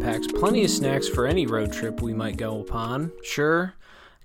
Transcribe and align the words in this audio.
packs 0.00 0.26
plenty 0.26 0.64
of 0.64 0.70
snacks 0.70 1.08
for 1.08 1.26
any 1.26 1.46
road 1.46 1.72
trip 1.72 2.00
we 2.00 2.12
might 2.14 2.36
go 2.36 2.60
upon. 2.60 3.12
Sure, 3.22 3.74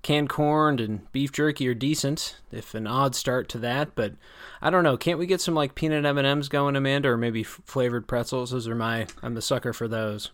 canned 0.01 0.29
corn 0.29 0.79
and 0.79 1.11
beef 1.11 1.31
jerky 1.31 1.67
are 1.67 1.73
decent, 1.73 2.37
if 2.51 2.73
an 2.73 2.87
odd 2.87 3.15
start 3.15 3.49
to 3.49 3.57
that, 3.59 3.95
but 3.95 4.13
I 4.61 4.69
don't 4.69 4.83
know. 4.83 4.97
Can't 4.97 5.19
we 5.19 5.25
get 5.25 5.41
some 5.41 5.53
like 5.55 5.75
peanut 5.75 6.05
M&Ms 6.05 6.49
going, 6.49 6.75
Amanda, 6.75 7.09
or 7.09 7.17
maybe 7.17 7.41
f- 7.41 7.61
flavored 7.65 8.07
pretzels? 8.07 8.51
Those 8.51 8.67
are 8.67 8.75
my 8.75 9.07
I'm 9.21 9.35
the 9.35 9.41
sucker 9.41 9.73
for 9.73 9.87
those. 9.87 10.31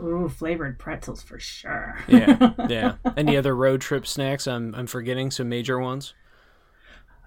Ooh, 0.00 0.28
flavored 0.28 0.78
pretzels 0.78 1.22
for 1.22 1.38
sure. 1.38 1.98
yeah, 2.08 2.52
yeah. 2.68 2.94
Any 3.16 3.36
other 3.36 3.54
road 3.54 3.80
trip 3.80 4.06
snacks 4.06 4.46
I'm 4.46 4.74
I'm 4.74 4.86
forgetting 4.86 5.30
some 5.30 5.48
major 5.48 5.78
ones? 5.78 6.14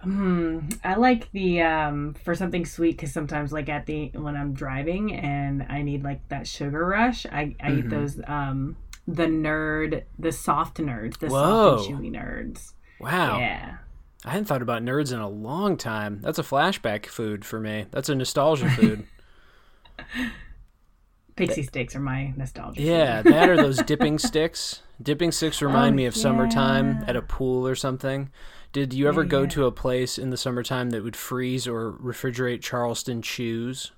Hmm. 0.01 0.59
I 0.83 0.95
like 0.95 1.31
the 1.31 1.61
um 1.61 2.13
for 2.23 2.35
something 2.35 2.65
sweet 2.65 2.91
because 2.97 3.11
sometimes 3.11 3.51
like 3.51 3.69
at 3.69 3.85
the 3.87 4.11
when 4.13 4.35
I'm 4.35 4.53
driving 4.53 5.13
and 5.15 5.65
I 5.67 5.81
need 5.81 6.03
like 6.03 6.27
that 6.29 6.47
sugar 6.47 6.85
rush, 6.85 7.25
I 7.25 7.55
I 7.59 7.69
Mm-hmm. 7.71 7.79
eat 7.79 7.89
those 7.89 8.21
um 8.27 8.75
the 9.07 9.25
nerd 9.25 10.03
the 10.19 10.31
soft 10.31 10.77
nerds 10.77 11.17
the 11.19 11.27
Whoa. 11.27 11.77
soft 11.77 11.89
and 11.89 11.99
chewy 11.99 12.11
nerds. 12.11 12.73
Wow. 12.99 13.39
Yeah. 13.39 13.77
I 14.23 14.29
hadn't 14.31 14.45
thought 14.45 14.61
about 14.63 14.83
nerds 14.83 15.13
in 15.13 15.19
a 15.19 15.29
long 15.29 15.77
time. 15.77 16.19
That's 16.21 16.39
a 16.39 16.43
flashback 16.43 17.05
food 17.05 17.45
for 17.45 17.59
me. 17.59 17.85
That's 17.91 18.09
a 18.09 18.15
nostalgia 18.15 18.69
food. 18.71 19.05
Pixy 21.37 21.69
Stix 21.69 21.95
are 21.95 21.99
my 21.99 22.33
nostalgia. 22.37 22.77
food. 22.79 22.85
yeah, 22.85 23.21
that 23.21 23.49
are 23.49 23.57
those 23.57 23.77
dipping 23.85 24.17
sticks. 24.17 24.81
Dipping 25.01 25.31
sticks 25.31 25.61
remind 25.61 25.93
Oh, 25.93 25.97
me 25.97 26.05
of 26.05 26.15
summertime 26.15 27.03
at 27.07 27.15
a 27.17 27.21
pool 27.21 27.67
or 27.67 27.75
something. 27.75 28.29
Did 28.75 28.93
you 28.93 29.07
ever 29.07 29.23
Yeah, 29.23 29.29
go 29.29 29.41
yeah. 29.43 29.47
to 29.47 29.65
a 29.67 29.71
place 29.71 30.17
in 30.17 30.31
the 30.31 30.37
summertime 30.37 30.89
that 30.89 31.01
would 31.01 31.15
freeze 31.15 31.65
or 31.65 31.93
refrigerate 31.93 32.61
Charleston 32.61 33.21
chews? 33.21 33.93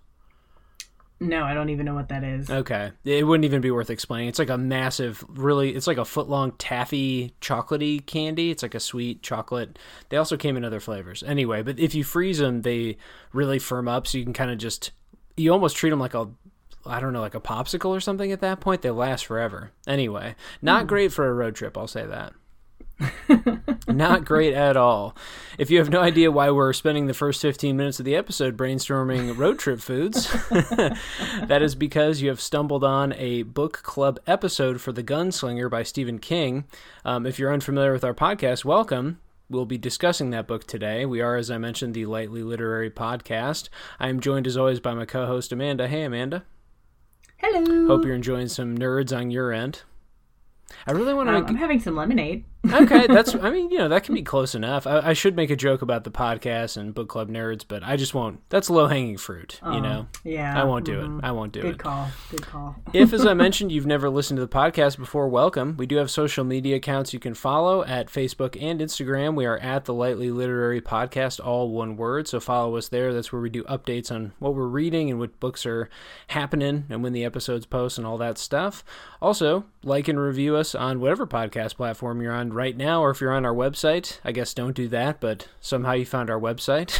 No, 1.19 1.43
I 1.45 1.55
don't 1.55 1.69
even 1.69 1.83
know 1.83 1.95
what 1.95 2.09
that 2.09 2.23
is. 2.23 2.47
Okay. 2.47 2.91
It 3.03 3.25
wouldn't 3.25 3.45
even 3.45 3.59
be 3.59 3.71
worth 3.71 3.89
explaining. 3.89 4.29
It's 4.29 4.37
like 4.37 4.51
a 4.51 4.57
massive, 4.57 5.25
really, 5.29 5.75
it's 5.75 5.87
like 5.87 5.97
a 5.97 6.05
foot 6.05 6.29
long 6.29 6.51
taffy 6.59 7.33
chocolatey 7.41 8.05
candy. 8.05 8.51
It's 8.51 8.61
like 8.61 8.75
a 8.75 8.79
sweet 8.79 9.23
chocolate. 9.23 9.79
They 10.09 10.17
also 10.17 10.37
came 10.37 10.55
in 10.55 10.63
other 10.63 10.79
flavors. 10.79 11.23
Anyway, 11.23 11.63
but 11.63 11.79
if 11.79 11.95
you 11.95 12.03
freeze 12.03 12.37
them, 12.37 12.61
they 12.61 12.97
really 13.33 13.57
firm 13.57 13.87
up. 13.87 14.05
So 14.05 14.19
you 14.19 14.25
can 14.25 14.33
kind 14.33 14.51
of 14.51 14.59
just, 14.59 14.91
you 15.35 15.51
almost 15.51 15.75
treat 15.75 15.89
them 15.89 15.99
like 15.99 16.13
a, 16.13 16.29
I 16.85 16.99
don't 16.99 17.13
know, 17.13 17.21
like 17.21 17.33
a 17.33 17.41
popsicle 17.41 17.89
or 17.89 17.99
something 17.99 18.31
at 18.31 18.41
that 18.41 18.59
point. 18.59 18.83
They 18.83 18.91
last 18.91 19.25
forever. 19.25 19.71
Anyway, 19.87 20.35
not 20.61 20.81
hmm. 20.81 20.87
great 20.87 21.11
for 21.11 21.27
a 21.27 21.33
road 21.33 21.55
trip, 21.55 21.75
I'll 21.79 21.87
say 21.87 22.05
that. 22.05 22.33
Not 23.87 24.25
great 24.25 24.53
at 24.53 24.75
all. 24.75 25.15
If 25.57 25.69
you 25.69 25.77
have 25.79 25.89
no 25.89 26.01
idea 26.01 26.31
why 26.31 26.49
we're 26.51 26.73
spending 26.73 27.07
the 27.07 27.13
first 27.13 27.41
15 27.41 27.77
minutes 27.77 27.99
of 27.99 28.05
the 28.05 28.15
episode 28.15 28.57
brainstorming 28.57 29.37
road 29.37 29.59
trip 29.59 29.79
foods, 29.79 30.27
that 30.49 31.61
is 31.61 31.75
because 31.75 32.21
you 32.21 32.29
have 32.29 32.41
stumbled 32.41 32.83
on 32.83 33.13
a 33.13 33.43
book 33.43 33.81
club 33.83 34.19
episode 34.27 34.81
for 34.81 34.91
The 34.91 35.03
Gunslinger 35.03 35.69
by 35.69 35.83
Stephen 35.83 36.19
King. 36.19 36.65
Um, 37.05 37.25
if 37.25 37.39
you're 37.39 37.53
unfamiliar 37.53 37.93
with 37.93 38.03
our 38.03 38.13
podcast, 38.15 38.65
welcome. 38.65 39.19
We'll 39.49 39.65
be 39.65 39.77
discussing 39.77 40.31
that 40.31 40.47
book 40.47 40.67
today. 40.67 41.05
We 41.05 41.21
are, 41.21 41.37
as 41.37 41.49
I 41.49 41.57
mentioned, 41.57 41.93
the 41.93 42.05
Lightly 42.05 42.43
Literary 42.43 42.91
Podcast. 42.91 43.69
I 43.97 44.09
am 44.09 44.19
joined, 44.19 44.45
as 44.45 44.57
always, 44.57 44.81
by 44.81 44.93
my 44.93 45.05
co 45.05 45.25
host, 45.25 45.53
Amanda. 45.53 45.87
Hey, 45.87 46.03
Amanda. 46.03 46.43
Hello. 47.37 47.87
Hope 47.87 48.03
you're 48.03 48.15
enjoying 48.15 48.49
some 48.49 48.77
nerds 48.77 49.15
on 49.15 49.31
your 49.31 49.53
end. 49.53 49.83
I 50.85 50.91
really 50.91 51.13
want 51.13 51.29
to 51.29 51.35
Um, 51.35 51.45
I'm 51.45 51.55
having 51.55 51.79
some 51.79 51.95
lemonade. 51.95 52.43
Okay, 52.73 53.07
that's. 53.07 53.35
I 53.35 53.49
mean, 53.49 53.69
you 53.69 53.77
know, 53.77 53.89
that 53.89 54.03
can 54.03 54.15
be 54.15 54.23
close 54.23 54.55
enough. 54.55 54.85
I, 54.87 54.99
I 55.09 55.13
should 55.13 55.35
make 55.35 55.49
a 55.49 55.55
joke 55.55 55.81
about 55.81 56.03
the 56.03 56.11
podcast 56.11 56.77
and 56.77 56.93
book 56.93 57.09
club 57.09 57.29
nerds, 57.29 57.63
but 57.67 57.83
I 57.83 57.95
just 57.95 58.13
won't. 58.13 58.41
That's 58.49 58.69
low 58.69 58.87
hanging 58.87 59.17
fruit. 59.17 59.59
you 59.65 59.81
know, 59.81 60.07
Yeah. 60.23 60.59
I 60.59 60.63
won't 60.63 60.85
do 60.85 60.97
mhm. 60.99 61.19
it. 61.19 61.25
I 61.25 61.31
won't 61.31 61.51
do 61.51 61.61
Good 61.61 61.67
it. 61.67 61.77
Good 61.77 61.83
call. 61.83 62.07
Good 62.31 62.41
call. 62.41 62.75
if, 62.93 63.13
as 63.13 63.25
I 63.25 63.33
mentioned, 63.35 63.71
you've 63.71 63.85
never 63.85 64.09
listened 64.09 64.37
to 64.37 64.45
the 64.45 64.47
podcast 64.47 64.97
before, 64.97 65.27
welcome. 65.29 65.75
We 65.77 65.85
do 65.85 65.97
have 65.97 66.09
social 66.11 66.43
media 66.43 66.75
accounts 66.77 67.13
you 67.13 67.19
can 67.19 67.33
follow 67.33 67.83
at 67.83 68.07
Facebook 68.07 68.57
and 68.61 68.79
Instagram. 68.79 69.35
We 69.35 69.45
are 69.45 69.57
at 69.57 69.85
the 69.85 69.93
Lightly 69.93 70.31
Literary 70.31 70.81
Podcast, 70.81 71.43
all 71.43 71.69
one 71.69 71.97
word. 71.97 72.27
So 72.27 72.39
follow 72.39 72.75
us 72.77 72.87
there. 72.89 73.13
That's 73.13 73.31
where 73.31 73.41
we 73.41 73.49
do 73.49 73.63
updates 73.63 74.11
on 74.11 74.33
what 74.39 74.55
we're 74.55 74.67
reading 74.67 75.09
and 75.09 75.19
what 75.19 75.39
books 75.39 75.65
are 75.65 75.89
happening 76.27 76.85
and 76.89 77.03
when 77.03 77.13
the 77.13 77.25
episodes 77.25 77.65
post 77.65 77.97
and 77.97 78.05
all 78.07 78.17
that 78.17 78.37
stuff. 78.37 78.83
Also, 79.21 79.65
like 79.83 80.07
and 80.07 80.19
review 80.19 80.55
us 80.55 80.75
on 80.75 80.99
whatever 80.99 81.25
podcast 81.25 81.75
platform 81.75 82.21
you're 82.21 82.33
on 82.33 82.51
right 82.57 82.75
now, 82.75 83.01
or 83.01 83.11
if 83.11 83.21
you're 83.21 83.31
on 83.31 83.45
our 83.45 83.53
website. 83.53 84.19
I 84.25 84.31
guess 84.31 84.53
don't 84.53 84.75
do 84.75 84.87
that, 84.89 85.21
but 85.21 85.47
somehow 85.61 85.93
you 85.93 86.05
found 86.05 86.29
our 86.29 86.39
website. 86.39 86.99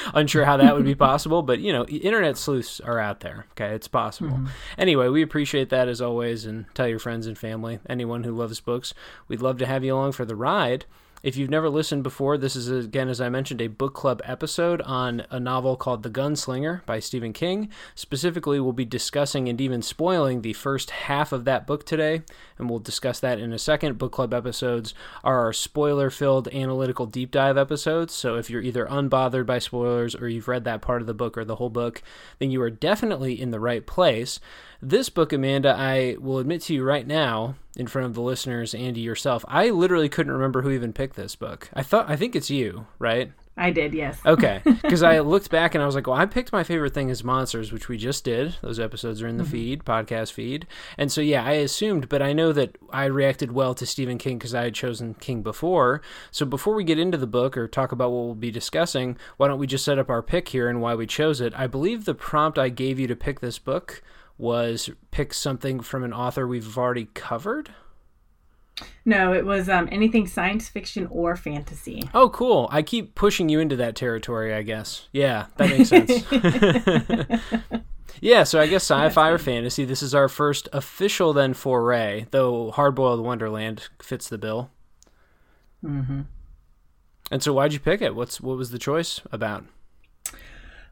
Unsure 0.14 0.44
how 0.44 0.56
that 0.56 0.74
would 0.74 0.84
be 0.84 0.94
possible, 1.10 1.42
but 1.42 1.58
you 1.58 1.72
know, 1.72 1.84
internet 1.86 2.38
sleuths 2.38 2.80
are 2.80 2.98
out 2.98 3.20
there. 3.20 3.46
Okay, 3.52 3.74
it's 3.74 3.88
possible. 3.88 4.30
Mm-hmm. 4.30 4.46
Anyway, 4.78 5.08
we 5.08 5.20
appreciate 5.22 5.68
that 5.70 5.88
as 5.88 6.00
always, 6.00 6.46
and 6.46 6.66
tell 6.74 6.88
your 6.88 7.00
friends 7.00 7.26
and 7.26 7.36
family, 7.36 7.80
anyone 7.88 8.22
who 8.22 8.32
loves 8.32 8.60
books. 8.60 8.94
We'd 9.28 9.42
love 9.42 9.58
to 9.58 9.66
have 9.66 9.84
you 9.84 9.94
along 9.94 10.12
for 10.12 10.24
the 10.24 10.36
ride. 10.36 10.86
If 11.22 11.36
you've 11.36 11.50
never 11.50 11.70
listened 11.70 12.02
before, 12.02 12.36
this 12.36 12.56
is 12.56 12.68
again, 12.68 13.08
as 13.08 13.20
I 13.20 13.28
mentioned, 13.28 13.60
a 13.60 13.68
book 13.68 13.94
club 13.94 14.20
episode 14.24 14.82
on 14.82 15.24
a 15.30 15.38
novel 15.38 15.76
called 15.76 16.02
The 16.02 16.10
Gunslinger 16.10 16.84
by 16.84 16.98
Stephen 16.98 17.32
King. 17.32 17.68
Specifically, 17.94 18.58
we'll 18.58 18.72
be 18.72 18.84
discussing 18.84 19.48
and 19.48 19.60
even 19.60 19.82
spoiling 19.82 20.42
the 20.42 20.52
first 20.52 20.90
half 20.90 21.30
of 21.30 21.44
that 21.44 21.64
book 21.64 21.86
today, 21.86 22.22
and 22.58 22.68
we'll 22.68 22.80
discuss 22.80 23.20
that 23.20 23.38
in 23.38 23.52
a 23.52 23.58
second. 23.58 23.98
Book 23.98 24.10
club 24.10 24.34
episodes 24.34 24.94
are 25.22 25.38
our 25.38 25.52
spoiler 25.52 26.10
filled 26.10 26.48
analytical 26.48 27.06
deep 27.06 27.30
dive 27.30 27.56
episodes. 27.56 28.12
So 28.12 28.34
if 28.34 28.50
you're 28.50 28.60
either 28.60 28.86
unbothered 28.86 29.46
by 29.46 29.60
spoilers 29.60 30.16
or 30.16 30.28
you've 30.28 30.48
read 30.48 30.64
that 30.64 30.82
part 30.82 31.02
of 31.02 31.06
the 31.06 31.14
book 31.14 31.38
or 31.38 31.44
the 31.44 31.56
whole 31.56 31.70
book, 31.70 32.02
then 32.40 32.50
you 32.50 32.60
are 32.62 32.70
definitely 32.70 33.40
in 33.40 33.52
the 33.52 33.60
right 33.60 33.86
place. 33.86 34.40
This 34.80 35.08
book, 35.08 35.32
Amanda, 35.32 35.72
I 35.78 36.16
will 36.18 36.38
admit 36.38 36.62
to 36.62 36.74
you 36.74 36.82
right 36.82 37.06
now, 37.06 37.54
in 37.76 37.86
front 37.86 38.06
of 38.06 38.14
the 38.14 38.22
listeners 38.22 38.74
and 38.74 38.96
yourself, 38.96 39.44
I 39.48 39.70
literally 39.70 40.08
couldn't 40.08 40.32
remember 40.32 40.62
who 40.62 40.70
even 40.70 40.92
picked 40.92 41.16
this 41.16 41.36
book. 41.36 41.70
I 41.72 41.82
thought, 41.82 42.08
I 42.08 42.16
think 42.16 42.36
it's 42.36 42.50
you, 42.50 42.86
right? 42.98 43.32
I 43.56 43.70
did. 43.70 43.92
Yes. 43.92 44.18
Okay, 44.24 44.62
because 44.64 45.02
I 45.02 45.20
looked 45.20 45.50
back 45.50 45.74
and 45.74 45.82
I 45.82 45.86
was 45.86 45.94
like, 45.94 46.06
well, 46.06 46.16
I 46.16 46.24
picked 46.24 46.52
my 46.52 46.64
favorite 46.64 46.94
thing 46.94 47.10
as 47.10 47.22
monsters, 47.22 47.70
which 47.70 47.86
we 47.86 47.98
just 47.98 48.24
did. 48.24 48.56
Those 48.62 48.80
episodes 48.80 49.20
are 49.20 49.28
in 49.28 49.36
the 49.36 49.44
mm-hmm. 49.44 49.52
feed, 49.52 49.84
podcast 49.84 50.32
feed, 50.32 50.66
and 50.96 51.12
so 51.12 51.20
yeah, 51.20 51.44
I 51.44 51.52
assumed, 51.52 52.08
but 52.08 52.22
I 52.22 52.32
know 52.32 52.52
that 52.52 52.76
I 52.90 53.04
reacted 53.04 53.52
well 53.52 53.74
to 53.74 53.84
Stephen 53.84 54.16
King 54.16 54.38
because 54.38 54.54
I 54.54 54.64
had 54.64 54.74
chosen 54.74 55.14
King 55.14 55.42
before. 55.42 56.00
So 56.30 56.46
before 56.46 56.74
we 56.74 56.84
get 56.84 56.98
into 56.98 57.18
the 57.18 57.26
book 57.26 57.56
or 57.58 57.68
talk 57.68 57.92
about 57.92 58.10
what 58.10 58.24
we'll 58.24 58.34
be 58.34 58.50
discussing, 58.50 59.18
why 59.36 59.48
don't 59.48 59.58
we 59.58 59.66
just 59.66 59.84
set 59.84 59.98
up 59.98 60.08
our 60.08 60.22
pick 60.22 60.48
here 60.48 60.68
and 60.68 60.80
why 60.80 60.94
we 60.94 61.06
chose 61.06 61.40
it? 61.40 61.52
I 61.54 61.66
believe 61.66 62.06
the 62.06 62.14
prompt 62.14 62.58
I 62.58 62.70
gave 62.70 62.98
you 62.98 63.06
to 63.06 63.16
pick 63.16 63.40
this 63.40 63.58
book 63.58 64.02
was 64.42 64.90
pick 65.12 65.32
something 65.32 65.80
from 65.80 66.02
an 66.02 66.12
author 66.12 66.48
we've 66.48 66.76
already 66.76 67.08
covered. 67.14 67.72
No, 69.04 69.32
it 69.32 69.46
was 69.46 69.68
um, 69.68 69.88
anything 69.92 70.26
science 70.26 70.68
fiction 70.68 71.06
or 71.10 71.36
fantasy. 71.36 72.10
Oh, 72.12 72.28
cool. 72.28 72.68
I 72.72 72.82
keep 72.82 73.14
pushing 73.14 73.48
you 73.48 73.60
into 73.60 73.76
that 73.76 73.94
territory, 73.94 74.52
I 74.52 74.62
guess. 74.62 75.08
Yeah, 75.12 75.46
that 75.56 75.70
makes 75.70 75.88
sense. 75.90 76.24
yeah, 78.20 78.42
so 78.42 78.60
I 78.60 78.66
guess 78.66 78.82
sci 78.82 79.08
fi 79.10 79.30
or 79.30 79.38
fantasy. 79.38 79.84
This 79.84 80.02
is 80.02 80.12
our 80.14 80.28
first 80.28 80.68
official, 80.72 81.32
then, 81.32 81.54
foray, 81.54 82.26
though 82.32 82.72
Hardboiled 82.72 83.22
Wonderland 83.22 83.88
fits 84.00 84.28
the 84.28 84.38
bill. 84.38 84.70
Mm 85.84 86.06
hmm 86.06 86.20
And 87.30 87.42
so, 87.42 87.52
why'd 87.52 87.72
you 87.72 87.80
pick 87.80 88.02
it? 88.02 88.16
What's 88.16 88.40
What 88.40 88.56
was 88.56 88.70
the 88.70 88.78
choice 88.78 89.20
about? 89.30 89.64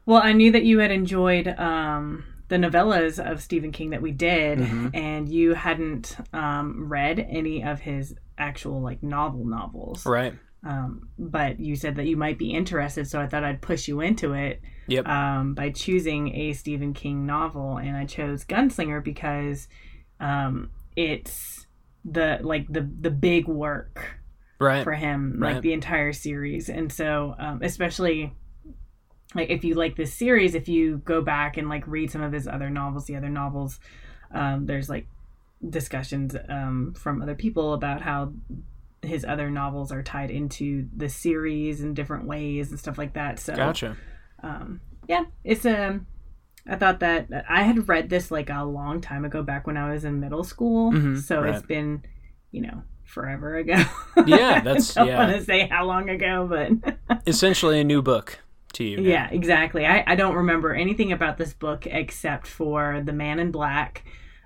Well, 0.05 0.21
I 0.23 0.31
knew 0.31 0.51
that 0.51 0.63
you 0.63 0.79
had 0.79 0.91
enjoyed 0.91 1.47
um, 1.47 2.25
the 2.51 2.57
novellas 2.57 3.17
of 3.17 3.41
Stephen 3.41 3.71
King 3.71 3.91
that 3.91 4.01
we 4.01 4.11
did, 4.11 4.59
Mm-hmm. 4.59 4.89
and 4.93 5.29
you 5.29 5.53
hadn't 5.53 6.17
um, 6.33 6.89
read 6.89 7.17
any 7.29 7.63
of 7.63 7.79
his 7.79 8.13
actual 8.37 8.81
like 8.81 9.01
novel 9.01 9.45
novels. 9.45 10.05
Right. 10.05 10.33
Um, 10.63 11.07
but 11.17 11.59
you 11.61 11.75
said 11.77 11.95
that 11.95 12.05
you 12.07 12.17
might 12.17 12.37
be 12.37 12.51
interested, 12.53 13.07
so 13.07 13.19
I 13.21 13.27
thought 13.27 13.45
I'd 13.45 13.61
push 13.61 13.87
you 13.87 14.01
into 14.01 14.33
it 14.33 14.61
Yep. 14.87 15.07
um, 15.07 15.53
by 15.55 15.69
choosing 15.69 16.35
a 16.35 16.51
Stephen 16.53 16.93
King 16.93 17.25
novel, 17.25 17.77
and 17.77 17.95
I 17.95 18.05
chose 18.05 18.43
Gunslinger 18.43 19.01
because 19.03 19.69
um, 20.19 20.69
it's 20.97 21.65
the 22.03 22.39
like 22.41 22.67
the 22.67 22.81
the 22.99 23.11
big 23.11 23.47
work 23.47 24.19
right. 24.59 24.83
for 24.83 24.91
him, 24.93 25.37
Right. 25.39 25.53
like 25.53 25.63
the 25.63 25.71
entire 25.73 26.11
series. 26.11 26.67
And 26.67 26.91
so, 26.91 27.33
um, 27.39 27.61
especially 27.63 28.33
like 29.35 29.49
if 29.49 29.63
you 29.63 29.75
like 29.75 29.95
this 29.95 30.13
series, 30.13 30.55
if 30.55 30.67
you 30.67 30.97
go 31.05 31.21
back 31.21 31.57
and 31.57 31.69
like 31.69 31.87
read 31.87 32.11
some 32.11 32.21
of 32.21 32.31
his 32.33 32.47
other 32.47 32.69
novels, 32.69 33.05
the 33.05 33.15
other 33.15 33.29
novels, 33.29 33.79
um, 34.33 34.65
there's 34.65 34.89
like 34.89 35.07
discussions 35.67 36.35
um, 36.49 36.93
from 36.97 37.21
other 37.21 37.35
people 37.35 37.73
about 37.73 38.01
how 38.01 38.33
his 39.01 39.25
other 39.25 39.49
novels 39.49 39.91
are 39.91 40.03
tied 40.03 40.29
into 40.31 40.87
the 40.95 41.09
series 41.09 41.81
in 41.81 41.93
different 41.93 42.25
ways 42.25 42.69
and 42.69 42.79
stuff 42.79 42.97
like 42.97 43.13
that. 43.13 43.39
So, 43.39 43.55
Gotcha. 43.55 43.97
um, 44.43 44.81
yeah, 45.07 45.25
it's 45.43 45.65
a. 45.65 45.99
I 46.67 46.75
thought 46.75 46.99
that 46.99 47.27
I 47.49 47.63
had 47.63 47.89
read 47.89 48.09
this 48.09 48.29
like 48.29 48.51
a 48.51 48.63
long 48.63 49.01
time 49.01 49.25
ago, 49.25 49.41
back 49.41 49.65
when 49.65 49.77
I 49.77 49.91
was 49.91 50.05
in 50.05 50.19
middle 50.19 50.43
school. 50.43 50.91
Mhm, 50.91 51.17
so 51.19 51.41
right. 51.41 51.55
it's 51.55 51.65
been, 51.65 52.03
you 52.51 52.61
know, 52.61 52.83
forever 53.03 53.55
ago. 53.55 53.83
Yeah, 54.27 54.61
that's- 54.63 54.95
I 54.95 55.01
don't 55.01 55.07
yeah. 55.07 55.17
want 55.27 55.35
to 55.39 55.43
say 55.43 55.67
how 55.67 55.85
long 55.85 56.09
ago, 56.09 56.47
but 56.47 56.97
Essentially 57.25 57.79
a 57.79 57.83
new 57.83 58.03
book 58.03 58.39
to 58.73 58.83
you. 58.83 58.97
now. 58.97 59.03
yeah, 59.09 59.29
exactly. 59.31 59.85
I, 59.85 60.03
I 60.07 60.15
don't 60.15 60.35
remember 60.35 60.73
anything 60.73 61.11
about 61.11 61.37
this 61.37 61.53
book 61.53 61.85
except 61.87 62.47
for 62.47 63.01
the 63.03 63.13
Man 63.13 63.39
in 63.39 63.51
Black, 63.51 64.03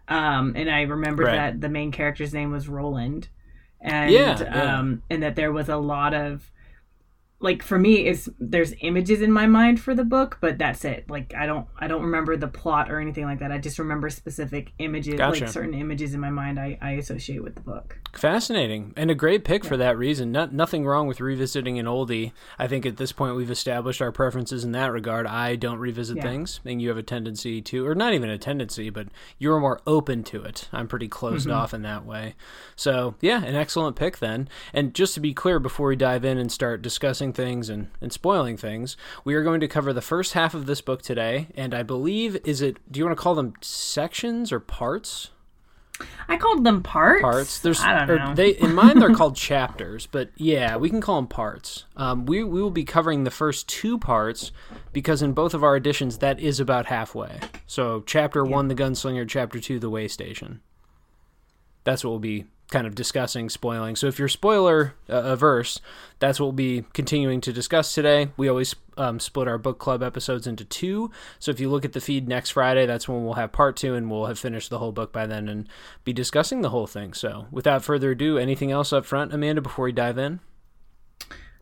Um, 0.08 0.54
and 0.56 0.70
I 0.70 0.82
remember 0.84 1.24
Right. 1.24 1.36
that 1.36 1.62
the 1.62 1.70
main 1.70 1.92
character's 1.92 2.34
name 2.34 2.52
was 2.52 2.68
Roland, 2.70 3.28
and 3.82 4.12
Yeah, 4.12 4.40
yeah. 4.42 4.78
um, 4.80 5.02
and 5.10 5.24
that 5.24 5.36
there 5.36 5.52
was 5.52 5.70
a 5.70 5.78
lot 5.78 6.14
of 6.14 6.52
like 7.46 7.64
for 7.64 7.80
me 7.80 8.08
it's 8.08 8.28
there's 8.40 8.74
images 8.82 9.22
in 9.22 9.32
my 9.32 9.48
mind 9.48 9.80
for 9.80 9.96
the 9.96 10.04
book 10.04 10.38
but 10.42 10.58
that's 10.58 10.84
it 10.84 11.10
like 11.10 11.34
i 11.36 11.46
don't 11.46 11.68
i 11.78 11.88
don't 11.88 12.02
remember 12.02 12.36
the 12.36 12.48
plot 12.48 12.92
or 12.92 13.00
anything 13.00 13.24
like 13.24 13.40
that 13.40 13.52
i 13.52 13.58
just 13.58 13.80
remember 13.80 14.10
specific 14.10 14.74
images 14.80 15.14
Gotcha. 15.14 15.42
like 15.46 15.50
certain 15.50 15.76
images 15.76 16.14
in 16.14 16.20
my 16.20 16.32
mind 16.32 16.60
i, 16.60 16.78
I 16.82 16.92
associate 16.94 17.44
with 17.44 17.56
the 17.56 17.62
book 17.62 18.00
Fascinating 18.18 18.94
and 18.96 19.12
a 19.12 19.16
great 19.16 19.44
pick 19.44 19.66
for 19.66 19.76
that 19.76 19.98
reason. 19.98 20.32
Not, 20.32 20.54
nothing 20.54 20.86
wrong 20.86 21.06
with 21.06 21.20
revisiting 21.20 21.78
an 21.78 21.86
oldie. 21.86 22.32
I 22.58 22.66
think 22.66 22.86
at 22.86 22.96
this 22.96 23.12
point 23.12 23.36
we've 23.36 23.52
established 23.52 24.02
our 24.02 24.12
preferences 24.12 24.64
in 24.64 24.72
that 24.72 24.94
regard. 24.94 25.28
I 25.28 25.58
don't 25.58 25.80
revisit 25.80 26.18
Yeah. 26.18 26.24
things, 26.24 26.62
and 26.64 26.82
you 26.82 26.88
have 26.88 26.98
a 26.98 27.04
tendency 27.04 27.62
to, 27.64 27.86
or 27.86 27.94
not 27.94 28.14
even 28.14 28.30
a 28.30 28.38
tendency, 28.38 28.90
but 28.90 29.08
you're 29.38 29.60
more 29.60 29.82
open 29.86 30.24
to 30.26 30.44
it. 30.44 30.70
I'm 30.72 30.88
pretty 30.88 31.10
closed 31.10 31.48
mm-hmm. 31.48 31.58
off 31.58 31.74
in 31.74 31.82
that 31.82 32.06
way. 32.06 32.36
So 32.78 33.16
yeah, 33.20 33.44
an 33.44 33.56
excellent 33.56 33.98
pick 33.98 34.20
then. 34.20 34.48
And 34.74 34.94
just 34.94 35.14
to 35.16 35.20
be 35.20 35.34
clear, 35.34 35.60
before 35.60 35.90
we 35.90 35.98
dive 35.98 36.24
in 36.24 36.38
and 36.38 36.50
start 36.50 36.82
discussing 36.82 37.34
things 37.36 37.70
and, 37.70 37.90
and 38.02 38.12
spoiling 38.12 38.58
things, 38.58 38.98
we 39.24 39.36
are 39.36 39.44
going 39.44 39.60
to 39.60 39.68
cover 39.68 39.94
the 39.94 40.02
first 40.02 40.34
half 40.34 40.54
of 40.54 40.66
this 40.66 40.82
book 40.82 41.02
today. 41.02 41.48
And 41.56 41.74
I 41.74 41.84
believe 41.84 42.38
is 42.44 42.62
it? 42.62 42.78
Do 42.92 43.00
you 43.00 43.06
want 43.06 43.18
to 43.18 43.22
call 43.22 43.36
them 43.36 43.54
sections 43.62 44.52
or 44.52 44.60
parts? 44.60 45.30
i 46.28 46.36
called 46.36 46.66
them 46.66 46.84
parts 46.84 47.22
parts. 47.22 47.60
There's 47.60 47.80
i 47.82 48.06
don't 48.06 48.18
know 48.18 48.36
They 48.36 48.50
in 48.50 48.74
mine 48.74 49.00
they're 49.00 49.14
called 49.16 49.36
chapters, 49.36 50.08
but 50.08 50.30
yeah, 50.36 50.76
we 50.76 50.90
can 50.90 51.00
call 51.00 51.16
them 51.16 51.28
parts. 51.28 51.86
Um, 51.96 52.26
we 52.26 52.44
we 52.44 52.62
will 52.62 52.72
be 52.72 52.84
covering 52.84 53.24
the 53.24 53.32
first 53.32 53.70
two 53.70 53.98
parts 53.98 54.52
because 54.92 55.22
in 55.22 55.34
both 55.34 55.54
of 55.54 55.64
our 55.64 55.76
editions 55.76 56.18
that 56.18 56.40
is 56.40 56.60
about 56.60 56.88
halfway. 56.88 57.40
So 57.66 58.04
chapter 58.06 58.44
one, 58.44 58.68
the 58.68 58.76
gunslinger. 58.76 59.28
Chapter 59.28 59.60
two, 59.60 59.80
the 59.80 59.90
way 59.90 60.08
station. 60.08 60.62
That's 61.84 62.04
what 62.04 62.10
we'll 62.10 62.20
be 62.20 62.46
kind 62.72 62.88
of 62.88 62.96
discussing, 62.96 63.50
spoiling. 63.50 63.96
So 63.96 64.08
if 64.08 64.18
you're 64.18 64.28
spoiler 64.28 64.96
uh, 65.10 65.18
averse, 65.24 65.80
that's 66.20 66.40
what 66.40 66.48
we'll 66.48 66.54
be 66.54 66.86
continuing 66.94 67.42
to 67.42 67.54
discuss 67.54 67.94
today. 67.94 68.30
We 68.38 68.48
always 68.48 68.76
um, 68.98 69.20
split 69.20 69.48
our 69.48 69.58
book 69.58 69.78
club 69.78 70.02
episodes 70.02 70.48
into 70.48 70.66
two. 70.66 71.12
So 71.40 71.52
if 71.52 71.60
you 71.60 71.70
look 71.70 71.86
at 71.86 71.94
the 71.94 72.02
feed 72.02 72.28
next 72.28 72.52
Friday, 72.52 72.86
that's 72.86 73.08
when 73.08 73.24
we'll 73.24 73.34
have 73.34 73.52
part 73.52 73.76
two, 73.76 73.94
and 73.94 74.10
we'll 74.10 74.26
have 74.26 74.40
finished 74.40 74.70
the 74.70 74.80
whole 74.80 74.92
book 74.92 75.12
by 75.14 75.28
then 75.28 75.48
and 75.48 75.70
be 76.04 76.14
discussing 76.14 76.62
the 76.62 76.70
whole 76.70 76.88
thing. 76.88 77.14
So 77.14 77.48
without 77.52 77.84
further 77.84 78.12
ado, 78.12 78.38
anything 78.38 78.72
else 78.72 78.92
up 78.92 79.06
front, 79.06 79.34
Amanda, 79.34 79.62
before 79.62 79.86
we 79.86 79.92
dive 79.92 80.18
in? 80.18 80.40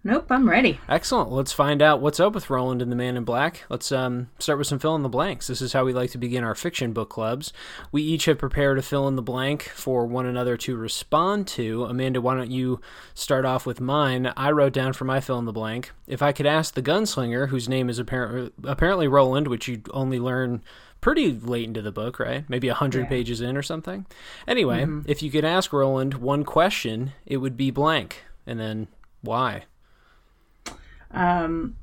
Nope 0.04 0.26
i'm 0.30 0.50
ready 0.50 0.80
Excellent. 0.90 1.32
Let's 1.32 1.54
find 1.54 1.82
out 1.82 2.02
what's 2.02 2.20
up 2.20 2.34
with 2.36 2.50
Roland 2.50 2.82
and 2.82 2.92
the 2.92 2.96
Man 2.96 3.18
in 3.18 3.24
Black. 3.24 3.64
Let's 3.70 3.92
um, 3.92 4.30
start 4.40 4.58
with 4.60 4.68
some 4.68 4.78
fill 4.80 4.96
in 4.96 5.02
the 5.02 5.10
blanks. 5.10 5.48
This 5.48 5.62
is 5.62 5.74
how 5.74 5.86
we 5.86 5.94
like 5.94 6.12
to 6.12 6.18
begin 6.18 6.44
our 6.44 6.56
fiction 6.56 6.94
book 6.94 7.10
clubs. 7.10 7.52
We 7.92 8.02
each 8.04 8.26
have 8.26 8.38
prepared 8.38 8.78
a 8.78 8.82
fill 8.82 9.08
in 9.08 9.16
the 9.16 9.22
blank 9.22 9.64
for 9.64 10.06
one 10.06 10.26
another 10.26 10.56
to 10.58 10.76
respond 10.76 11.48
to. 11.50 11.86
Amanda, 11.86 12.22
why 12.22 12.36
don't 12.36 12.52
you 12.52 12.80
start 13.14 13.46
off 13.46 13.66
with 13.66 13.80
mine? 13.82 14.32
I 14.38 14.52
wrote 14.52 14.74
down 14.74 14.94
for 14.94 15.06
my 15.06 15.20
fill 15.20 15.40
in 15.40 15.46
the 15.46 15.52
blank. 15.54 15.92
If 16.06 16.22
I 16.22 16.32
could 16.32 16.46
ask 16.46 16.74
the 16.74 16.84
gunslinger, 16.84 17.50
whose 17.50 17.68
name 17.70 17.90
is 17.90 17.98
apparently 18.00 18.52
apparently 18.64 19.08
Roland, 19.08 19.48
which 19.48 19.68
you 19.68 19.82
only 19.92 20.20
learn 20.20 20.62
pretty 21.02 21.32
late 21.32 21.68
into 21.68 21.82
the 21.82 21.92
book, 21.92 22.20
right? 22.20 22.48
Maybe 22.50 22.68
a 22.68 22.74
hundred 22.76 23.04
Yeah. 23.04 23.10
pages 23.10 23.42
in 23.42 23.58
or 23.58 23.64
something. 23.64 24.06
Anyway, 24.48 24.86
if 25.06 25.24
you 25.24 25.32
could 25.32 25.46
ask 25.46 25.72
Roland 25.74 26.16
one 26.16 26.44
question, 26.44 27.14
it 27.26 27.38
would 27.38 27.58
be 27.58 27.72
blank, 27.72 28.24
and 28.46 28.60
then 28.60 28.88
why? 29.22 29.64
Um, 31.14 31.76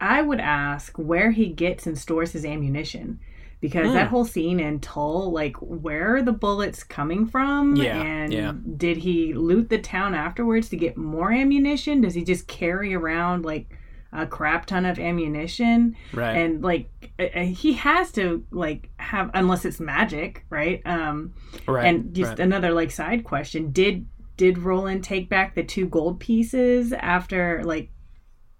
I 0.00 0.22
would 0.22 0.40
ask 0.40 0.96
where 0.96 1.30
he 1.30 1.48
gets 1.48 1.86
and 1.86 1.98
stores 1.98 2.32
his 2.32 2.44
ammunition. 2.44 3.20
Because 3.58 3.88
Hmm. 3.88 3.94
that 3.94 4.08
whole 4.08 4.26
scene 4.26 4.60
in 4.60 4.80
Tull, 4.80 5.32
like, 5.32 5.56
where 5.56 6.16
are 6.16 6.22
the 6.22 6.32
bullets 6.32 6.84
coming 6.84 7.26
from? 7.26 7.74
Yeah, 7.74 8.00
And 8.02 8.32
yeah. 8.32 8.52
did 8.76 8.98
he 8.98 9.32
loot 9.32 9.70
the 9.70 9.78
town 9.78 10.14
afterwards 10.14 10.68
to 10.68 10.76
get 10.76 10.98
more 10.98 11.32
ammunition? 11.32 12.02
Does 12.02 12.12
he 12.14 12.22
just 12.22 12.46
carry 12.48 12.94
around, 12.94 13.46
like, 13.46 13.70
a 14.12 14.26
crap 14.26 14.66
ton 14.66 14.84
of 14.84 14.98
ammunition? 14.98 15.96
Right. 16.12 16.36
And, 16.36 16.62
like, 16.62 16.90
he 17.34 17.72
has 17.72 18.12
to, 18.12 18.44
like, 18.50 18.90
have, 18.98 19.30
unless 19.32 19.64
it's 19.64 19.80
magic, 19.80 20.44
right? 20.50 20.82
Um, 20.84 21.32
right. 21.66 21.86
and 21.86 22.14
just 22.14 22.30
right. 22.32 22.40
another 22.40 22.72
like 22.72 22.90
side 22.90 23.24
question 23.24 23.72
did 23.72 24.06
did 24.36 24.58
roland 24.58 25.02
take 25.02 25.30
back 25.30 25.54
the 25.54 25.62
two 25.64 25.86
gold 25.86 26.20
pieces 26.20 26.92
after 26.92 27.62
like 27.64 27.88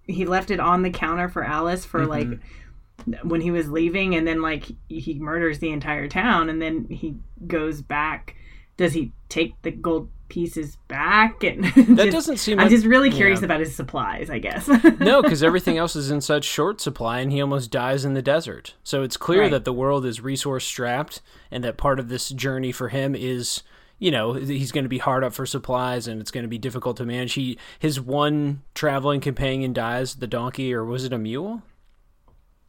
he 0.06 0.24
left 0.24 0.50
it 0.50 0.60
on 0.60 0.82
the 0.82 0.90
counter 0.90 1.28
for 1.28 1.44
alice 1.44 1.84
for 1.84 2.00
Mm-hmm. 2.06 2.10
like 2.32 3.22
when 3.24 3.40
he 3.40 3.50
was 3.50 3.70
leaving 3.70 4.14
and 4.14 4.26
then 4.26 4.40
like 4.42 4.64
he- 4.88 5.18
murders 5.18 5.58
the 5.58 5.70
entire 5.70 6.08
town 6.08 6.48
and 6.48 6.60
then 6.62 6.86
he 6.88 7.14
goes 7.46 7.82
back 7.82 8.34
does 8.76 8.92
he 8.94 9.12
take 9.28 9.60
the 9.62 9.70
gold 9.70 10.08
pieces 10.28 10.76
back 10.88 11.44
and 11.44 11.62
That 11.96 12.10
doesn't 12.10 12.38
seem 12.38 12.56
like 12.56 12.64
i'm 12.66 12.70
like- 12.70 12.76
just 12.76 12.86
really 12.86 13.10
curious 13.10 13.40
yeah. 13.40 13.44
about 13.44 13.60
his 13.60 13.76
supplies 13.76 14.28
i 14.30 14.38
guess 14.38 14.66
no, 14.98 15.22
because 15.22 15.42
everything 15.42 15.76
else 15.78 15.94
is 15.94 16.10
in 16.10 16.20
such 16.20 16.44
short 16.44 16.80
supply, 16.80 17.20
and 17.20 17.30
he 17.30 17.40
almost 17.40 17.70
dies 17.70 18.04
in 18.04 18.14
the 18.14 18.22
desert. 18.22 18.74
So 18.82 19.02
it's 19.02 19.16
clear 19.16 19.42
Right. 19.42 19.50
that 19.52 19.64
the 19.64 19.72
world 19.72 20.04
is 20.04 20.20
resource 20.20 20.64
strapped, 20.64 21.20
and 21.50 21.62
that 21.62 21.76
part 21.76 22.00
of 22.00 22.08
this 22.08 22.30
journey 22.30 22.72
for 22.72 22.88
him 22.88 23.14
is, 23.14 23.62
you 23.98 24.10
know, 24.10 24.34
he's 24.34 24.72
going 24.72 24.84
to 24.84 24.88
be 24.88 24.98
hard 24.98 25.24
up 25.24 25.32
for 25.32 25.46
supplies, 25.46 26.06
and 26.06 26.20
it's 26.20 26.30
going 26.30 26.44
to 26.44 26.48
be 26.48 26.58
difficult 26.58 26.96
to 26.98 27.06
manage. 27.06 27.34
He 27.34 27.58
his 27.78 28.00
one 28.00 28.62
traveling 28.74 29.20
companion 29.20 29.72
dies, 29.72 30.16
the 30.16 30.26
donkey, 30.26 30.74
or 30.74 30.84
was 30.84 31.04
it 31.04 31.12
a 31.12 31.18
mule? 31.18 31.62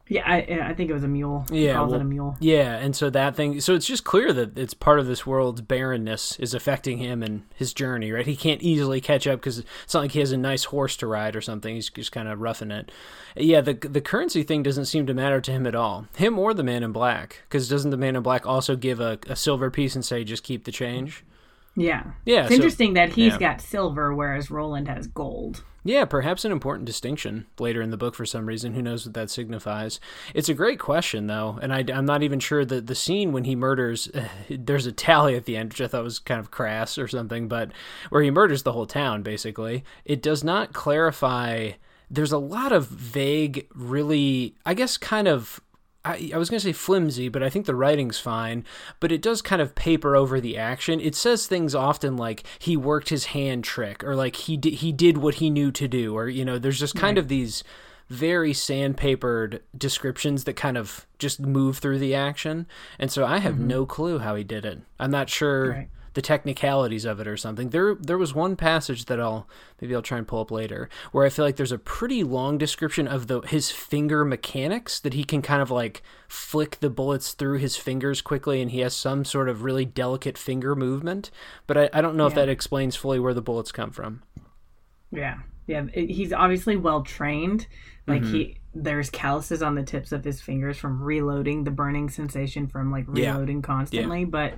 Yeah 0.08 0.22
I, 0.26 0.70
I 0.70 0.74
think 0.74 0.90
it 0.90 0.92
was 0.94 1.04
a 1.04 1.08
mule 1.08 1.44
Yeah, 1.50 1.74
calls 1.74 1.90
well, 1.90 2.00
it 2.00 2.02
a 2.02 2.06
mule 2.06 2.36
Yeah, 2.40 2.76
and 2.76 2.96
so 2.96 3.10
that 3.10 3.36
thing, 3.36 3.60
so 3.60 3.74
it's 3.74 3.86
just 3.86 4.04
clear 4.04 4.32
that 4.32 4.56
it's 4.58 4.74
part 4.74 4.98
of 4.98 5.06
this 5.06 5.26
world's 5.26 5.60
barrenness 5.60 6.38
is 6.40 6.54
affecting 6.54 6.98
him 6.98 7.22
and 7.22 7.42
his 7.54 7.72
journey, 7.74 8.10
right? 8.12 8.26
He 8.26 8.36
can't 8.36 8.62
easily 8.62 9.00
catch 9.00 9.26
up 9.26 9.40
because 9.40 9.58
it's 9.58 9.94
not 9.94 10.00
like 10.00 10.12
he 10.12 10.20
has 10.20 10.32
a 10.32 10.36
nice 10.36 10.64
horse 10.64 10.96
to 10.98 11.06
ride 11.06 11.36
or 11.36 11.40
something. 11.40 11.74
He's 11.74 11.90
just 11.90 12.12
kind 12.12 12.28
of 12.28 12.40
roughing 12.40 12.70
it. 12.70 12.90
Yeah, 13.36 13.60
the 13.60 13.74
the 13.74 14.00
currency 14.00 14.42
thing 14.42 14.62
doesn't 14.62 14.86
seem 14.86 15.06
to 15.06 15.14
matter 15.14 15.40
to 15.40 15.52
him 15.52 15.66
at 15.66 15.74
all. 15.74 16.06
Him 16.16 16.38
or 16.38 16.54
the 16.54 16.64
Man 16.64 16.82
in 16.82 16.92
Black, 16.92 17.42
because 17.48 17.68
doesn't 17.68 17.90
the 17.90 17.96
Man 17.96 18.16
in 18.16 18.22
Black 18.22 18.46
also 18.46 18.74
give 18.76 19.00
a, 19.00 19.18
a 19.28 19.36
silver 19.36 19.70
piece 19.70 19.94
and 19.94 20.04
say 20.04 20.24
just 20.24 20.42
keep 20.42 20.64
the 20.64 20.72
change? 20.72 21.24
yeah 21.76 22.02
Yeah, 22.24 22.40
it's 22.40 22.48
so- 22.48 22.54
interesting 22.54 22.94
that 22.94 23.10
he's 23.12 23.34
yeah. 23.34 23.38
got 23.38 23.60
silver 23.60 24.12
whereas 24.12 24.50
roland 24.50 24.88
has 24.88 25.06
gold 25.06 25.62
Yeah, 25.88 26.04
perhaps 26.04 26.44
an 26.44 26.52
important 26.52 26.84
distinction 26.84 27.46
later 27.58 27.80
in 27.80 27.88
the 27.88 27.96
book 27.96 28.14
for 28.14 28.26
some 28.26 28.44
reason. 28.44 28.74
Who 28.74 28.82
knows 28.82 29.06
what 29.06 29.14
that 29.14 29.30
signifies? 29.30 30.00
It's 30.34 30.50
a 30.50 30.54
great 30.54 30.78
question, 30.78 31.28
though, 31.28 31.58
and 31.62 31.72
I, 31.72 31.82
am 31.88 32.04
not 32.04 32.22
even 32.22 32.40
sure 32.40 32.62
that 32.66 32.88
the 32.88 32.94
scene 32.94 33.32
when 33.32 33.44
he 33.44 33.56
murders, 33.56 34.10
there's 34.50 34.84
a 34.84 34.92
tally 34.92 35.34
at 35.34 35.46
the 35.46 35.56
end, 35.56 35.72
which 35.72 35.80
I 35.80 35.86
thought 35.86 36.04
was 36.04 36.18
kind 36.18 36.40
of 36.40 36.50
crass 36.50 36.98
or 36.98 37.08
something, 37.08 37.48
but 37.48 37.70
where 38.10 38.22
he 38.22 38.30
murders 38.30 38.64
the 38.64 38.72
whole 38.72 38.84
town, 38.84 39.22
basically, 39.22 39.82
it 40.04 40.20
does 40.20 40.44
not 40.44 40.74
clarify. 40.74 41.70
There's 42.10 42.32
a 42.32 42.38
lot 42.38 42.70
of 42.70 42.88
vague, 42.88 43.66
really, 43.74 44.56
I 44.66 44.74
guess, 44.74 44.98
kind 44.98 45.26
of 45.26 45.58
I, 46.08 46.30
I 46.34 46.38
was 46.38 46.50
going 46.50 46.60
to 46.60 46.66
say 46.66 46.72
flimsy, 46.72 47.28
but 47.28 47.42
I 47.42 47.50
think 47.50 47.66
the 47.66 47.74
writing's 47.74 48.18
fine. 48.18 48.64
But 49.00 49.12
it 49.12 49.22
does 49.22 49.42
kind 49.42 49.62
of 49.62 49.74
paper 49.74 50.16
over 50.16 50.40
the 50.40 50.56
action. 50.56 51.00
It 51.00 51.14
says 51.14 51.46
things 51.46 51.74
often 51.74 52.16
like 52.16 52.44
he 52.58 52.76
worked 52.76 53.10
his 53.10 53.26
hand 53.26 53.64
trick, 53.64 54.02
or 54.04 54.16
like 54.16 54.36
he 54.36 54.56
did 54.56 54.74
he 54.74 54.92
did 54.92 55.18
what 55.18 55.36
he 55.36 55.50
knew 55.50 55.70
to 55.72 55.88
do, 55.88 56.16
or 56.16 56.28
you 56.28 56.44
know, 56.44 56.58
there's 56.58 56.80
just 56.80 56.94
kind 56.94 57.18
of 57.18 57.28
these 57.28 57.62
very 58.08 58.54
sandpapered 58.54 59.60
descriptions 59.76 60.44
that 60.44 60.54
kind 60.54 60.78
of 60.78 61.06
just 61.18 61.40
move 61.40 61.78
through 61.78 61.98
the 61.98 62.14
action. 62.14 62.66
And 62.98 63.12
so 63.12 63.26
I 63.26 63.38
have 63.38 63.54
mm-hmm. 63.54 63.66
no 63.66 63.86
clue 63.86 64.18
how 64.18 64.34
he 64.34 64.44
did 64.44 64.64
it. 64.64 64.80
I'm 64.98 65.10
not 65.10 65.28
sure 65.28 65.70
Right. 65.70 65.88
The 66.14 66.22
technicalities 66.22 67.04
of 67.04 67.20
it 67.20 67.26
or 67.28 67.36
something. 67.36 67.70
There 67.70 67.94
there 67.94 68.18
was 68.18 68.34
one 68.34 68.56
passage 68.56 69.04
that 69.06 69.20
I'll 69.20 69.48
maybe 69.80 69.94
I'll 69.94 70.02
try 70.02 70.18
and 70.18 70.26
pull 70.26 70.40
up 70.40 70.50
later 70.50 70.88
where 71.12 71.24
I 71.24 71.28
feel 71.28 71.44
like 71.44 71.56
there's 71.56 71.72
a 71.72 71.78
pretty 71.78 72.22
long 72.24 72.58
description 72.58 73.06
of 73.08 73.26
the 73.26 73.40
his 73.42 73.70
finger 73.70 74.24
mechanics 74.24 75.00
that 75.00 75.14
he 75.14 75.24
can 75.24 75.42
kind 75.42 75.62
of 75.62 75.70
like 75.70 76.02
flick 76.28 76.80
the 76.80 76.90
bullets 76.90 77.32
through 77.32 77.58
his 77.58 77.76
fingers 77.76 78.20
quickly 78.20 78.60
and 78.60 78.70
he 78.70 78.80
has 78.80 78.94
some 78.94 79.24
sort 79.24 79.48
of 79.48 79.62
really 79.62 79.84
delicate 79.84 80.36
finger 80.38 80.74
movement. 80.74 81.30
But 81.66 81.76
I, 81.78 81.90
I 81.92 82.00
don't 82.00 82.16
know 82.16 82.26
if 82.26 82.34
that 82.34 82.48
explains 82.48 82.96
fully 82.96 83.18
where 83.18 83.34
the 83.34 83.42
bullets 83.42 83.72
come 83.72 83.90
from. 83.90 84.22
Yeah, 85.10 85.38
yeah. 85.66 85.86
He's 85.94 86.32
obviously 86.32 86.76
well 86.76 87.02
trained. 87.02 87.66
Like 88.06 88.22
Mm-hmm. 88.22 88.34
he, 88.34 88.56
there's 88.74 89.10
calluses 89.10 89.62
on 89.62 89.74
the 89.74 89.82
tips 89.82 90.12
of 90.12 90.24
his 90.24 90.40
fingers 90.40 90.78
from 90.78 91.02
reloading 91.02 91.64
the 91.64 91.70
burning 91.70 92.08
sensation 92.08 92.66
from 92.66 92.90
like 92.90 93.06
Yeah. 93.12 93.32
reloading 93.32 93.60
constantly. 93.62 94.24
But 94.24 94.54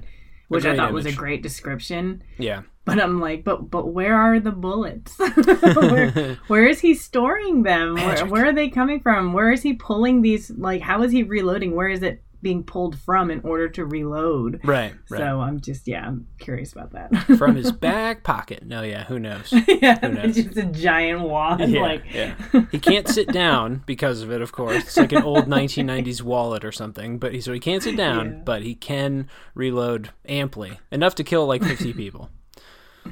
which 0.50 0.64
I 0.64 0.74
thought 0.74 0.92
was 0.92 1.06
a 1.06 1.12
great 1.12 1.44
description. 1.44 2.24
Yeah. 2.36 2.62
But 2.84 3.00
I'm 3.00 3.20
like, 3.20 3.44
but 3.44 3.70
but 3.70 3.92
where 3.92 4.16
are 4.16 4.40
the 4.40 4.50
bullets? 4.50 5.16
where, 5.76 6.38
where 6.48 6.66
is 6.66 6.80
he 6.80 6.94
storing 6.94 7.62
them? 7.62 7.94
Where, 7.94 8.26
where 8.26 8.46
are 8.46 8.52
they 8.52 8.68
coming 8.68 9.00
from? 9.00 9.32
Where 9.32 9.52
is 9.52 9.62
he 9.62 9.74
pulling 9.74 10.22
these? 10.22 10.50
Like, 10.50 10.82
how 10.82 11.02
is 11.04 11.12
he 11.12 11.22
reloading? 11.22 11.76
Where 11.76 11.88
is 11.88 12.02
it 12.02 12.24
being 12.42 12.62
pulled 12.64 12.98
from 12.98 13.30
in 13.30 13.40
order 13.42 13.68
to 13.68 13.84
reload. 13.84 14.60
Right. 14.64 14.94
right. 15.10 15.18
So 15.18 15.40
I'm 15.40 15.60
just 15.60 15.86
yeah, 15.86 16.06
I'm 16.06 16.26
curious 16.38 16.72
about 16.72 16.92
that. 16.92 17.14
from 17.38 17.54
his 17.56 17.70
back 17.70 18.24
pocket. 18.24 18.64
No, 18.64 18.82
yeah, 18.82 19.04
who 19.04 19.18
knows? 19.18 19.52
yeah, 19.68 19.98
Who 20.00 20.12
knows? 20.14 20.36
it's 20.38 20.46
just 20.48 20.56
a 20.56 20.64
giant 20.64 21.20
wad. 21.20 21.68
Yeah, 21.68 21.80
like 21.82 22.04
yeah. 22.12 22.34
He 22.72 22.78
can't 22.78 23.06
sit 23.08 23.28
down 23.28 23.82
because 23.84 24.22
of 24.22 24.32
it, 24.32 24.40
of 24.40 24.52
course. 24.52 24.76
It's 24.84 24.96
like 24.96 25.12
an 25.12 25.22
old 25.22 25.44
1990s 25.48 26.22
wallet 26.22 26.64
or 26.64 26.72
something. 26.72 27.18
But 27.18 27.34
he 27.34 27.40
so 27.42 27.52
he 27.52 27.60
can't 27.60 27.82
sit 27.82 27.96
down, 27.96 28.26
Yeah. 28.30 28.38
but 28.44 28.62
he 28.62 28.74
can 28.74 29.28
reload 29.54 30.10
amply 30.24 30.80
enough 30.90 31.14
to 31.16 31.24
kill 31.24 31.46
like 31.46 31.62
50 31.62 31.92
people. 31.92 32.30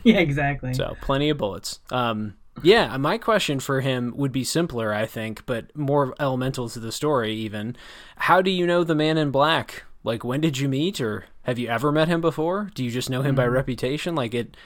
yeah, 0.05 0.19
exactly. 0.21 0.73
So 0.73 0.97
plenty 1.03 1.29
of 1.29 1.37
bullets. 1.37 1.81
Um, 1.91 2.35
yeah, 2.63 2.97
my 2.97 3.19
question 3.19 3.61
for 3.61 3.81
him 3.81 4.13
would 4.17 4.33
be 4.33 4.45
simpler, 4.45 4.93
I 4.93 5.07
think, 5.07 5.45
but 5.47 5.75
more 5.77 6.15
elemental 6.21 6.69
to 6.69 6.81
the 6.81 6.93
story. 6.93 7.33
Even, 7.35 7.77
how 8.17 8.43
do 8.43 8.51
you 8.51 8.67
know 8.67 8.85
the 8.85 8.95
Man 8.95 9.19
in 9.19 9.31
Black? 9.31 9.85
Like, 10.05 10.25
when 10.25 10.41
did 10.41 10.59
you 10.59 10.69
meet, 10.69 11.01
or 11.01 11.27
have 11.43 11.59
you 11.59 11.69
ever 11.69 11.91
met 11.91 12.09
him 12.09 12.21
before? 12.21 12.71
Do 12.75 12.85
you 12.85 12.91
just 12.91 13.11
know 13.11 13.23
him 13.23 13.35
by 13.35 13.47
hmm. 13.47 13.53
reputation? 13.53 14.15
Like 14.15 14.35
it. 14.35 14.57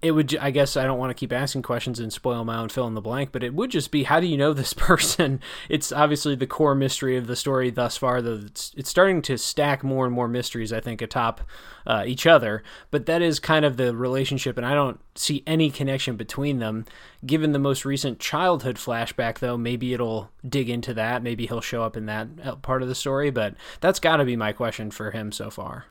It 0.00 0.12
would. 0.12 0.36
I 0.36 0.52
guess 0.52 0.76
I 0.76 0.84
don't 0.84 0.98
want 0.98 1.10
to 1.10 1.14
keep 1.14 1.32
asking 1.32 1.62
questions 1.62 1.98
and 1.98 2.12
spoil 2.12 2.44
my 2.44 2.58
own 2.58 2.68
fill 2.68 2.86
in 2.86 2.94
the 2.94 3.00
blank, 3.00 3.32
but 3.32 3.42
it 3.42 3.52
would 3.52 3.70
just 3.70 3.90
be, 3.90 4.04
how 4.04 4.20
do 4.20 4.26
you 4.26 4.36
know 4.36 4.52
this 4.52 4.72
person? 4.74 5.40
It's 5.68 5.90
obviously 5.90 6.36
the 6.36 6.46
core 6.46 6.74
mystery 6.74 7.16
of 7.16 7.26
the 7.26 7.34
story 7.34 7.70
thus 7.70 7.96
far. 7.96 8.22
Though 8.22 8.40
it's, 8.46 8.72
it's 8.76 8.90
starting 8.90 9.22
to 9.22 9.36
stack 9.36 9.82
more 9.82 10.04
and 10.04 10.14
more 10.14 10.28
mysteries, 10.28 10.72
I 10.72 10.80
think, 10.80 11.02
atop 11.02 11.40
uh, 11.86 12.04
each 12.06 12.26
other. 12.26 12.62
But 12.90 13.06
that 13.06 13.22
is 13.22 13.40
kind 13.40 13.64
of 13.64 13.76
the 13.76 13.94
relationship, 13.94 14.56
and 14.56 14.66
I 14.66 14.74
don't 14.74 15.00
see 15.16 15.42
any 15.46 15.70
connection 15.70 16.16
between 16.16 16.60
them. 16.60 16.84
Given 17.26 17.50
the 17.50 17.58
most 17.58 17.84
recent 17.84 18.20
childhood 18.20 18.76
flashback, 18.76 19.40
though, 19.40 19.56
maybe 19.56 19.92
it'll 19.92 20.30
dig 20.48 20.70
into 20.70 20.94
that. 20.94 21.24
Maybe 21.24 21.46
he'll 21.46 21.60
show 21.60 21.82
up 21.82 21.96
in 21.96 22.06
that 22.06 22.28
uh, 22.44 22.56
part 22.56 22.82
of 22.82 22.88
the 22.88 22.94
story. 22.94 23.30
But 23.30 23.54
that's 23.80 23.98
got 23.98 24.18
to 24.18 24.24
be 24.24 24.36
my 24.36 24.52
question 24.52 24.92
for 24.92 25.10
him 25.10 25.32
so 25.32 25.50
far. 25.50 25.86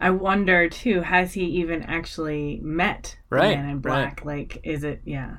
I 0.00 0.10
wonder 0.10 0.68
too, 0.68 1.00
has 1.02 1.34
he 1.34 1.44
even 1.44 1.82
actually 1.82 2.60
met 2.62 3.18
Right, 3.30 3.56
Man 3.56 3.68
in 3.68 3.78
Black? 3.80 4.24
Like, 4.24 4.60
is 4.62 4.84
it? 4.84 5.02
Yeah, 5.04 5.38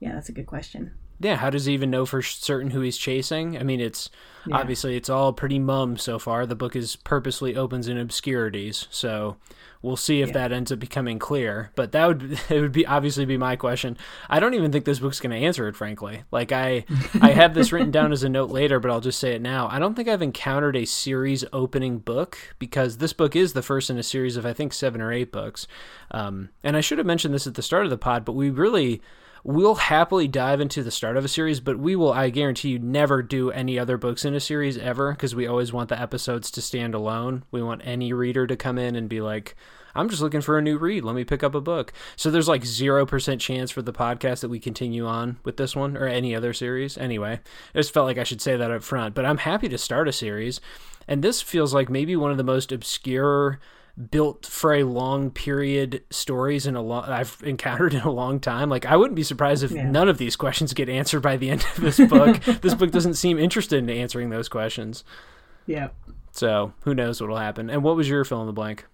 yeah, 0.00 0.12
that's 0.14 0.28
a 0.28 0.32
good 0.32 0.46
question. 0.46 0.94
Yeah, 1.20 1.36
how 1.36 1.50
does 1.50 1.64
he 1.64 1.74
even 1.74 1.90
know 1.90 2.06
for 2.06 2.22
certain 2.22 2.70
who 2.70 2.80
he's 2.80 2.96
chasing? 2.96 3.58
I 3.58 3.62
mean, 3.64 3.80
it's 3.80 4.08
Yeah. 4.46 4.56
obviously 4.56 4.96
it's 4.96 5.10
all 5.10 5.32
pretty 5.32 5.58
mum 5.58 5.96
so 5.96 6.18
far. 6.18 6.46
The 6.46 6.54
book 6.54 6.76
is 6.76 6.94
purposely 6.96 7.56
opens 7.56 7.88
in 7.88 7.98
obscurities, 7.98 8.86
so 8.90 9.36
we'll 9.82 9.96
see 9.96 10.22
if 10.22 10.28
Yeah. 10.28 10.34
that 10.34 10.52
ends 10.52 10.70
up 10.70 10.78
becoming 10.78 11.18
clear. 11.18 11.70
But 11.74 11.90
that 11.92 12.06
would 12.06 12.38
it 12.50 12.60
would 12.60 12.70
be 12.72 12.86
obviously 12.86 13.24
be 13.24 13.36
my 13.36 13.56
question. 13.56 13.96
I 14.30 14.38
don't 14.38 14.54
even 14.54 14.70
think 14.70 14.84
this 14.84 15.00
book's 15.00 15.18
going 15.20 15.32
to 15.38 15.44
answer 15.44 15.66
it, 15.66 15.74
frankly. 15.76 16.22
Like 16.30 16.52
I 16.52 16.84
I 17.20 17.30
have 17.32 17.52
this 17.52 17.72
written 17.72 17.90
down 17.90 18.12
as 18.12 18.22
a 18.22 18.28
note 18.28 18.50
later, 18.50 18.78
but 18.78 18.90
I'll 18.92 19.00
just 19.00 19.18
say 19.18 19.32
it 19.34 19.42
now. 19.42 19.68
I 19.70 19.80
don't 19.80 19.94
think 19.94 20.08
I've 20.08 20.22
encountered 20.22 20.76
a 20.76 20.84
series 20.84 21.44
opening 21.52 21.98
book 21.98 22.38
because 22.60 22.98
this 22.98 23.12
book 23.12 23.34
is 23.34 23.54
the 23.54 23.62
first 23.62 23.90
in 23.90 23.98
a 23.98 24.02
series 24.04 24.36
of 24.36 24.46
I 24.46 24.52
think 24.52 24.72
seven 24.72 25.00
or 25.00 25.12
eight 25.12 25.32
books. 25.32 25.66
Um, 26.12 26.50
and 26.62 26.76
I 26.76 26.80
should 26.80 26.98
have 26.98 27.06
mentioned 27.08 27.34
this 27.34 27.46
at 27.48 27.54
the 27.54 27.62
start 27.62 27.84
of 27.84 27.90
the 27.90 27.98
pod, 27.98 28.24
but 28.24 28.32
we 28.34 28.50
really 28.50 29.02
we'll 29.44 29.76
happily 29.76 30.28
dive 30.28 30.60
into 30.60 30.82
the 30.82 30.90
start 30.90 31.16
of 31.16 31.24
a 31.24 31.28
series, 31.28 31.60
but 31.60 31.78
we 31.78 31.96
will, 31.96 32.12
I 32.12 32.30
guarantee 32.30 32.70
you, 32.70 32.78
never 32.78 33.22
do 33.22 33.50
any 33.50 33.78
other 33.78 33.96
books 33.96 34.24
in 34.24 34.34
a 34.34 34.40
series 34.40 34.78
ever 34.78 35.12
because 35.12 35.34
we 35.34 35.46
always 35.46 35.72
want 35.72 35.88
the 35.88 36.00
episodes 36.00 36.50
to 36.52 36.62
stand 36.62 36.94
alone. 36.94 37.44
We 37.50 37.62
want 37.62 37.82
any 37.84 38.12
reader 38.12 38.46
to 38.46 38.56
come 38.56 38.78
in 38.78 38.96
and 38.96 39.08
be 39.08 39.20
like, 39.20 39.56
I'm 39.94 40.08
just 40.08 40.22
looking 40.22 40.40
for 40.40 40.58
a 40.58 40.62
new 40.62 40.78
read. 40.78 41.04
Let 41.04 41.16
me 41.16 41.24
pick 41.24 41.42
up 41.42 41.54
a 41.54 41.60
book. 41.60 41.92
So 42.14 42.30
there's 42.30 42.48
like 42.48 42.62
0% 42.62 43.40
chance 43.40 43.70
for 43.70 43.82
the 43.82 43.92
podcast 43.92 44.40
that 44.40 44.48
we 44.48 44.60
continue 44.60 45.06
on 45.06 45.38
with 45.44 45.56
this 45.56 45.74
one 45.74 45.96
or 45.96 46.06
any 46.06 46.34
other 46.34 46.52
series. 46.52 46.96
Anyway, 46.96 47.40
I 47.74 47.78
just 47.78 47.92
felt 47.92 48.06
like 48.06 48.18
I 48.18 48.24
should 48.24 48.40
say 48.40 48.56
that 48.56 48.70
up 48.70 48.82
front, 48.82 49.14
but 49.14 49.24
I'm 49.24 49.38
happy 49.38 49.68
to 49.68 49.78
start 49.78 50.08
a 50.08 50.12
series. 50.12 50.60
And 51.08 51.24
this 51.24 51.40
feels 51.40 51.72
like 51.72 51.88
maybe 51.88 52.16
one 52.16 52.30
of 52.30 52.36
the 52.36 52.44
most 52.44 52.70
obscure 52.70 53.58
built 54.10 54.46
for 54.46 54.74
a 54.74 54.84
long 54.84 55.30
period 55.30 56.02
stories 56.10 56.66
in 56.66 56.76
a 56.76 56.82
long 56.82 57.04
I've 57.04 57.36
encountered 57.44 57.94
in 57.94 58.00
a 58.02 58.10
long 58.10 58.38
time. 58.40 58.68
Like 58.70 58.86
I 58.86 58.96
wouldn't 58.96 59.16
be 59.16 59.22
surprised 59.22 59.62
if 59.64 59.70
Yeah. 59.72 59.90
none 59.90 60.08
of 60.08 60.18
these 60.18 60.36
questions 60.36 60.72
get 60.74 60.88
answered 60.88 61.20
by 61.20 61.36
the 61.36 61.50
end 61.50 61.64
of 61.76 61.82
this 61.82 61.98
book. 61.98 62.40
this 62.62 62.74
book 62.74 62.90
doesn't 62.90 63.14
seem 63.14 63.38
interested 63.38 63.78
in 63.78 63.90
answering 63.90 64.30
those 64.30 64.48
questions. 64.48 65.04
Yeah. 65.66 65.88
So 66.32 66.72
who 66.82 66.94
knows 66.94 67.20
what'll 67.20 67.36
happen. 67.38 67.68
And 67.70 67.82
what 67.82 67.96
was 67.96 68.08
your 68.08 68.24
fill 68.24 68.40
in 68.40 68.46
the 68.46 68.52
blank? 68.52 68.86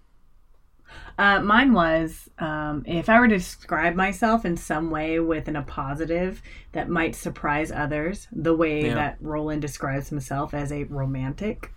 Uh, 1.17 1.39
mine 1.41 1.73
was 1.73 2.29
um, 2.39 2.83
if 2.85 3.07
I 3.07 3.19
were 3.19 3.27
to 3.27 3.37
describe 3.37 3.95
myself 3.95 4.43
in 4.45 4.57
some 4.57 4.91
way 4.91 5.19
within 5.19 5.55
a 5.55 5.61
positive 5.61 6.41
that 6.73 6.89
might 6.89 7.15
surprise 7.15 7.71
others, 7.71 8.27
the 8.31 8.55
way 8.55 8.87
Yeah. 8.87 8.95
that 8.95 9.17
Roland 9.21 9.61
describes 9.61 10.09
himself 10.09 10.53
as 10.53 10.71
a 10.71 10.83
romantic, 10.85 11.71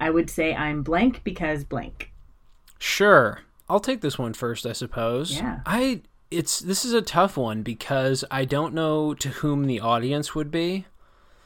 I 0.00 0.10
would 0.10 0.30
say 0.30 0.54
I'm 0.54 0.82
blank 0.82 1.22
because 1.24 1.64
blank. 1.64 2.12
Sure. 2.78 3.40
I'll 3.68 3.80
take 3.80 4.00
this 4.00 4.18
one 4.18 4.32
first, 4.32 4.66
I 4.66 4.72
suppose. 4.72 5.36
Yeah. 5.36 5.60
I 5.66 6.02
it's 6.30 6.58
this 6.58 6.84
is 6.84 6.92
a 6.92 7.02
tough 7.02 7.36
one 7.36 7.62
because 7.62 8.24
I 8.30 8.44
don't 8.44 8.74
know 8.74 9.14
to 9.14 9.28
whom 9.28 9.66
the 9.66 9.80
audience 9.80 10.34
would 10.34 10.50
be. 10.50 10.86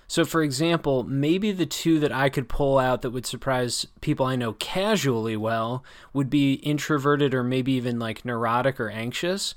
So 0.09 0.25
for 0.25 0.43
example, 0.43 1.05
maybe 1.05 1.53
the 1.53 1.67
two 1.67 1.99
that 2.01 2.13
I 2.13 2.29
could 2.29 2.49
pull 2.49 2.79
out 2.79 3.03
that 3.03 3.11
would 3.11 3.25
surprise 3.25 3.87
people 4.01 4.27
I 4.27 4.37
know 4.37 4.53
casually 4.55 5.37
well 5.37 5.83
would 6.13 6.29
be 6.29 6.55
introverted 6.55 7.33
or 7.33 7.43
maybe 7.43 7.73
even 7.73 7.99
like 7.99 8.25
neurotic 8.25 8.79
or 8.79 8.91
anxious. 8.91 9.55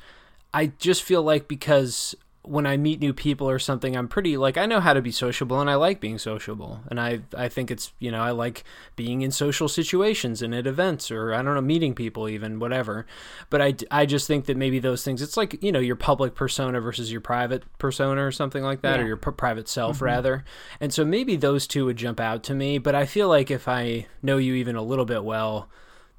I 0.54 0.68
just 0.78 1.04
feel 1.04 1.22
like 1.22 1.50
because 1.50 2.16
when 2.48 2.66
I 2.66 2.78
meet 2.78 3.00
new 3.00 3.14
people 3.14 3.50
or 3.50 3.60
something, 3.60 3.96
I'm 3.96 4.08
pretty 4.08 4.38
like 4.38 4.58
I 4.58 4.66
know 4.66 4.80
how 4.80 4.94
to 4.94 5.02
be 5.02 5.12
sociable 5.12 5.60
and 5.60 5.70
I 5.70 5.76
like 5.76 6.00
being 6.00 6.18
sociable. 6.18 6.82
And 6.90 7.00
I 7.00 7.22
I 7.36 7.50
think 7.50 7.72
it's, 7.72 7.94
you 8.00 8.12
know, 8.12 8.22
I 8.22 8.32
like 8.32 8.64
being 8.96 9.22
in 9.22 9.32
social 9.32 9.68
situations 9.68 10.42
and 10.42 10.54
at 10.54 10.68
events 10.68 11.12
or 11.12 11.34
I 11.34 11.42
don't 11.42 11.56
know, 11.56 11.62
meeting 11.62 11.96
people 11.96 12.30
even, 12.30 12.60
whatever. 12.60 13.06
But 13.50 13.62
I 13.62 13.76
I 13.92 14.06
just 14.06 14.28
think 14.28 14.46
that 14.46 14.58
maybe 14.58 14.80
those 14.80 15.04
things 15.04 15.22
it's 15.22 15.38
like, 15.38 15.62
you 15.64 15.72
know, 15.72 15.80
your 15.80 15.96
public 15.96 16.36
persona 16.36 16.80
versus 16.80 17.12
your 17.12 17.22
private 17.22 17.64
persona 17.78 18.26
or 18.26 18.32
something 18.32 18.64
like 18.64 18.82
that 18.82 19.00
or 19.00 19.08
your 19.08 19.18
p- 19.18 19.32
private 19.32 19.68
self 19.68 19.98
mm-hmm. 19.98 20.06
rather. 20.06 20.46
And 20.80 20.94
so 20.94 21.04
maybe 21.04 21.36
those 21.36 21.68
two 21.68 21.86
would 21.86 21.98
jump 21.98 22.20
out 22.20 22.44
to 22.44 22.54
me, 22.54 22.78
but 22.78 22.96
I 22.96 23.06
feel 23.06 23.28
like 23.28 23.52
if 23.52 23.68
I 23.68 24.08
know 24.22 24.38
you 24.38 24.56
even 24.56 24.76
a 24.76 24.82
little 24.84 25.06
bit 25.06 25.24
well, 25.24 25.70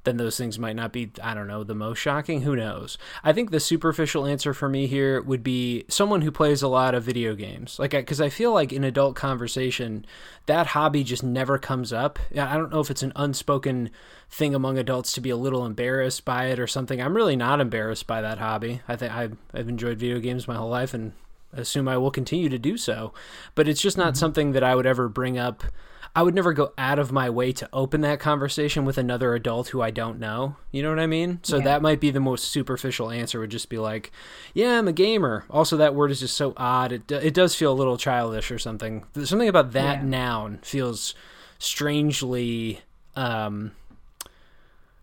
then 0.07 0.17
those 0.17 0.37
things 0.37 0.57
might 0.57 0.75
not 0.75 0.93
be, 0.93 1.11
I 1.21 1.33
don't 1.33 1.47
know, 1.47 1.63
the 1.63 1.75
most 1.75 1.99
shocking. 1.99 2.41
Who 2.41 2.55
knows? 2.55 2.97
I 3.23 3.33
think 3.33 3.51
the 3.51 3.59
superficial 3.59 4.25
answer 4.25 4.53
for 4.53 4.69
me 4.69 4.87
here 4.87 5.21
would 5.21 5.43
be 5.43 5.83
someone 5.89 6.21
who 6.21 6.31
plays 6.31 6.61
a 6.61 6.67
lot 6.69 6.95
of 6.95 7.03
video 7.03 7.35
games. 7.35 7.77
Like, 7.77 7.91
because 7.91 8.21
I 8.21 8.29
feel 8.29 8.53
like 8.53 8.71
in 8.71 8.85
adult 8.85 9.15
conversation, 9.15 10.05
that 10.45 10.67
hobby 10.67 11.03
just 11.03 11.23
never 11.23 11.57
comes 11.57 11.91
up. 11.91 12.17
I 12.31 12.55
don't 12.55 12.71
know 12.71 12.79
if 12.79 12.89
it's 12.89 13.03
an 13.03 13.11
unspoken 13.17 13.89
thing 14.29 14.55
among 14.55 14.77
adults 14.77 15.11
to 15.13 15.21
be 15.21 15.29
a 15.29 15.37
little 15.37 15.65
embarrassed 15.65 16.23
by 16.23 16.45
it 16.45 16.59
or 16.59 16.67
something. 16.67 17.01
I'm 17.01 17.15
really 17.15 17.35
not 17.35 17.59
embarrassed 17.59 18.07
by 18.07 18.21
that 18.21 18.39
hobby. 18.39 18.81
I 18.87 18.95
think 18.95 19.13
I've, 19.13 19.37
I've 19.53 19.69
enjoyed 19.69 19.99
video 19.99 20.19
games 20.19 20.47
my 20.47 20.55
whole 20.55 20.69
life 20.69 20.93
and 20.93 21.11
assume 21.53 21.87
I 21.87 21.97
will 21.97 22.11
continue 22.11 22.49
to 22.49 22.57
do 22.57 22.77
so. 22.77 23.13
But 23.55 23.67
it's 23.67 23.81
just 23.81 23.97
not 23.97 24.13
mm-hmm. 24.13 24.19
something 24.19 24.51
that 24.53 24.63
I 24.63 24.73
would 24.73 24.85
ever 24.85 25.09
bring 25.09 25.37
up. 25.37 25.63
I 26.17 26.23
would 26.23 26.33
never 26.33 26.51
go 26.51 26.73
out 26.79 26.97
of 26.97 27.11
my 27.11 27.29
way 27.29 27.51
to 27.51 27.69
open 27.71 28.01
that 28.01 28.19
conversation 28.19 28.85
with 28.85 28.97
another 28.97 29.35
adult 29.35 29.67
who 29.67 29.83
I 29.83 29.91
don't 29.91 30.19
know. 30.19 30.55
You 30.71 30.81
know 30.81 30.89
what 30.89 30.99
I 30.99 31.05
mean? 31.05 31.41
So 31.43 31.57
Yeah. 31.57 31.63
that 31.65 31.83
might 31.83 31.99
be 31.99 32.09
the 32.09 32.19
most 32.19 32.45
superficial 32.45 33.11
answer 33.11 33.39
would 33.39 33.51
just 33.51 33.69
be 33.69 33.77
like, 33.77 34.11
"Yeah, 34.55 34.79
I'm 34.79 34.87
a 34.87 34.93
gamer." 34.93 35.45
Also 35.49 35.77
that 35.77 35.93
word 35.93 36.09
is 36.09 36.21
just 36.21 36.35
so 36.35 36.53
odd. 36.57 36.91
It 36.91 37.11
it 37.11 37.35
does 37.35 37.53
feel 37.53 37.71
a 37.71 37.77
little 37.77 37.97
childish 37.97 38.49
or 38.49 38.57
something. 38.57 39.05
Something 39.23 39.47
about 39.47 39.73
that 39.73 39.99
Yeah. 39.99 40.05
noun 40.05 40.59
feels 40.63 41.13
strangely 41.59 42.81
um 43.15 43.71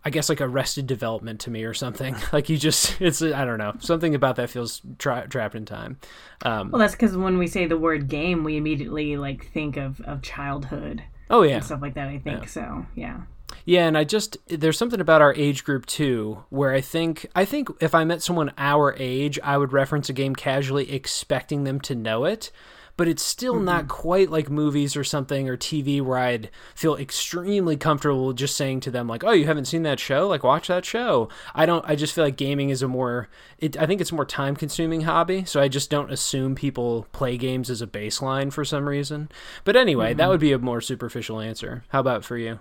I 0.05 0.11
guess 0.11 0.29
like 0.29 0.41
arrested 0.41 0.87
development 0.87 1.41
to 1.41 1.51
me 1.51 1.65
or 1.65 1.75
something. 1.75 2.15
Like 2.33 2.49
you 2.49 2.59
just, 2.59 3.01
it's 3.01 3.23
I 3.23 3.45
don't 3.45 3.59
know, 3.59 3.75
something 3.81 4.15
about 4.15 4.37
that 4.37 4.51
feels 4.51 4.83
tra- 4.99 5.27
trapped 5.29 5.55
in 5.55 5.65
time. 5.65 5.99
Um, 6.45 6.71
Well, 6.71 6.81
that's 6.81 6.95
because 6.95 7.17
when 7.17 7.39
we 7.39 7.47
say 7.47 7.67
the 7.67 7.79
word 7.79 8.09
game, 8.09 8.45
we 8.45 8.57
immediately 8.57 9.17
like 9.17 9.47
think 9.53 9.77
of, 9.77 10.01
of 10.03 10.21
childhood 10.23 11.03
oh 11.31 11.43
yeah, 11.43 11.57
and 11.57 11.65
stuff 11.65 11.81
like 11.81 11.95
that. 11.95 12.09
I 12.09 12.19
think 12.19 12.43
Yeah. 12.43 12.47
so. 12.47 12.87
Yeah. 12.95 13.21
yeah, 13.65 13.87
and 13.87 13.97
I 13.97 14.05
just 14.05 14.37
there's 14.49 14.77
something 14.77 15.01
about 15.01 15.23
our 15.23 15.33
age 15.35 15.65
group 15.65 15.87
too, 15.87 16.45
where 16.51 16.73
I 16.75 16.81
think 16.81 17.27
I 17.35 17.45
think 17.45 17.69
if 17.81 17.95
I 17.95 18.05
met 18.05 18.21
someone 18.23 18.53
our 18.59 18.95
age, 18.99 19.39
I 19.43 19.57
would 19.57 19.73
reference 19.73 20.09
a 20.09 20.13
game 20.13 20.35
casually, 20.35 20.93
expecting 20.93 21.65
them 21.65 21.81
to 21.83 21.95
know 21.95 22.25
it. 22.25 22.51
But 22.97 23.09
it's 23.09 23.23
still 23.23 23.59
not 23.59 23.89
quite 23.89 24.31
like 24.31 24.49
movies 24.49 24.97
or 24.97 25.03
something 25.03 25.49
or 25.49 25.57
TV 25.57 26.01
where 26.01 26.19
I'd 26.19 26.51
feel 26.75 26.97
extremely 26.97 27.77
comfortable 27.77 28.33
just 28.33 28.57
saying 28.57 28.81
to 28.81 28.91
them 28.91 29.09
like, 29.09 29.25
"Oh, 29.25 29.33
you 29.33 29.47
haven't 29.47 29.65
seen 29.65 29.83
that 29.83 29.99
show? 29.99 30.29
Like, 30.29 30.45
watch 30.45 30.69
that 30.69 30.85
show." 30.85 31.29
I 31.55 31.67
don't. 31.67 31.85
I 31.89 31.97
just 31.97 32.15
feel 32.15 32.25
like 32.25 32.37
gaming 32.37 32.71
is 32.71 32.83
a 32.83 32.89
more. 32.89 33.29
It, 33.59 33.77
I 33.77 33.87
think 33.87 34.01
it's 34.01 34.13
a 34.13 34.15
more 34.15 34.25
time 34.25 34.55
consuming 34.55 35.03
hobby, 35.03 35.45
so 35.45 35.61
I 35.61 35.69
just 35.69 35.91
don't 35.91 36.13
assume 36.13 36.55
people 36.55 37.07
play 37.13 37.37
games 37.37 37.69
as 37.71 37.83
a 37.83 37.87
baseline 37.87 38.53
for 38.53 38.65
some 38.65 38.89
reason. 38.89 39.29
But 39.65 39.77
anyway, 39.77 40.15
that 40.15 40.29
would 40.29 40.41
be 40.41 40.53
a 40.53 40.59
more 40.59 40.81
superficial 40.81 41.41
answer. 41.41 41.85
How 41.89 42.01
about 42.01 42.25
for 42.25 42.39
you? 42.39 42.61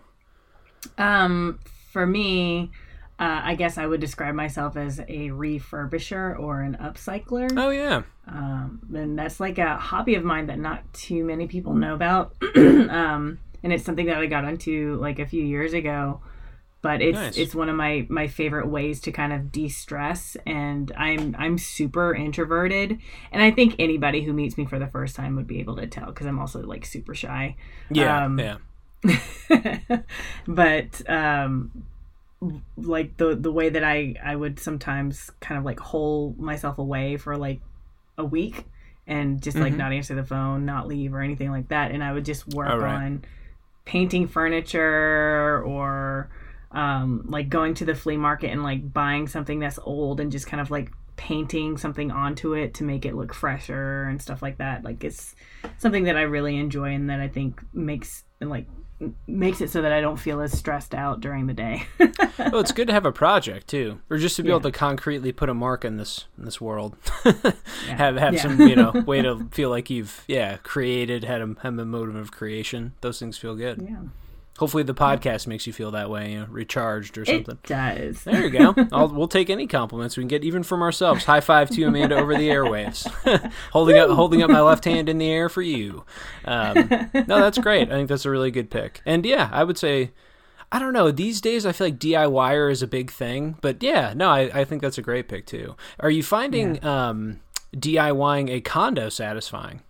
Um, 0.97 1.59
for 1.91 2.05
me, 2.05 2.71
uh, 3.23 3.41
I 3.43 3.55
guess 3.55 3.77
I 3.77 3.85
would 3.85 4.01
describe 4.01 4.35
myself 4.35 4.75
as 4.75 4.99
a 4.99 5.29
refurbisher 5.29 6.37
or 6.37 6.61
an 6.61 6.75
upcycler. 6.81 7.49
Oh 7.57 7.69
yeah. 7.69 8.03
Um, 8.27 8.81
and 8.93 9.17
that's 9.17 9.39
like 9.39 9.57
a 9.59 9.77
hobby 9.77 10.15
of 10.15 10.23
mine 10.25 10.47
that 10.47 10.59
not 10.59 10.93
too 10.93 11.23
many 11.23 11.47
people 11.47 11.73
know 11.73 11.93
about. 11.93 12.33
um, 12.55 13.39
and 13.63 13.71
it's 13.71 13.85
something 13.85 14.07
that 14.07 14.17
I 14.17 14.25
got 14.25 14.43
into 14.43 14.95
like 14.95 15.19
a 15.19 15.25
few 15.25 15.43
years 15.43 15.73
ago. 15.73 16.19
But 16.81 17.01
it's 17.01 17.17
Nice. 17.17 17.37
it's 17.37 17.55
one 17.55 17.69
of 17.69 17.77
my 17.77 18.05
my 18.09 18.27
favorite 18.27 18.67
ways 18.67 18.99
to 19.01 19.11
kind 19.13 19.31
of 19.31 19.53
de-stress 19.53 20.35
and 20.45 20.91
I'm 20.97 21.33
I'm 21.39 21.57
super 21.57 22.13
introverted 22.13 22.99
and 23.31 23.41
I 23.41 23.51
think 23.51 23.75
anybody 23.79 24.21
who 24.23 24.33
meets 24.33 24.57
me 24.57 24.65
for 24.65 24.77
the 24.79 24.87
first 24.87 25.15
time 25.15 25.37
would 25.37 25.47
be 25.47 25.61
able 25.61 25.77
to 25.77 25.87
tell 25.87 26.11
cuz 26.11 26.27
I'm 26.27 26.39
also 26.39 26.61
like 26.61 26.85
super 26.85 27.15
shy. 27.15 27.55
Yeah, 27.89 28.25
Um, 28.25 28.37
yeah. 28.37 28.57
but 30.45 31.09
um 31.09 31.71
like 32.77 33.17
the 33.17 33.35
the 33.35 33.51
way 33.51 33.69
that 33.69 33.83
I 33.83 34.15
I 34.23 34.35
would 34.35 34.59
sometimes 34.59 35.29
kind 35.39 35.57
of 35.57 35.65
like 35.65 35.79
hole 35.79 36.35
myself 36.37 36.77
away 36.77 37.17
for 37.17 37.37
like 37.37 37.61
a 38.17 38.25
week 38.25 38.65
and 39.07 39.41
just 39.41 39.57
like 39.57 39.73
Mhm. 39.73 39.77
not 39.77 39.91
answer 39.93 40.15
the 40.15 40.23
phone, 40.23 40.65
not 40.65 40.87
leave 40.87 41.13
or 41.13 41.21
anything 41.21 41.51
like 41.51 41.67
that 41.69 41.91
and 41.91 42.03
I 42.03 42.13
would 42.13 42.25
just 42.25 42.47
work 42.53 42.69
right. 42.69 42.95
on 42.95 43.23
painting 43.85 44.27
furniture 44.27 45.61
or 45.65 46.29
um 46.71 47.23
like 47.27 47.49
going 47.49 47.73
to 47.75 47.85
the 47.85 47.95
flea 47.95 48.17
market 48.17 48.49
and 48.51 48.63
like 48.63 48.93
buying 48.93 49.27
something 49.27 49.59
that's 49.59 49.77
old 49.83 50.19
and 50.19 50.31
just 50.31 50.47
kind 50.47 50.61
of 50.61 50.71
like 50.71 50.91
painting 51.15 51.77
something 51.77 52.09
onto 52.09 52.53
it 52.53 52.73
to 52.73 52.83
make 52.83 53.05
it 53.05 53.13
look 53.13 53.33
fresher 53.33 54.03
and 54.05 54.21
stuff 54.21 54.41
like 54.41 54.57
that 54.57 54.83
like 54.83 55.03
it's 55.03 55.35
something 55.77 56.05
that 56.05 56.17
I 56.17 56.23
really 56.23 56.57
enjoy 56.57 56.93
and 56.95 57.09
that 57.09 57.19
I 57.19 57.27
think 57.27 57.61
makes 57.73 58.23
like 58.41 58.67
makes 59.27 59.61
it 59.61 59.69
so 59.69 59.81
that 59.81 59.91
I 59.91 60.01
don't 60.01 60.17
feel 60.17 60.41
as 60.41 60.57
stressed 60.57 60.93
out 60.95 61.19
during 61.21 61.47
the 61.47 61.53
day. 61.53 61.83
well, 61.99 62.59
it's 62.59 62.71
good 62.71 62.87
to 62.87 62.93
have 62.93 63.05
a 63.05 63.11
project 63.11 63.67
too, 63.67 63.99
or 64.09 64.17
just 64.17 64.35
to 64.37 64.43
be 64.43 64.49
Yeah. 64.49 64.55
able 64.55 64.61
to 64.61 64.71
concretely 64.71 65.31
put 65.31 65.49
a 65.49 65.53
mark 65.53 65.83
in 65.85 65.97
this 65.97 66.25
in 66.37 66.45
this 66.45 66.59
world. 66.61 66.95
have 67.87 68.15
have 68.17 68.33
Yeah. 68.33 68.41
some 68.41 68.59
you 68.61 68.75
know 68.75 68.91
way 69.05 69.21
to 69.21 69.47
feel 69.51 69.69
like 69.69 69.89
you've 69.89 70.23
yeah 70.27 70.57
created 70.63 71.23
had 71.23 71.41
a 71.41 71.55
have 71.61 71.77
a 71.79 71.85
motive 71.85 72.15
of 72.15 72.31
creation. 72.31 72.93
Those 73.01 73.19
things 73.19 73.37
feel 73.37 73.55
good. 73.55 73.85
yeah, 73.89 73.97
Hopefully, 74.59 74.83
the 74.83 74.93
podcast 74.93 75.47
makes 75.47 75.65
you 75.65 75.73
feel 75.73 75.89
that 75.91 76.11
way, 76.11 76.33
you 76.33 76.39
know, 76.41 76.45
recharged 76.47 77.17
or 77.17 77.25
something. 77.25 77.55
it 77.55 77.63
does. 77.63 78.23
There 78.23 78.43
you 78.45 78.51
go. 78.51 78.75
I'll, 78.91 79.07
we'll 79.07 79.27
take 79.27 79.49
any 79.49 79.65
compliments 79.65 80.15
we 80.15 80.21
can 80.21 80.27
get, 80.27 80.43
even 80.43 80.61
from 80.61 80.83
ourselves. 80.83 81.25
High 81.25 81.39
five 81.39 81.71
to 81.71 81.83
Amanda 81.83 82.17
over 82.17 82.35
the 82.35 82.49
airwaves, 82.49 83.07
holding 83.71 83.97
up 83.97 84.11
holding 84.11 84.43
up 84.43 84.51
my 84.51 84.61
left 84.61 84.85
hand 84.85 85.09
in 85.09 85.17
the 85.17 85.27
air 85.29 85.49
for 85.49 85.63
you. 85.63 86.05
Um, 86.45 86.87
no, 87.13 87.39
that's 87.41 87.57
great. 87.59 87.89
I 87.89 87.93
think 87.93 88.09
that's 88.09 88.25
a 88.25 88.29
really 88.29 88.51
good 88.51 88.69
pick. 88.69 89.01
And 89.07 89.25
yeah, 89.25 89.49
I 89.51 89.63
would 89.63 89.77
say, 89.79 90.11
I 90.71 90.77
don't 90.77 90.93
know. 90.93 91.09
These 91.09 91.41
days, 91.41 91.65
I 91.65 91.71
feel 91.71 91.87
like 91.87 91.97
DIYer 91.99 92.71
is 92.71 92.83
a 92.83 92.87
big 92.87 93.11
thing. 93.11 93.57
But 93.61 93.81
yeah, 93.81 94.13
no, 94.15 94.29
I, 94.29 94.61
I 94.61 94.65
think 94.65 94.83
that's 94.83 94.99
a 94.99 95.03
great 95.03 95.27
pick 95.27 95.47
too. 95.47 95.75
Are 95.99 96.11
you 96.11 96.21
finding 96.21 96.83
um, 96.85 97.41
DIYing 97.75 98.49
a 98.51 98.61
condo 98.61 99.09
satisfying? 99.09 99.81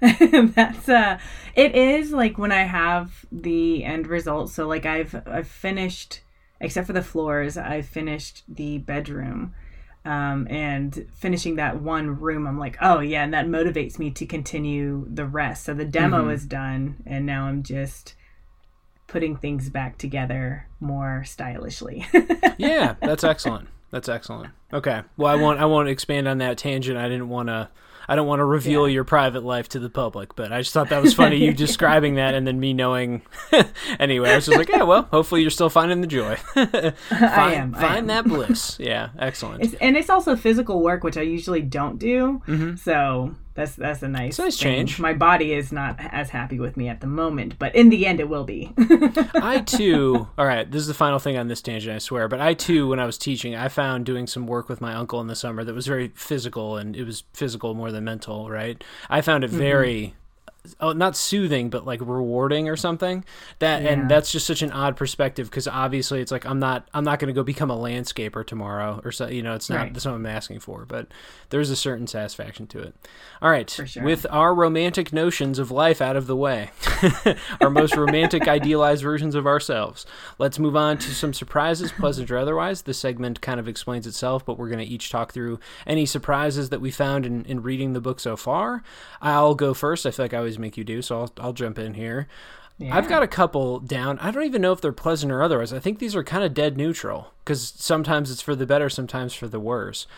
that's 0.54 0.88
uh 0.88 1.18
it 1.54 1.74
is 1.74 2.12
like 2.12 2.38
when 2.38 2.52
i 2.52 2.62
have 2.62 3.24
the 3.32 3.84
end 3.84 4.06
result 4.06 4.50
so 4.50 4.66
like 4.66 4.86
i've 4.86 5.14
i've 5.26 5.48
finished 5.48 6.20
except 6.60 6.86
for 6.86 6.92
the 6.92 7.02
floors 7.02 7.56
i've 7.56 7.86
finished 7.86 8.42
the 8.48 8.78
bedroom 8.78 9.54
um 10.04 10.46
and 10.50 11.06
finishing 11.14 11.56
that 11.56 11.80
one 11.80 12.18
room 12.20 12.46
i'm 12.46 12.58
like 12.58 12.76
oh 12.80 13.00
yeah 13.00 13.22
and 13.24 13.32
that 13.34 13.46
motivates 13.46 13.98
me 13.98 14.10
to 14.10 14.26
continue 14.26 15.06
the 15.12 15.24
rest 15.26 15.64
so 15.64 15.72
the 15.74 15.84
demo 15.84 16.24
Mhm. 16.26 16.32
is 16.34 16.44
done 16.44 16.96
and 17.06 17.24
now 17.26 17.46
i'm 17.46 17.62
just 17.62 18.14
putting 19.06 19.36
things 19.36 19.68
back 19.70 19.96
together 19.98 20.66
more 20.80 21.22
stylishly 21.24 22.06
yeah, 22.58 22.94
that's 23.00 23.22
excellent. 23.24 23.68
That's 23.90 24.08
excellent. 24.08 24.50
Okay. 24.72 25.02
Well, 25.16 25.30
I 25.30 25.36
won't. 25.36 25.60
I 25.60 25.66
won't 25.66 25.88
expand 25.88 26.26
on 26.26 26.38
that 26.38 26.58
tangent. 26.58 26.98
I 26.98 27.08
didn't 27.08 27.28
want 27.28 27.48
to. 27.48 27.68
I 28.08 28.16
don't 28.16 28.26
want 28.26 28.40
to 28.40 28.44
reveal 28.44 28.86
Yeah. 28.88 28.94
your 28.94 29.04
private 29.04 29.44
life 29.44 29.68
to 29.70 29.78
the 29.78 29.90
public, 29.90 30.34
but 30.36 30.52
I 30.52 30.60
just 30.60 30.72
thought 30.72 30.88
that 30.90 31.02
was 31.02 31.14
funny. 31.14 31.36
you 31.36 31.52
describing 31.66 32.14
that 32.16 32.34
and 32.34 32.46
then 32.46 32.60
me 32.60 32.72
knowing. 32.74 33.22
anyway, 33.98 34.30
I 34.30 34.36
was 34.36 34.46
just 34.46 34.58
like, 34.58 34.68
yeah. 34.68 34.82
Well, 34.82 35.08
hopefully 35.10 35.42
you're 35.42 35.50
still 35.50 35.70
finding 35.70 36.00
the 36.00 36.06
joy. 36.06 36.36
find, 36.54 36.94
i 37.10 37.52
am 37.54 37.74
I 37.74 37.80
Find 37.80 37.98
am. 37.98 38.06
that 38.08 38.24
bliss. 38.26 38.76
Yeah. 38.78 39.10
Excellent. 39.18 39.62
It's, 39.64 39.74
and 39.74 39.96
it's 39.96 40.10
also 40.10 40.36
physical 40.36 40.82
work, 40.82 41.02
which 41.04 41.16
I 41.16 41.22
usually 41.22 41.62
don't 41.62 41.98
do. 41.98 42.42
Mhm. 42.46 42.78
So 42.78 43.34
that's 43.54 43.76
that's 43.76 44.02
a 44.02 44.08
nice, 44.08 44.38
nice 44.38 44.56
change. 44.56 44.98
My 44.98 45.12
body 45.12 45.52
is 45.52 45.70
not 45.70 45.96
as 46.00 46.30
happy 46.30 46.58
with 46.58 46.76
me 46.76 46.88
at 46.88 47.00
the 47.00 47.06
moment, 47.06 47.56
but 47.58 47.74
in 47.74 47.88
the 47.88 48.04
end, 48.04 48.18
it 48.18 48.28
will 48.28 48.42
be. 48.42 48.72
I 48.78 49.62
too. 49.64 50.26
All 50.36 50.44
right, 50.44 50.68
this 50.68 50.80
is 50.80 50.88
the 50.88 50.94
final 50.94 51.20
thing 51.20 51.38
on 51.38 51.46
this 51.46 51.62
tangent, 51.62 51.94
I 51.94 51.98
swear. 51.98 52.26
But 52.26 52.40
I 52.40 52.54
too, 52.54 52.88
when 52.88 52.98
I 52.98 53.06
was 53.06 53.16
teaching, 53.16 53.54
I 53.54 53.68
found 53.68 54.06
doing 54.06 54.26
some 54.26 54.48
work 54.48 54.68
with 54.68 54.80
my 54.80 54.94
uncle 54.94 55.20
in 55.20 55.28
the 55.28 55.36
summer 55.36 55.62
that 55.62 55.74
was 55.74 55.86
very 55.86 56.08
physical, 56.16 56.76
and 56.76 56.96
it 56.96 57.04
was 57.04 57.22
physical 57.32 57.74
more 57.74 57.92
than 57.92 58.02
mental. 58.02 58.50
Right? 58.50 58.82
I 59.08 59.20
found 59.20 59.44
it 59.44 59.50
mm-hmm. 59.50 59.58
very. 59.58 60.14
Oh, 60.80 60.92
not 60.92 61.14
soothing, 61.16 61.68
but 61.68 61.84
like 61.86 62.00
rewarding 62.00 62.68
or 62.70 62.76
something. 62.76 63.24
That 63.58 63.82
Yeah. 63.82 63.90
and 63.90 64.10
that's 64.10 64.32
just 64.32 64.46
such 64.46 64.62
an 64.62 64.70
odd 64.72 64.96
perspective 64.96 65.50
because 65.50 65.68
obviously 65.68 66.20
it's 66.20 66.32
like 66.32 66.46
I'm 66.46 66.58
not 66.58 66.88
I'm 66.94 67.04
not 67.04 67.18
going 67.18 67.28
to 67.28 67.34
go 67.34 67.42
become 67.42 67.70
a 67.70 67.76
landscaper 67.76 68.46
tomorrow 68.46 69.00
or 69.04 69.12
so. 69.12 69.28
You 69.28 69.42
know, 69.42 69.54
it's 69.54 69.68
not 69.68 69.76
Right. 69.76 69.92
that's 69.92 70.06
what 70.06 70.14
I'm 70.14 70.24
asking 70.26 70.60
for, 70.60 70.86
but 70.86 71.08
there's 71.50 71.68
a 71.70 71.76
certain 71.76 72.06
satisfaction 72.06 72.66
to 72.68 72.78
it. 72.80 72.94
All 73.42 73.50
right, 73.50 73.68
sure. 73.68 74.02
with 74.02 74.26
our 74.30 74.54
romantic 74.54 75.12
notions 75.12 75.58
of 75.58 75.70
life 75.70 76.00
out 76.00 76.16
of 76.16 76.26
the 76.26 76.36
way, 76.36 76.70
our 77.60 77.68
most 77.70 77.94
romantic 77.96 78.48
idealized 78.48 79.02
versions 79.02 79.34
of 79.34 79.46
ourselves. 79.46 80.06
Let's 80.38 80.58
move 80.58 80.76
on 80.76 80.96
to 80.98 81.10
some 81.14 81.34
surprises, 81.34 81.92
pleasant 81.92 82.30
or 82.30 82.38
otherwise. 82.38 82.82
This 82.82 82.98
segment 82.98 83.40
kind 83.42 83.60
of 83.60 83.68
explains 83.68 84.06
itself, 84.06 84.46
but 84.46 84.58
we're 84.58 84.68
going 84.70 84.78
to 84.84 84.90
each 84.90 85.10
talk 85.10 85.32
through 85.32 85.58
any 85.86 86.06
surprises 86.06 86.70
that 86.70 86.80
we 86.80 86.90
found 86.90 87.26
in, 87.26 87.44
in 87.44 87.62
reading 87.62 87.92
the 87.92 88.00
book 88.00 88.18
so 88.18 88.34
far. 88.36 88.82
I'll 89.20 89.54
go 89.54 89.74
first. 89.74 90.06
I 90.06 90.10
feel 90.10 90.24
like 90.24 90.34
I 90.34 90.38
always 90.38 90.53
make 90.58 90.76
you 90.76 90.84
do, 90.84 91.02
so 91.02 91.20
I'll, 91.20 91.32
I'll 91.38 91.52
jump 91.52 91.78
in 91.78 91.94
here. 91.94 92.28
I've 92.90 93.08
got 93.08 93.22
a 93.22 93.28
couple 93.28 93.78
down. 93.78 94.18
I 94.18 94.32
don't 94.32 94.42
even 94.42 94.60
know 94.60 94.72
if 94.72 94.80
they're 94.80 94.92
pleasant 94.92 95.30
or 95.30 95.42
otherwise. 95.42 95.72
I 95.72 95.78
think 95.78 96.00
these 96.00 96.16
are 96.16 96.24
kind 96.24 96.42
of 96.42 96.54
dead 96.54 96.76
neutral 96.76 97.32
because 97.44 97.72
sometimes 97.76 98.32
it's 98.32 98.42
for 98.42 98.56
the 98.56 98.66
better, 98.66 98.90
sometimes 98.90 99.32
for 99.32 99.46
the 99.46 99.60
worse. 99.60 100.08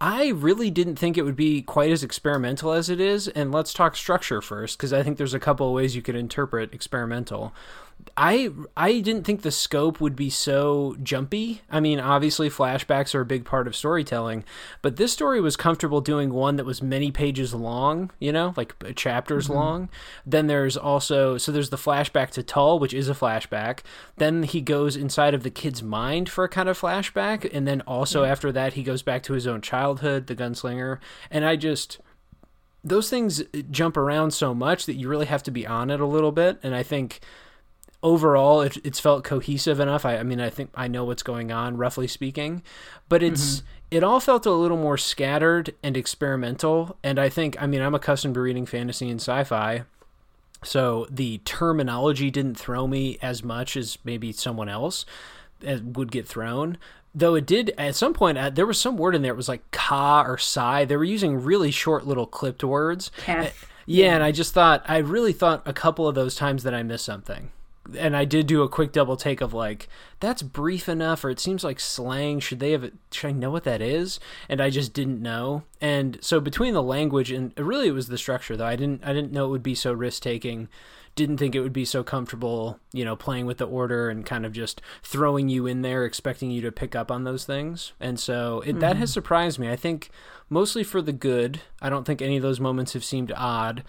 I 0.00 0.28
really 0.28 0.70
didn't 0.70 0.96
think 0.96 1.16
it 1.16 1.22
would 1.22 1.36
be 1.36 1.62
quite 1.62 1.92
as 1.92 2.02
experimental 2.02 2.72
as 2.72 2.90
it 2.90 3.00
is. 3.00 3.28
And 3.28 3.52
let's 3.52 3.72
talk 3.72 3.94
structure 3.94 4.40
first, 4.40 4.76
because 4.76 4.92
I 4.92 5.02
think 5.02 5.18
there's 5.18 5.34
a 5.34 5.38
couple 5.38 5.68
of 5.68 5.74
ways 5.74 5.94
you 5.94 6.02
could 6.02 6.16
interpret 6.16 6.74
experimental. 6.74 7.54
I 8.16 8.50
I 8.76 9.00
didn't 9.00 9.24
think 9.24 9.42
the 9.42 9.50
scope 9.50 10.00
would 10.00 10.16
be 10.16 10.30
so 10.30 10.96
jumpy. 11.02 11.62
I 11.70 11.80
mean, 11.80 12.00
obviously 12.00 12.48
flashbacks 12.48 13.14
are 13.14 13.20
a 13.20 13.26
big 13.26 13.44
part 13.44 13.66
of 13.66 13.76
storytelling, 13.76 14.44
but 14.82 14.96
this 14.96 15.12
story 15.12 15.40
was 15.40 15.56
comfortable 15.56 16.00
doing 16.00 16.32
one 16.32 16.56
that 16.56 16.66
was 16.66 16.82
many 16.82 17.10
pages 17.10 17.54
long, 17.54 18.10
you 18.18 18.32
know, 18.32 18.54
like 18.56 18.74
uh, 18.84 18.92
chapters 18.92 19.48
long. 19.48 19.88
Then 20.26 20.46
there's 20.46 20.76
also 20.76 21.38
so 21.38 21.52
there's 21.52 21.70
the 21.70 21.76
flashback 21.76 22.30
to 22.30 22.42
Tull, 22.42 22.78
which 22.78 22.94
is 22.94 23.08
a 23.08 23.14
flashback. 23.14 23.80
Then 24.16 24.42
he 24.42 24.60
goes 24.60 24.96
inside 24.96 25.34
of 25.34 25.42
the 25.42 25.50
kid's 25.50 25.82
mind 25.82 26.28
for 26.28 26.44
a 26.44 26.48
kind 26.48 26.68
of 26.68 26.80
flashback, 26.80 27.48
and 27.52 27.66
then 27.66 27.80
also 27.82 28.24
after 28.24 28.52
that 28.52 28.74
he 28.74 28.82
goes 28.82 29.02
back 29.02 29.22
to 29.24 29.32
his 29.32 29.46
own 29.46 29.60
childhood, 29.60 30.26
the 30.26 30.36
gunslinger. 30.36 30.98
And 31.30 31.44
I 31.44 31.56
just 31.56 32.00
those 32.82 33.10
things 33.10 33.42
jump 33.70 33.96
around 33.96 34.30
so 34.32 34.54
much 34.54 34.86
that 34.86 34.94
you 34.94 35.08
really 35.08 35.26
have 35.26 35.42
to 35.42 35.50
be 35.50 35.66
on 35.66 35.90
it 35.90 36.00
a 36.00 36.06
little 36.06 36.32
bit, 36.32 36.58
and 36.62 36.74
I 36.74 36.82
think 36.82 37.20
overall 38.02 38.62
it, 38.62 38.78
it's 38.84 39.00
felt 39.00 39.24
cohesive 39.24 39.80
enough. 39.80 40.04
I, 40.04 40.18
I 40.18 40.22
mean 40.22 40.40
i 40.40 40.50
think 40.50 40.70
i 40.74 40.88
know 40.88 41.04
what's 41.04 41.22
going 41.22 41.52
on 41.52 41.76
roughly 41.76 42.06
speaking. 42.08 42.62
But 43.08 43.22
it's 43.22 43.62
it 43.90 44.04
all 44.04 44.20
felt 44.20 44.46
a 44.46 44.52
little 44.52 44.76
more 44.76 44.96
scattered 44.96 45.74
and 45.82 45.96
experimental. 45.96 46.96
And 47.02 47.18
i 47.18 47.28
think 47.28 47.60
i 47.60 47.66
mean 47.66 47.82
i'm 47.82 47.94
accustomed 47.94 48.34
to 48.34 48.40
reading 48.40 48.66
fantasy 48.66 49.10
and 49.10 49.20
sci-fi. 49.20 49.84
So 50.62 51.06
the 51.10 51.38
terminology 51.38 52.30
didn't 52.30 52.56
throw 52.56 52.86
me 52.86 53.18
as 53.22 53.42
much 53.42 53.76
as 53.76 53.98
maybe 54.04 54.32
someone 54.32 54.68
else 54.68 55.06
uh, 55.66 55.78
would 55.82 56.12
get 56.12 56.26
thrown. 56.26 56.76
Though 57.14 57.34
it 57.34 57.46
did 57.46 57.72
at 57.76 57.96
some 57.96 58.14
point 58.14 58.38
uh, 58.38 58.50
there 58.50 58.66
was 58.66 58.80
some 58.80 58.96
word 58.96 59.14
in 59.14 59.22
there 59.22 59.32
it 59.32 59.36
was 59.36 59.48
like 59.48 59.68
ka 59.72 60.22
or 60.22 60.38
sai 60.38 60.84
they 60.84 60.96
were 60.96 61.04
using 61.04 61.42
really 61.42 61.70
short 61.70 62.06
little 62.06 62.26
clipped 62.26 62.64
words. 62.64 63.10
Kef. 63.24 63.52
yeah, 63.84 64.14
and 64.14 64.22
I 64.22 64.32
just 64.32 64.54
thought 64.54 64.84
I 64.88 64.98
really 64.98 65.32
thought 65.34 65.62
a 65.66 65.72
couple 65.74 66.08
of 66.08 66.14
those 66.14 66.34
times 66.34 66.62
that 66.62 66.74
I 66.74 66.82
missed 66.82 67.04
something. 67.04 67.50
And 67.98 68.16
I 68.16 68.24
did 68.24 68.46
do 68.46 68.62
a 68.62 68.68
quick 68.68 68.92
double 68.92 69.16
take 69.16 69.40
of 69.40 69.54
like, 69.54 69.88
that's 70.20 70.42
brief 70.42 70.88
enough, 70.88 71.24
or 71.24 71.30
it 71.30 71.40
seems 71.40 71.64
like 71.64 71.80
slang. 71.80 72.38
Should 72.38 72.60
they 72.60 72.72
have? 72.72 72.90
Should 73.10 73.28
I 73.28 73.32
know 73.32 73.50
what 73.50 73.64
that 73.64 73.80
is? 73.80 74.20
And 74.48 74.60
I 74.60 74.70
just 74.70 74.92
didn't 74.92 75.22
know. 75.22 75.64
And 75.80 76.18
so 76.20 76.40
between 76.40 76.74
the 76.74 76.82
language 76.82 77.30
and 77.30 77.52
really 77.58 77.88
it 77.88 77.92
was 77.92 78.08
the 78.08 78.18
structure 78.18 78.56
though. 78.56 78.66
I 78.66 78.76
didn't 78.76 79.04
I 79.04 79.12
didn't 79.12 79.32
know 79.32 79.46
it 79.46 79.50
would 79.50 79.62
be 79.62 79.74
so 79.74 79.92
risk 79.92 80.22
taking. 80.22 80.68
Didn't 81.16 81.38
think 81.38 81.54
it 81.54 81.60
would 81.60 81.72
be 81.72 81.84
so 81.84 82.04
comfortable, 82.04 82.78
you 82.92 83.04
know, 83.04 83.16
playing 83.16 83.46
with 83.46 83.58
the 83.58 83.66
order 83.66 84.08
and 84.08 84.24
kind 84.24 84.46
of 84.46 84.52
just 84.52 84.80
throwing 85.02 85.48
you 85.48 85.66
in 85.66 85.82
there, 85.82 86.04
expecting 86.04 86.50
you 86.52 86.60
to 86.62 86.70
pick 86.70 86.94
up 86.94 87.10
on 87.10 87.24
those 87.24 87.44
things. 87.44 87.92
And 87.98 88.20
so 88.20 88.62
it, 88.64 88.78
that 88.78 88.96
has 88.96 89.10
mm-hmm. 89.10 89.14
surprised 89.14 89.58
me. 89.58 89.68
I 89.68 89.76
think 89.76 90.10
mostly 90.48 90.84
for 90.84 91.02
the 91.02 91.12
good. 91.12 91.62
I 91.82 91.88
don't 91.88 92.04
think 92.04 92.22
any 92.22 92.36
of 92.36 92.42
those 92.42 92.60
moments 92.60 92.92
have 92.92 93.04
seemed 93.04 93.32
odd. 93.36 93.82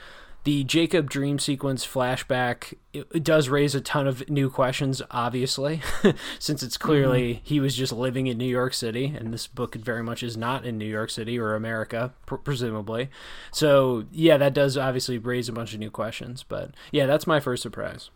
The 0.43 0.63
Jacob 0.63 1.08
dream 1.08 1.38
sequence 1.38 1.86
flashback 1.86 2.73
does 3.21 3.47
raise 3.47 3.75
a 3.75 3.82
ton 3.82 4.08
of 4.08 4.27
new 4.27 4.49
questions, 4.49 4.99
obviously, 5.12 5.82
since 6.39 6.63
it's 6.63 6.77
clearly 6.77 7.36
mm-hmm. 7.36 7.45
he 7.45 7.60
was 7.60 7.75
just 7.75 7.93
living 7.93 8.25
in 8.25 8.39
New 8.39 8.45
York 8.49 8.73
City, 8.73 9.13
and 9.15 9.32
this 9.32 9.45
book 9.45 9.75
very 9.75 10.01
much 10.01 10.23
is 10.23 10.36
not 10.36 10.65
in 10.65 10.80
New 10.80 10.86
York 10.86 11.12
City 11.12 11.38
or 11.38 11.54
America, 11.54 12.12
pr- 12.25 12.36
presumably. 12.36 13.12
So 13.51 14.06
yeah, 14.12 14.38
that 14.38 14.56
does 14.56 14.77
obviously 14.77 15.19
raise 15.19 15.47
a 15.47 15.54
bunch 15.54 15.73
of 15.73 15.80
new 15.80 15.91
questions. 15.91 16.41
But 16.41 16.71
yeah, 16.91 17.06
that's 17.06 17.27
my 17.27 17.39
first 17.39 17.62
surprise. 17.62 18.10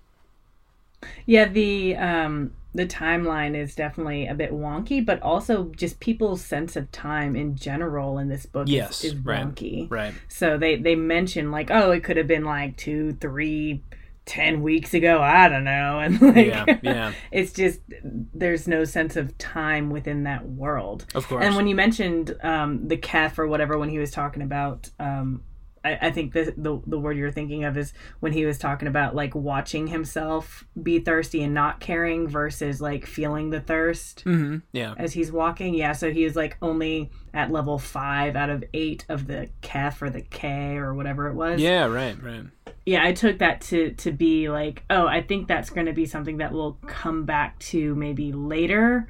Yeah, 1.26 1.48
the 1.48 1.96
um 1.96 2.52
the 2.76 2.86
timeline 2.86 3.56
is 3.56 3.74
definitely 3.74 4.28
a 4.28 4.36
bit 4.36 4.52
wonky, 4.52 5.04
but 5.04 5.22
also 5.22 5.72
just 5.76 6.02
people's 6.02 6.44
sense 6.44 6.76
of 6.76 6.92
time 6.92 7.36
in 7.36 7.56
general 7.56 8.18
in 8.18 8.28
this 8.28 8.46
book 8.46 8.68
Yes, 8.68 9.04
is, 9.04 9.14
is 9.14 9.20
right, 9.20 9.46
wonky. 9.46 9.90
Right. 9.90 10.14
So 10.28 10.58
they 10.58 10.76
they 10.76 10.96
mention 10.96 11.52
like, 11.52 11.72
oh, 11.72 11.92
it 11.92 12.04
could 12.04 12.18
have 12.18 12.28
been 12.28 12.44
like 12.44 12.76
two, 12.76 13.14
three, 13.14 13.82
ten 14.26 14.62
weeks 14.62 14.94
ago. 14.94 15.22
I 15.22 15.48
don't 15.48 15.64
know, 15.64 16.00
and 16.04 16.22
like, 16.22 16.48
Yeah. 16.48 16.66
Yeah. 16.82 17.14
it's 17.32 17.54
just 17.54 17.80
there's 18.04 18.68
no 18.68 18.84
sense 18.84 19.16
of 19.16 19.38
time 19.38 19.90
within 19.90 20.24
that 20.24 20.46
world. 20.48 21.06
Of 21.16 21.28
course. 21.28 21.46
And 21.46 21.56
when 21.56 21.68
you 21.68 21.76
mentioned 21.76 22.36
um, 22.44 22.88
the 22.90 22.98
calf 22.98 23.40
or 23.40 23.48
whatever, 23.48 23.78
when 23.78 23.90
he 23.90 24.00
was 24.00 24.12
talking 24.12 24.42
about, 24.42 24.90
um, 25.00 25.44
I, 25.86 26.08
I 26.08 26.12
think 26.12 26.34
the, 26.34 26.54
the 26.58 26.82
the 26.88 27.00
word 27.00 27.16
you're 27.18 27.32
thinking 27.32 27.64
of 27.64 27.78
is 27.78 27.94
when 28.20 28.34
he 28.34 28.46
was 28.46 28.58
talking 28.58 28.88
about 28.88 29.16
like 29.16 29.36
watching 29.36 29.88
himself 29.88 30.66
be 30.82 31.00
thirsty 31.00 31.44
and 31.44 31.54
not 31.54 31.80
caring 31.80 32.28
versus 32.28 32.82
like 32.82 33.06
feeling 33.06 33.52
the 33.52 33.62
thirst 33.62 34.22
hmm 34.22 34.58
Yeah. 34.72 34.96
as 34.98 35.14
he's 35.14 35.32
walking. 35.32 35.74
Yeah, 35.76 35.94
so 35.94 36.12
he 36.12 36.24
was 36.24 36.36
like 36.36 36.58
only 36.62 37.12
at 37.34 37.52
level 37.52 37.78
five 37.78 38.36
out 38.36 38.50
of 38.50 38.64
eight 38.74 39.06
of 39.10 39.28
the 39.28 39.50
calf 39.62 40.02
or 40.02 40.10
the 40.10 40.22
K 40.22 40.76
or 40.78 40.94
whatever 40.94 41.28
it 41.28 41.36
was 41.36 41.62
Yeah. 41.62 41.86
Right. 41.86 42.22
Right. 42.22 42.46
yeah 42.86 43.04
i 43.04 43.12
took 43.14 43.40
that 43.40 43.62
to 43.62 43.92
to 43.92 44.12
be 44.12 44.50
like 44.50 44.84
oh 44.90 45.06
i 45.08 45.22
think 45.22 45.48
that's 45.48 45.70
going 45.70 45.86
to 45.88 45.94
be 45.94 46.06
something 46.06 46.38
that 46.38 46.52
we'll 46.54 46.78
come 46.88 47.26
back 47.26 47.58
to 47.60 47.94
maybe 47.96 48.32
later 48.32 49.08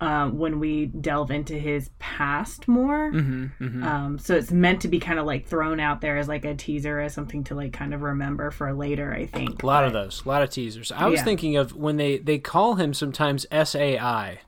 um, 0.00 0.38
when 0.38 0.58
we 0.58 0.86
delve 0.86 1.30
into 1.30 1.54
his 1.54 1.90
past 1.98 2.66
more 2.68 3.10
hmm 3.10 3.46
hmm 3.58 3.82
um, 3.84 4.18
so 4.18 4.34
it's 4.34 4.50
meant 4.50 4.80
to 4.82 4.88
be 4.88 4.98
kind 4.98 5.18
of 5.18 5.26
like 5.26 5.46
thrown 5.46 5.78
out 5.80 6.00
there 6.00 6.16
as 6.18 6.26
like 6.28 6.44
a 6.44 6.54
teaser 6.54 7.00
as 7.00 7.14
something 7.14 7.44
to 7.44 7.54
like 7.54 7.72
kind 7.72 7.94
of 7.94 8.02
remember 8.02 8.50
for 8.50 8.72
later 8.72 9.12
i 9.12 9.24
think 9.26 9.62
A 9.62 9.66
lot 9.66 9.84
of 9.84 9.92
those, 9.92 10.24
a 10.24 10.28
lot 10.28 10.42
of 10.42 10.50
teasers. 10.50 10.90
I 10.92 11.06
was 11.06 11.20
Yeah. 11.20 11.24
thinking 11.24 11.56
of 11.56 11.74
when 11.76 11.96
they 11.96 12.18
they 12.18 12.38
call 12.38 12.74
him 12.74 12.92
sometimes 12.94 13.46
SAI, 13.52 14.40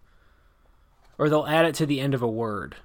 or 1.18 1.28
they'll 1.28 1.46
add 1.46 1.64
it 1.66 1.74
to 1.76 1.86
the 1.86 2.00
end 2.00 2.14
of 2.14 2.22
a 2.22 2.28
word. 2.28 2.76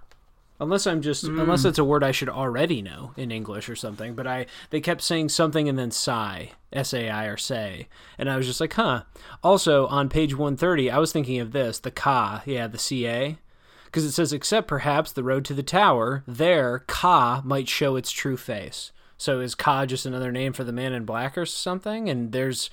Unless 0.61 0.85
I'm 0.85 1.01
just 1.01 1.23
unless 1.23 1.63
hmm. 1.63 1.69
it's 1.69 1.79
a 1.79 1.83
word 1.83 2.03
I 2.03 2.11
should 2.11 2.29
already 2.29 2.83
know 2.83 3.13
in 3.17 3.31
English 3.31 3.67
or 3.67 3.75
something, 3.75 4.13
but 4.13 4.27
I 4.27 4.45
they 4.69 4.79
kept 4.79 5.01
saying 5.01 5.29
something 5.29 5.67
and 5.67 5.77
then 5.77 5.89
sigh, 5.89 6.51
S 6.71 6.93
A 6.93 7.09
I 7.09 7.25
or 7.25 7.35
say, 7.35 7.87
and 8.19 8.29
I 8.29 8.37
was 8.37 8.45
just 8.45 8.61
like, 8.61 8.73
huh. 8.73 9.01
Also 9.43 9.87
on 9.87 10.07
page 10.07 10.35
130, 10.35 10.91
I 10.91 10.99
was 10.99 11.11
thinking 11.11 11.39
of 11.39 11.51
this, 11.51 11.79
the 11.79 11.89
Ka, 11.89 12.43
yeah, 12.45 12.67
the 12.67 12.77
C 12.77 13.07
A, 13.07 13.39
because 13.85 14.05
it 14.05 14.11
says 14.11 14.31
except 14.31 14.67
perhaps 14.67 15.11
the 15.11 15.23
road 15.23 15.45
to 15.45 15.55
the 15.55 15.63
tower, 15.63 16.23
there 16.27 16.83
Ka 16.85 17.41
might 17.43 17.67
show 17.67 17.95
its 17.95 18.11
true 18.11 18.37
face. 18.37 18.91
So 19.17 19.39
is 19.39 19.55
Ka 19.55 19.87
just 19.87 20.05
another 20.05 20.31
name 20.31 20.53
for 20.53 20.63
the 20.63 20.71
man 20.71 20.93
in 20.93 21.05
black 21.05 21.39
or 21.39 21.45
something? 21.47 22.07
And 22.07 22.33
there's 22.33 22.69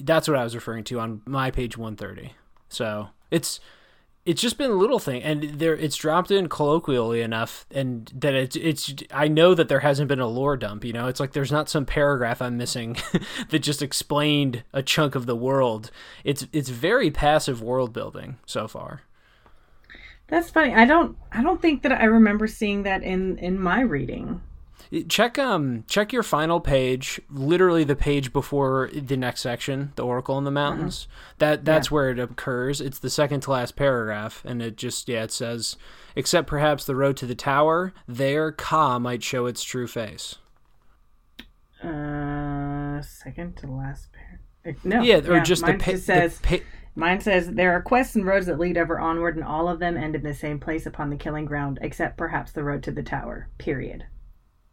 that's 0.00 0.26
what 0.26 0.36
I 0.36 0.42
was 0.42 0.56
referring 0.56 0.82
to 0.84 0.98
on 0.98 1.22
my 1.24 1.52
page 1.52 1.78
130. 1.78 2.34
So 2.68 3.10
it's 3.30 3.60
it's 4.24 4.40
just 4.40 4.56
been 4.56 4.70
a 4.70 4.74
little 4.74 4.98
thing, 5.00 5.22
and 5.22 5.42
there 5.58 5.74
it's 5.76 5.96
dropped 5.96 6.30
in 6.30 6.48
colloquially 6.48 7.22
enough, 7.22 7.66
and 7.70 8.10
that 8.14 8.34
it's 8.34 8.56
it's 8.56 8.94
I 9.12 9.26
know 9.28 9.54
that 9.54 9.68
there 9.68 9.80
hasn't 9.80 10.08
been 10.08 10.20
a 10.20 10.28
lore 10.28 10.56
dump. 10.56 10.84
You 10.84 10.92
know, 10.92 11.08
it's 11.08 11.18
like 11.20 11.32
there's 11.32 11.50
not 11.52 11.68
some 11.68 11.84
paragraph 11.86 12.40
I'm 12.40 12.56
missing 12.56 12.96
that 13.48 13.58
just 13.60 13.82
explained 13.82 14.62
a 14.72 14.82
chunk 14.82 15.14
of 15.14 15.26
the 15.26 15.36
world. 15.36 15.90
It's 16.24 16.46
it's 16.52 16.68
very 16.68 17.10
passive 17.10 17.60
world 17.62 17.92
building 17.92 18.38
so 18.46 18.68
far. 18.68 19.02
that's 20.28 20.50
funny 20.50 20.72
i 20.74 20.84
don't 20.84 21.16
i 21.32 21.42
don't 21.42 21.60
think 21.60 21.82
that 21.82 21.92
i 21.92 22.04
remember 22.04 22.46
seeing 22.46 22.84
that 22.84 23.02
in 23.02 23.36
in 23.38 23.58
my 23.60 23.80
reading 23.80 24.40
Check 25.08 25.38
um 25.38 25.84
check 25.88 26.12
your 26.12 26.22
final 26.22 26.60
page, 26.60 27.18
literally 27.30 27.82
the 27.82 27.96
page 27.96 28.30
before 28.32 28.90
the 28.92 29.16
next 29.16 29.40
section, 29.40 29.92
the 29.96 30.04
Oracle 30.04 30.36
in 30.36 30.44
the 30.44 30.50
Mountains. 30.50 31.08
That 31.38 31.64
that's 31.64 31.90
where 31.90 32.10
it 32.10 32.18
occurs. 32.18 32.80
It's 32.80 32.98
the 32.98 33.08
second 33.08 33.40
to 33.42 33.52
last 33.52 33.74
paragraph, 33.74 34.44
and 34.44 34.60
it 34.60 34.76
just 34.76 35.08
yeah 35.08 35.22
it 35.22 35.32
says, 35.32 35.76
except 36.14 36.46
perhaps 36.46 36.84
the 36.84 36.94
road 36.94 37.16
to 37.18 37.26
the 37.26 37.34
tower, 37.34 37.94
there 38.06 38.52
Ka 38.52 38.98
might 38.98 39.22
show 39.22 39.46
its 39.46 39.62
true 39.64 39.86
face. 39.86 40.36
uh 41.82 43.00
second 43.00 43.56
to 43.56 43.66
last 43.66 44.08
pair 44.12 44.76
no 44.84 45.02
Yeah, 45.02 45.16
or 45.26 45.40
just 45.40 45.64
the, 45.64 45.74
pa- 45.74 45.96
says 45.96 46.38
the 46.40 46.58
pa- 46.58 46.64
Mine 46.94 47.20
says 47.20 47.48
there 47.50 47.72
are 47.72 47.80
quests 47.80 48.14
and 48.14 48.26
roads 48.26 48.44
that 48.46 48.58
lead 48.58 48.76
ever 48.76 49.00
onward, 49.00 49.36
and 49.36 49.44
all 49.44 49.68
of 49.68 49.78
them 49.78 49.96
end 49.96 50.14
in 50.14 50.22
the 50.22 50.34
same 50.34 50.60
place 50.60 50.84
upon 50.84 51.08
the 51.08 51.16
killing 51.16 51.46
ground, 51.46 51.78
except 51.80 52.18
perhaps 52.18 52.52
the 52.52 52.62
road 52.62 52.82
to 52.82 52.92
the 52.92 53.02
tower. 53.02 53.48
Period. 53.56 54.04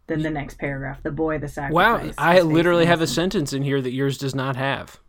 Then 0.10 0.22
the 0.22 0.30
next 0.30 0.58
paragraph: 0.58 1.02
the 1.04 1.12
boy, 1.12 1.38
the 1.38 1.48
sacrifice. 1.48 1.74
Wow. 1.74 2.14
I 2.18 2.42
literally 2.42 2.86
have 2.86 3.02
a 3.02 3.08
sentence 3.08 3.54
in 3.54 3.64
here 3.64 3.82
that 3.82 3.94
yours 3.94 4.18
does 4.18 4.36
not 4.36 4.56
have. 4.56 5.00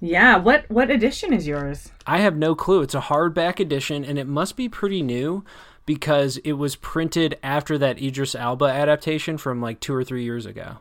Yeah. 0.00 0.36
What 0.36 0.68
what 0.70 0.90
edition 0.90 1.32
is 1.32 1.46
yours? 1.46 1.90
I 2.06 2.18
have 2.18 2.36
no 2.36 2.54
clue. 2.54 2.82
It's 2.82 2.94
a 2.94 3.00
hardback 3.00 3.60
edition, 3.60 4.04
and 4.04 4.18
it 4.18 4.26
must 4.26 4.56
be 4.56 4.68
pretty 4.68 5.02
new 5.02 5.44
because 5.86 6.36
it 6.38 6.52
was 6.52 6.76
printed 6.76 7.38
after 7.42 7.78
that 7.78 8.00
Idris 8.00 8.34
Elba 8.34 8.66
adaptation 8.66 9.38
from 9.38 9.62
like 9.62 9.80
two 9.80 9.94
or 9.94 10.04
three 10.04 10.24
years 10.24 10.44
ago. 10.44 10.78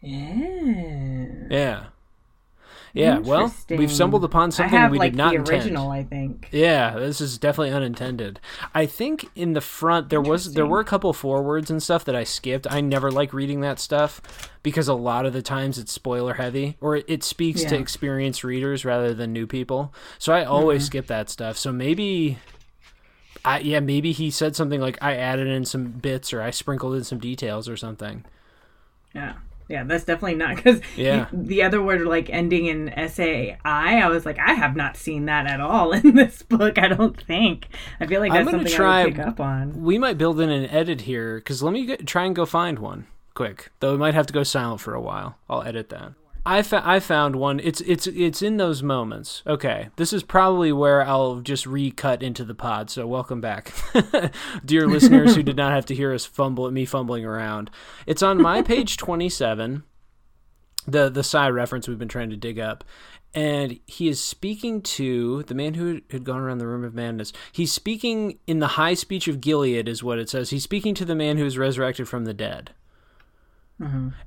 Yeah. 0.00 1.26
Yeah. 1.50 1.84
Yeah, 2.94 3.18
well, 3.20 3.54
we've 3.70 3.90
stumbled 3.90 4.22
upon 4.22 4.50
something 4.52 4.78
have 4.78 4.90
we 4.90 4.98
like 4.98 5.12
did 5.12 5.16
not 5.16 5.30
the 5.30 5.36
intend. 5.38 5.62
original. 5.62 5.90
I 5.90 6.02
think. 6.04 6.48
Yeah, 6.52 6.94
this 6.98 7.22
is 7.22 7.38
definitely 7.38 7.72
unintended. 7.72 8.38
I 8.74 8.84
think 8.84 9.30
in 9.34 9.54
the 9.54 9.62
front 9.62 10.10
there 10.10 10.20
was 10.20 10.52
there 10.52 10.66
were 10.66 10.80
a 10.80 10.84
couple 10.84 11.12
forwards 11.14 11.70
and 11.70 11.82
stuff 11.82 12.04
that 12.04 12.14
I 12.14 12.24
skipped. 12.24 12.66
I 12.70 12.82
never 12.82 13.10
like 13.10 13.32
reading 13.32 13.62
that 13.62 13.78
stuff 13.78 14.20
because 14.62 14.88
a 14.88 14.94
lot 14.94 15.24
of 15.24 15.32
the 15.32 15.40
times 15.40 15.78
it's 15.78 15.90
spoiler 15.90 16.34
heavy 16.34 16.76
or 16.82 16.96
it, 16.96 17.06
it 17.08 17.24
speaks 17.24 17.64
to 17.64 17.76
experienced 17.78 18.44
readers 18.44 18.84
rather 18.84 19.14
than 19.14 19.32
new 19.32 19.46
people. 19.46 19.94
So 20.18 20.32
I 20.34 20.44
always 20.44 20.82
Mm-hmm. 20.82 20.86
skip 20.86 21.06
that 21.06 21.30
stuff. 21.30 21.56
So 21.56 21.72
maybe 21.72 22.38
I 23.44 23.60
yeah, 23.60 23.80
maybe 23.80 24.12
he 24.12 24.30
said 24.30 24.54
something 24.54 24.80
like 24.82 24.98
I 25.00 25.16
added 25.16 25.46
in 25.48 25.64
some 25.64 25.86
bits 25.92 26.32
or 26.32 26.42
I 26.42 26.50
sprinkled 26.50 26.94
in 26.96 27.04
some 27.04 27.18
details 27.18 27.68
or 27.70 27.76
something. 27.78 28.24
Yeah. 29.14 29.34
Yeah, 29.68 29.84
that's 29.84 30.04
definitely 30.04 30.34
not 30.36 30.56
because 30.56 30.80
Yeah. 30.96 31.28
the 31.32 31.62
other 31.62 31.80
word 31.82 32.02
like 32.02 32.28
ending 32.30 32.66
in 32.66 32.88
S 32.90 33.18
A 33.18 33.56
I. 33.64 34.00
I 34.00 34.08
was 34.08 34.26
like, 34.26 34.38
I 34.38 34.52
have 34.54 34.76
not 34.76 34.96
seen 34.96 35.26
that 35.26 35.46
at 35.46 35.60
all 35.60 35.92
in 35.92 36.14
this 36.14 36.42
book. 36.42 36.78
I 36.78 36.88
don't 36.88 37.18
think. 37.20 37.68
I 38.00 38.06
feel 38.06 38.20
like 38.20 38.32
I'm 38.32 38.44
that's 38.44 38.50
something 38.56 38.72
try- 38.72 39.00
I 39.00 39.04
would 39.06 39.14
pick 39.16 39.26
up 39.26 39.40
on. 39.40 39.82
We 39.82 39.98
might 39.98 40.18
build 40.18 40.40
in 40.40 40.50
an 40.50 40.66
edit 40.70 41.02
here 41.02 41.36
because 41.36 41.62
let 41.62 41.72
me 41.72 41.86
get, 41.86 42.06
try 42.06 42.24
and 42.24 42.34
go 42.36 42.44
find 42.46 42.78
one 42.78 43.06
quick. 43.34 43.70
Though 43.80 43.92
we 43.92 43.98
might 43.98 44.14
have 44.14 44.26
to 44.26 44.32
go 44.32 44.42
silent 44.42 44.80
for 44.80 44.94
a 44.94 45.00
while. 45.00 45.36
I'll 45.48 45.62
edit 45.62 45.88
that. 45.90 46.12
I, 46.44 46.62
fa- 46.62 46.82
I 46.84 46.98
found 46.98 47.36
one. 47.36 47.60
It's 47.60 47.80
it's 47.82 48.06
it's 48.08 48.42
in 48.42 48.56
those 48.56 48.82
moments. 48.82 49.42
Okay, 49.46 49.90
this 49.96 50.12
is 50.12 50.22
probably 50.24 50.72
where 50.72 51.06
I'll 51.06 51.40
just 51.40 51.66
recut 51.66 52.22
into 52.22 52.44
the 52.44 52.54
pod. 52.54 52.90
So 52.90 53.06
welcome 53.06 53.40
back, 53.40 53.72
dear 54.64 54.88
listeners 54.88 55.36
who 55.36 55.42
did 55.44 55.56
not 55.56 55.72
have 55.72 55.86
to 55.86 55.94
hear 55.94 56.12
us 56.12 56.24
fumble 56.26 56.66
at 56.66 56.72
me 56.72 56.84
fumbling 56.84 57.24
around. 57.24 57.70
It's 58.06 58.22
on 58.22 58.42
my 58.42 58.60
page 58.62 58.96
twenty 58.96 59.28
seven. 59.28 59.84
The 60.86 61.08
the 61.08 61.22
Sai 61.22 61.48
reference 61.48 61.86
we've 61.86 61.98
been 61.98 62.08
trying 62.08 62.30
to 62.30 62.36
dig 62.36 62.58
up, 62.58 62.82
and 63.32 63.78
he 63.86 64.08
is 64.08 64.20
speaking 64.20 64.82
to 64.82 65.44
the 65.44 65.54
man 65.54 65.74
who 65.74 66.00
had 66.10 66.24
gone 66.24 66.40
around 66.40 66.58
the 66.58 66.66
room 66.66 66.82
of 66.82 66.92
madness. 66.92 67.32
He's 67.52 67.72
speaking 67.72 68.40
in 68.48 68.58
the 68.58 68.66
high 68.66 68.94
speech 68.94 69.28
of 69.28 69.40
Gilead, 69.40 69.88
is 69.88 70.02
what 70.02 70.18
it 70.18 70.28
says. 70.28 70.50
He's 70.50 70.64
speaking 70.64 70.94
to 70.96 71.04
the 71.04 71.14
man 71.14 71.38
who 71.38 71.46
is 71.46 71.56
resurrected 71.56 72.08
from 72.08 72.24
the 72.24 72.34
dead. 72.34 72.72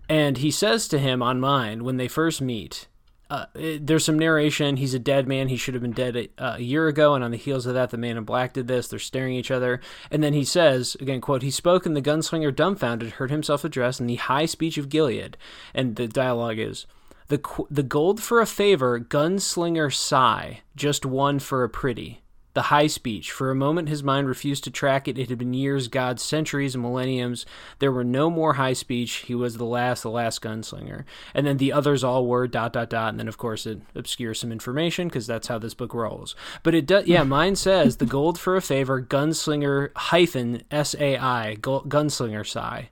And 0.10 0.38
he 0.38 0.52
says 0.52 0.88
to 0.90 1.00
him 1.00 1.22
on 1.22 1.40
mine 1.40 1.84
when 1.84 1.98
they 1.98 2.08
first 2.08 2.42
meet, 2.42 2.88
uh, 3.30 3.46
it- 3.56 3.88
there's 3.88 4.06
some 4.06 4.20
narration. 4.20 4.78
He's 4.78 4.94
a 4.94 5.00
dead 5.00 5.28
man. 5.28 5.48
He 5.48 5.58
should 5.58 5.74
have 5.74 5.82
been 5.82 5.94
dead 5.94 6.16
a, 6.16 6.30
a 6.38 6.60
year 6.60 6.88
ago. 6.88 7.16
And 7.16 7.24
on 7.24 7.32
the 7.32 7.38
heels 7.38 7.66
of 7.66 7.74
that, 7.74 7.90
the 7.90 7.98
man 7.98 8.18
in 8.18 8.24
black 8.24 8.54
did 8.54 8.68
this. 8.68 8.88
They're 8.88 9.00
staring 9.00 9.36
at 9.36 9.40
each 9.40 9.52
other. 9.52 9.80
And 10.12 10.24
then 10.24 10.34
he 10.34 10.44
says, 10.44 10.96
again, 11.00 11.22
quote, 11.22 11.42
he 11.42 11.52
spoke 11.52 11.86
and 11.86 11.96
the 11.96 12.02
gunslinger, 12.02 12.54
dumbfounded, 12.56 13.12
heard 13.14 13.32
himself 13.32 13.64
addressed 13.64 14.00
in 14.00 14.08
the 14.08 14.16
high 14.16 14.46
speech 14.46 14.78
of 14.78 14.90
Gilead. 14.90 15.38
And 15.74 15.96
the 15.96 16.08
dialogue 16.08 16.60
is, 16.60 16.86
the, 17.28 17.42
the 17.72 17.84
gold 17.84 18.22
for 18.22 18.40
a 18.42 18.46
favor, 18.46 19.00
gunslinger 19.00 19.92
sai, 19.92 20.62
just 20.76 21.06
one 21.06 21.40
for 21.40 21.64
a 21.64 21.70
pretty. 21.70 22.22
The 22.56 22.64
high 22.64 22.88
speech. 22.88 23.32
For 23.32 23.52
a 23.52 23.56
moment, 23.56 23.90
his 23.90 24.02
mind 24.02 24.28
refused 24.28 24.64
to 24.64 24.72
track 24.72 25.08
it. 25.08 25.20
It 25.20 25.30
had 25.30 25.38
been 25.38 25.54
years, 25.54 25.88
gods, 25.88 26.24
centuries, 26.24 26.74
and 26.74 26.82
millenniums. 26.82 27.46
There 27.80 27.92
were 27.92 28.04
no 28.04 28.30
more 28.30 28.54
high 28.54 28.74
speech. 28.74 29.26
He 29.28 29.36
was 29.36 29.58
the 29.58 29.66
last, 29.66 30.04
the 30.04 30.10
last 30.10 30.42
gunslinger. 30.42 31.04
And 31.34 31.46
then 31.46 31.58
the 31.58 31.74
others 31.74 32.02
all 32.02 32.26
were 32.26 32.48
dot 32.48 32.72
dot 32.72 32.90
dot. 32.90 33.10
And 33.10 33.20
then, 33.20 33.28
of 33.28 33.38
course, 33.38 33.66
it 33.66 33.82
obscures 33.94 34.40
some 34.40 34.54
information 34.54 35.10
because 35.10 35.28
that's 35.28 35.48
how 35.48 35.60
this 35.60 35.74
book 35.74 35.94
rolls. 35.94 36.34
But 36.64 36.74
it 36.74 36.86
does, 36.88 37.06
yeah. 37.08 37.24
Mine 37.24 37.58
says 37.58 37.98
the 37.98 38.06
gold 38.06 38.40
for 38.40 38.56
a 38.56 38.62
favor, 38.62 39.02
gunslinger 39.02 39.92
hyphen 39.96 40.64
S 40.72 40.96
A 40.98 41.18
I, 41.18 41.58
gunslinger 41.60 42.48
sai. 42.48 42.90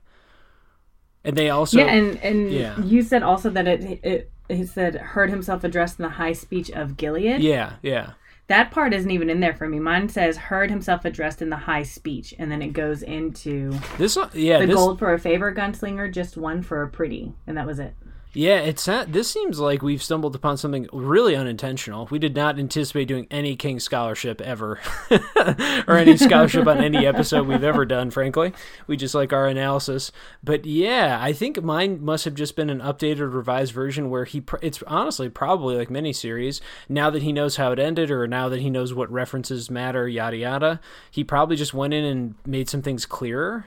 And 1.24 1.36
they 1.36 1.48
also, 1.48 1.78
yeah, 1.78 1.86
and 1.86 2.18
and 2.18 2.52
yeah. 2.52 2.78
you 2.82 3.00
said 3.00 3.22
also 3.22 3.48
that 3.48 3.66
it 3.66 4.00
it 4.04 4.30
he 4.50 4.66
said 4.66 4.94
heard 4.96 5.30
himself 5.30 5.64
addressed 5.64 5.98
in 5.98 6.02
the 6.02 6.10
high 6.10 6.34
speech 6.34 6.70
of 6.70 6.98
Gilead. 6.98 7.40
yeah, 7.40 7.76
yeah. 7.80 8.10
That 8.46 8.70
part 8.70 8.92
isn't 8.92 9.10
even 9.10 9.30
in 9.30 9.40
there 9.40 9.54
for 9.54 9.68
me. 9.68 9.80
Mine 9.80 10.08
says 10.08 10.36
heard 10.36 10.70
himself 10.70 11.04
addressed 11.04 11.40
in 11.40 11.48
the 11.48 11.56
high 11.56 11.82
speech, 11.82 12.34
and 12.38 12.50
then 12.50 12.60
it 12.60 12.74
goes 12.74 13.02
into 13.02 13.72
This, 13.96 14.18
yeah, 14.34 14.58
the 14.58 14.66
this, 14.66 14.76
gold 14.76 14.98
for 14.98 15.14
a 15.14 15.18
favor 15.18 15.54
gunslinger, 15.54 16.12
just 16.12 16.36
one 16.36 16.62
for 16.62 16.82
a 16.82 16.88
pretty, 16.88 17.32
and 17.46 17.56
that 17.56 17.66
was 17.66 17.78
it. 17.78 17.94
Yeah, 18.36 18.58
it's 18.58 18.88
not, 18.88 19.12
this 19.12 19.30
seems 19.30 19.60
like 19.60 19.80
we've 19.80 20.02
stumbled 20.02 20.34
upon 20.34 20.56
something 20.56 20.88
really 20.92 21.36
unintentional. 21.36 22.08
We 22.10 22.18
did 22.18 22.34
not 22.34 22.58
anticipate 22.58 23.06
doing 23.06 23.28
any 23.30 23.54
King 23.54 23.78
scholarship 23.78 24.40
ever, 24.40 24.80
or 25.86 25.96
any 25.96 26.16
scholarship 26.16 26.66
on 26.66 26.82
any 26.82 27.06
episode 27.06 27.46
we've 27.46 27.62
ever 27.62 27.84
done. 27.84 28.10
Frankly, 28.10 28.52
we 28.88 28.96
just 28.96 29.14
like 29.14 29.32
our 29.32 29.46
analysis. 29.46 30.10
But 30.42 30.66
yeah, 30.66 31.16
I 31.22 31.32
think 31.32 31.62
mine 31.62 32.04
must 32.04 32.24
have 32.24 32.34
just 32.34 32.56
been 32.56 32.70
an 32.70 32.80
updated, 32.80 33.32
revised 33.32 33.72
version 33.72 34.10
where 34.10 34.24
he. 34.24 34.42
It's 34.60 34.82
honestly 34.88 35.28
probably 35.28 35.76
like 35.76 35.88
many 35.88 36.12
series. 36.12 36.60
Now 36.88 37.10
that 37.10 37.22
he 37.22 37.32
knows 37.32 37.54
how 37.54 37.70
it 37.70 37.78
ended, 37.78 38.10
or 38.10 38.26
now 38.26 38.48
that 38.48 38.60
he 38.60 38.68
knows 38.68 38.92
what 38.92 39.12
references 39.12 39.70
matter, 39.70 40.08
yada 40.08 40.36
yada, 40.36 40.80
he 41.08 41.22
probably 41.22 41.54
just 41.54 41.72
went 41.72 41.94
in 41.94 42.04
and 42.04 42.34
made 42.44 42.68
some 42.68 42.82
things 42.82 43.06
clearer 43.06 43.66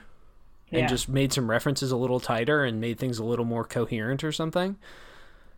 and 0.71 0.81
Yeah. 0.81 0.87
just 0.87 1.07
made 1.09 1.31
some 1.33 1.49
references 1.49 1.91
a 1.91 1.97
little 1.97 2.19
tighter 2.19 2.63
and 2.63 2.81
made 2.81 2.99
things 2.99 3.19
a 3.19 3.23
little 3.23 3.45
more 3.45 3.63
coherent 3.63 4.23
or 4.23 4.31
something. 4.31 4.77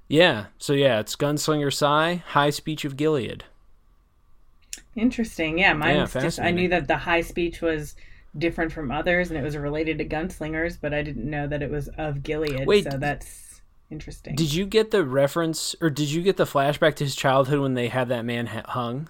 Yeah, 0.07 0.47
so 0.57 0.73
yeah, 0.73 0.99
it's 0.99 1.15
Gunslinger 1.15 1.71
Sai, 1.73 2.23
High 2.27 2.49
Speech 2.49 2.83
of 2.85 2.97
Gilead. 2.97 3.43
Interesting. 4.95 5.59
Yeah, 5.59 5.73
mine's 5.73 6.13
just 6.13 6.39
I 6.39 6.51
knew 6.51 6.67
that 6.69 6.87
the 6.87 6.97
high 6.97 7.21
speech 7.21 7.61
was 7.61 7.95
different 8.37 8.71
from 8.71 8.91
others 8.91 9.29
and 9.29 9.39
it 9.39 9.43
was 9.43 9.55
related 9.57 9.97
to 9.99 10.05
gunslingers, 10.05 10.77
but 10.79 10.93
I 10.93 11.01
didn't 11.03 11.29
know 11.29 11.47
that 11.47 11.61
it 11.61 11.69
was 11.69 11.87
of 11.89 12.23
Gilead. 12.23 12.65
Wait, 12.67 12.85
so 12.85 12.97
that's 12.97 13.61
interesting. 13.89 14.35
Did 14.35 14.53
you 14.53 14.65
get 14.65 14.91
the 14.91 15.03
reference 15.03 15.75
or 15.81 15.89
did 15.89 16.11
you 16.11 16.21
get 16.21 16.37
the 16.37 16.45
flashback 16.45 16.95
to 16.95 17.03
his 17.03 17.15
childhood 17.15 17.59
when 17.59 17.73
they 17.75 17.87
have 17.87 18.07
that 18.09 18.25
man 18.25 18.45
hung? 18.47 19.09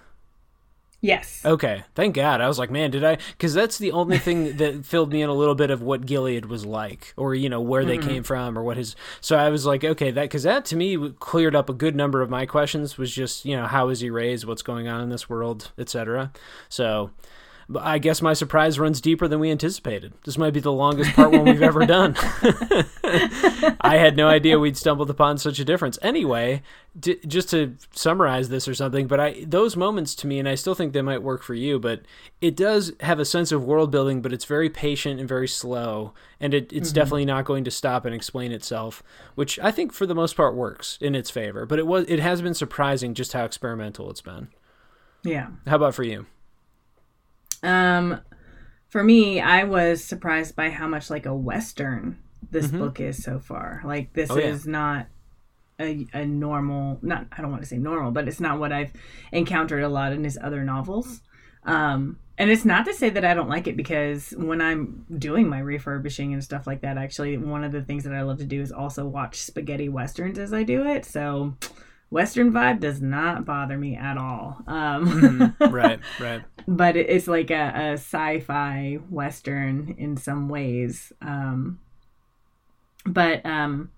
Yes. 1.00 1.44
Okay, 1.44 1.84
thank 1.94 2.14
God. 2.14 2.40
I 2.40 2.48
was 2.48 2.58
like, 2.58 2.70
man, 2.70 2.90
did 2.90 3.04
I? 3.04 3.18
Because 3.32 3.54
that's 3.54 3.78
the 3.78 3.92
only 3.92 4.18
thing 4.18 4.56
that 4.56 4.84
filled 4.84 5.12
me 5.12 5.22
in 5.22 5.28
a 5.28 5.34
little 5.34 5.54
bit 5.54 5.70
of 5.70 5.82
what 5.82 6.06
Gilead 6.06 6.46
was 6.46 6.64
like, 6.64 7.12
or 7.16 7.34
you 7.34 7.48
know 7.48 7.60
where 7.60 7.84
they 7.84 7.98
came 7.98 8.22
from, 8.22 8.58
or 8.58 8.62
what 8.62 8.76
his. 8.76 8.96
So 9.20 9.36
I 9.36 9.48
was 9.48 9.66
like, 9.66 9.84
okay, 9.84 10.10
that 10.10 10.22
because 10.22 10.42
that 10.44 10.64
to 10.66 10.76
me 10.76 11.10
cleared 11.18 11.56
up 11.56 11.68
a 11.68 11.74
good 11.74 11.96
number 11.96 12.22
of 12.22 12.30
my 12.30 12.46
questions. 12.46 12.98
Was 12.98 13.14
just 13.14 13.44
you 13.44 13.56
know 13.56 13.66
how 13.66 13.88
is 13.88 14.00
he 14.00 14.10
raised, 14.10 14.44
what's 14.44 14.62
going 14.62 14.88
on 14.88 15.00
in 15.00 15.08
this 15.08 15.28
world, 15.28 15.72
etc. 15.78 16.32
So. 16.68 17.10
I 17.78 17.98
guess 17.98 18.20
my 18.20 18.32
surprise 18.32 18.78
runs 18.78 19.00
deeper 19.00 19.28
than 19.28 19.38
we 19.38 19.50
anticipated. 19.50 20.12
This 20.24 20.38
might 20.38 20.52
be 20.52 20.60
the 20.60 20.72
longest 20.72 21.12
part 21.12 21.30
one 21.30 21.44
we've 21.44 21.62
ever 21.62 21.86
done. 21.86 22.16
I 23.80 23.96
had 23.96 24.16
no 24.16 24.28
idea 24.28 24.58
we'd 24.58 24.76
stumbled 24.76 25.10
upon 25.10 25.38
such 25.38 25.58
a 25.58 25.64
difference. 25.64 25.98
Anyway, 26.02 26.62
d- 26.98 27.20
just 27.26 27.50
to 27.50 27.76
summarize 27.92 28.48
this 28.48 28.66
or 28.66 28.74
something, 28.74 29.06
but 29.06 29.20
I 29.20 29.44
those 29.46 29.76
moments 29.76 30.14
to 30.16 30.26
me, 30.26 30.38
and 30.38 30.48
I 30.48 30.54
still 30.54 30.74
think 30.74 30.92
they 30.92 31.02
might 31.02 31.22
work 31.22 31.42
for 31.42 31.54
you, 31.54 31.78
but 31.78 32.02
it 32.40 32.56
does 32.56 32.92
have 33.00 33.20
a 33.20 33.24
sense 33.24 33.52
of 33.52 33.64
world 33.64 33.90
building, 33.90 34.20
but 34.20 34.32
it's 34.32 34.44
very 34.44 34.70
patient 34.70 35.20
and 35.20 35.28
very 35.28 35.48
slow, 35.48 36.12
and 36.40 36.54
it, 36.54 36.72
it's 36.72 36.88
mm-hmm. 36.88 36.94
definitely 36.94 37.24
not 37.24 37.44
going 37.44 37.64
to 37.64 37.70
stop 37.70 38.04
and 38.04 38.14
explain 38.14 38.52
itself, 38.52 39.02
which 39.34 39.58
I 39.60 39.70
think 39.70 39.92
for 39.92 40.06
the 40.06 40.14
most 40.14 40.36
part 40.36 40.54
works 40.54 40.98
in 41.00 41.14
its 41.14 41.30
favor. 41.30 41.66
But 41.66 41.78
it 41.78 41.86
was 41.86 42.04
it 42.08 42.20
has 42.20 42.42
been 42.42 42.54
surprising 42.54 43.14
just 43.14 43.32
how 43.32 43.44
experimental 43.44 44.10
it's 44.10 44.22
been. 44.22 44.48
Yeah. 45.22 45.48
How 45.66 45.76
about 45.76 45.94
for 45.94 46.02
you? 46.02 46.26
Um, 47.62 48.20
for 48.88 49.02
me, 49.04 49.40
I 49.40 49.64
was 49.64 50.02
surprised 50.02 50.56
by 50.56 50.70
how 50.70 50.88
much 50.88 51.10
like 51.10 51.26
a 51.26 51.34
western 51.34 52.18
this 52.50 52.66
book 52.68 52.98
is 53.00 53.22
so 53.22 53.38
far. 53.38 53.82
Like 53.84 54.12
this 54.12 54.28
Mm-hmm. 54.30 54.38
Oh, 54.38 54.42
yeah. 54.42 54.48
is 54.52 54.66
not 54.66 55.06
a, 55.78 56.06
a 56.12 56.26
normal. 56.26 56.98
Not 57.02 57.26
I 57.32 57.40
don't 57.42 57.50
want 57.50 57.62
to 57.62 57.68
say 57.68 57.78
normal, 57.78 58.10
but 58.10 58.26
it's 58.28 58.40
not 58.40 58.58
what 58.58 58.72
I've 58.72 58.92
encountered 59.32 59.82
a 59.82 59.88
lot 59.88 60.12
in 60.12 60.24
his 60.24 60.38
other 60.42 60.64
novels. 60.64 61.20
Um, 61.64 62.18
and 62.38 62.50
it's 62.50 62.64
not 62.64 62.86
to 62.86 62.94
say 62.94 63.10
that 63.10 63.24
I 63.24 63.34
don't 63.34 63.50
like 63.50 63.66
it 63.66 63.76
because 63.76 64.30
when 64.30 64.62
I'm 64.62 65.04
doing 65.18 65.46
my 65.48 65.58
refurbishing 65.58 66.32
and 66.32 66.42
stuff 66.42 66.66
like 66.66 66.80
that, 66.80 66.96
actually, 66.96 67.36
one 67.36 67.64
of 67.64 67.70
the 67.72 67.82
things 67.82 68.04
that 68.04 68.14
I 68.14 68.22
love 68.22 68.38
to 68.38 68.46
do 68.46 68.62
is 68.62 68.72
also 68.72 69.06
watch 69.06 69.42
spaghetti 69.42 69.90
westerns 69.90 70.38
as 70.38 70.54
I 70.54 70.62
do 70.62 70.86
it. 70.86 71.04
So, 71.04 71.54
western 72.10 72.52
vibe 72.52 72.80
does 72.80 73.00
not 73.00 73.44
bother 73.44 73.78
me 73.78 73.96
at 73.96 74.18
all. 74.18 74.58
Um, 74.66 75.56
right, 75.60 76.00
right. 76.18 76.42
but 76.66 76.96
it's 76.96 77.28
like 77.28 77.50
a, 77.50 77.72
a 77.74 77.92
sci-fi 77.92 78.98
western 79.08 79.94
in 79.96 80.16
some 80.16 80.48
ways 80.48 81.12
um 81.22 81.78
but 83.06 83.44
um 83.46 83.90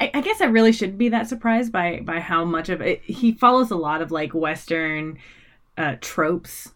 I, 0.00 0.10
I 0.14 0.20
guess 0.20 0.40
i 0.40 0.46
really 0.46 0.72
shouldn't 0.72 0.98
be 0.98 1.08
that 1.10 1.28
surprised 1.28 1.72
by 1.72 2.00
by 2.00 2.20
how 2.20 2.44
much 2.44 2.68
of 2.68 2.80
it 2.80 3.02
he 3.02 3.32
follows 3.32 3.70
a 3.70 3.76
lot 3.76 4.02
of 4.02 4.10
like 4.10 4.34
western 4.34 5.18
uh 5.78 5.96
tropes 6.00 6.72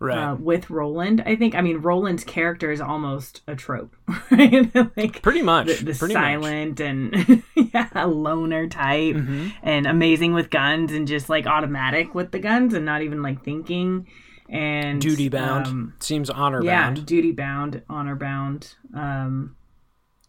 Right. 0.00 0.16
uh, 0.16 0.34
with 0.36 0.70
roland 0.70 1.22
i 1.26 1.34
think 1.34 1.56
i 1.56 1.60
mean 1.60 1.78
roland's 1.78 2.22
character 2.22 2.70
is 2.70 2.80
almost 2.80 3.42
a 3.48 3.56
trope 3.56 3.96
right 4.30 4.72
like 4.96 5.22
pretty 5.22 5.42
much. 5.42 5.66
the, 5.66 5.74
the 5.86 5.94
pretty 5.94 6.14
much. 6.14 6.22
silent 6.22 6.78
and 6.80 7.42
yeah, 7.56 7.88
a 7.94 8.06
loner 8.06 8.68
type 8.68 9.16
Mm-hmm. 9.16 9.48
and 9.62 9.86
amazing 9.86 10.34
with 10.34 10.50
guns 10.50 10.92
and 10.92 11.08
just 11.08 11.28
like 11.28 11.46
automatic 11.48 12.14
with 12.14 12.30
the 12.30 12.38
guns 12.38 12.74
and 12.74 12.84
not 12.84 13.02
even 13.02 13.22
like 13.22 13.42
thinking 13.42 14.06
and 14.48 15.00
Duty 15.00 15.28
bound. 15.28 15.66
um, 15.66 15.94
Seems 16.00 16.30
honor 16.30 16.62
yeah 16.64 16.86
bound. 16.92 17.04
duty 17.04 17.32
bound 17.32 17.82
honor 17.90 18.14
bound 18.14 18.74
um 18.94 19.56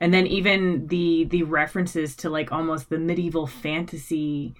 and 0.02 0.14
then 0.14 0.26
even 0.28 0.88
the 0.88 1.26
the 1.26 1.44
references 1.44 2.16
to 2.18 2.30
like 2.30 2.52
almost 2.52 2.90
the 2.90 2.98
medieval 2.98 3.46
fantasy 3.48 4.56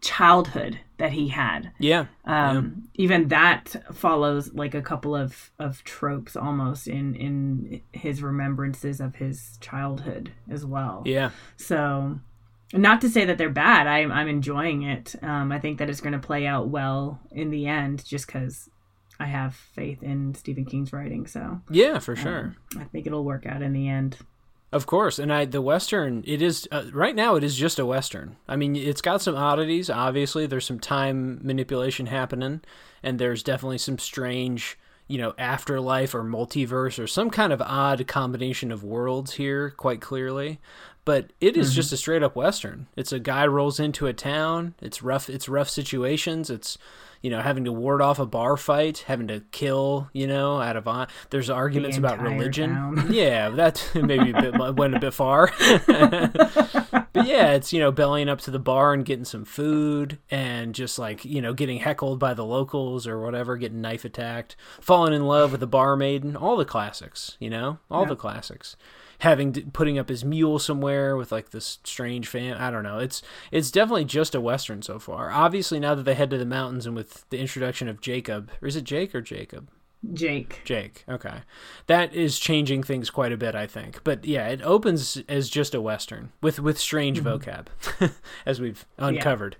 childhood 0.00 0.78
that 0.98 1.12
he 1.12 1.28
had 1.28 1.70
Yeah. 1.78 2.06
um 2.24 2.88
even 2.94 3.28
that 3.28 3.74
follows 3.92 4.52
like 4.54 4.74
a 4.74 4.82
couple 4.82 5.14
of 5.14 5.50
of 5.58 5.82
tropes 5.84 6.36
almost 6.36 6.88
in 6.88 7.14
in 7.14 7.80
his 7.92 8.22
remembrances 8.22 9.00
of 9.00 9.16
his 9.16 9.58
childhood 9.60 10.32
as 10.50 10.64
well 10.64 11.02
Yeah. 11.06 11.30
so 11.56 12.18
not 12.72 13.00
to 13.00 13.08
say 13.10 13.24
that 13.24 13.36
they're 13.38 13.50
bad 13.50 13.86
i'm, 13.86 14.10
I'm 14.12 14.28
enjoying 14.28 14.82
it 14.82 15.14
um 15.22 15.52
i 15.52 15.58
think 15.58 15.78
that 15.78 15.90
it's 15.90 16.00
going 16.00 16.12
to 16.12 16.18
play 16.18 16.46
out 16.46 16.68
well 16.68 17.20
in 17.30 17.50
the 17.50 17.66
end 17.66 18.04
just 18.04 18.26
because 18.26 18.70
i 19.18 19.26
have 19.26 19.54
faith 19.54 20.02
in 20.02 20.34
stephen 20.34 20.64
king's 20.64 20.92
writing 20.92 21.26
so 21.26 21.60
Yeah, 21.70 21.98
for 21.98 22.16
sure. 22.16 22.56
i 22.78 22.84
think 22.84 23.06
it'll 23.06 23.24
work 23.24 23.44
out 23.46 23.60
in 23.62 23.72
the 23.74 23.88
end 23.88 24.16
Of 24.72 24.86
course, 24.86 25.18
and 25.18 25.32
I 25.32 25.46
the 25.46 25.60
western 25.60 26.22
it 26.26 26.40
is 26.40 26.68
uh, 26.70 26.84
right 26.92 27.16
now 27.16 27.34
it 27.34 27.42
is 27.42 27.56
just 27.56 27.80
a 27.80 27.86
western. 27.86 28.36
I 28.46 28.54
mean, 28.54 28.76
it's 28.76 29.02
got 29.02 29.20
some 29.20 29.34
oddities. 29.34 29.90
Obviously, 29.90 30.46
there's 30.46 30.64
some 30.66 30.78
time 30.78 31.40
manipulation 31.42 32.06
happening, 32.06 32.60
and 33.02 33.18
there's 33.18 33.42
definitely 33.42 33.78
some 33.78 33.98
strange, 33.98 34.78
you 35.08 35.18
know, 35.18 35.34
afterlife 35.38 36.14
or 36.14 36.22
multiverse 36.22 37.02
or 37.02 37.08
some 37.08 37.30
kind 37.30 37.52
of 37.52 37.60
odd 37.60 38.06
combination 38.06 38.70
of 38.70 38.84
worlds 38.84 39.32
here. 39.32 39.70
Quite 39.70 40.00
clearly, 40.00 40.60
but 41.04 41.32
it 41.40 41.56
is 41.56 41.74
just 41.74 41.92
a 41.92 41.96
straight 41.96 42.22
up 42.22 42.36
western. 42.36 42.86
It's 42.94 43.12
a 43.12 43.18
guy 43.18 43.48
rolls 43.48 43.80
into 43.80 44.06
a 44.06 44.12
town. 44.12 44.74
It's 44.80 45.02
rough. 45.02 45.28
It's 45.28 45.48
rough 45.48 45.68
situations. 45.68 46.48
It's 46.48 46.78
you 47.20 47.30
know 47.30 47.40
having 47.40 47.64
to 47.64 47.72
ward 47.72 48.02
off 48.02 48.18
a 48.18 48.26
bar 48.26 48.56
fight, 48.56 49.04
having 49.06 49.28
to 49.28 49.42
kill. 49.50 50.08
You 50.12 50.26
know, 50.26 50.60
out 50.60 50.76
of 50.76 50.86
on. 50.88 51.08
There's 51.30 51.50
arguments 51.50 51.96
about 51.96 52.20
religion. 52.20 52.74
town. 52.74 53.12
Yeah, 53.20 53.50
that 53.50 53.90
maybe 53.94 54.30
a 54.30 54.40
bit 54.40 54.76
went 54.76 54.94
a 54.94 55.00
bit 55.00 55.14
far. 55.14 55.52
but 55.86 57.26
yeah, 57.26 57.52
it's 57.52 57.72
you 57.72 57.80
know 57.80 57.90
bellying 57.90 58.28
up 58.28 58.40
to 58.42 58.50
the 58.50 58.58
bar 58.58 58.92
and 58.92 59.04
getting 59.04 59.24
some 59.24 59.44
food, 59.44 60.18
and 60.30 60.74
just 60.74 60.98
like 60.98 61.24
you 61.24 61.42
know 61.42 61.52
getting 61.52 61.78
heckled 61.78 62.18
by 62.18 62.34
the 62.34 62.44
locals 62.44 63.06
or 63.06 63.20
whatever, 63.20 63.56
getting 63.56 63.80
knife 63.80 64.04
attacked, 64.04 64.56
falling 64.80 65.12
in 65.12 65.26
love 65.26 65.50
with 65.52 65.60
the 65.60 65.68
barmaiden, 65.68 66.40
all 66.40 66.56
the 66.56 66.64
classics, 66.64 67.36
you 67.40 67.50
know, 67.50 67.78
all 67.90 68.06
the 68.06 68.16
classics. 68.16 68.76
Having 69.20 69.52
to, 69.54 69.62
putting 69.62 69.98
up 69.98 70.08
his 70.08 70.24
mule 70.24 70.58
somewhere 70.58 71.16
with 71.16 71.32
like 71.32 71.50
this 71.50 71.78
strange 71.84 72.26
fan, 72.28 72.56
I 72.56 72.70
don't 72.70 72.82
know. 72.82 72.98
It's 72.98 73.22
it's 73.50 73.70
definitely 73.70 74.04
just 74.04 74.34
a 74.34 74.40
western 74.40 74.82
so 74.82 74.98
far. 74.98 75.30
Obviously, 75.30 75.78
now 75.80 75.94
that 75.94 76.02
they 76.02 76.14
head 76.14 76.30
to 76.30 76.38
the 76.38 76.46
mountains 76.46 76.86
and 76.86 76.96
with 76.96 77.28
the 77.30 77.38
introduction 77.38 77.88
of 77.88 78.00
Jacob, 78.00 78.50
or 78.60 78.68
is 78.68 78.76
it 78.76 78.84
Jake 78.84 79.14
or 79.14 79.20
Jacob? 79.20 79.70
jake 80.12 80.60
Jake. 80.64 81.04
Okay. 81.08 81.42
That 81.86 82.14
is 82.14 82.38
changing 82.38 82.82
things 82.82 83.10
quite 83.10 83.32
a 83.32 83.36
bit, 83.36 83.54
I 83.54 83.66
think. 83.66 84.02
But 84.04 84.24
yeah, 84.24 84.48
it 84.48 84.62
opens 84.62 85.18
as 85.28 85.48
just 85.48 85.74
a 85.74 85.80
western 85.80 86.32
with 86.40 86.60
with 86.60 86.78
strange 86.78 87.22
mm-hmm. 87.22 87.50
vocab 87.50 88.12
as 88.46 88.60
we've 88.60 88.86
uncovered. 88.98 89.56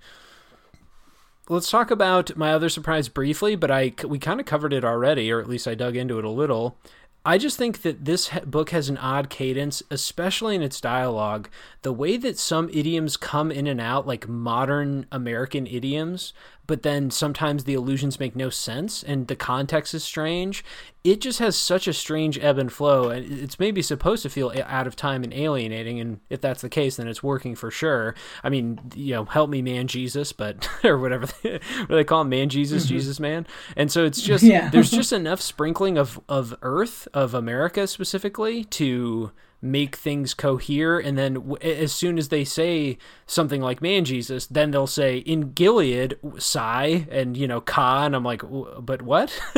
Let's 1.49 1.69
talk 1.69 1.91
about 1.91 2.35
my 2.37 2.53
other 2.53 2.69
surprise 2.69 3.09
briefly, 3.09 3.55
but 3.55 3.71
I 3.71 3.93
we 4.07 4.19
kind 4.19 4.39
of 4.39 4.45
covered 4.45 4.73
it 4.73 4.85
already 4.85 5.31
or 5.31 5.39
at 5.39 5.49
least 5.49 5.67
I 5.67 5.75
dug 5.75 5.95
into 5.95 6.17
it 6.17 6.25
a 6.25 6.29
little. 6.29 6.77
I 7.23 7.37
just 7.37 7.55
think 7.55 7.83
that 7.83 8.05
this 8.05 8.29
book 8.45 8.71
has 8.71 8.89
an 8.89 8.97
odd 8.97 9.29
cadence, 9.29 9.83
especially 9.91 10.55
in 10.55 10.63
its 10.63 10.81
dialogue. 10.81 11.49
The 11.83 11.93
way 11.93 12.17
that 12.17 12.39
some 12.39 12.67
idioms 12.69 13.15
come 13.15 13.51
in 13.51 13.67
and 13.67 13.79
out, 13.79 14.07
like 14.07 14.27
modern 14.27 15.05
American 15.11 15.67
idioms, 15.67 16.33
but 16.71 16.83
then 16.83 17.11
sometimes 17.11 17.65
the 17.65 17.73
illusions 17.73 18.17
make 18.17 18.33
no 18.33 18.49
sense 18.49 19.03
and 19.03 19.27
the 19.27 19.35
context 19.35 19.93
is 19.93 20.05
strange. 20.05 20.63
It 21.03 21.19
just 21.19 21.39
has 21.39 21.57
such 21.57 21.85
a 21.85 21.91
strange 21.91 22.39
ebb 22.39 22.57
and 22.57 22.71
flow, 22.71 23.09
and 23.09 23.29
it's 23.29 23.59
maybe 23.59 23.81
supposed 23.81 24.23
to 24.23 24.29
feel 24.29 24.53
out 24.65 24.87
of 24.87 24.95
time 24.95 25.25
and 25.25 25.33
alienating. 25.33 25.99
And 25.99 26.21
if 26.29 26.39
that's 26.39 26.61
the 26.61 26.69
case, 26.69 26.95
then 26.95 27.09
it's 27.09 27.21
working 27.21 27.55
for 27.55 27.71
sure. 27.71 28.15
I 28.41 28.47
mean, 28.47 28.79
you 28.95 29.15
know, 29.15 29.25
help 29.25 29.49
me, 29.49 29.61
man, 29.61 29.87
Jesus, 29.87 30.31
but 30.31 30.69
or 30.85 30.97
whatever 30.97 31.25
they, 31.43 31.51
what 31.51 31.89
do 31.89 31.95
they 31.95 32.05
call 32.05 32.21
him, 32.21 32.29
man, 32.29 32.47
Jesus, 32.47 32.85
mm-hmm. 32.85 32.93
Jesus, 32.93 33.19
man. 33.19 33.45
And 33.75 33.91
so 33.91 34.05
it's 34.05 34.21
just 34.21 34.41
Yeah. 34.41 34.69
there's 34.69 34.91
just 34.91 35.11
enough 35.11 35.41
sprinkling 35.41 35.97
of 35.97 36.21
of 36.29 36.55
Earth 36.61 37.05
of 37.13 37.33
America 37.33 37.85
specifically 37.85 38.63
to 38.63 39.33
make 39.61 39.95
things 39.95 40.33
cohere 40.33 40.97
and 40.97 41.17
then 41.17 41.35
w- 41.35 41.57
as 41.61 41.91
soon 41.93 42.17
as 42.17 42.29
they 42.29 42.43
say 42.43 42.97
something 43.27 43.61
like 43.61 43.81
man 43.81 44.03
jesus 44.03 44.47
then 44.47 44.71
they'll 44.71 44.87
say 44.87 45.17
in 45.19 45.51
gilead 45.53 46.15
sai 46.39 47.05
and 47.11 47.37
you 47.37 47.47
know 47.47 47.61
ka 47.61 48.05
and 48.05 48.15
i'm 48.15 48.23
like 48.23 48.41
but 48.79 49.01
what 49.03 49.39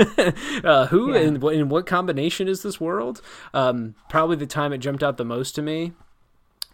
uh, 0.65 0.87
who 0.87 1.13
Yeah. 1.13 1.21
and 1.21 1.41
what 1.41 1.55
in 1.55 1.69
what 1.69 1.85
combination 1.85 2.47
is 2.47 2.63
this 2.63 2.81
world 2.81 3.21
um, 3.53 3.95
probably 4.09 4.35
the 4.35 4.45
time 4.45 4.73
it 4.73 4.79
jumped 4.79 5.03
out 5.03 5.17
the 5.17 5.25
most 5.25 5.55
to 5.55 5.61
me 5.61 5.93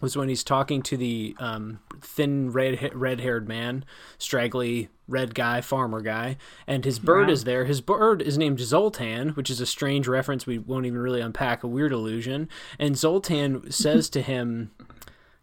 was 0.00 0.16
when 0.16 0.28
he's 0.28 0.42
talking 0.44 0.82
to 0.82 0.96
the 0.96 1.34
um, 1.38 1.80
thin 2.00 2.50
red 2.50 2.90
red 2.94 3.20
haired 3.20 3.46
man, 3.48 3.84
straggly 4.18 4.88
red 5.08 5.34
guy, 5.34 5.60
farmer 5.60 6.00
guy, 6.00 6.36
and 6.66 6.84
his 6.84 6.98
bird 6.98 7.26
Wow. 7.26 7.32
is 7.32 7.44
there. 7.44 7.64
His 7.64 7.80
bird 7.80 8.22
is 8.22 8.38
named 8.38 8.60
Zoltan, 8.60 9.30
which 9.30 9.50
is 9.50 9.60
a 9.60 9.66
strange 9.66 10.06
reference 10.08 10.46
we 10.46 10.58
won't 10.58 10.86
even 10.86 10.98
really 11.00 11.20
unpack, 11.20 11.62
a 11.64 11.68
weird 11.68 11.92
illusion. 11.92 12.48
And 12.78 12.96
Zoltan 12.96 13.70
says 13.70 14.08
to 14.10 14.22
him, 14.22 14.70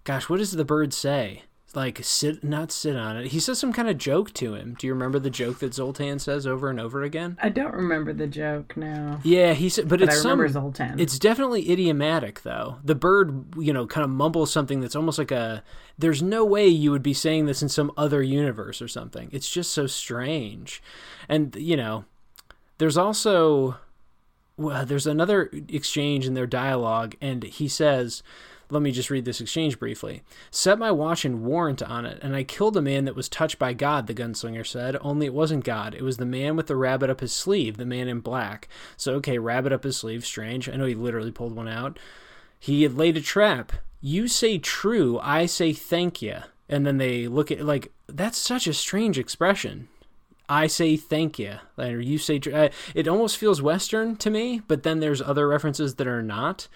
"Gosh, 0.03 0.29
what 0.29 0.37
does 0.39 0.53
the 0.53 0.65
bird 0.65 0.93
say?" 0.93 1.43
Like 1.77 1.99
sit, 2.03 2.43
not 2.43 2.71
sit 2.71 2.95
on 2.95 3.17
it. 3.17 3.27
He 3.27 3.39
says 3.39 3.59
some 3.59 3.71
kind 3.71 3.87
of 3.87 3.99
joke 3.99 4.33
to 4.33 4.55
him. 4.55 4.75
Do 4.79 4.87
you 4.87 4.93
remember 4.93 5.19
the 5.19 5.29
joke 5.29 5.59
that 5.59 5.75
Zoltan 5.75 6.17
says 6.17 6.47
over 6.47 6.71
and 6.71 6.79
over 6.79 7.03
again? 7.03 7.37
I 7.39 7.49
don't 7.49 7.71
remember 7.75 8.13
the 8.13 8.25
joke 8.25 8.75
now, 8.75 9.19
Yeah, 9.23 9.53
he 9.53 9.69
said, 9.69 9.87
but, 9.87 9.99
but 9.99 10.09
I 10.09 10.13
it's 10.13 10.23
remember 10.23 10.47
some 10.47 10.73
Zoltan. 10.73 10.99
it's 10.99 11.19
definitely 11.19 11.69
idiomatic, 11.71 12.41
though. 12.41 12.77
The 12.83 12.95
bird, 12.95 13.53
you 13.59 13.73
know, 13.73 13.85
kind 13.85 14.03
of 14.03 14.09
mumbles 14.09 14.51
something 14.51 14.79
that's 14.79 14.95
almost 14.95 15.19
like 15.19 15.29
a. 15.29 15.63
There's 15.99 16.23
no 16.23 16.43
way 16.43 16.67
you 16.67 16.89
would 16.89 17.03
be 17.03 17.13
saying 17.13 17.45
this 17.45 17.61
in 17.61 17.69
some 17.69 17.91
other 17.95 18.23
universe 18.23 18.81
or 18.81 18.87
something. 18.87 19.29
It's 19.31 19.47
just 19.49 19.71
so 19.71 19.85
strange. 19.85 20.81
And, 21.29 21.55
you 21.55 21.77
know, 21.77 22.05
there's 22.79 22.97
also. 22.97 23.77
Well, 24.57 24.83
there's 24.83 25.05
another 25.05 25.51
exchange 25.69 26.25
in 26.25 26.33
their 26.33 26.47
dialogue, 26.47 27.13
and 27.21 27.43
he 27.43 27.67
says. 27.67 28.23
Let 28.69 28.82
me 28.82 28.91
just 28.91 29.10
read 29.10 29.23
this 29.23 29.39
exchange 29.39 29.80
briefly. 29.80 30.23
Set 30.51 30.77
my 30.77 30.91
watch 30.91 31.23
and 31.23 31.43
warrant 31.43 31.82
on 31.82 32.06
it, 32.06 32.19
and 32.21 32.36
I 32.36 32.43
killed 32.43 32.75
a 32.75 32.82
man 32.82 33.06
that 33.06 33.15
was 33.15 33.30
touched 33.30 33.58
by 33.58 33.73
God, 33.73 34.08
the 34.08 34.13
gunslinger 34.13 34.67
said. 34.67 34.97
Only 34.99 35.25
it 35.25 35.34
wasn't 35.34 35.63
God. 35.63 35.95
It 35.95 36.01
was 36.01 36.17
the 36.17 36.25
man 36.25 36.56
with 36.58 36.67
the 36.67 36.75
rabbit 36.75 37.10
up 37.10 37.21
his 37.21 37.32
sleeve, 37.32 37.77
the 37.77 37.86
man 37.86 38.10
in 38.10 38.19
black. 38.19 38.67
So, 38.97 39.13
okay, 39.15 39.38
rabbit 39.38 39.71
up 39.71 39.84
his 39.84 39.95
sleeve, 39.95 40.25
strange. 40.25 40.67
I 40.67 40.75
know 40.75 40.86
he 40.86 40.95
literally 40.95 41.32
pulled 41.32 41.56
one 41.56 41.69
out. 41.69 41.97
He 42.60 42.84
had 42.84 42.97
laid 42.97 43.15
a 43.15 43.21
trap. 43.21 43.71
You 44.01 44.27
say 44.27 44.58
true, 44.58 45.19
I 45.21 45.45
say 45.45 45.73
thank 45.73 46.21
you. 46.21 46.38
And 46.69 46.86
then 46.86 46.97
they 46.97 47.27
look 47.27 47.51
at 47.51 47.62
like 47.62 47.91
that's 48.08 48.38
such 48.38 48.67
a 48.67 48.73
strange 48.73 49.17
expression. 49.17 49.88
I 50.49 50.67
say 50.67 50.95
thank 50.95 51.39
you, 51.39 51.56
or 51.77 51.99
you 51.99 52.17
say 52.17 52.39
uh, 52.53 52.69
it 52.95 53.08
almost 53.08 53.38
feels 53.38 53.62
Western 53.62 54.15
to 54.17 54.30
me, 54.30 54.62
but 54.67 54.84
then 54.84 54.99
there's 54.99 55.21
other 55.21 55.47
references 55.47 55.95
that 55.95 56.08
are 56.08 56.23
not. 56.23 56.67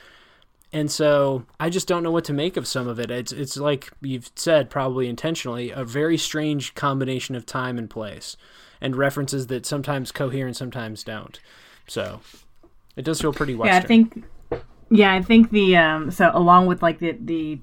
And 0.73 0.89
so 0.89 1.45
I 1.60 1.69
just 1.69 1.88
don't 1.88 2.01
know 2.01 2.12
what 2.12 2.23
to 2.25 2.34
make 2.34 2.55
of 2.55 2.65
some 2.65 2.88
of 2.88 2.99
it. 2.99 3.12
It's 3.12 3.31
it's 3.31 3.57
like 3.57 3.91
you've 4.01 4.31
said, 4.36 4.69
probably 4.69 5.10
intentionally, 5.10 5.71
a 5.71 5.84
very 5.84 6.17
strange 6.17 6.75
combination 6.75 7.36
of 7.36 7.45
time 7.45 7.77
and 7.77 7.89
place, 7.89 8.38
and 8.79 8.95
references 8.95 9.47
that 9.47 9.65
sometimes 9.65 10.12
cohere 10.12 10.47
and 10.47 10.55
sometimes 10.55 11.03
don't. 11.03 11.39
So 11.88 12.21
it 12.95 13.03
does 13.03 13.19
feel 13.21 13.34
pretty 13.34 13.55
Western. 13.55 13.73
Yeah, 13.73 13.84
I 13.84 13.86
think. 13.86 14.23
Yeah, 14.89 15.13
I 15.13 15.21
think 15.21 15.51
the 15.51 15.75
um. 15.75 16.12
So 16.12 16.31
along 16.34 16.67
with 16.67 16.81
like 16.81 16.99
the 16.99 17.17
the 17.19 17.60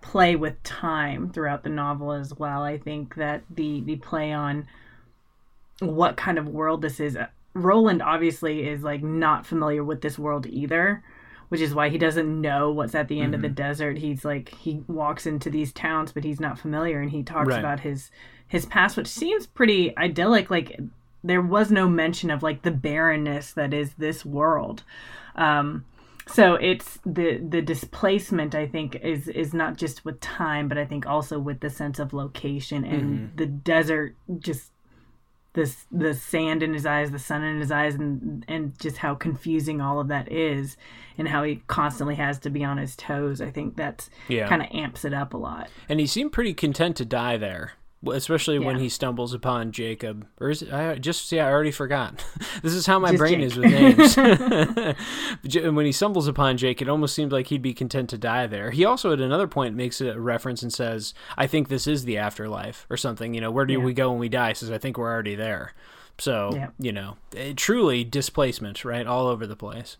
play 0.00 0.36
with 0.36 0.62
time 0.62 1.30
throughout 1.30 1.62
the 1.62 1.70
novel 1.70 2.12
as 2.12 2.32
well, 2.34 2.62
I 2.62 2.78
think 2.78 3.16
that 3.16 3.42
the 3.50 3.80
the 3.80 3.96
play 3.96 4.32
on 4.32 4.66
what 5.80 6.16
kind 6.16 6.38
of 6.38 6.48
world 6.48 6.80
this 6.80 7.00
is. 7.00 7.18
Roland 7.52 8.02
obviously 8.02 8.66
is 8.66 8.82
like 8.82 9.02
not 9.02 9.46
familiar 9.46 9.84
with 9.84 10.00
this 10.00 10.18
world 10.18 10.46
either, 10.46 11.04
which 11.48 11.60
is 11.60 11.74
why 11.74 11.88
he 11.88 11.98
doesn't 11.98 12.40
know 12.40 12.70
what's 12.70 12.94
at 12.94 13.08
the 13.08 13.20
end 13.20 13.34
of 13.34 13.42
the 13.42 13.48
desert. 13.48 13.98
He's 13.98 14.24
like 14.24 14.48
he 14.54 14.82
walks 14.86 15.26
into 15.26 15.50
these 15.50 15.72
towns, 15.72 16.12
but 16.12 16.24
he's 16.24 16.40
not 16.40 16.58
familiar, 16.58 17.00
and 17.00 17.10
he 17.10 17.22
talks 17.22 17.48
Right. 17.48 17.58
about 17.60 17.80
his 17.80 18.10
his 18.46 18.66
past, 18.66 18.96
which 18.96 19.06
seems 19.08 19.46
pretty 19.46 19.96
idyllic. 19.96 20.50
Like 20.50 20.78
there 21.22 21.42
was 21.42 21.70
no 21.70 21.88
mention 21.88 22.30
of 22.30 22.42
like 22.42 22.62
the 22.62 22.70
barrenness 22.70 23.52
that 23.54 23.72
is 23.72 23.94
this 23.94 24.24
world. 24.24 24.82
Um, 25.36 25.84
so 26.26 26.54
it's 26.54 26.98
the 27.04 27.38
the 27.38 27.60
displacement 27.62 28.54
I 28.54 28.66
think 28.66 28.96
is 28.96 29.28
is 29.28 29.52
not 29.54 29.76
just 29.76 30.04
with 30.04 30.20
time, 30.20 30.68
but 30.68 30.78
I 30.78 30.84
think 30.84 31.06
also 31.06 31.38
with 31.38 31.60
the 31.60 31.70
sense 31.70 31.98
of 31.98 32.12
location 32.12 32.84
and 32.84 33.30
the 33.36 33.46
desert 33.46 34.16
just 34.38 34.70
this 35.54 35.86
the 35.90 36.14
sand 36.14 36.62
in 36.62 36.74
his 36.74 36.84
eyes, 36.86 37.10
the 37.10 37.18
sun 37.18 37.42
in 37.42 37.58
his 37.60 37.72
eyes, 37.72 37.94
and 37.94 38.44
and 38.46 38.78
just 38.78 38.98
how 38.98 39.14
confusing 39.14 39.80
all 39.80 39.98
of 40.00 40.08
that 40.08 40.30
is, 40.30 40.76
and 41.16 41.28
how 41.28 41.42
he 41.42 41.62
constantly 41.66 42.16
has 42.16 42.38
to 42.40 42.50
be 42.50 42.62
on 42.62 42.76
his 42.76 42.94
toes. 42.94 43.40
I 43.40 43.50
think 43.50 43.76
that's 43.76 44.10
Yeah. 44.28 44.46
kind 44.48 44.62
of 44.62 44.68
amps 44.72 45.04
it 45.04 45.14
up 45.14 45.32
a 45.32 45.36
lot. 45.38 45.68
And 45.88 45.98
he 46.00 46.06
seemed 46.06 46.32
pretty 46.32 46.54
content 46.54 46.96
to 46.96 47.04
die 47.04 47.36
there, 47.36 47.72
especially 48.12 48.58
when 48.58 48.78
he 48.78 48.88
stumbles 48.88 49.32
upon 49.34 49.72
Jacob. 49.72 50.26
Or 50.40 50.50
is 50.50 50.62
it, 50.62 50.72
I 50.72 50.96
just 50.96 51.28
see, 51.28 51.40
I 51.40 51.50
already 51.50 51.70
forgot. 51.70 52.24
this 52.62 52.72
is 52.72 52.86
how 52.86 52.98
my 52.98 53.10
Just 53.12 53.18
brain 53.18 53.40
Jake. 53.40 53.46
is 53.46 53.56
with 53.56 53.70
names. 53.70 54.96
When 55.74 55.86
he 55.86 55.92
stumbles 55.92 56.26
upon 56.28 56.56
Jake, 56.56 56.80
it 56.82 56.88
almost 56.88 57.14
seems 57.14 57.32
like 57.32 57.48
he'd 57.48 57.62
be 57.62 57.74
content 57.74 58.08
to 58.10 58.18
die 58.18 58.46
there. 58.46 58.70
He 58.70 58.84
also, 58.84 59.12
at 59.12 59.20
another 59.20 59.46
point, 59.46 59.74
makes 59.74 60.00
a 60.00 60.18
reference 60.18 60.62
and 60.62 60.72
says, 60.72 61.14
"I 61.36 61.46
think 61.46 61.68
this 61.68 61.86
is 61.86 62.04
the 62.04 62.18
afterlife" 62.18 62.86
or 62.90 62.96
something. 62.96 63.34
You 63.34 63.40
know, 63.40 63.50
where 63.50 63.66
do 63.66 63.74
Yeah. 63.74 63.80
we 63.84 63.92
go 63.92 64.10
when 64.10 64.18
we 64.20 64.28
die? 64.28 64.48
He 64.48 64.54
says, 64.54 64.70
"I 64.70 64.78
think 64.78 64.96
we're 64.98 65.10
already 65.12 65.34
there." 65.34 65.72
So 66.18 66.50
Yeah. 66.54 66.68
you 66.78 66.92
know, 66.92 67.16
it, 67.34 67.56
truly 67.56 68.04
displacement, 68.04 68.84
right, 68.84 69.06
all 69.06 69.26
over 69.26 69.46
the 69.46 69.56
place. 69.56 69.96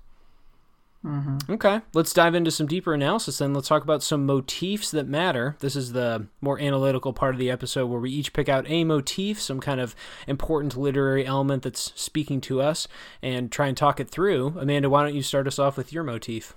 Mm-hmm. 1.04 1.52
Okay, 1.52 1.82
let's 1.92 2.14
dive 2.14 2.34
into 2.34 2.50
some 2.50 2.66
deeper 2.66 2.94
analysis 2.94 3.38
then. 3.38 3.52
Let's 3.52 3.68
talk 3.68 3.82
about 3.82 4.02
some 4.02 4.24
motifs 4.24 4.90
that 4.90 5.06
matter. 5.06 5.54
This 5.60 5.76
is 5.76 5.92
the 5.92 6.26
more 6.40 6.58
analytical 6.58 7.12
part 7.12 7.34
of 7.34 7.38
the 7.38 7.50
episode 7.50 7.86
where 7.86 8.00
we 8.00 8.10
each 8.10 8.32
pick 8.32 8.48
out 8.48 8.64
a 8.68 8.84
motif, 8.84 9.38
some 9.40 9.60
kind 9.60 9.80
of 9.80 9.94
important 10.26 10.76
literary 10.76 11.26
element 11.26 11.62
that's 11.62 11.92
speaking 11.94 12.40
to 12.42 12.62
us, 12.62 12.88
and 13.22 13.52
try 13.52 13.66
and 13.66 13.76
talk 13.76 14.00
it 14.00 14.08
through. 14.08 14.56
Amanda, 14.58 14.88
why 14.88 15.02
don't 15.02 15.14
you 15.14 15.22
start 15.22 15.46
us 15.46 15.58
off 15.58 15.76
with 15.76 15.92
your 15.92 16.04
motif? 16.04 16.54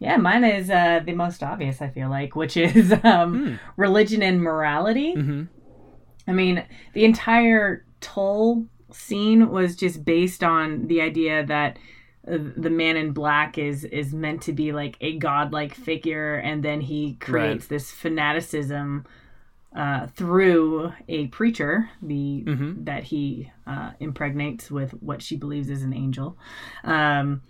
Yeah, 0.00 0.16
mine 0.16 0.44
is 0.44 0.68
uh, 0.68 1.00
the 1.04 1.14
most 1.14 1.42
obvious. 1.42 1.80
I 1.80 1.88
feel 1.88 2.10
like, 2.10 2.34
which 2.34 2.56
is 2.56 2.92
um, 3.04 3.60
religion 3.76 4.22
and 4.22 4.42
morality. 4.42 5.14
Mm-hmm. 5.14 5.44
I 6.26 6.32
mean, 6.32 6.64
the 6.94 7.04
entire 7.04 7.84
Tull 8.00 8.66
scene 8.92 9.50
was 9.50 9.76
just 9.76 10.04
based 10.04 10.42
on 10.42 10.88
the 10.88 11.00
idea 11.00 11.46
that 11.46 11.78
the 12.26 12.70
man 12.70 12.96
in 12.96 13.12
black 13.12 13.56
is 13.58 13.84
is 13.84 14.12
meant 14.12 14.42
to 14.42 14.52
be 14.52 14.72
like 14.72 14.96
a 15.00 15.16
godlike 15.18 15.74
figure, 15.74 16.34
and 16.36 16.62
then 16.62 16.80
he 16.80 17.14
creates 17.14 17.66
this 17.68 17.90
fanaticism 17.90 19.04
uh, 19.74 20.06
through 20.08 20.92
a 21.08 21.26
preacher, 21.28 21.88
the 22.02 22.42
Mhm. 22.46 22.84
that 22.86 23.04
he 23.04 23.50
uh, 23.66 23.92
impregnates 24.00 24.70
with 24.70 24.92
what 25.02 25.20
she 25.22 25.36
believes 25.36 25.68
is 25.68 25.82
an 25.82 25.92
angel. 25.92 26.36
Um, 26.84 27.42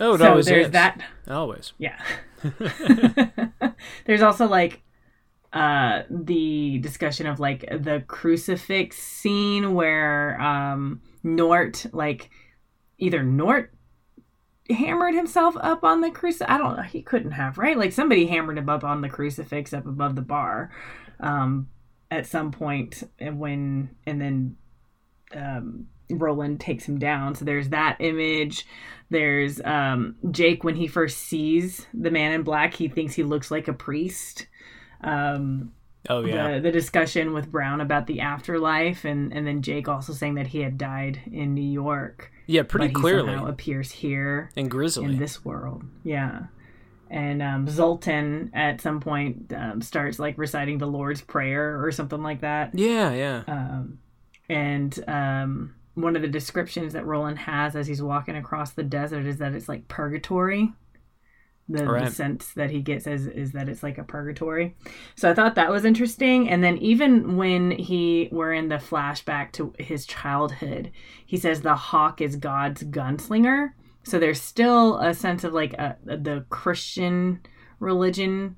Oh, 0.00 0.14
it 0.14 0.18
so 0.18 0.30
always 0.30 0.46
there's 0.46 0.66
is. 0.66 0.72
that. 0.72 1.00
Always. 1.28 1.72
Yeah. 1.78 2.00
There's 4.06 4.22
also 4.22 4.46
like 4.48 4.82
uh 5.52 6.02
the 6.10 6.78
discussion 6.78 7.26
of 7.28 7.38
like 7.38 7.60
the 7.60 8.02
crucifix 8.08 8.98
scene 8.98 9.72
where 9.74 10.40
um 10.40 11.00
Nort 11.24 11.86
like 11.94 12.28
either 12.98 13.22
Nort 13.22 13.68
hammered 14.70 15.14
himself 15.14 15.56
up 15.60 15.84
on 15.84 16.00
the 16.00 16.10
crucifix. 16.10 16.50
I 16.50 16.58
don't 16.58 16.76
know. 16.76 16.82
He 16.82 17.02
couldn't 17.02 17.32
have, 17.32 17.58
right? 17.58 17.76
Like 17.76 17.92
somebody 17.92 18.26
hammered 18.26 18.58
him 18.58 18.68
up 18.68 18.84
on 18.84 19.00
the 19.00 19.08
crucifix 19.08 19.72
up 19.72 19.86
above 19.86 20.16
the 20.16 20.22
bar 20.22 20.70
um 21.20 21.68
at 22.10 22.26
some 22.26 22.50
point 22.50 23.04
and 23.20 23.38
when 23.38 23.88
and 24.06 24.20
then 24.20 24.56
um 25.34 25.86
Roland 26.10 26.60
takes 26.60 26.86
him 26.86 26.98
down. 26.98 27.34
So 27.34 27.44
there's 27.44 27.70
that 27.70 27.96
image. 28.00 28.66
There's 29.10 29.60
um, 29.62 30.16
Jake 30.30 30.64
when 30.64 30.76
he 30.76 30.86
first 30.86 31.18
sees 31.18 31.86
the 31.94 32.10
man 32.10 32.32
in 32.32 32.42
black, 32.42 32.74
he 32.74 32.88
thinks 32.88 33.14
he 33.14 33.22
looks 33.22 33.50
like 33.50 33.68
a 33.68 33.72
priest. 33.72 34.46
Um, 35.02 35.72
Oh 36.08 36.22
yeah. 36.22 36.54
the, 36.54 36.60
the 36.60 36.72
discussion 36.72 37.32
with 37.32 37.50
Brown 37.50 37.80
about 37.80 38.06
the 38.06 38.20
afterlife, 38.20 39.06
and, 39.06 39.32
and 39.32 39.46
then 39.46 39.62
Jake 39.62 39.88
also 39.88 40.12
saying 40.12 40.34
that 40.34 40.48
he 40.48 40.60
had 40.60 40.76
died 40.76 41.22
in 41.32 41.54
New 41.54 41.62
York. 41.62 42.30
Yeah, 42.46 42.62
pretty 42.62 42.86
but 42.88 42.96
he 42.98 43.02
clearly. 43.02 43.28
somehow 43.32 43.46
appears 43.48 43.90
here 43.92 44.50
And 44.56 44.70
Grizzly. 44.70 45.04
in 45.06 45.18
this 45.18 45.44
world. 45.44 45.84
Yeah. 46.02 46.44
And 47.10 47.42
um, 47.42 47.68
Zoltan 47.68 48.50
at 48.54 48.80
some 48.80 49.00
point 49.00 49.52
um, 49.56 49.80
starts 49.82 50.18
like 50.18 50.36
reciting 50.38 50.78
the 50.78 50.86
Lord's 50.86 51.20
Prayer 51.20 51.82
or 51.84 51.92
something 51.92 52.22
like 52.22 52.40
that. 52.40 52.70
yeah, 52.74 53.12
yeah. 53.12 53.42
Um, 53.46 53.98
and 54.48 54.98
um, 55.08 55.74
one 55.94 56.16
of 56.16 56.22
the 56.22 56.28
descriptions 56.28 56.92
that 56.94 57.06
Roland 57.06 57.38
has 57.38 57.76
as 57.76 57.86
he's 57.86 58.02
walking 58.02 58.36
across 58.36 58.72
the 58.72 58.82
desert 58.82 59.26
is 59.26 59.36
that 59.38 59.54
it's 59.54 59.68
like 59.68 59.86
purgatory. 59.88 60.72
The, 61.66 61.84
Right. 61.86 62.04
the 62.04 62.10
sense 62.10 62.52
that 62.54 62.70
he 62.70 62.82
gets 62.82 63.06
is, 63.06 63.26
is 63.26 63.52
that 63.52 63.70
it's 63.70 63.82
like 63.82 63.96
a 63.96 64.04
purgatory. 64.04 64.76
So 65.16 65.30
I 65.30 65.34
thought 65.34 65.54
that 65.54 65.70
was 65.70 65.86
interesting. 65.86 66.48
And 66.50 66.62
then 66.62 66.76
even 66.78 67.36
when 67.38 67.70
he 67.70 68.28
we're 68.30 68.52
in 68.52 68.68
the 68.68 68.76
flashback 68.76 69.52
to 69.52 69.72
his 69.78 70.04
childhood, 70.04 70.90
he 71.24 71.38
says 71.38 71.62
the 71.62 71.74
hawk 71.74 72.20
is 72.20 72.36
God's 72.36 72.82
gunslinger. 72.82 73.70
so 74.02 74.18
there's 74.18 74.42
still 74.42 74.98
a 74.98 75.14
sense 75.14 75.42
of 75.44 75.54
like 75.54 75.72
a, 75.74 75.96
the 76.04 76.44
Christian 76.50 77.40
religion 77.80 78.56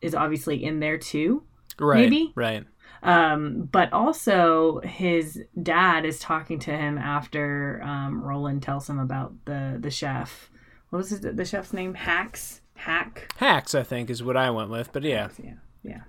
is 0.00 0.14
obviously 0.14 0.62
in 0.62 0.78
there 0.80 0.98
too. 0.98 1.42
Right. 1.80 2.00
Maybe. 2.02 2.32
Right. 2.36 2.64
Um, 3.02 3.68
but 3.70 3.92
also 3.92 4.80
his 4.84 5.42
dad 5.60 6.04
is 6.04 6.18
talking 6.20 6.58
to 6.60 6.70
him 6.70 6.96
after 6.98 7.82
um, 7.84 8.22
Roland 8.22 8.62
tells 8.62 8.88
him 8.88 8.98
about 8.98 9.32
the 9.46 9.78
the 9.80 9.90
chef. 9.90 10.48
What 10.90 10.98
was 10.98 11.12
it, 11.12 11.36
the 11.36 11.44
chef's 11.44 11.72
name? 11.72 11.94
Hax. 11.94 12.60
Hack. 12.74 13.32
Hax, 13.38 13.74
I 13.74 13.82
think, 13.82 14.10
is 14.10 14.22
what 14.22 14.36
I 14.36 14.50
went 14.50 14.70
with. 14.70 14.92
But 14.92 15.02
yeah. 15.02 15.28
Yeah. 15.42 15.54
Yeah. 15.82 16.02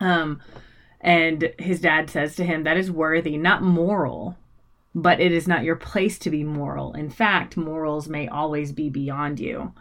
Um, 0.00 0.40
and 1.00 1.52
his 1.58 1.80
dad 1.80 2.10
says 2.10 2.34
to 2.36 2.44
him, 2.44 2.64
"That 2.64 2.76
is 2.76 2.90
worthy, 2.90 3.36
not 3.36 3.62
moral." 3.62 4.36
But 4.96 5.18
it 5.20 5.32
is 5.32 5.48
not 5.48 5.64
your 5.64 5.74
place 5.74 6.20
to 6.20 6.30
be 6.30 6.44
moral. 6.44 6.92
In 6.94 7.10
fact, 7.10 7.56
morals 7.56 8.08
may 8.08 8.28
always 8.28 8.70
be 8.70 8.88
beyond 8.88 9.40
you. 9.40 9.72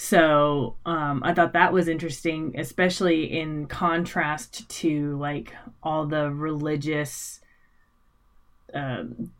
So 0.00 0.76
um, 0.86 1.22
I 1.24 1.34
thought 1.34 1.54
that 1.54 1.72
was 1.72 1.88
interesting, 1.88 2.54
especially 2.56 3.38
in 3.38 3.66
contrast 3.66 4.68
to 4.68 5.16
like 5.16 5.52
all 5.82 6.06
the 6.06 6.30
religious, 6.30 7.40
um, 8.72 9.32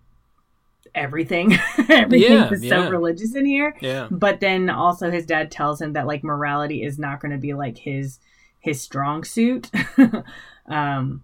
everything. 0.99 1.53
everything 1.89 2.33
Yeah, 2.33 2.51
is 2.53 2.65
yeah. 2.65 2.85
so 2.85 2.91
religious 2.91 3.35
in 3.35 3.47
here. 3.47 3.77
Yeah. 3.81 4.09
But 4.11 4.41
then 4.41 4.69
also 4.71 5.11
his 5.11 5.27
dad 5.27 5.51
tells 5.51 5.81
him 5.81 5.93
that 5.95 6.07
like 6.07 6.25
morality 6.25 6.83
is 6.83 6.99
not 6.99 7.21
going 7.21 7.33
to 7.33 7.39
be 7.39 7.55
like 7.55 7.79
his 7.79 8.19
his 8.61 8.81
strong 8.81 9.25
suit. 9.25 9.71
um, 10.69 11.23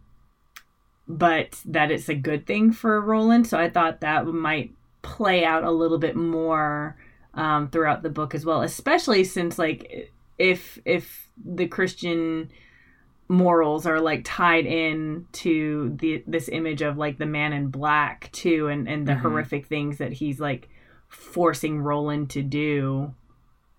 but 1.07 1.61
that 1.67 1.91
it's 1.91 2.09
a 2.09 2.15
good 2.15 2.47
thing 2.47 2.73
for 2.73 3.01
Roland. 3.01 3.47
So 3.47 3.59
I 3.59 3.69
thought 3.69 4.01
that 4.01 4.27
might 4.27 4.73
play 5.03 5.45
out 5.45 5.65
a 5.65 5.71
little 5.71 5.99
bit 5.99 6.17
more 6.17 6.97
um, 7.35 7.69
throughout 7.69 8.03
the 8.03 8.11
book 8.11 8.35
as 8.35 8.47
well, 8.47 8.63
especially 8.63 9.25
since 9.25 9.59
like 9.59 10.11
if 10.39 10.79
if 10.85 11.29
the 11.45 11.67
Christian 11.67 12.51
morals 13.35 13.87
are 13.87 14.01
like 14.01 14.23
tied 14.25 14.65
in 14.67 15.27
to 15.33 15.95
the 16.01 16.23
this 16.27 16.49
image 16.49 16.81
of 16.83 16.97
like 16.97 17.19
the 17.19 17.27
man 17.27 17.53
in 17.53 17.69
black 17.69 18.31
too 18.33 18.69
and 18.69 18.89
and 18.89 19.07
the 19.07 19.13
Mhm. 19.13 19.21
horrific 19.21 19.67
things 19.67 19.99
that 19.99 20.13
he's 20.15 20.41
like 20.41 20.69
forcing 21.09 21.79
Roland 21.81 22.31
to 22.31 22.43
do 22.43 23.15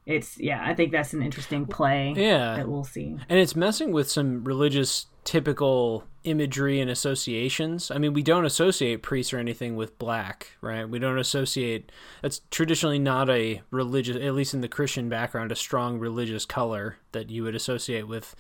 it's 0.06 0.40
yeah 0.40 0.62
i 0.64 0.74
think 0.76 0.92
that's 0.92 1.14
an 1.14 1.22
interesting 1.24 1.66
play 1.66 2.14
Yeah. 2.16 2.58
that 2.58 2.70
we'll 2.70 2.84
see 2.84 3.18
And 3.28 3.40
it's 3.40 3.56
messing 3.56 3.92
with 3.92 4.10
some 4.10 4.44
religious 4.44 5.08
typical 5.24 6.04
imagery 6.24 6.80
and 6.80 6.90
associations. 6.92 7.90
I 7.90 7.98
mean, 7.98 8.14
we 8.14 8.22
don't 8.22 8.46
associate 8.46 9.02
priests 9.02 9.34
or 9.34 9.40
anything 9.40 9.76
with 9.76 9.98
black, 9.98 10.50
right? 10.62 10.88
We 10.88 11.00
don't 11.00 11.18
associate 11.18 11.92
that's 12.22 12.42
traditionally 12.52 13.00
not 13.00 13.28
a 13.30 13.62
religious 13.72 14.18
at 14.18 14.34
least 14.36 14.54
in 14.54 14.62
the 14.62 14.68
Christian 14.68 15.10
background 15.10 15.52
a 15.52 15.56
strong 15.56 15.98
religious 15.98 16.46
color 16.46 16.98
that 17.12 17.32
you 17.32 17.42
would 17.44 17.56
associate 17.56 18.08
with 18.08 18.36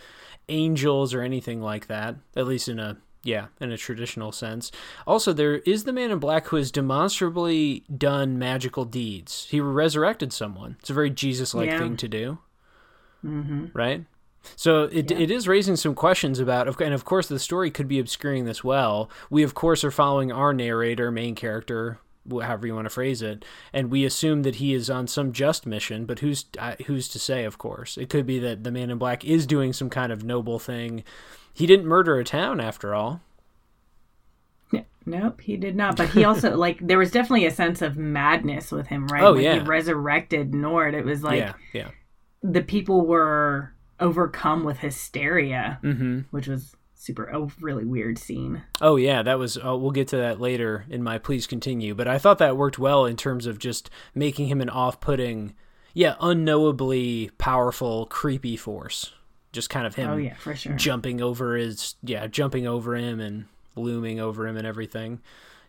angels 0.50 1.14
or 1.14 1.22
anything 1.22 1.62
like 1.62 1.88
that, 1.88 2.16
at 2.36 2.48
least 2.48 2.68
in 2.68 2.80
a 2.80 2.98
yeah, 3.24 3.48
in 3.60 3.72
a 3.72 3.78
traditional 3.78 4.32
sense. 4.32 4.72
Also, 5.08 5.34
there 5.34 5.56
is 5.60 5.86
the 5.86 5.92
man 5.94 6.12
in 6.12 6.20
black 6.20 6.48
who 6.48 6.58
has 6.58 6.70
demonstrably 6.72 7.84
done 7.98 8.38
magical 8.38 8.86
deeds. 8.86 9.48
He 9.50 9.60
resurrected 9.60 10.32
someone. 10.32 10.78
It's 10.80 10.92
a 10.92 10.94
very 10.94 11.10
Jesus-like 11.10 11.70
Yeah. 11.72 11.80
thing 11.80 11.98
to 11.98 12.08
do 12.08 12.38
mm-hmm. 13.26 13.66
right? 13.74 14.06
So 14.56 14.84
it, 14.92 15.10
Yeah. 15.10 15.18
it 15.18 15.32
is 15.32 15.48
raising 15.48 15.76
some 15.76 15.96
questions 15.96 16.40
about, 16.40 16.80
and 16.80 16.94
of 16.94 17.04
course, 17.06 17.28
the 17.28 17.40
story 17.40 17.72
could 17.72 17.88
be 17.88 18.00
obscuring 18.00 18.46
this 18.46 18.64
well. 18.64 19.10
We, 19.30 19.42
of 19.44 19.56
course, 19.56 19.84
are 19.84 19.92
following 19.92 20.32
our 20.32 20.54
narrator, 20.54 21.12
main 21.12 21.34
character, 21.36 22.00
however 22.30 22.68
you 22.68 22.76
want 22.76 22.86
to 22.86 22.90
phrase 22.90 23.22
it, 23.22 23.46
and 23.74 23.90
we 23.92 24.06
assume 24.06 24.44
that 24.44 24.56
he 24.56 24.74
is 24.74 24.90
on 24.90 25.08
some 25.08 25.32
just 25.34 25.66
mission. 25.66 26.06
But 26.06 26.20
who's 26.20 26.46
uh, 26.60 26.76
who's 26.88 27.08
to 27.10 27.20
say? 27.20 27.44
Of 27.46 27.58
course, 27.58 27.98
it 27.98 28.10
could 28.10 28.26
be 28.26 28.40
that 28.40 28.64
the 28.64 28.72
Man 28.72 28.90
in 28.90 28.98
Black 28.98 29.24
is 29.26 29.46
doing 29.46 29.74
some 29.74 29.90
kind 29.90 30.12
of 30.12 30.24
noble 30.24 30.60
thing. 30.60 31.04
He 31.54 31.66
didn't 31.66 31.86
murder 31.86 32.20
a 32.20 32.24
town, 32.24 32.60
after 32.60 32.94
all. 32.94 33.22
nope 35.08 35.40
he 35.42 35.56
did 35.56 35.76
not 35.76 35.96
but 35.96 36.10
he 36.10 36.24
also 36.24 36.56
like 36.58 36.80
there 36.82 36.98
was 36.98 37.12
definitely 37.12 37.46
a 37.46 37.52
sense 37.52 37.84
of 37.84 37.96
madness 37.96 38.72
with 38.72 38.88
him 38.88 39.06
right 39.08 39.22
Oh, 39.24 39.34
when 39.36 39.44
yeah. 39.44 39.54
he 39.54 39.60
resurrected 39.60 40.52
Nort 40.52 40.96
it 40.96 41.06
was 41.06 41.22
like 41.22 41.38
yeah, 41.42 41.54
yeah. 41.74 41.90
the 42.42 42.64
people 42.64 43.06
were 43.06 43.72
overcome 44.00 44.64
with 44.64 44.80
hysteria 44.80 45.80
Mm-hmm. 45.84 46.22
which 46.32 46.48
was 46.48 46.76
super 47.06 47.26
a 47.26 47.48
really 47.62 47.86
weird 47.86 48.18
scene 48.18 48.64
Oh 48.82 48.96
yeah, 48.96 49.24
that 49.24 49.40
was. 49.40 49.58
Uh, 49.58 49.76
we'll 49.76 49.92
get 49.92 50.08
to 50.10 50.18
that 50.18 50.42
later 50.42 50.86
in 50.90 51.04
my 51.04 51.18
please 51.18 51.48
continue. 51.48 51.94
But 51.96 52.08
I 52.08 52.18
thought 52.18 52.40
that 52.40 52.58
worked 52.58 52.80
well 52.80 53.06
in 53.06 53.16
terms 53.16 53.46
of 53.46 53.60
just 53.60 53.90
making 54.14 54.48
him 54.48 54.62
an 54.62 54.70
off-putting, 54.70 55.56
yeah, 55.94 56.16
unknowably 56.20 57.32
powerful, 57.38 58.06
creepy 58.08 58.58
force. 58.58 59.14
Just 59.52 59.70
kind 59.70 59.88
of 59.88 59.96
him 59.96 60.10
oh 60.10 60.18
yeah 60.18 60.36
for 60.36 60.56
sure 60.56 60.74
jumping 60.74 61.22
over 61.22 61.56
his, 61.56 61.96
yeah, 62.04 62.28
jumping 62.28 62.68
over 62.68 62.96
him 62.96 63.20
and 63.20 63.46
looming 63.76 64.20
over 64.20 64.48
him 64.48 64.58
and 64.58 64.68
everything. 64.68 65.22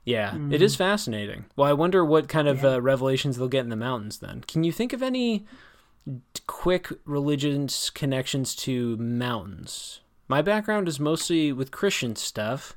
Yeah, 0.05 0.37
it 0.51 0.63
is 0.63 0.77
fascinating. 0.77 1.47
Well, 1.57 1.69
I 1.69 1.73
wonder 1.73 2.05
what 2.05 2.29
kind 2.29 2.47
of 2.47 2.65
uh, 2.65 2.81
revelations 2.81 3.37
they'll 3.37 3.49
get 3.49 3.65
in 3.65 3.71
the 3.71 3.77
mountains. 3.77 4.19
Then, 4.19 4.45
can 4.47 4.63
you 4.63 4.71
think 4.71 4.93
of 4.93 5.03
any 5.03 5.47
quick 6.47 6.93
religious 7.05 7.91
connections 7.91 8.55
to 8.57 8.97
mountains? 8.99 10.01
My 10.29 10.43
background 10.43 10.89
is 10.89 10.99
mostly 10.99 11.53
with 11.53 11.71
Christian 11.71 12.17
stuff. 12.17 12.75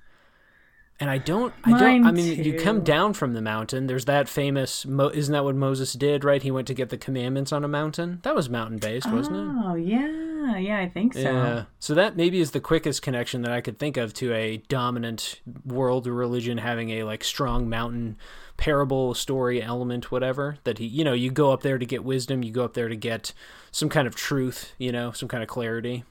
And 1.02 1.10
I 1.10 1.18
don't, 1.18 1.54
I 1.64 1.70
don't, 1.72 1.82
I 1.82 2.00
Mine 2.00 2.16
mean, 2.16 2.44
you 2.44 2.60
come 2.60 2.84
down 2.84 3.14
from 3.14 3.34
the 3.34 3.42
mountain. 3.42 3.88
There's 3.88 4.04
that 4.04 4.28
famous, 4.28 4.86
Mo, 4.86 5.08
isn't 5.08 5.32
that 5.32 5.46
what 5.46 5.56
Moses 5.56 5.94
did, 5.94 6.26
right? 6.26 6.44
He 6.44 6.52
went 6.52 6.68
to 6.68 6.74
get 6.74 6.90
the 6.90 6.98
commandments 6.98 7.54
on 7.54 7.64
a 7.64 7.70
mountain. 7.70 8.20
That 8.24 8.36
was 8.36 8.50
mountain 8.50 8.80
based, 8.80 9.10
wasn't 9.10 9.38
it? 9.38 9.64
oh 9.66 9.76
yeah 9.76 10.58
yeah 10.58 10.80
i 10.80 10.90
think 10.90 11.14
so 11.14 11.20
Yeah. 11.22 11.64
So 11.80 11.94
that 11.94 12.18
maybe 12.18 12.40
is 12.40 12.52
the 12.52 12.60
quickest 12.60 13.02
connection 13.02 13.44
that 13.44 13.52
I 13.52 13.62
could 13.62 13.78
think 13.78 13.98
of 13.98 14.14
to 14.16 14.34
a 14.34 14.58
dominant 14.68 15.42
world 15.64 16.08
religion 16.08 16.58
having 16.58 16.90
a 16.92 17.04
like 17.04 17.24
strong 17.24 17.70
mountain 17.70 18.18
parable 18.58 19.14
story 19.14 19.62
element 19.62 20.12
whatever 20.12 20.58
that 20.64 20.80
he 20.80 20.86
you 20.86 21.04
know 21.04 21.14
you 21.14 21.30
go 21.32 21.52
up 21.52 21.62
there 21.62 21.78
to 21.78 21.86
get 21.86 22.04
wisdom 22.04 22.44
you 22.44 22.52
go 22.52 22.66
up 22.66 22.74
there 22.74 22.90
to 22.90 22.96
get 22.96 23.34
some 23.72 23.90
kind 23.90 24.08
of 24.08 24.16
truth 24.16 24.74
you 24.78 24.92
know 24.92 25.12
some 25.12 25.30
kind 25.30 25.44
of 25.44 25.48
clarity 25.50 26.04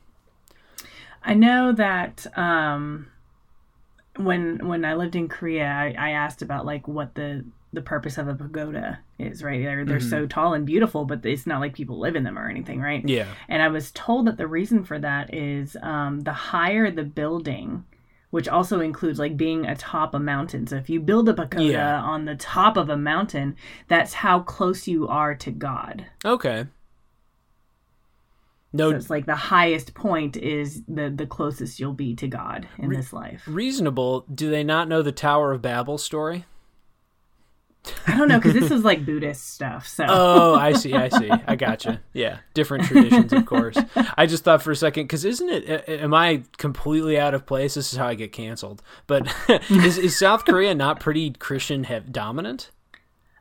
I 1.22 1.34
know 1.34 1.72
that 1.72 2.26
um, 2.38 3.08
when 4.16 4.66
when 4.66 4.84
I 4.84 4.94
lived 4.94 5.16
in 5.16 5.28
Korea, 5.28 5.66
I, 5.66 5.94
I 5.98 6.10
asked 6.10 6.42
about 6.42 6.66
like 6.66 6.88
what 6.88 7.14
the 7.14 7.44
the 7.72 7.82
purpose 7.82 8.16
of 8.18 8.28
a 8.28 8.34
pagoda 8.34 9.00
is. 9.18 9.42
Right, 9.42 9.62
they're 9.62 9.84
they're 9.84 10.00
so 10.00 10.26
tall 10.26 10.54
and 10.54 10.64
beautiful, 10.66 11.04
but 11.04 11.24
it's 11.24 11.46
not 11.46 11.60
like 11.60 11.74
people 11.74 11.98
live 11.98 12.16
in 12.16 12.24
them 12.24 12.38
or 12.38 12.48
anything, 12.48 12.80
right? 12.80 13.06
yeah 13.08 13.26
And 13.48 13.62
I 13.62 13.68
was 13.68 13.90
told 13.92 14.26
that 14.26 14.36
the 14.38 14.46
reason 14.46 14.84
for 14.84 14.98
that 14.98 15.34
is 15.34 15.76
um, 15.82 16.20
the 16.20 16.32
higher 16.32 16.90
the 16.90 17.04
building. 17.04 17.84
Which 18.30 18.46
also 18.46 18.80
includes 18.80 19.18
like 19.18 19.38
being 19.38 19.64
atop 19.64 20.12
a 20.12 20.18
mountain. 20.20 20.66
So 20.66 20.76
if 20.76 20.90
you 20.90 21.00
build 21.00 21.30
a 21.30 21.32
pagoda 21.32 21.64
Yeah. 21.72 21.98
on 22.02 22.26
the 22.26 22.34
top 22.36 22.76
of 22.76 22.90
a 22.90 22.96
mountain, 22.98 23.56
that's 23.88 24.12
how 24.12 24.40
close 24.40 24.86
you 24.86 25.08
are 25.08 25.34
to 25.36 25.50
God. 25.50 26.04
okay 26.26 26.66
So 28.72 28.90
no 28.90 28.96
it's 28.96 29.08
like 29.08 29.26
the 29.26 29.34
highest 29.34 29.94
point 29.94 30.36
is 30.36 30.82
the 30.86 31.10
the 31.10 31.26
closest 31.26 31.80
you'll 31.80 31.94
be 31.94 32.14
to 32.16 32.28
God 32.28 32.68
in 32.78 32.90
this 32.90 33.12
life. 33.12 33.42
reasonable 33.46 34.26
do 34.32 34.50
they 34.50 34.62
not 34.62 34.88
know 34.88 35.00
the 35.02 35.12
tower 35.12 35.52
of 35.52 35.62
babel 35.62 35.96
story 35.96 36.44
I 38.06 38.16
don't 38.16 38.28
know 38.28 38.38
because 38.38 38.54
this 38.54 38.70
is 38.70 38.84
like 38.84 39.04
Buddhist 39.04 39.54
stuff. 39.54 39.86
So 39.86 40.04
Oh, 40.08 40.54
I 40.54 40.72
see. 40.72 40.94
I 40.94 41.08
see. 41.08 41.30
I 41.46 41.56
gotcha. 41.56 42.00
Yeah, 42.12 42.38
different 42.54 42.84
traditions, 42.84 43.32
of 43.32 43.46
course. 43.46 43.78
I 44.16 44.26
just 44.26 44.44
thought 44.44 44.62
for 44.62 44.70
a 44.70 44.76
second 44.76 45.04
because 45.04 45.24
isn't 45.24 45.48
it? 45.48 45.88
Am 45.88 46.14
I 46.14 46.42
completely 46.56 47.18
out 47.18 47.34
of 47.34 47.46
place? 47.46 47.74
This 47.74 47.92
is 47.92 47.98
how 47.98 48.06
I 48.06 48.14
get 48.14 48.32
canceled. 48.32 48.82
But 49.06 49.32
is, 49.70 49.98
is 49.98 50.18
South 50.18 50.44
Korea 50.44 50.74
not 50.74 51.00
pretty 51.00 51.30
Christian 51.30 51.86
dominant? 52.10 52.70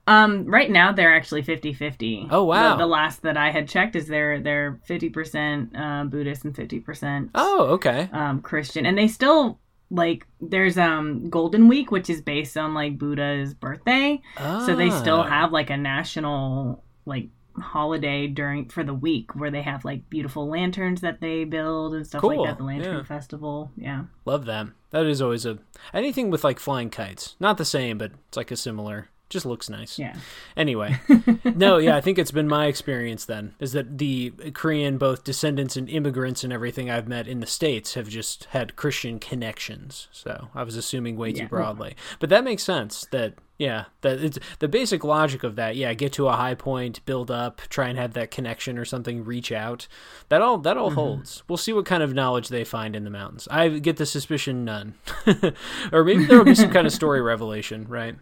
Um, 0.08 0.45
right 0.45 0.72
now 0.72 0.91
they're 0.91 1.14
actually 1.16 1.43
50-50. 1.43 2.30
Oh, 2.32 2.43
wow. 2.45 2.72
The, 2.72 2.78
the 2.84 2.88
last 2.88 3.22
that 3.24 3.38
I 3.38 3.51
had 3.51 3.68
checked 3.68 3.95
is 3.95 4.08
they're 4.08 4.39
they're 4.41 4.80
fifty 4.86 5.10
percent 5.10 5.76
uh, 5.78 6.05
Buddhist 6.05 6.45
and 6.45 6.55
fifty 6.55 6.80
percent 6.80 7.30
Oh, 7.36 7.66
okay. 7.74 8.10
um, 8.14 8.41
Christian, 8.41 8.86
and 8.86 8.97
they 8.97 9.08
still 9.08 9.60
like 9.89 10.26
there's 10.41 10.78
um 10.78 11.30
Golden 11.30 11.68
Week, 11.68 11.91
which 11.91 12.10
is 12.10 12.22
based 12.22 12.58
on 12.58 12.74
like 12.74 12.97
Buddha's 12.97 13.53
birthday, 13.53 14.22
so 14.38 14.76
they 14.76 14.89
still 14.89 15.22
Ah. 15.22 15.28
have 15.30 15.51
like 15.51 15.70
a 15.70 15.78
national 15.78 16.84
like 17.05 17.30
holiday 17.60 18.28
during 18.28 18.70
for 18.70 18.84
the 18.84 18.93
week 18.93 19.34
where 19.36 19.49
they 19.49 19.62
have 19.64 19.84
like 19.84 20.08
beautiful 20.10 20.47
lanterns 20.47 21.01
that 21.01 21.22
they 21.22 21.43
build 21.43 21.93
and 21.95 22.05
stuff 22.05 22.22
Cool, 22.22 22.43
like 22.43 22.49
that. 22.51 22.58
The 22.60 22.64
Lantern 22.66 22.97
yeah. 22.97 23.03
Festival, 23.03 23.72
yeah. 23.76 24.03
love 24.26 24.45
them. 24.45 24.76
That 24.91 25.05
is 25.05 25.22
always 25.22 25.45
a 25.45 25.58
anything 25.93 26.30
with 26.30 26.43
like 26.43 26.60
flying 26.60 26.89
kites. 26.89 27.36
Not 27.39 27.58
the 27.58 27.66
same, 27.66 27.97
but 27.97 28.12
it's 28.28 28.38
like 28.38 28.51
a 28.51 28.55
similar. 28.58 29.10
Just 29.30 29.45
looks 29.45 29.69
nice. 29.69 29.99
Yeah. 29.99 30.15
Anyway, 30.55 30.99
no, 31.43 31.78
yeah, 31.78 31.97
I 31.97 32.01
think 32.01 32.17
it's 32.17 32.32
been 32.32 32.47
my 32.47 32.67
experience 32.67 33.25
then 33.25 33.55
is 33.59 33.73
that 33.73 33.97
the 33.97 34.30
Korean, 34.53 34.97
both 34.97 35.23
descendants 35.23 35.75
and 35.75 35.89
immigrants 35.89 36.43
and 36.43 36.53
everything 36.53 36.89
I've 36.89 37.07
met 37.07 37.28
in 37.28 37.41
the 37.41 37.47
States 37.47 37.95
have 37.95 38.07
just 38.07 38.45
had 38.51 38.75
Christian 38.75 39.19
connections. 39.19 40.07
So 40.11 40.47
I 40.55 40.63
was 40.63 40.75
assuming 40.78 41.17
way 41.17 41.34
too 41.34 41.47
broadly. 41.47 41.95
But 42.19 42.30
that 42.30 42.43
makes 42.43 42.63
sense 42.63 43.05
that 43.11 43.34
Yeah, 43.57 43.86
that 44.01 44.23
it's 44.23 44.38
the 44.59 44.67
basic 44.67 45.03
logic 45.03 45.43
of 45.43 45.55
that. 45.55 45.75
Yeah, 45.75 45.93
get 45.95 46.13
to 46.13 46.28
a 46.28 46.34
high 46.34 46.53
point, 46.53 47.03
build 47.05 47.32
up, 47.32 47.61
try 47.69 47.88
and 47.88 47.97
have 47.97 48.13
that 48.13 48.30
connection 48.30 48.78
or 48.78 48.86
something, 48.86 49.25
reach 49.25 49.51
out. 49.51 49.88
That 50.30 50.43
all 50.43 50.59
that 50.59 50.78
all 50.78 50.89
mm-hmm. 50.89 50.99
holds. 50.99 51.43
We'll 51.47 51.57
see 51.57 51.73
what 51.73 51.86
kind 51.86 52.03
of 52.03 52.13
knowledge 52.13 52.49
they 52.49 52.63
find 52.63 52.95
in 52.95 53.03
the 53.03 53.09
mountains. 53.09 53.47
I 53.49 53.69
get 53.69 53.97
the 53.97 54.05
suspicion 54.05 54.63
none, 54.63 54.93
or 55.91 56.03
maybe 56.03 56.25
there 56.25 56.38
will 56.38 56.45
be 56.45 56.55
some 56.55 56.71
kind 56.71 56.86
of 56.86 56.93
story 56.93 57.21
revelation, 57.21 57.88
right? 57.88 58.15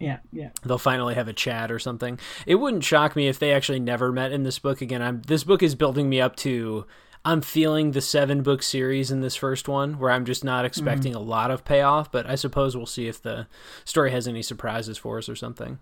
Yeah, 0.00 0.18
yeah. 0.32 0.50
They'll 0.64 0.78
finally 0.78 1.14
have 1.14 1.28
a 1.28 1.32
chat 1.32 1.72
or 1.72 1.78
something. 1.78 2.18
It 2.46 2.56
wouldn't 2.56 2.84
shock 2.84 3.16
me 3.16 3.28
if 3.28 3.38
they 3.38 3.52
actually 3.52 3.80
never 3.80 4.12
met 4.12 4.32
in 4.32 4.44
this 4.44 4.58
book 4.58 4.80
again. 4.80 5.02
I'm 5.02 5.22
this 5.22 5.44
book 5.44 5.62
is 5.62 5.74
building 5.74 6.08
me 6.08 6.20
up 6.20 6.36
to 6.36 6.86
I'm 7.24 7.40
feeling 7.40 7.90
the 7.90 8.00
seven 8.00 8.42
book 8.42 8.62
series 8.62 9.10
in 9.10 9.20
this 9.20 9.36
first 9.36 9.68
one, 9.68 9.98
where 9.98 10.10
I'm 10.10 10.24
just 10.24 10.44
not 10.44 10.64
expecting 10.64 11.12
mm-hmm. 11.12 11.20
a 11.20 11.24
lot 11.24 11.50
of 11.50 11.64
payoff, 11.64 12.12
but 12.12 12.26
I 12.26 12.36
suppose 12.36 12.76
we'll 12.76 12.86
see 12.86 13.08
if 13.08 13.20
the 13.20 13.46
story 13.84 14.10
has 14.12 14.28
any 14.28 14.42
surprises 14.42 14.96
for 14.96 15.18
us 15.18 15.28
or 15.28 15.36
something. 15.36 15.78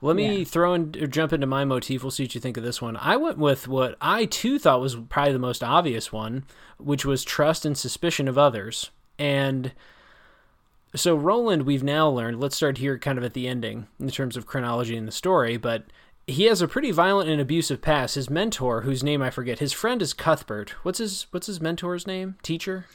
Let 0.00 0.16
me 0.16 0.38
yeah. 0.38 0.44
throw 0.44 0.74
in 0.74 0.94
or 1.00 1.06
jump 1.06 1.32
into 1.32 1.46
my 1.46 1.64
motif. 1.64 2.02
We'll 2.02 2.10
see 2.10 2.24
what 2.24 2.34
you 2.34 2.40
think 2.40 2.56
of 2.56 2.64
this 2.64 2.82
one. 2.82 2.96
I 2.96 3.16
went 3.16 3.38
with 3.38 3.68
what 3.68 3.96
I 4.00 4.24
too 4.24 4.58
thought 4.58 4.80
was 4.80 4.96
probably 4.96 5.32
the 5.32 5.38
most 5.38 5.62
obvious 5.62 6.12
one, 6.12 6.44
which 6.78 7.04
was 7.04 7.22
trust 7.22 7.64
and 7.64 7.78
suspicion 7.78 8.26
of 8.26 8.36
others. 8.36 8.90
And 9.18 9.72
so 10.94 11.14
Roland, 11.14 11.62
we've 11.62 11.82
now 11.82 12.08
learned. 12.08 12.40
Let's 12.40 12.56
start 12.56 12.78
here, 12.78 12.98
kind 12.98 13.18
of 13.18 13.24
at 13.24 13.34
the 13.34 13.48
ending 13.48 13.86
in 13.98 14.10
terms 14.10 14.36
of 14.36 14.46
chronology 14.46 14.96
in 14.96 15.06
the 15.06 15.12
story. 15.12 15.56
But 15.56 15.84
he 16.26 16.44
has 16.44 16.62
a 16.62 16.68
pretty 16.68 16.90
violent 16.90 17.28
and 17.28 17.40
abusive 17.40 17.80
past. 17.80 18.14
His 18.14 18.30
mentor, 18.30 18.82
whose 18.82 19.02
name 19.02 19.22
I 19.22 19.30
forget, 19.30 19.58
his 19.58 19.72
friend 19.72 20.00
is 20.02 20.12
Cuthbert. 20.12 20.70
What's 20.82 20.98
his 20.98 21.26
What's 21.30 21.46
his 21.46 21.60
mentor's 21.60 22.06
name? 22.06 22.36
Teacher. 22.42 22.86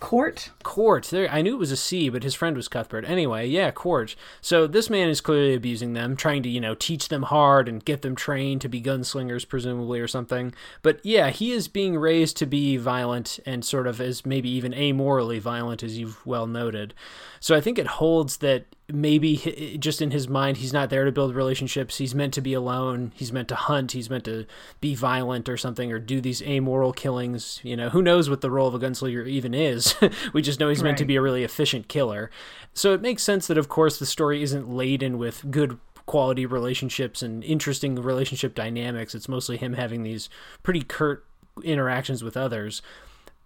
Cort. 0.00 0.50
Cort. 0.62 1.04
There, 1.04 1.30
I 1.30 1.42
knew 1.42 1.54
it 1.54 1.58
was 1.58 1.70
a 1.70 1.76
C, 1.76 2.08
but 2.08 2.22
his 2.22 2.34
friend 2.34 2.56
was 2.56 2.68
Cuthbert. 2.68 3.04
Anyway, 3.04 3.46
yeah, 3.46 3.70
Cort. 3.70 4.16
So 4.40 4.66
this 4.66 4.88
man 4.88 5.10
is 5.10 5.20
clearly 5.20 5.54
abusing 5.54 5.92
them, 5.92 6.16
trying 6.16 6.42
to 6.42 6.48
you 6.48 6.60
know 6.60 6.74
teach 6.74 7.08
them 7.08 7.24
hard 7.24 7.68
and 7.68 7.84
get 7.84 8.02
them 8.02 8.16
trained 8.16 8.62
to 8.62 8.68
be 8.68 8.80
gunslingers, 8.80 9.46
presumably 9.46 10.00
or 10.00 10.08
something. 10.08 10.54
But 10.82 11.04
yeah, 11.04 11.28
he 11.28 11.52
is 11.52 11.68
being 11.68 11.98
raised 11.98 12.38
to 12.38 12.46
be 12.46 12.78
violent 12.78 13.38
and 13.44 13.64
sort 13.64 13.86
of 13.86 14.00
as 14.00 14.24
maybe 14.24 14.48
even 14.50 14.72
amorally 14.72 15.38
violent, 15.38 15.82
as 15.82 15.98
you've 15.98 16.24
well 16.26 16.46
noted. 16.46 16.94
So 17.38 17.54
I 17.54 17.60
think 17.60 17.78
it 17.78 17.86
holds 17.86 18.38
that 18.38 18.66
maybe 18.92 19.76
just 19.78 20.02
in 20.02 20.10
his 20.10 20.28
mind 20.28 20.58
he's 20.58 20.72
not 20.72 20.90
there 20.90 21.04
to 21.04 21.12
build 21.12 21.34
relationships. 21.34 21.98
He's 21.98 22.14
meant 22.14 22.34
to 22.34 22.40
be 22.40 22.54
alone. 22.54 23.12
He's 23.14 23.32
meant 23.32 23.48
to 23.48 23.54
hunt. 23.54 23.92
He's 23.92 24.10
meant 24.10 24.24
to 24.24 24.46
be 24.80 24.94
violent 24.94 25.48
or 25.48 25.56
something 25.56 25.92
or 25.92 25.98
do 25.98 26.20
these 26.20 26.42
amoral 26.42 26.92
killings. 26.92 27.60
You 27.62 27.76
know 27.76 27.90
who 27.90 28.02
knows 28.02 28.30
what 28.30 28.40
the 28.40 28.50
role 28.50 28.68
of 28.68 28.74
a 28.74 28.78
gunslinger 28.78 29.26
even 29.26 29.54
is? 29.54 29.94
We 30.32 30.42
just 30.42 30.60
know 30.60 30.68
he's 30.68 30.78
right. 30.78 30.88
meant 30.88 30.98
to 30.98 31.04
be 31.04 31.16
a 31.16 31.22
really 31.22 31.44
efficient 31.44 31.88
killer. 31.88 32.30
So 32.74 32.92
it 32.92 33.00
makes 33.00 33.22
sense 33.22 33.46
that 33.46 33.58
of 33.58 33.68
course 33.68 33.98
the 33.98 34.06
story 34.06 34.42
isn't 34.42 34.68
laden 34.68 35.18
with 35.18 35.50
good 35.50 35.78
quality 36.06 36.46
relationships 36.46 37.22
and 37.22 37.42
interesting 37.44 37.94
relationship 37.96 38.54
dynamics. 38.54 39.14
It's 39.14 39.28
mostly 39.28 39.56
him 39.56 39.74
having 39.74 40.02
these 40.02 40.28
pretty 40.62 40.82
curt 40.82 41.24
interactions 41.62 42.22
with 42.22 42.36
others 42.36 42.82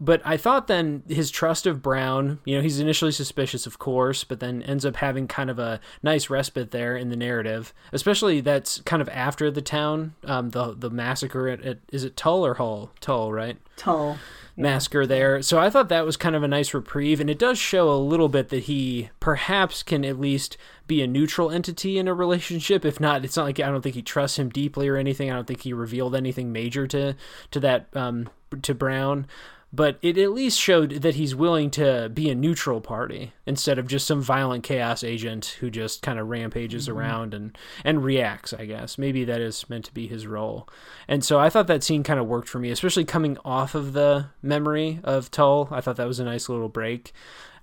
but 0.00 0.20
I 0.24 0.36
thought 0.36 0.66
then 0.66 1.02
his 1.08 1.30
trust 1.30 1.66
of 1.66 1.80
Brown, 1.80 2.40
you 2.44 2.56
know, 2.56 2.62
he's 2.62 2.80
initially 2.80 3.12
suspicious, 3.12 3.66
of 3.66 3.78
course, 3.78 4.24
but 4.24 4.40
then 4.40 4.62
ends 4.62 4.84
up 4.84 4.96
having 4.96 5.28
kind 5.28 5.50
of 5.50 5.58
a 5.58 5.80
nice 6.02 6.28
respite 6.28 6.72
there 6.72 6.96
in 6.96 7.10
the 7.10 7.16
narrative. 7.16 7.72
Especially 7.92 8.40
that's 8.40 8.80
kind 8.80 9.00
of 9.00 9.08
after 9.10 9.50
the 9.50 9.62
town, 9.62 10.14
um, 10.24 10.50
the 10.50 10.74
the 10.74 10.90
massacre 10.90 11.48
at, 11.48 11.62
at 11.62 11.78
is 11.92 12.02
it 12.02 12.16
Tull 12.16 12.44
or 12.44 12.54
Hull? 12.54 12.90
Tull, 13.00 13.32
right? 13.32 13.56
Tull. 13.76 14.18
Yeah. 14.56 14.62
Massacre 14.62 15.06
there. 15.06 15.42
So 15.42 15.58
I 15.58 15.70
thought 15.70 15.88
that 15.88 16.06
was 16.06 16.16
kind 16.16 16.36
of 16.36 16.42
a 16.42 16.48
nice 16.48 16.74
reprieve, 16.74 17.20
and 17.20 17.30
it 17.30 17.38
does 17.38 17.58
show 17.58 17.90
a 17.90 17.96
little 17.96 18.28
bit 18.28 18.50
that 18.50 18.64
he 18.64 19.10
perhaps 19.18 19.82
can 19.82 20.04
at 20.04 20.20
least 20.20 20.56
be 20.86 21.02
a 21.02 21.06
neutral 21.06 21.50
entity 21.50 21.98
in 21.98 22.06
a 22.06 22.14
relationship. 22.14 22.84
If 22.84 23.00
not, 23.00 23.24
it's 23.24 23.36
not 23.36 23.46
like 23.46 23.58
I 23.58 23.70
don't 23.70 23.82
think 23.82 23.96
he 23.96 24.02
trusts 24.02 24.38
him 24.38 24.50
deeply 24.50 24.86
or 24.88 24.96
anything. 24.96 25.30
I 25.30 25.34
don't 25.34 25.46
think 25.46 25.62
he 25.62 25.72
revealed 25.72 26.14
anything 26.14 26.52
major 26.52 26.86
to 26.88 27.14
to 27.52 27.60
that 27.60 27.88
um, 27.94 28.28
to 28.62 28.74
Brown 28.74 29.26
but 29.74 29.98
it 30.02 30.16
at 30.16 30.30
least 30.30 30.60
showed 30.60 30.90
that 31.02 31.16
he's 31.16 31.34
willing 31.34 31.68
to 31.68 32.08
be 32.12 32.30
a 32.30 32.34
neutral 32.34 32.80
party 32.80 33.32
instead 33.44 33.76
of 33.76 33.88
just 33.88 34.06
some 34.06 34.22
violent 34.22 34.62
chaos 34.62 35.02
agent 35.02 35.56
who 35.58 35.68
just 35.68 36.00
kind 36.00 36.18
of 36.18 36.28
rampages 36.28 36.86
mm-hmm. 36.86 36.98
around 36.98 37.34
and 37.34 37.58
and 37.84 38.04
reacts 38.04 38.52
i 38.52 38.64
guess. 38.64 38.96
Maybe 38.98 39.24
that 39.24 39.40
is 39.40 39.68
meant 39.68 39.86
to 39.86 39.94
be 39.94 40.06
his 40.06 40.26
role. 40.26 40.68
And 41.08 41.24
so 41.24 41.40
i 41.40 41.50
thought 41.50 41.66
that 41.66 41.82
scene 41.82 42.04
kind 42.04 42.20
of 42.20 42.26
worked 42.26 42.48
for 42.48 42.58
me 42.58 42.70
especially 42.70 43.04
coming 43.04 43.36
off 43.44 43.74
of 43.74 43.92
the 43.94 44.26
memory 44.42 45.00
of 45.02 45.30
tull. 45.30 45.68
I 45.72 45.80
thought 45.80 45.96
that 45.96 46.06
was 46.06 46.20
a 46.20 46.24
nice 46.24 46.48
little 46.48 46.68
break. 46.68 47.12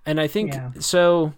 And 0.06 0.20
i 0.20 0.28
think 0.28 0.54
yeah. 0.54 0.72
so 0.80 1.34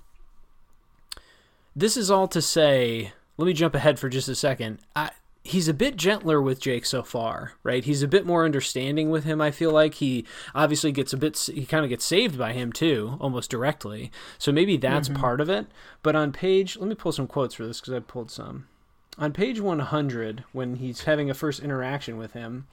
this 1.76 1.98
is 1.98 2.10
all 2.10 2.28
to 2.30 2.42
say 2.42 3.14
let 3.38 3.46
me 3.46 3.54
jump 3.54 3.76
ahead 3.76 3.98
for 3.98 4.10
just 4.10 4.30
a 4.30 4.36
second. 4.36 4.80
I, 4.96 5.10
he's 5.44 5.68
a 5.68 5.74
bit 5.74 5.98
gentler 5.98 6.42
with 6.42 6.60
Jake 6.60 6.86
so 6.86 7.04
far, 7.04 7.54
right? 7.64 7.84
He's 7.84 8.02
a 8.02 8.08
bit 8.08 8.26
more 8.26 8.46
understanding 8.46 9.10
with 9.10 9.26
him. 9.26 9.42
I 9.42 9.52
feel 9.52 9.72
like 9.72 9.96
he 9.96 10.26
obviously 10.56 10.92
gets 10.92 11.12
a 11.12 11.18
bit, 11.18 11.38
he 11.54 11.66
kind 11.66 11.84
of 11.84 11.90
gets 11.90 12.06
saved 12.06 12.38
by 12.38 12.54
him 12.54 12.72
too, 12.72 13.18
almost 13.20 13.52
directly. 13.52 14.12
So 14.38 14.52
maybe 14.52 14.78
that's 14.78 15.10
mm-hmm. 15.10 15.20
part 15.20 15.42
of 15.42 15.50
it. 15.50 15.68
But 16.02 16.16
on 16.16 16.32
page, 16.32 16.78
let 16.78 16.88
me 16.88 16.96
pull 16.96 17.12
some 17.12 17.28
quotes 17.28 17.56
for 17.56 17.66
this 17.66 17.82
because 17.82 17.94
I 17.94 18.00
pulled 18.00 18.32
some. 18.32 18.68
On 19.18 19.32
page 19.32 19.60
100, 19.60 20.44
when 20.54 20.78
he's 20.78 21.04
having 21.04 21.30
a 21.30 21.36
first 21.36 21.60
interaction 21.60 22.18
with 22.18 22.34
him, 22.34 22.66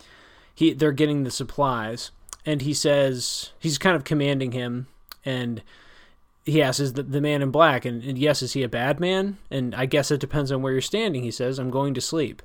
he 0.54 0.72
they're 0.72 0.92
getting 0.92 1.24
the 1.24 1.30
supplies, 1.30 2.12
and 2.46 2.62
he 2.62 2.72
says 2.72 3.50
he's 3.58 3.78
kind 3.78 3.94
of 3.94 4.04
commanding 4.04 4.52
him, 4.52 4.86
and 5.24 5.62
he 6.44 6.62
asks, 6.62 6.80
"Is 6.80 6.92
the, 6.94 7.02
the 7.02 7.20
man 7.20 7.42
in 7.42 7.50
black?" 7.50 7.84
And, 7.84 8.02
and, 8.02 8.18
yes, 8.18 8.42
is 8.42 8.52
he 8.52 8.62
a 8.62 8.68
bad 8.68 9.00
man? 9.00 9.38
And 9.50 9.74
I 9.74 9.86
guess 9.86 10.10
it 10.10 10.20
depends 10.20 10.50
on 10.50 10.62
where 10.62 10.72
you're 10.72 10.80
standing. 10.80 11.22
He 11.22 11.30
says, 11.30 11.58
"I'm 11.58 11.70
going 11.70 11.94
to 11.94 12.00
sleep." 12.00 12.42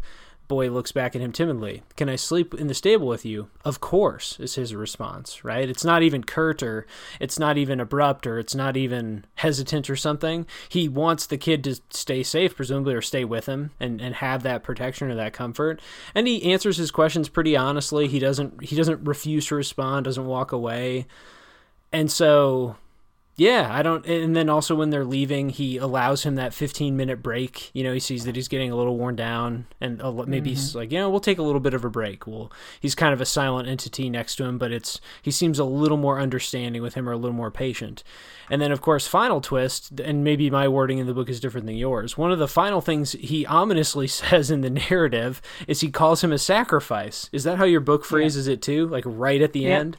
Boy 0.48 0.70
looks 0.70 0.91
back 0.91 1.16
at 1.16 1.24
him 1.24 1.32
timidly. 1.32 1.82
Can 1.96 2.08
I 2.08 2.18
sleep 2.18 2.54
in 2.54 2.68
the 2.68 2.76
stable 2.76 3.08
with 3.08 3.26
you? 3.26 3.50
Of 3.64 3.82
course, 3.82 4.39
is 4.39 4.54
his 4.54 4.76
response, 4.76 5.43
right? 5.43 5.68
It's 5.68 5.84
not 5.84 6.04
even 6.04 6.24
curt 6.24 6.62
or 6.62 6.86
it's 7.20 7.39
not 7.39 7.58
even 7.58 7.80
abrupt 7.80 8.28
or 8.28 8.38
it's 8.38 8.54
not 8.54 8.78
even 8.78 9.26
hesitant 9.36 9.89
or 9.89 9.96
something. 9.96 10.46
He 10.70 10.88
wants 10.88 11.26
the 11.26 11.39
kid 11.39 11.64
to 11.64 11.80
stay 11.89 12.22
safe, 12.22 12.56
presumably, 12.56 12.93
or 12.93 13.02
stay 13.02 13.26
with 13.26 13.48
him 13.48 13.72
and, 13.80 14.00
and 14.00 14.14
have 14.16 14.43
that 14.43 14.62
protection 14.62 15.10
or 15.10 15.16
that 15.16 15.34
comfort. 15.34 15.82
And 16.14 16.28
he 16.28 16.52
answers 16.52 16.78
his 16.78 16.91
questions 16.91 17.28
pretty 17.28 17.58
honestly. 17.58 18.08
He 18.08 18.20
doesn't 18.20 18.66
he 18.66 18.76
doesn't 18.76 19.04
refuse 19.04 19.48
to 19.48 19.56
respond, 19.56 20.06
doesn't 20.06 20.28
walk 20.28 20.52
away. 20.52 21.08
And 21.91 22.12
so 22.12 22.76
yeah, 23.38 23.68
I 23.70 23.82
don't. 23.82 24.06
And 24.06 24.34
then 24.34 24.50
also 24.50 24.76
when 24.76 24.92
they're 24.92 25.04
leaving, 25.04 25.50
he 25.50 25.76
allows 25.76 26.24
him 26.24 26.36
that 26.36 26.54
15 26.54 26.96
minute 26.96 27.22
break. 27.22 27.70
You 27.74 27.84
know, 27.84 27.94
he 27.94 28.00
sees 28.00 28.24
that 28.24 28.36
he's 28.36 28.48
getting 28.48 28.72
a 28.72 28.78
little 28.78 28.98
worn 28.98 29.18
down, 29.18 29.66
and 29.82 29.98
maybe 29.98 30.16
mm-hmm. 30.16 30.46
he's 30.46 30.74
like, 30.74 30.90
you 30.90 31.00
know, 31.00 31.10
we'll 31.10 31.20
take 31.20 31.38
a 31.38 31.44
little 31.44 31.60
bit 31.60 31.74
of 31.74 31.84
a 31.84 31.90
break. 31.90 32.26
Well, 32.26 32.50
he's 32.80 32.96
kind 32.96 33.14
of 33.14 33.20
a 33.20 33.26
silent 33.26 33.68
entity 33.68 34.10
next 34.10 34.38
to 34.38 34.46
him, 34.46 34.58
but 34.58 34.72
it's 34.72 35.02
he 35.22 35.32
seems 35.32 35.60
a 35.60 35.66
little 35.66 35.98
more 35.98 36.22
understanding 36.22 36.82
with 36.82 36.94
him 36.94 37.10
or 37.10 37.12
a 37.12 37.18
little 37.18 37.36
more 37.36 37.52
patient. 37.52 38.06
And 38.50 38.62
then, 38.62 38.72
of 38.72 38.80
course, 38.80 39.06
final 39.06 39.42
twist, 39.42 40.00
and 40.00 40.24
maybe 40.24 40.50
my 40.50 40.70
wording 40.70 41.00
in 41.00 41.08
the 41.08 41.14
book 41.14 41.28
is 41.28 41.42
different 41.42 41.66
than 41.66 41.76
yours. 41.76 42.18
One 42.18 42.32
of 42.32 42.40
the 42.40 42.48
final 42.48 42.80
things 42.80 43.14
he 43.14 43.46
ominously 43.46 44.08
says 44.08 44.50
in 44.50 44.62
the 44.62 44.70
narrative 44.70 45.42
is 45.68 45.82
he 45.82 45.92
calls 45.92 46.24
him 46.24 46.32
a 46.32 46.38
sacrifice. 46.38 47.30
Is 47.34 47.44
that 47.44 47.58
how 47.58 47.66
your 47.66 47.82
book 47.82 48.06
phrases 48.06 48.48
yeah. 48.48 48.54
it 48.54 48.62
too? 48.62 48.88
Like 48.88 49.04
right 49.06 49.42
at 49.42 49.52
the 49.52 49.62
yeah. 49.62 49.80
end? 49.80 49.98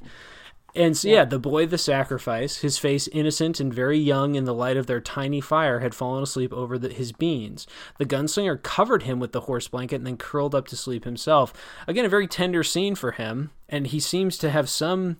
And 0.76 0.96
so, 0.96 1.08
yeah, 1.08 1.24
the 1.24 1.38
boy, 1.38 1.66
the 1.66 1.78
sacrifice, 1.78 2.58
his 2.58 2.76
face 2.76 3.08
innocent 3.08 3.60
and 3.60 3.72
very 3.72 3.98
young 3.98 4.34
in 4.34 4.44
the 4.44 4.54
light 4.54 4.76
of 4.76 4.86
their 4.86 5.00
tiny 5.00 5.40
fire, 5.40 5.80
had 5.80 5.94
fallen 5.94 6.22
asleep 6.22 6.52
over 6.52 6.78
the, 6.78 6.92
his 6.92 7.12
beans. 7.12 7.66
The 7.98 8.04
gunslinger 8.04 8.62
covered 8.62 9.04
him 9.04 9.18
with 9.18 9.32
the 9.32 9.42
horse 9.42 9.68
blanket 9.68 9.96
and 9.96 10.06
then 10.06 10.18
curled 10.18 10.54
up 10.54 10.68
to 10.68 10.76
sleep 10.76 11.04
himself. 11.04 11.52
Again, 11.86 12.04
a 12.04 12.10
very 12.10 12.26
tender 12.26 12.62
scene 12.62 12.94
for 12.94 13.12
him, 13.12 13.50
and 13.68 13.86
he 13.86 13.98
seems 13.98 14.36
to 14.38 14.50
have 14.50 14.68
some, 14.68 15.16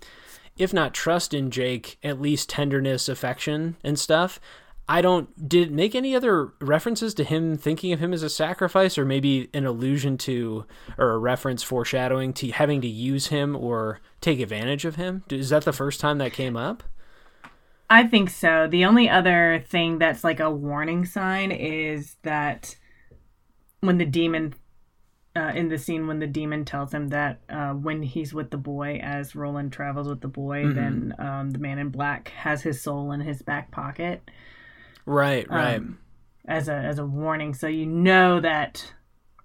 if 0.59 0.75
not 0.75 0.93
trust 0.93 1.33
in 1.33 1.51
Jake, 1.51 1.99
at 2.03 2.21
least 2.21 2.51
tenderness, 2.51 3.09
affection, 3.09 3.77
and 3.83 3.99
stuff. 3.99 4.39
I 4.89 5.03
don't 5.03 5.49
did 5.49 5.69
it 5.69 5.73
make 5.73 5.95
any 5.95 6.15
other 6.15 6.53
references 6.61 7.13
to 7.15 7.25
him 7.25 7.57
thinking 7.57 7.93
of 7.93 7.99
him 7.99 8.13
as 8.13 8.23
a 8.23 8.31
sacrifice 8.31 8.97
or 8.97 9.05
maybe 9.05 9.51
an 9.53 9.67
allusion 9.67 10.17
to 10.19 10.65
or 10.97 11.11
a 11.11 11.19
reference 11.19 11.63
foreshadowing 11.63 12.33
to 12.35 12.53
having 12.53 12.81
to 12.83 12.89
use 12.89 13.29
him 13.29 13.57
or 13.57 14.01
take 14.21 14.39
advantage 14.39 14.85
of 14.85 14.95
him? 14.95 15.25
Is 15.29 15.51
that 15.51 15.65
the 15.65 15.73
first 15.73 15.99
time 15.99 16.19
that 16.19 16.33
came 16.33 16.57
up? 16.57 16.85
I 17.91 18.05
think 18.05 18.31
so. 18.31 18.69
The 18.69 18.85
only 18.85 19.09
other 19.09 19.65
thing 19.69 19.99
that's 19.99 20.25
like 20.25 20.41
a 20.41 20.51
warning 20.51 21.05
sign 21.05 21.51
is 21.53 22.17
that 22.23 22.77
when 23.81 23.99
the 23.99 24.05
demon 24.07 24.55
uh, 25.37 25.53
in 25.55 25.69
the 25.69 25.79
scene 25.79 26.07
when 26.07 26.19
the 26.19 26.27
demon 26.27 26.65
tells 26.65 26.95
him 26.95 27.09
that 27.09 27.41
uh, 27.49 27.73
when 27.73 28.03
he's 28.03 28.33
with 28.33 28.51
the 28.51 28.57
boy, 28.57 28.99
as 29.03 29.37
Roland 29.37 29.73
travels 29.73 30.09
with 30.09 30.21
the 30.21 30.29
boy, 30.29 30.65
mm-hmm. 30.65 30.75
then 30.75 31.15
um, 31.19 31.51
the 31.51 31.59
man 31.59 31.79
in 31.79 31.91
black 31.91 32.29
has 32.29 32.63
his 32.63 32.81
soul 32.81 33.13
in 33.13 33.21
his 33.21 33.43
back 33.43 33.71
pocket. 33.71 34.23
Right, 35.07 35.49
right. 35.49 35.77
Um, 35.77 35.99
as 36.47 36.69
a 36.69 36.75
as 36.75 36.99
a 36.99 37.07
warning, 37.07 37.55
so 37.55 37.67
you 37.67 37.87
know 37.87 38.41
that 38.41 38.93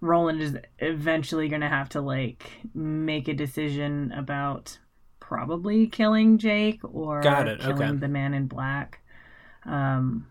Roland 0.02 0.42
is 0.42 0.58
eventually 0.80 1.48
going 1.48 1.62
to 1.62 1.70
have 1.70 1.90
to 1.90 2.02
like 2.02 2.52
make 2.74 3.28
a 3.28 3.34
decision 3.34 4.12
about 4.12 4.80
probably 5.20 5.88
killing 5.88 6.38
Jake 6.38 6.82
or 6.84 7.22
Got 7.22 7.48
it. 7.48 7.62
killing 7.62 7.82
okay. 7.82 7.98
the 7.98 8.08
man 8.08 8.34
in 8.34 8.48
black. 8.48 9.00
Um, 9.66 10.28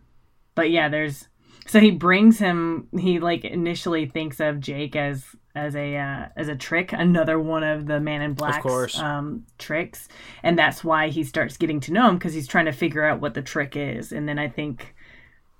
but 0.54 0.70
yeah, 0.70 0.88
there's 0.88 1.28
so 1.66 1.78
he 1.78 1.92
brings 1.92 2.38
him. 2.38 2.88
He 2.98 3.20
like 3.20 3.44
initially 3.44 4.06
thinks 4.06 4.40
of 4.40 4.60
Jake 4.60 4.96
as 4.96 5.24
as 5.54 5.74
a 5.76 5.96
uh, 5.96 6.26
as 6.36 6.48
a 6.48 6.56
trick, 6.56 6.92
another 6.92 7.38
one 7.38 7.62
of 7.62 7.86
the 7.86 8.00
Man 8.00 8.22
in 8.22 8.34
Black's 8.34 8.98
um, 8.98 9.46
tricks, 9.58 10.08
and 10.42 10.58
that's 10.58 10.82
why 10.82 11.08
he 11.08 11.22
starts 11.22 11.56
getting 11.56 11.80
to 11.80 11.92
know 11.92 12.08
him 12.08 12.18
because 12.18 12.34
he's 12.34 12.48
trying 12.48 12.66
to 12.66 12.72
figure 12.72 13.04
out 13.04 13.20
what 13.20 13.34
the 13.34 13.42
trick 13.42 13.76
is. 13.76 14.12
And 14.12 14.28
then 14.28 14.38
I 14.38 14.48
think 14.48 14.94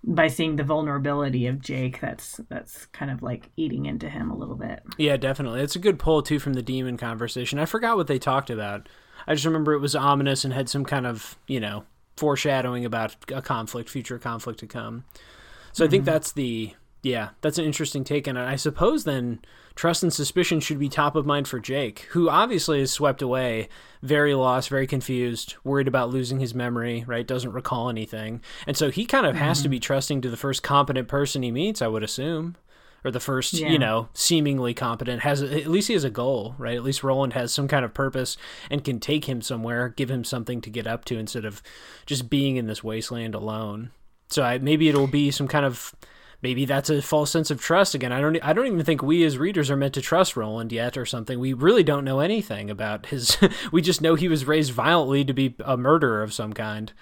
by 0.02 0.28
seeing 0.28 0.56
the 0.56 0.64
vulnerability 0.64 1.46
of 1.46 1.60
Jake, 1.60 2.00
that's 2.00 2.40
that's 2.48 2.86
kind 2.86 3.10
of 3.10 3.22
like 3.22 3.50
eating 3.56 3.86
into 3.86 4.08
him 4.08 4.30
a 4.30 4.36
little 4.36 4.56
bit. 4.56 4.82
Yeah, 4.96 5.16
definitely. 5.16 5.60
It's 5.60 5.76
a 5.76 5.80
good 5.80 5.98
pull 5.98 6.22
too 6.22 6.38
from 6.38 6.54
the 6.54 6.62
demon 6.62 6.96
conversation. 6.96 7.58
I 7.58 7.66
forgot 7.66 7.96
what 7.96 8.06
they 8.06 8.18
talked 8.18 8.50
about. 8.50 8.88
I 9.26 9.34
just 9.34 9.44
remember 9.44 9.74
it 9.74 9.80
was 9.80 9.94
ominous 9.94 10.44
and 10.44 10.54
had 10.54 10.68
some 10.68 10.84
kind 10.84 11.06
of, 11.06 11.38
you 11.46 11.60
know, 11.60 11.84
foreshadowing 12.16 12.84
about 12.84 13.16
a 13.32 13.42
conflict, 13.42 13.90
future 13.90 14.18
conflict 14.18 14.60
to 14.60 14.66
come. 14.66 15.04
So 15.72 15.84
I 15.84 15.88
think 15.88 16.02
mm-hmm. 16.04 16.12
that's 16.12 16.32
the 16.32 16.74
yeah, 17.02 17.30
that's 17.40 17.58
an 17.58 17.64
interesting 17.64 18.04
take 18.04 18.28
on 18.28 18.36
it. 18.36 18.44
I 18.44 18.56
suppose 18.56 19.04
then 19.04 19.40
trust 19.74 20.02
and 20.02 20.12
suspicion 20.12 20.60
should 20.60 20.78
be 20.78 20.88
top 20.88 21.16
of 21.16 21.24
mind 21.24 21.48
for 21.48 21.58
Jake, 21.58 22.00
who 22.10 22.28
obviously 22.28 22.80
is 22.80 22.92
swept 22.92 23.22
away, 23.22 23.68
very 24.02 24.34
lost, 24.34 24.68
very 24.68 24.86
confused, 24.86 25.54
worried 25.64 25.88
about 25.88 26.10
losing 26.10 26.40
his 26.40 26.54
memory, 26.54 27.04
right? 27.06 27.26
Doesn't 27.26 27.52
recall 27.52 27.88
anything. 27.88 28.42
And 28.66 28.76
so 28.76 28.90
he 28.90 29.06
kind 29.06 29.24
of 29.24 29.36
has 29.36 29.58
to 29.58 29.64
mm-hmm. 29.64 29.70
be 29.70 29.80
trusting 29.80 30.20
to 30.20 30.30
the 30.30 30.36
first 30.36 30.62
competent 30.62 31.08
person 31.08 31.42
he 31.42 31.50
meets, 31.50 31.80
I 31.80 31.86
would 31.86 32.02
assume. 32.02 32.56
Or 33.02 33.10
the 33.10 33.20
first, 33.20 33.54
Yeah. 33.54 33.70
you 33.70 33.78
know, 33.78 34.10
seemingly 34.12 34.74
competent 34.74 35.22
has 35.22 35.42
at 35.42 35.68
least 35.68 35.88
he 35.88 35.94
has 35.94 36.04
a 36.04 36.10
goal, 36.10 36.54
right? 36.58 36.76
At 36.76 36.84
least 36.84 37.02
Roland 37.02 37.32
has 37.32 37.50
some 37.50 37.66
kind 37.66 37.82
of 37.82 37.94
purpose 37.94 38.36
and 38.70 38.84
can 38.84 39.00
take 39.00 39.24
him 39.24 39.40
somewhere, 39.40 39.88
give 39.88 40.10
him 40.10 40.22
something 40.22 40.60
to 40.60 40.68
get 40.68 40.86
up 40.86 41.06
to 41.06 41.18
instead 41.18 41.46
of 41.46 41.62
just 42.04 42.28
being 42.28 42.56
in 42.56 42.66
this 42.66 42.84
wasteland 42.84 43.34
alone. 43.34 43.90
So 44.28 44.42
I, 44.42 44.58
maybe 44.58 44.90
it'll 44.90 45.06
be 45.06 45.30
some 45.30 45.48
kind 45.48 45.64
of 45.64 45.94
maybe 46.42 46.64
that's 46.64 46.90
a 46.90 47.02
false 47.02 47.30
sense 47.30 47.50
of 47.50 47.60
trust 47.60 47.94
again. 47.94 48.12
I 48.12 48.20
don't 48.20 48.38
I 48.42 48.52
don't 48.52 48.66
even 48.66 48.84
think 48.84 49.02
we 49.02 49.24
as 49.24 49.38
readers 49.38 49.70
are 49.70 49.76
meant 49.76 49.94
to 49.94 50.00
trust 50.00 50.36
Roland 50.36 50.72
yet 50.72 50.96
or 50.96 51.06
something. 51.06 51.38
We 51.38 51.52
really 51.52 51.82
don't 51.82 52.04
know 52.04 52.20
anything 52.20 52.70
about 52.70 53.06
his 53.06 53.36
we 53.72 53.82
just 53.82 54.00
know 54.00 54.14
he 54.14 54.28
was 54.28 54.46
raised 54.46 54.72
violently 54.72 55.24
to 55.24 55.32
be 55.32 55.54
a 55.64 55.76
murderer 55.76 56.22
of 56.22 56.32
some 56.32 56.52
kind. 56.52 56.92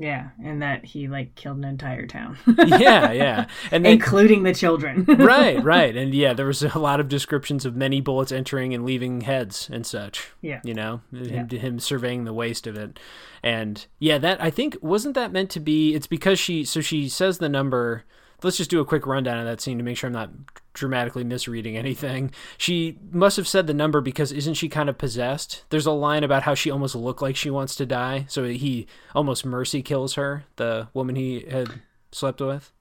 Yeah, 0.00 0.30
and 0.42 0.62
that 0.62 0.86
he 0.86 1.08
like 1.08 1.34
killed 1.34 1.58
an 1.58 1.64
entire 1.64 2.06
town, 2.06 2.38
Yeah, 2.66 3.12
yeah. 3.12 3.46
And 3.70 3.84
then 3.84 3.92
including 3.92 4.44
the 4.44 4.54
children. 4.54 5.04
right, 5.04 5.62
right. 5.62 5.94
And 5.94 6.14
yeah, 6.14 6.32
there 6.32 6.46
was 6.46 6.62
a 6.62 6.78
lot 6.78 7.00
of 7.00 7.08
descriptions 7.08 7.66
of 7.66 7.76
many 7.76 8.00
bullets 8.00 8.32
entering 8.32 8.72
and 8.72 8.86
leaving 8.86 9.20
heads 9.20 9.68
and 9.70 9.84
such. 9.84 10.30
Yeah. 10.40 10.60
You 10.64 10.72
know, 10.72 11.02
him, 11.12 11.50
him 11.50 11.78
surveying 11.78 12.24
the 12.24 12.32
waste 12.32 12.66
of 12.66 12.78
it. 12.78 12.98
And 13.42 13.86
yeah, 13.98 14.16
that 14.16 14.42
I 14.42 14.48
think 14.48 14.78
wasn't 14.80 15.16
that 15.16 15.32
meant 15.32 15.50
to 15.50 15.60
be 15.60 15.94
it's 15.94 16.06
because 16.06 16.38
she 16.38 16.64
so 16.64 16.80
she 16.80 17.06
says 17.06 17.36
the 17.36 17.50
number 17.50 18.04
let's 18.42 18.56
just 18.56 18.70
do 18.70 18.80
a 18.80 18.84
quick 18.84 19.06
rundown 19.06 19.38
of 19.38 19.44
that 19.46 19.60
scene 19.60 19.78
to 19.78 19.84
make 19.84 19.96
sure 19.96 20.08
I'm 20.08 20.14
not 20.14 20.30
dramatically 20.72 21.24
misreading 21.24 21.76
anything. 21.76 22.30
She 22.56 22.98
must 23.10 23.36
have 23.36 23.48
said 23.48 23.66
the 23.66 23.74
number 23.74 24.00
because 24.00 24.32
isn't 24.32 24.54
she 24.54 24.68
kind 24.68 24.88
of 24.88 24.98
possessed? 24.98 25.64
There's 25.70 25.86
a 25.86 25.90
line 25.92 26.24
about 26.24 26.44
how 26.44 26.54
she 26.54 26.70
almost 26.70 26.94
looked 26.94 27.22
like 27.22 27.36
she 27.36 27.50
wants 27.50 27.74
to 27.76 27.86
die, 27.86 28.26
so 28.28 28.44
he 28.44 28.86
almost 29.14 29.44
mercy 29.44 29.82
kills 29.82 30.14
her, 30.14 30.44
the 30.56 30.88
woman 30.94 31.16
he 31.16 31.40
had 31.40 31.68
slept 32.12 32.40
with, 32.40 32.72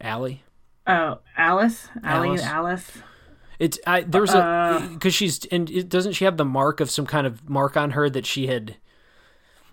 Allie. 0.00 0.42
Oh, 0.86 1.18
Alice, 1.36 1.88
Allie, 2.02 2.28
Alice. 2.28 2.42
Alice. 2.44 2.92
It's 3.58 3.78
I 3.86 4.02
there 4.02 4.20
was 4.20 4.34
a 4.34 4.38
Uh. 4.38 4.88
because 4.88 5.14
she's 5.14 5.44
and 5.46 5.68
it, 5.68 5.88
doesn't 5.88 6.12
she 6.12 6.24
have 6.24 6.36
the 6.36 6.44
mark 6.44 6.80
of 6.80 6.90
some 6.90 7.06
kind 7.06 7.26
of 7.26 7.48
mark 7.48 7.76
on 7.76 7.90
her 7.90 8.08
that 8.08 8.24
she 8.24 8.46
had 8.46 8.76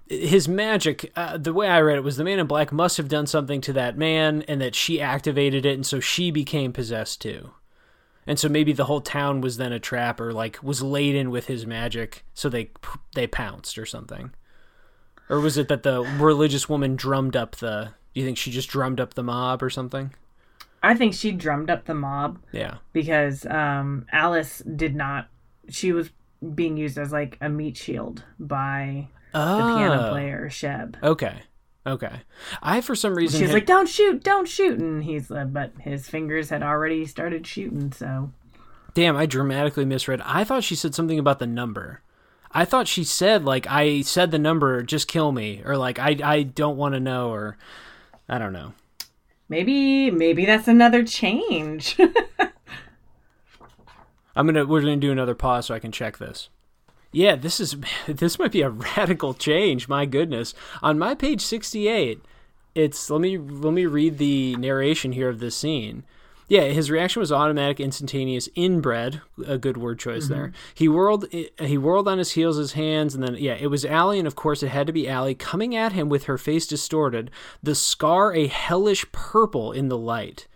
his 0.08 0.48
magic 0.48 1.12
uh, 1.16 1.38
the 1.38 1.54
way 1.54 1.68
I 1.68 1.82
read 1.82 1.98
it 1.98 2.04
was 2.04 2.18
the 2.18 2.24
man 2.24 2.40
in 2.40 2.48
black 2.48 2.72
must 2.72 2.98
have 2.98 3.08
done 3.10 3.26
something 3.26 3.60
to 3.62 3.74
that 3.74 3.98
man 3.98 4.44
and 4.48 4.62
that 4.62 4.76
she 4.76 5.02
activated 5.02 5.66
it 5.66 5.74
and 5.74 5.86
so 5.86 6.00
she 6.00 6.32
became 6.32 6.72
possessed 6.74 7.22
too. 7.22 7.52
And 8.28 8.40
so 8.40 8.50
maybe 8.50 8.74
the 8.74 8.86
whole 8.86 9.02
town 9.02 9.42
was 9.42 9.58
then 9.58 9.72
a 9.72 9.80
trap 9.80 10.20
or 10.20 10.34
like 10.34 10.62
was 10.64 10.82
laden 10.82 11.30
with 11.32 11.48
his 11.48 11.66
magic 11.66 12.24
so 12.34 12.50
they 12.50 12.70
they 13.16 13.28
pounced 13.28 13.78
or 13.78 13.86
something. 13.86 14.34
Or 15.30 15.40
was 15.40 15.58
it 15.58 15.68
that 15.70 15.84
the 15.84 16.02
religious 16.20 16.70
woman 16.70 16.96
drummed 16.96 17.36
up 17.36 17.56
the 17.56 17.94
do 18.14 18.22
you 18.22 18.26
think 18.26 18.38
she 18.38 18.52
just 18.52 18.70
drummed 18.70 19.00
up 19.00 19.16
the 19.16 19.24
mob 19.24 19.62
or 19.62 19.70
something? 19.70 20.14
I 20.84 20.94
think 20.94 21.16
she 21.16 21.32
drummed 21.32 21.72
up 21.72 21.86
the 21.86 21.96
mob 21.96 22.40
Yeah. 22.52 22.76
because 22.94 23.46
um, 23.48 24.06
Alice 24.12 24.62
did 24.76 24.96
not. 24.96 25.30
She 25.68 25.92
was 25.92 26.12
being 26.54 26.78
used 26.78 27.00
as 27.00 27.12
like 27.12 27.40
a 27.42 27.50
meat 27.50 27.76
shield 27.76 28.24
by 28.40 29.08
the 29.36 29.64
Oh. 29.64 29.76
piano 29.78 30.10
player 30.12 30.48
Sheb. 30.50 30.96
Okay. 31.04 31.42
Okay. 31.88 32.22
I 32.64 32.82
for 32.82 32.96
some 32.96 33.14
reason 33.16 33.40
She's 33.40 33.50
had- 33.50 33.54
like, 33.54 33.66
"Don't 33.68 33.88
shoot, 33.88 34.24
don't 34.24 34.48
shoot," 34.48 34.80
and 34.80 35.04
he's, 35.04 35.30
uh, 35.30 35.46
but 35.46 35.72
his 35.82 36.10
fingers 36.10 36.50
had 36.50 36.64
already 36.64 37.06
started 37.06 37.46
shooting. 37.46 37.92
So 37.92 38.32
damn, 38.96 39.16
I 39.16 39.28
dramatically 39.28 39.86
misread. 39.86 40.22
I 40.26 40.44
thought 40.44 40.64
she 40.64 40.76
said 40.76 40.96
something 40.96 41.20
about 41.20 41.38
the 41.40 41.46
number. 41.48 42.02
I 42.52 42.66
thought 42.66 42.88
she 42.88 43.04
said 43.04 43.46
like 43.46 43.68
I 43.70 44.02
said 44.02 44.32
the 44.32 44.40
number, 44.40 44.82
just 44.82 45.08
kill 45.08 45.32
me, 45.32 45.62
or 45.66 45.78
like 45.78 46.00
I 46.00 46.18
I 46.24 46.42
don't 46.44 46.78
want 46.78 46.96
to 46.96 47.00
know, 47.00 47.30
or 47.30 47.58
I 48.28 48.40
don't 48.40 48.54
know. 48.54 48.74
maybe, 49.48 50.10
maybe 50.10 50.44
that's 50.46 50.68
another 50.68 51.04
change. 51.04 51.98
I'm 54.36 54.48
gonna 54.48 54.66
we're 54.66 54.82
gonna 54.82 54.98
do 54.98 55.12
another 55.12 55.36
pause 55.36 55.68
so 55.68 55.76
I 55.76 55.80
can 55.80 55.92
check 55.92 56.18
this. 56.18 56.50
Yeah, 57.16 57.38
this 57.38 57.62
is 57.62 57.78
this 58.08 58.38
might 58.38 58.52
be 58.52 58.62
a 58.62 58.70
radical 58.98 59.34
change. 59.34 59.88
My 59.88 60.06
goodness, 60.06 60.54
on 60.84 61.00
my 61.00 61.16
page 61.16 61.42
68, 61.42 62.22
it's 62.76 63.10
let 63.10 63.22
me 63.22 63.38
let 63.38 63.74
me 63.74 63.86
read 63.86 64.18
the 64.18 64.56
narration 64.58 65.14
here 65.14 65.30
of 65.30 65.40
this 65.40 65.56
scene. 65.56 66.04
Yeah, 66.48 66.66
his 66.66 66.92
reaction 66.92 67.22
was 67.22 67.32
automatic, 67.32 67.80
instantaneous, 67.80 68.50
inbred. 68.54 69.22
A 69.48 69.58
good 69.58 69.78
word 69.78 69.98
choice 69.98 70.28
there. 70.28 70.48
Mm-hmm. 70.48 70.56
He 70.76 70.88
whirled 70.88 71.26
eh, 71.34 71.46
he 71.62 71.78
whirled 71.78 72.08
on 72.08 72.18
his 72.18 72.32
heels, 72.32 72.58
his 72.58 72.74
hands, 72.74 73.16
and 73.16 73.24
then 73.24 73.36
yeah, 73.40 73.56
it 73.60 73.68
was 73.68 73.86
Allie, 73.86 74.20
and 74.20 74.28
of 74.28 74.36
course 74.36 74.62
it 74.62 74.68
had 74.68 74.86
to 74.86 74.94
be 74.94 75.08
Allie 75.08 75.36
coming 75.36 75.76
at 75.76 75.94
him 75.94 76.10
with 76.10 76.26
her 76.26 76.38
face 76.38 76.68
distorted, 76.68 77.32
the 77.64 77.76
scar 77.76 78.34
a 78.34 78.48
hellish 78.48 79.10
purple 79.14 79.72
in 79.72 79.88
the 79.88 79.98
light. 79.98 80.48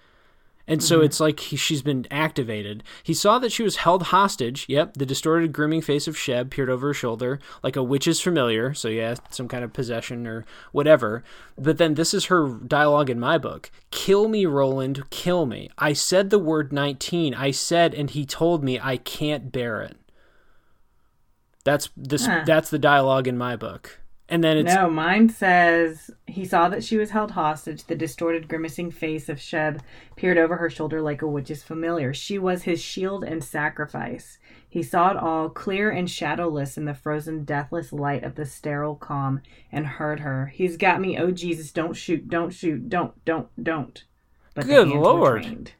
And 0.69 0.83
so 0.83 0.97
mm-hmm. 0.97 1.05
it's 1.05 1.19
like 1.19 1.39
he, 1.39 1.55
she's 1.55 1.81
been 1.81 2.05
activated. 2.11 2.83
He 3.01 3.15
saw 3.15 3.39
that 3.39 3.51
she 3.51 3.63
was 3.63 3.77
held 3.77 4.03
hostage. 4.03 4.65
Yep, 4.69 4.93
the 4.93 5.05
distorted, 5.05 5.51
grooming 5.51 5.81
face 5.81 6.07
of 6.07 6.15
Sheb 6.15 6.51
peered 6.51 6.69
over 6.69 6.87
her 6.87 6.93
shoulder 6.93 7.39
like 7.63 7.75
a 7.75 7.83
witch's 7.83 8.21
familiar. 8.21 8.75
So, 8.75 8.87
yeah, 8.87 9.15
some 9.31 9.47
kind 9.47 9.63
of 9.63 9.73
possession 9.73 10.27
or 10.27 10.45
whatever. 10.71 11.23
But 11.57 11.79
then 11.79 11.95
this 11.95 12.13
is 12.13 12.25
her 12.25 12.47
dialogue 12.47 13.09
in 13.09 13.19
my 13.19 13.39
book 13.39 13.71
Kill 13.89 14.27
me, 14.27 14.45
Roland, 14.45 15.09
kill 15.09 15.47
me. 15.47 15.71
I 15.77 15.93
said 15.93 16.29
the 16.29 16.39
word 16.39 16.71
19. 16.71 17.33
I 17.33 17.49
said, 17.49 17.95
and 17.95 18.11
he 18.11 18.25
told 18.25 18.63
me 18.63 18.79
I 18.79 18.97
can't 18.97 19.51
bear 19.51 19.81
it. 19.81 19.97
That's 21.63 21.89
this. 21.97 22.25
Huh. 22.25 22.43
That's 22.45 22.69
the 22.69 22.79
dialogue 22.79 23.27
in 23.27 23.37
my 23.37 23.55
book. 23.55 23.98
And 24.31 24.43
then 24.43 24.57
it's 24.57 24.75
no, 24.75 24.89
mine 24.91 25.29
says 25.29 26.11
he 26.27 26.45
saw 26.45 26.69
that 26.69 26.83
she 26.83 26.97
was 26.97 27.09
held 27.09 27.31
hostage. 27.31 27.85
The 27.85 27.95
distorted, 27.95 28.47
grimacing 28.47 28.91
face 28.91 29.27
of 29.27 29.39
Sheb 29.39 29.81
peered 30.15 30.37
over 30.37 30.57
her 30.57 30.69
shoulder 30.69 31.01
like 31.01 31.23
a 31.23 31.27
witch's 31.27 31.63
familiar. 31.63 32.13
She 32.13 32.37
was 32.37 32.63
his 32.63 32.79
shield 32.79 33.23
and 33.23 33.43
sacrifice. 33.43 34.37
He 34.69 34.83
saw 34.83 35.09
it 35.09 35.17
all, 35.17 35.49
clear 35.49 35.89
and 35.89 36.07
shadowless 36.07 36.77
in 36.77 36.85
the 36.85 36.93
frozen, 36.93 37.43
deathless 37.43 37.91
light 37.91 38.23
of 38.23 38.35
the 38.35 38.45
sterile 38.45 38.95
calm, 38.95 39.41
and 39.71 39.87
heard 39.87 40.19
her. 40.19 40.45
He's 40.53 40.77
got 40.77 41.01
me. 41.01 41.17
Oh 41.17 41.31
Jesus! 41.31 41.71
Don't 41.71 41.95
shoot! 41.95 42.29
Don't 42.29 42.51
shoot! 42.51 42.87
Don't! 42.87 43.25
Don't! 43.25 43.47
Don't! 43.61 44.03
But 44.53 44.67
Good 44.67 44.89
Lord. 44.89 45.71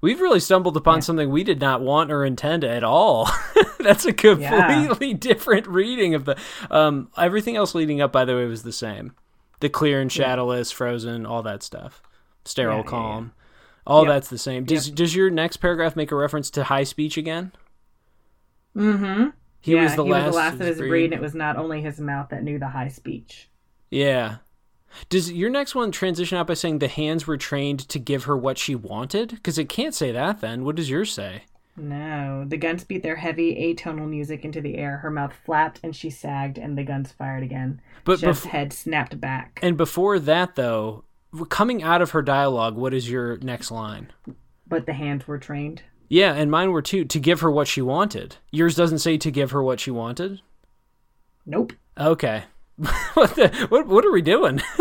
We've 0.00 0.20
really 0.20 0.40
stumbled 0.40 0.76
upon 0.76 1.02
something 1.02 1.28
we 1.30 1.42
did 1.42 1.60
not 1.60 1.80
want 1.80 2.12
or 2.12 2.24
intend 2.24 2.62
at 2.64 2.84
all. 2.84 3.28
That's 3.80 4.04
a 4.04 4.12
completely 4.12 5.12
different 5.14 5.66
reading 5.66 6.14
of 6.14 6.24
the. 6.24 6.36
Um, 6.70 7.10
everything 7.16 7.56
else 7.56 7.74
leading 7.74 8.00
up, 8.00 8.12
by 8.12 8.24
the 8.24 8.36
way, 8.36 8.44
was 8.44 8.62
the 8.62 8.72
same. 8.72 9.14
The 9.60 9.68
clear 9.68 10.00
and 10.00 10.10
shadowless, 10.10 10.70
frozen, 10.70 11.26
all 11.26 11.42
that 11.42 11.64
stuff. 11.64 12.00
Sterile, 12.44 12.76
Yeah, 12.78 12.82
yeah, 12.84 12.88
calm. 12.90 13.32
All 13.86 14.04
Yep. 14.04 14.08
that's 14.14 14.28
the 14.28 14.38
same. 14.38 14.64
Does 14.64 14.90
Does 14.90 15.16
your 15.16 15.30
next 15.30 15.56
paragraph 15.56 15.96
make 15.96 16.12
a 16.12 16.16
reference 16.16 16.50
to 16.50 16.64
high 16.64 16.84
speech 16.84 17.16
again? 17.16 17.52
Mm-hmm. 18.76 19.30
He 19.60 19.74
yeah, 19.74 19.82
was 19.82 19.96
the 19.96 20.04
he 20.04 20.10
last, 20.10 20.26
was 20.26 20.34
the 20.34 20.38
last 20.38 20.54
of 20.54 20.60
his 20.60 20.78
breed, 20.78 21.06
and 21.06 21.14
it 21.14 21.20
was 21.20 21.34
not 21.34 21.56
only 21.56 21.82
his 21.82 21.98
mouth 21.98 22.28
that 22.28 22.44
knew 22.44 22.58
the 22.58 22.68
high 22.68 22.88
speech. 22.88 23.48
Yeah. 23.90 24.36
Does 25.08 25.30
your 25.32 25.50
next 25.50 25.74
one 25.74 25.90
transition 25.92 26.38
out 26.38 26.46
by 26.46 26.54
saying 26.54 26.78
the 26.78 26.88
hands 26.88 27.26
were 27.26 27.36
trained 27.36 27.88
to 27.88 27.98
give 27.98 28.24
her 28.24 28.36
what 28.36 28.58
she 28.58 28.74
wanted? 28.74 29.30
Because 29.30 29.58
it 29.58 29.68
can't 29.68 29.94
say 29.94 30.12
that 30.12 30.40
then. 30.40 30.64
What 30.64 30.76
does 30.76 30.90
yours 30.90 31.12
say? 31.12 31.42
No, 31.76 32.44
the 32.46 32.56
guns 32.56 32.82
beat 32.84 33.02
their 33.02 33.16
heavy 33.16 33.54
atonal 33.54 34.08
music 34.08 34.44
into 34.44 34.60
the 34.60 34.76
air. 34.76 34.98
Her 34.98 35.10
mouth 35.10 35.32
flapped 35.44 35.80
and 35.82 35.94
she 35.94 36.10
sagged, 36.10 36.58
and 36.58 36.76
the 36.76 36.82
guns 36.82 37.12
fired 37.12 37.42
again. 37.42 37.80
But 38.04 38.18
Sheb's 38.18 38.40
bef- 38.40 38.48
head 38.48 38.72
snapped 38.72 39.20
back. 39.20 39.60
And 39.62 39.76
before 39.76 40.18
that, 40.18 40.56
though, 40.56 41.04
coming 41.48 41.82
out 41.82 42.02
of 42.02 42.10
her 42.10 42.22
dialogue, 42.22 42.76
what 42.76 42.94
is 42.94 43.08
your 43.08 43.38
next 43.38 43.70
line? 43.70 44.12
But 44.66 44.86
the 44.86 44.92
hands 44.92 45.28
were 45.28 45.38
trained. 45.38 45.82
Yeah, 46.08 46.32
and 46.34 46.50
mine 46.50 46.72
were 46.72 46.82
too. 46.82 47.04
To 47.04 47.20
give 47.20 47.40
her 47.40 47.50
what 47.50 47.68
she 47.68 47.82
wanted. 47.82 48.36
Yours 48.50 48.74
doesn't 48.74 48.98
say 48.98 49.16
to 49.18 49.30
give 49.30 49.50
her 49.52 49.62
what 49.62 49.78
she 49.78 49.90
wanted. 49.90 50.40
Nope. 51.46 51.74
Okay. 51.98 52.44
what 53.14 53.34
the? 53.34 53.48
What? 53.70 53.88
What 53.88 54.04
are 54.04 54.12
we 54.12 54.22
doing? 54.22 54.62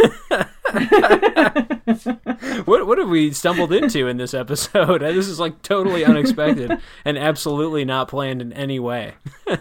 what 2.66 2.86
what 2.86 3.00
have 3.00 3.10
we 3.10 3.32
stumbled 3.32 3.74
into 3.74 4.08
in 4.08 4.18
this 4.18 4.36
episode? 4.36 5.02
This 5.18 5.28
is 5.28 5.40
like 5.40 5.64
totally 5.64 6.06
unexpected 6.06 6.80
and 7.04 7.18
absolutely 7.18 7.86
not 7.86 8.08
planned 8.08 8.42
in 8.42 8.54
any 8.54 8.80
way. 8.80 9.16
they, 9.48 9.58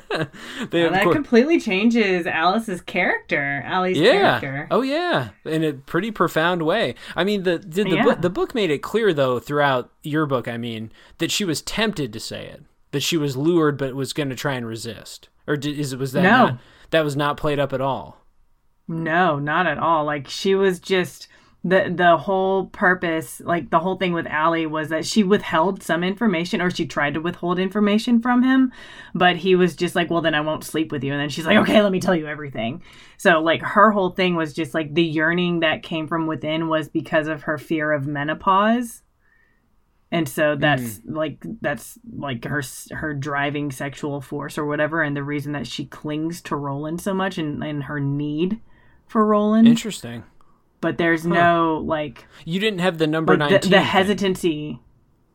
well, 0.82 0.90
that 0.90 1.04
course, 1.04 1.14
completely 1.14 1.58
changes 1.58 2.26
Alice's 2.26 2.82
character, 2.82 3.62
Allie's 3.64 3.96
yeah. 3.96 4.38
character. 4.38 4.68
Oh 4.70 4.82
yeah, 4.82 5.30
in 5.46 5.64
a 5.64 5.72
pretty 5.72 6.10
profound 6.10 6.62
way. 6.62 6.94
I 7.14 7.24
mean, 7.24 7.44
the 7.44 7.56
the, 7.56 7.84
the, 7.84 7.96
yeah. 7.96 8.04
book, 8.04 8.20
the 8.20 8.28
book 8.28 8.54
made 8.54 8.70
it 8.70 8.82
clear 8.82 9.14
though 9.14 9.38
throughout 9.38 9.90
your 10.02 10.26
book. 10.26 10.46
I 10.46 10.58
mean, 10.58 10.92
that 11.18 11.30
she 11.30 11.46
was 11.46 11.62
tempted 11.62 12.12
to 12.12 12.20
say 12.20 12.46
it, 12.46 12.64
that 12.90 13.02
she 13.02 13.16
was 13.16 13.34
lured, 13.34 13.78
but 13.78 13.94
was 13.94 14.12
going 14.12 14.28
to 14.28 14.36
try 14.36 14.54
and 14.54 14.66
resist. 14.66 15.30
Or 15.46 15.56
did, 15.56 15.78
is 15.78 15.94
it 15.94 15.98
was 15.98 16.12
that 16.12 16.22
no. 16.22 16.30
not, 16.30 16.58
that 16.90 17.04
was 17.04 17.16
not 17.16 17.38
played 17.38 17.58
up 17.58 17.72
at 17.72 17.80
all? 17.80 18.25
No, 18.88 19.38
not 19.38 19.66
at 19.66 19.78
all. 19.78 20.04
Like 20.04 20.28
she 20.28 20.54
was 20.54 20.78
just 20.78 21.28
the 21.66 21.92
the 21.92 22.16
whole 22.16 22.66
purpose, 22.66 23.40
like 23.40 23.70
the 23.70 23.80
whole 23.80 23.96
thing 23.96 24.12
with 24.12 24.26
Allie 24.28 24.66
was 24.66 24.90
that 24.90 25.04
she 25.04 25.24
withheld 25.24 25.82
some 25.82 26.04
information 26.04 26.60
or 26.60 26.70
she 26.70 26.86
tried 26.86 27.14
to 27.14 27.20
withhold 27.20 27.58
information 27.58 28.22
from 28.22 28.44
him, 28.44 28.72
but 29.16 29.34
he 29.36 29.56
was 29.56 29.74
just 29.74 29.96
like, 29.96 30.08
"Well, 30.08 30.20
then 30.20 30.34
I 30.36 30.42
won't 30.42 30.62
sleep 30.62 30.92
with 30.92 31.02
you." 31.02 31.12
And 31.12 31.20
then 31.20 31.28
she's 31.28 31.44
like, 31.44 31.56
"Okay, 31.58 31.82
let 31.82 31.90
me 31.90 31.98
tell 31.98 32.14
you 32.14 32.28
everything." 32.28 32.82
So 33.16 33.40
like 33.40 33.62
her 33.62 33.90
whole 33.90 34.10
thing 34.10 34.36
was 34.36 34.52
just 34.52 34.74
like 34.74 34.94
the 34.94 35.02
yearning 35.02 35.60
that 35.60 35.82
came 35.82 36.06
from 36.06 36.28
within 36.28 36.68
was 36.68 36.88
because 36.88 37.26
of 37.26 37.42
her 37.42 37.58
fear 37.58 37.90
of 37.90 38.06
menopause. 38.06 39.02
And 40.12 40.28
so 40.28 40.54
that's 40.54 40.98
mm. 41.00 41.16
like 41.16 41.44
that's 41.60 41.98
like 42.16 42.44
her 42.44 42.62
her 42.92 43.12
driving 43.12 43.72
sexual 43.72 44.20
force 44.20 44.56
or 44.56 44.66
whatever 44.66 45.02
and 45.02 45.16
the 45.16 45.24
reason 45.24 45.50
that 45.52 45.66
she 45.66 45.84
clings 45.84 46.40
to 46.42 46.54
Roland 46.54 47.00
so 47.00 47.12
much 47.12 47.38
and, 47.38 47.64
and 47.64 47.82
her 47.82 47.98
need 47.98 48.60
for 49.06 49.24
Roland. 49.24 49.68
Interesting. 49.68 50.24
But 50.80 50.98
there's 50.98 51.22
huh. 51.22 51.30
no 51.30 51.82
like 51.84 52.26
you 52.44 52.60
didn't 52.60 52.80
have 52.80 52.98
the 52.98 53.06
number 53.06 53.32
like, 53.32 53.50
nineteen. 53.50 53.70
The, 53.70 53.76
the 53.76 53.82
hesitancy. 53.82 54.80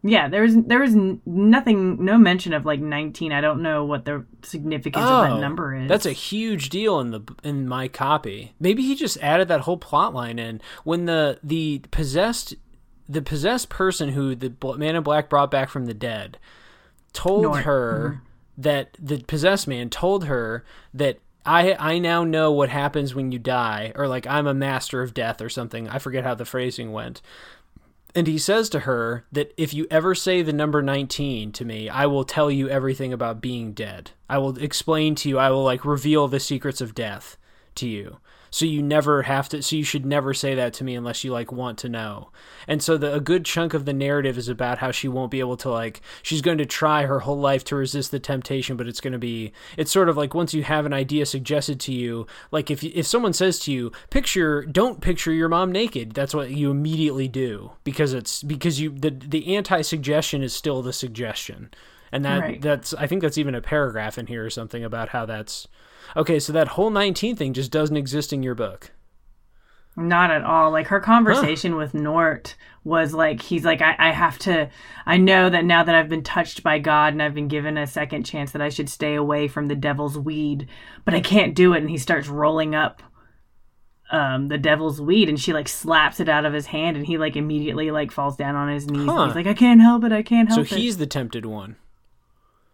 Yeah, 0.04 0.30
there 0.30 0.42
was 0.42 0.56
there 0.56 0.80
was 0.80 0.96
nothing, 0.96 2.04
no 2.04 2.18
mention 2.18 2.54
of 2.54 2.66
like 2.66 2.80
nineteen. 2.80 3.32
I 3.32 3.42
don't 3.42 3.62
know 3.62 3.86
what 3.86 4.06
the 4.06 4.26
significance 4.42 5.06
oh, 5.08 5.22
of 5.22 5.30
that 5.30 5.32
oh, 5.34 5.40
number 5.40 5.76
is. 5.76 5.88
That's 5.88 6.08
a 6.08 6.12
huge 6.12 6.70
deal 6.70 7.00
in 7.00 7.12
the 7.12 7.22
in 7.44 7.68
my 7.68 7.88
copy. 7.88 8.54
Maybe 8.60 8.82
he 8.82 8.96
just 8.96 9.18
added 9.22 9.48
that 9.50 9.62
whole 9.62 9.78
plot 9.78 10.14
line 10.14 10.40
in 10.40 10.60
when 10.84 11.06
the 11.06 11.40
the 11.44 11.84
possessed 11.92 12.56
the 13.08 13.22
possessed 13.22 13.70
person 13.70 14.10
who 14.10 14.34
the 14.36 14.54
man 14.78 14.96
in 14.96 15.04
black 15.04 15.30
brought 15.30 15.52
back 15.52 15.70
from 15.70 15.86
the 15.86 15.94
dead 15.94 16.40
told 17.14 17.60
her 17.60 18.16
mm-hmm. 18.16 18.62
that 18.62 18.98
the 19.00 19.22
possessed 19.24 19.68
man 19.68 19.90
told 19.90 20.26
her 20.26 20.64
that 20.94 21.20
I 21.46 21.76
I 21.80 22.00
now 22.00 22.24
know 22.24 22.52
what 22.52 22.70
happens 22.70 23.16
when 23.16 23.32
you 23.32 23.40
die, 23.40 23.92
or 23.96 24.08
like 24.08 24.28
I'm 24.28 24.48
a 24.48 24.54
master 24.54 25.02
of 25.02 25.14
death 25.14 25.42
or 25.42 25.50
something. 25.50 25.90
I 25.90 25.98
forget 26.00 26.24
how 26.24 26.36
the 26.36 26.46
phrasing 26.46 26.92
went. 26.92 27.22
And 28.14 28.28
he 28.28 28.38
says 28.38 28.70
to 28.70 28.82
her 28.82 29.26
that 29.32 29.54
if 29.56 29.74
you 29.74 29.88
ever 29.90 30.14
say 30.14 30.42
the 30.42 30.52
number 30.52 30.82
19 30.82 31.54
to 31.54 31.64
me, 31.64 31.88
I 31.88 32.08
will 32.08 32.26
tell 32.26 32.52
you 32.52 32.68
everything 32.68 33.14
about 33.14 33.40
being 33.40 33.72
dead. 33.72 34.12
I 34.30 34.38
will 34.38 34.58
explain 34.58 35.16
to 35.16 35.30
you, 35.30 35.38
I 35.38 35.50
will 35.50 35.64
like 35.64 35.86
reveal 35.86 36.28
the 36.28 36.42
secrets 36.42 36.82
of 36.82 36.94
death 36.94 37.38
to 37.76 37.88
you 37.88 38.18
so 38.52 38.66
you 38.66 38.84
never 38.84 39.24
have 39.24 39.48
to 39.50 39.64
so 39.64 39.76
you 39.76 39.84
should 39.84 40.06
never 40.06 40.34
say 40.34 40.54
that 40.54 40.74
to 40.74 40.84
me 40.84 40.94
unless 40.94 41.24
you 41.24 41.32
like 41.32 41.52
want 41.52 41.78
to 41.78 41.90
know 41.90 42.30
and 42.68 42.84
so 42.84 42.98
the, 42.98 43.14
a 43.14 43.20
good 43.20 43.46
chunk 43.46 43.74
of 43.74 43.86
the 43.86 43.94
narrative 43.94 44.38
is 44.38 44.50
about 44.50 44.78
how 44.78 44.92
she 44.92 45.08
won't 45.08 45.32
be 45.32 45.40
able 45.40 45.58
to 45.58 45.70
like 45.70 46.02
she's 46.22 46.42
going 46.42 46.58
to 46.58 46.66
try 46.66 47.06
her 47.06 47.22
whole 47.22 47.40
life 47.40 47.64
to 47.64 47.76
resist 47.76 48.12
the 48.12 48.20
temptation 48.20 48.76
but 48.76 48.88
it's 48.88 49.02
going 49.02 49.14
to 49.14 49.20
be 49.20 49.52
it's 49.78 49.92
sort 49.92 50.10
of 50.10 50.18
like 50.18 50.34
once 50.34 50.54
you 50.54 50.64
have 50.64 50.86
an 50.86 50.94
idea 50.94 51.26
suggested 51.26 51.80
to 51.80 51.94
you 51.94 52.28
like 52.52 52.70
if 52.70 52.84
if 52.84 53.08
someone 53.08 53.34
says 53.34 53.58
to 53.58 53.72
you 53.72 53.92
picture 54.10 54.64
don't 54.66 55.02
picture 55.02 55.32
your 55.32 55.50
mom 55.50 55.72
naked 55.72 56.12
that's 56.12 56.36
what 56.36 56.52
you 56.52 56.70
immediately 56.70 57.28
do 57.28 57.72
because 57.84 58.14
it's 58.14 58.44
because 58.44 58.80
you 58.80 58.90
the 58.92 59.10
the 59.10 59.56
anti-suggestion 59.56 60.44
is 60.44 60.54
still 60.54 60.82
the 60.82 60.94
suggestion 60.94 61.72
and 62.12 62.26
that 62.26 62.40
right. 62.42 62.62
that's 62.62 62.94
i 62.96 63.08
think 63.08 63.22
that's 63.22 63.38
even 63.38 63.56
a 63.56 63.62
paragraph 63.62 64.18
in 64.18 64.28
here 64.28 64.46
or 64.46 64.50
something 64.50 64.84
about 64.84 65.10
how 65.10 65.26
that's 65.26 65.68
Okay, 66.16 66.40
so 66.40 66.54
that 66.54 66.70
whole 66.70 66.90
19 66.90 67.36
thing 67.36 67.54
just 67.54 67.72
doesn't 67.72 67.98
exist 67.98 68.34
in 68.34 68.44
your 68.44 68.56
book. 68.56 68.92
Not 69.96 70.32
at 70.32 70.44
all. 70.44 70.72
Like 70.72 70.88
her 70.88 71.00
conversation 71.00 71.74
huh. 71.74 71.78
with 71.78 71.94
Nort 71.94 72.56
was 72.84 73.14
like, 73.14 73.42
he's 73.42 73.66
like, 73.66 73.82
I, 73.82 73.96
I 74.00 74.12
have 74.12 74.40
to, 74.40 74.70
I 75.06 75.18
know 75.18 75.50
that 75.50 75.66
now 75.66 75.84
that 75.84 75.94
I've 75.94 76.10
been 76.10 76.24
touched 76.24 76.64
by 76.64 76.80
God 76.80 77.14
and 77.14 77.22
I've 77.22 77.36
been 77.36 77.50
given 77.50 77.78
a 77.78 77.86
second 77.86 78.24
chance 78.24 78.52
that 78.52 78.62
I 78.62 78.70
should 78.70 78.90
stay 78.90 79.16
away 79.16 79.48
from 79.48 79.68
the 79.68 79.76
devil's 79.76 80.18
weed, 80.18 80.68
but 81.04 81.14
I 81.14 81.20
can't 81.20 81.56
do 81.56 81.74
it. 81.74 81.80
And 81.82 81.90
he 81.90 81.98
starts 81.98 82.28
rolling 82.28 82.74
up 82.74 83.04
um, 84.12 84.48
the 84.48 84.58
devil's 84.58 85.02
weed 85.02 85.30
and 85.30 85.40
she 85.40 85.54
like 85.54 85.68
slaps 85.68 86.20
it 86.20 86.30
out 86.30 86.46
of 86.46 86.54
his 86.54 86.66
hand 86.68 86.98
and 86.98 87.06
he 87.06 87.18
like 87.18 87.36
immediately 87.36 87.92
like 87.92 88.12
falls 88.12 88.36
down 88.36 88.56
on 88.56 88.70
his 88.70 88.88
knees. 88.88 89.06
Huh. 89.06 89.28
he's 89.28 89.36
like, 89.36 89.48
I 89.48 89.54
can't 89.54 89.82
help 89.82 90.04
it. 90.04 90.12
I 90.12 90.24
can't 90.24 90.50
help 90.50 90.58
so 90.58 90.62
it. 90.62 90.70
So 90.70 90.76
he's 90.76 90.98
the 90.98 91.08
tempted 91.08 91.46
one. 91.46 91.76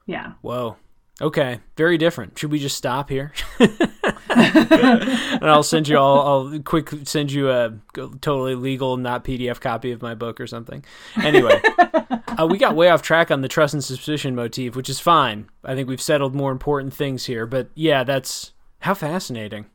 Yeah. 0.05 0.33
Whoa. 0.41 0.77
Okay, 1.19 1.59
very 1.75 1.97
different. 1.97 2.37
Should 2.37 2.51
we 2.51 2.59
just 2.59 2.77
stop 2.77 3.09
here? 3.09 3.33
and 4.29 5.45
I'll 5.49 5.63
send 5.63 5.87
you 5.87 5.97
all. 5.97 6.51
I'll 6.51 6.59
quick 6.59 6.91
send 7.03 7.31
you 7.31 7.49
a 7.49 7.73
totally 8.21 8.55
legal, 8.55 8.97
not 8.97 9.23
PDF 9.23 9.59
copy 9.59 9.91
of 9.91 10.01
my 10.01 10.13
book 10.15 10.39
or 10.39 10.45
something. 10.47 10.85
Anyway, 11.23 11.59
uh, 12.39 12.47
we 12.49 12.57
got 12.57 12.75
way 12.75 12.89
off 12.89 13.01
track 13.01 13.31
on 13.31 13.41
the 13.41 13.47
trust 13.47 13.73
and 13.73 13.83
suspicion 13.83 14.35
motif, 14.35 14.75
which 14.75 14.89
is 14.89 14.99
fine. 14.99 15.49
I 15.63 15.73
think 15.75 15.89
we've 15.89 16.01
settled 16.01 16.35
more 16.35 16.51
important 16.51 16.93
things 16.93 17.25
here. 17.25 17.45
But 17.47 17.69
yeah, 17.73 18.03
that's 18.03 18.53
how 18.79 18.93
fascinating. 18.93 19.65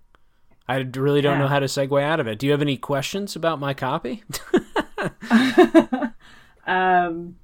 I 0.69 0.77
really 0.77 1.23
don't 1.23 1.35
yeah. 1.35 1.41
know 1.41 1.49
how 1.49 1.59
to 1.59 1.67
segue 1.67 2.03
out 2.03 2.21
of 2.21 2.29
it. 2.29 2.39
Do 2.39 2.47
you 2.47 2.53
have 2.53 2.63
any 2.63 2.77
questions 2.77 3.35
about 3.35 3.59
my 3.59 3.75
copy? 3.75 4.23
um 6.67 7.35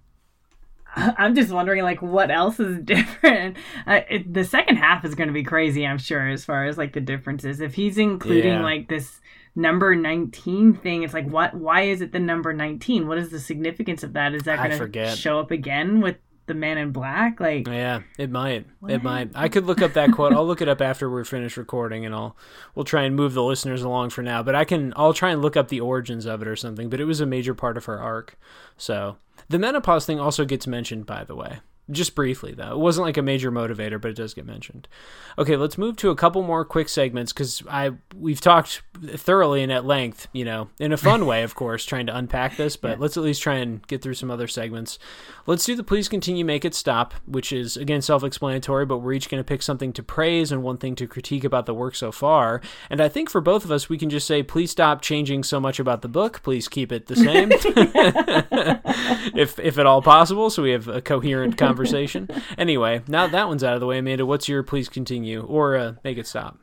I'm 1.19 1.35
just 1.35 1.51
wondering, 1.51 1.83
like, 1.83 2.03
what 2.03 2.31
else 2.31 2.59
is 2.61 2.79
different? 2.85 3.57
Uh, 3.87 4.01
it, 4.09 4.33
the 4.33 4.45
second 4.45 4.77
half 4.77 5.05
is 5.05 5.15
going 5.15 5.29
to 5.29 5.35
be 5.35 5.45
crazy, 5.45 5.87
I'm 5.87 5.99
sure, 5.99 6.29
as 6.29 6.45
far 6.45 6.67
as 6.67 6.79
like 6.79 6.93
the 6.93 7.01
differences. 7.01 7.61
If 7.61 7.75
he's 7.75 7.99
including 7.99 8.55
yeah. 8.55 8.63
like 8.63 8.89
this 8.89 9.21
number 9.55 9.95
19 9.95 10.75
thing, 10.75 11.03
it's 11.03 11.15
like, 11.15 11.29
what? 11.29 11.55
Why 11.55 11.83
is 11.83 12.01
it 12.01 12.13
the 12.13 12.19
number 12.19 12.53
19? 12.53 13.07
What 13.07 13.19
is 13.19 13.31
the 13.31 13.41
significance 13.41 14.03
of 14.03 14.15
that? 14.15 14.35
Is 14.35 14.43
that 14.45 14.57
going 14.57 14.93
to 14.93 15.17
show 15.17 15.39
up 15.39 15.51
again 15.51 16.01
with 16.01 16.17
the 16.47 16.55
man 16.55 16.79
in 16.79 16.93
black 16.93 17.41
like 17.41 17.69
yeah 17.69 18.01
it 18.17 18.31
might 18.31 18.65
what? 18.81 18.91
it 18.91 19.03
might 19.03 19.31
i 19.35 19.51
could 19.51 19.67
look 19.67 19.83
up 19.83 19.93
that 19.93 20.11
quote 20.13 20.33
i'll 20.33 20.47
look 20.47 20.63
it 20.63 20.69
up 20.69 20.81
after 20.81 21.11
we're 21.11 21.23
finished 21.23 21.59
recording 21.59 22.07
and 22.07 22.15
i'll 22.15 22.35
we'll 22.75 22.87
try 22.87 23.03
and 23.03 23.15
move 23.15 23.35
the 23.35 23.43
listeners 23.43 23.83
along 23.83 24.09
for 24.09 24.23
now 24.23 24.43
but 24.43 24.55
i 24.55 24.65
can 24.65 24.95
i'll 24.97 25.13
try 25.13 25.31
and 25.31 25.43
look 25.43 25.59
up 25.59 25.69
the 25.69 25.79
origins 25.79 26.25
of 26.25 26.41
it 26.41 26.49
or 26.49 26.57
something 26.57 26.89
but 26.89 27.01
it 27.01 27.05
was 27.05 27.21
a 27.21 27.27
major 27.27 27.55
part 27.55 27.77
of 27.77 27.85
her 27.85 28.01
arc 28.01 28.39
so 28.79 29.19
the 29.49 29.59
menopause 29.59 30.07
thing 30.07 30.21
also 30.21 30.45
gets 30.45 30.67
mentioned, 30.67 31.07
by 31.07 31.25
the 31.25 31.35
way. 31.35 31.61
Just 31.91 32.15
briefly, 32.15 32.53
though. 32.53 32.73
It 32.73 32.79
wasn't 32.79 33.07
like 33.07 33.17
a 33.17 33.23
major 33.23 33.51
motivator, 33.51 33.99
but 33.99 34.11
it 34.11 34.17
does 34.17 34.35
get 34.35 34.45
mentioned. 34.45 34.89
Okay, 35.39 35.57
let's 35.57 35.79
move 35.79 35.97
to 35.97 36.11
a 36.11 36.17
couple 36.17 36.43
more 36.43 36.63
quick 36.63 36.89
segments 36.91 37.33
because 37.33 37.63
I 37.69 37.93
we've 38.15 38.43
talked 38.43 38.83
thoroughly 39.15 39.63
and 39.63 39.73
at 39.73 39.87
length, 39.87 40.29
you 40.35 40.45
know, 40.45 40.69
in 40.79 40.93
a 40.93 40.99
fun 40.99 41.25
way, 41.25 41.43
of 41.43 41.55
course, 41.55 41.87
trying 41.87 42.07
to 42.07 42.17
unpack 42.17 42.57
this, 42.57 42.77
but 42.77 42.91
yeah. 42.91 42.97
let's 42.99 43.17
at 43.17 43.23
least 43.23 43.41
try 43.41 43.55
and 43.55 43.87
get 43.87 44.03
through 44.03 44.15
some 44.15 44.31
other 44.31 44.47
segments. 44.47 44.99
Let's 45.47 45.65
do 45.65 45.75
the 45.75 45.83
please 45.83 46.09
continue, 46.11 46.45
make 46.45 46.67
it 46.67 46.75
stop, 46.75 47.15
which 47.25 47.55
is, 47.55 47.79
again, 47.79 48.03
self 48.03 48.23
explanatory, 48.23 48.85
but 48.85 48.99
we're 48.99 49.15
each 49.15 49.31
going 49.31 49.41
to 49.41 49.49
pick 49.49 49.63
something 49.63 49.95
to 49.95 50.03
praise 50.03 50.53
and 50.53 50.63
one 50.63 50.77
thing 50.77 50.95
to 50.97 51.07
critique 51.07 51.45
about 51.45 51.65
the 51.65 51.73
work 51.73 51.95
so 51.95 52.13
far. 52.13 52.61
And 52.91 53.01
I 53.01 53.09
think 53.09 53.31
for 53.31 53.41
both 53.41 53.65
of 53.65 53.71
us, 53.71 53.89
we 53.89 53.97
can 53.97 54.11
just 54.11 54.27
say, 54.27 54.43
please 54.43 54.71
stop 54.71 55.01
changing 55.01 55.43
so 55.45 55.59
much 55.59 55.81
about 55.81 56.03
the 56.03 56.09
book. 56.09 56.43
Please 56.43 56.69
keep 56.69 56.93
it 56.93 57.07
the 57.07 57.17
same, 57.17 57.51
if, 59.35 59.59
if 59.59 59.79
at 59.79 59.87
all 59.87 60.03
possible, 60.03 60.51
so 60.51 60.63
we 60.63 60.73
have 60.73 60.87
a 60.87 61.01
coherent 61.01 61.57
conversation 61.57 61.78
conversation. 61.79 62.29
anyway, 62.59 63.03
now 63.07 63.27
that 63.27 63.49
one's 63.49 63.63
out 63.63 63.75
of 63.75 63.81
the 63.81 63.87
way, 63.87 63.99
Amanda, 63.99 64.27
what's 64.27 64.49
your 64.49 64.63
please 64.63 64.89
continue 64.89 65.43
or 65.43 65.77
uh, 65.77 65.95
make 66.03 66.19
it 66.19 66.27
stop? 66.27 66.59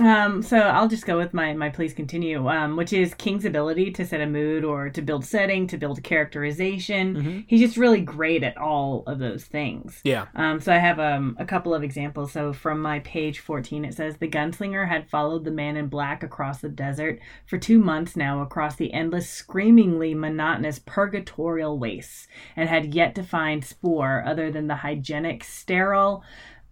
Um, 0.00 0.42
so 0.42 0.58
I'll 0.58 0.88
just 0.88 1.06
go 1.06 1.16
with 1.18 1.34
my 1.34 1.52
my 1.54 1.70
please 1.70 1.92
continue, 1.92 2.48
um, 2.48 2.76
which 2.76 2.92
is 2.92 3.14
King's 3.14 3.44
ability 3.44 3.90
to 3.92 4.06
set 4.06 4.20
a 4.20 4.26
mood 4.26 4.64
or 4.64 4.90
to 4.90 5.02
build 5.02 5.24
setting, 5.24 5.66
to 5.68 5.76
build 5.76 6.02
characterization. 6.02 7.14
Mm-hmm. 7.14 7.40
He's 7.46 7.60
just 7.60 7.76
really 7.76 8.00
great 8.00 8.42
at 8.42 8.56
all 8.56 9.02
of 9.06 9.18
those 9.18 9.44
things. 9.44 10.00
Yeah. 10.04 10.26
Um, 10.34 10.60
so 10.60 10.72
I 10.72 10.78
have 10.78 11.00
um, 11.00 11.36
a 11.38 11.44
couple 11.44 11.74
of 11.74 11.82
examples. 11.82 12.32
So 12.32 12.52
from 12.52 12.80
my 12.80 13.00
page 13.00 13.40
14, 13.40 13.84
it 13.84 13.94
says 13.94 14.16
the 14.16 14.28
gunslinger 14.28 14.88
had 14.88 15.08
followed 15.08 15.44
the 15.44 15.50
man 15.50 15.76
in 15.76 15.88
black 15.88 16.22
across 16.22 16.60
the 16.60 16.68
desert 16.68 17.18
for 17.46 17.58
two 17.58 17.78
months 17.78 18.16
now, 18.16 18.42
across 18.42 18.76
the 18.76 18.92
endless, 18.92 19.28
screamingly 19.28 20.14
monotonous 20.14 20.78
purgatorial 20.78 21.78
wastes, 21.78 22.28
and 22.56 22.68
had 22.68 22.94
yet 22.94 23.14
to 23.16 23.22
find 23.22 23.64
spoor 23.64 24.22
other 24.26 24.50
than 24.50 24.68
the 24.68 24.76
hygienic, 24.76 25.42
sterile 25.44 26.22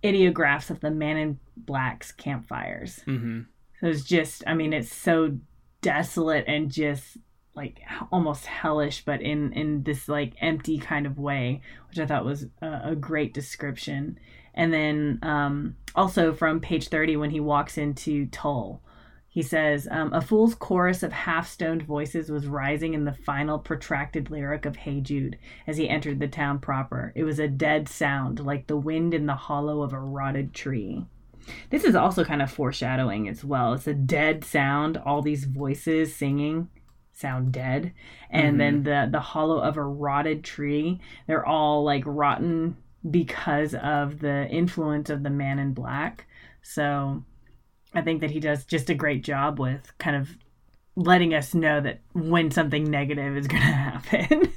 ideographs 0.06 0.70
of 0.70 0.80
the 0.80 0.90
Man 0.90 1.16
in 1.16 1.38
Black's 1.56 2.12
campfires. 2.12 3.00
Mm-hmm. 3.06 3.40
So 3.80 3.86
it's 3.88 4.04
just, 4.04 4.44
I 4.46 4.54
mean, 4.54 4.72
it's 4.72 4.94
so 4.94 5.38
desolate 5.82 6.44
and 6.48 6.70
just 6.70 7.18
like 7.54 7.80
almost 8.12 8.44
hellish, 8.44 9.04
but 9.04 9.20
in 9.22 9.52
in 9.52 9.82
this 9.82 10.08
like 10.08 10.34
empty 10.40 10.78
kind 10.78 11.06
of 11.06 11.18
way, 11.18 11.62
which 11.88 11.98
I 11.98 12.06
thought 12.06 12.24
was 12.24 12.46
a, 12.60 12.80
a 12.84 12.94
great 12.94 13.32
description. 13.34 14.18
And 14.54 14.72
then 14.72 15.18
um, 15.22 15.76
also 15.94 16.32
from 16.32 16.60
page 16.60 16.88
thirty, 16.88 17.16
when 17.16 17.30
he 17.30 17.40
walks 17.40 17.78
into 17.78 18.26
Tull, 18.26 18.82
he 19.36 19.42
says, 19.42 19.86
um, 19.90 20.14
A 20.14 20.22
fool's 20.22 20.54
chorus 20.54 21.02
of 21.02 21.12
half 21.12 21.46
stoned 21.46 21.82
voices 21.82 22.30
was 22.30 22.46
rising 22.46 22.94
in 22.94 23.04
the 23.04 23.12
final 23.12 23.58
protracted 23.58 24.30
lyric 24.30 24.64
of 24.64 24.76
Hey 24.76 25.02
Jude 25.02 25.38
as 25.66 25.76
he 25.76 25.90
entered 25.90 26.20
the 26.20 26.26
town 26.26 26.58
proper. 26.58 27.12
It 27.14 27.24
was 27.24 27.38
a 27.38 27.46
dead 27.46 27.86
sound, 27.86 28.40
like 28.40 28.66
the 28.66 28.78
wind 28.78 29.12
in 29.12 29.26
the 29.26 29.34
hollow 29.34 29.82
of 29.82 29.92
a 29.92 30.00
rotted 30.00 30.54
tree. 30.54 31.04
This 31.68 31.84
is 31.84 31.94
also 31.94 32.24
kind 32.24 32.40
of 32.40 32.50
foreshadowing 32.50 33.28
as 33.28 33.44
well. 33.44 33.74
It's 33.74 33.86
a 33.86 33.92
dead 33.92 34.42
sound, 34.42 34.96
all 34.96 35.20
these 35.20 35.44
voices 35.44 36.16
singing 36.16 36.70
sound 37.12 37.52
dead. 37.52 37.92
And 38.30 38.52
mm-hmm. 38.52 38.58
then 38.58 38.82
the 38.84 39.08
the 39.12 39.20
hollow 39.20 39.58
of 39.58 39.76
a 39.76 39.84
rotted 39.84 40.44
tree, 40.44 40.98
they're 41.26 41.44
all 41.44 41.84
like 41.84 42.04
rotten 42.06 42.78
because 43.10 43.74
of 43.74 44.20
the 44.20 44.48
influence 44.48 45.10
of 45.10 45.24
the 45.24 45.28
man 45.28 45.58
in 45.58 45.74
black. 45.74 46.26
So 46.62 47.22
I 47.96 48.02
think 48.02 48.20
that 48.20 48.30
he 48.30 48.40
does 48.40 48.64
just 48.64 48.90
a 48.90 48.94
great 48.94 49.24
job 49.24 49.58
with 49.58 49.96
kind 49.98 50.16
of 50.16 50.36
letting 50.96 51.34
us 51.34 51.54
know 51.54 51.80
that 51.80 52.00
when 52.12 52.50
something 52.50 52.84
negative 52.90 53.36
is 53.36 53.46
going 53.46 53.62
to 53.62 53.68
happen. 53.68 54.52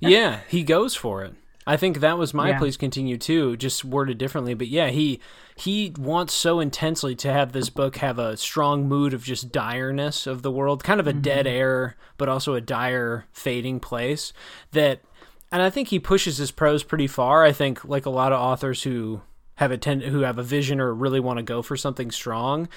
yeah, 0.00 0.40
he 0.48 0.62
goes 0.62 0.94
for 0.94 1.22
it. 1.22 1.34
I 1.68 1.76
think 1.76 1.98
that 1.98 2.16
was 2.16 2.32
my 2.32 2.50
yeah. 2.50 2.58
please 2.58 2.76
continue 2.76 3.18
too, 3.18 3.56
just 3.56 3.84
worded 3.84 4.18
differently. 4.18 4.54
But 4.54 4.68
yeah, 4.68 4.90
he 4.90 5.20
he 5.56 5.92
wants 5.98 6.32
so 6.32 6.60
intensely 6.60 7.16
to 7.16 7.32
have 7.32 7.52
this 7.52 7.70
book 7.70 7.96
have 7.96 8.20
a 8.20 8.36
strong 8.36 8.88
mood 8.88 9.12
of 9.12 9.24
just 9.24 9.50
direness 9.50 10.28
of 10.28 10.42
the 10.42 10.50
world, 10.52 10.84
kind 10.84 11.00
of 11.00 11.08
a 11.08 11.12
mm-hmm. 11.12 11.22
dead 11.22 11.46
air, 11.46 11.96
but 12.18 12.28
also 12.28 12.54
a 12.54 12.60
dire, 12.60 13.24
fading 13.32 13.80
place. 13.80 14.32
That, 14.72 15.00
and 15.50 15.60
I 15.60 15.70
think 15.70 15.88
he 15.88 15.98
pushes 15.98 16.36
his 16.36 16.52
prose 16.52 16.84
pretty 16.84 17.08
far. 17.08 17.42
I 17.42 17.50
think 17.50 17.84
like 17.84 18.06
a 18.06 18.10
lot 18.10 18.32
of 18.32 18.40
authors 18.40 18.84
who 18.84 19.22
have 19.56 19.70
a 19.70 19.78
ten- 19.78 20.00
who 20.00 20.20
have 20.20 20.38
a 20.38 20.42
vision 20.42 20.80
or 20.80 20.94
really 20.94 21.20
want 21.20 21.38
to 21.38 21.42
go 21.42 21.62
for 21.62 21.76
something 21.76 22.10
strong. 22.10 22.68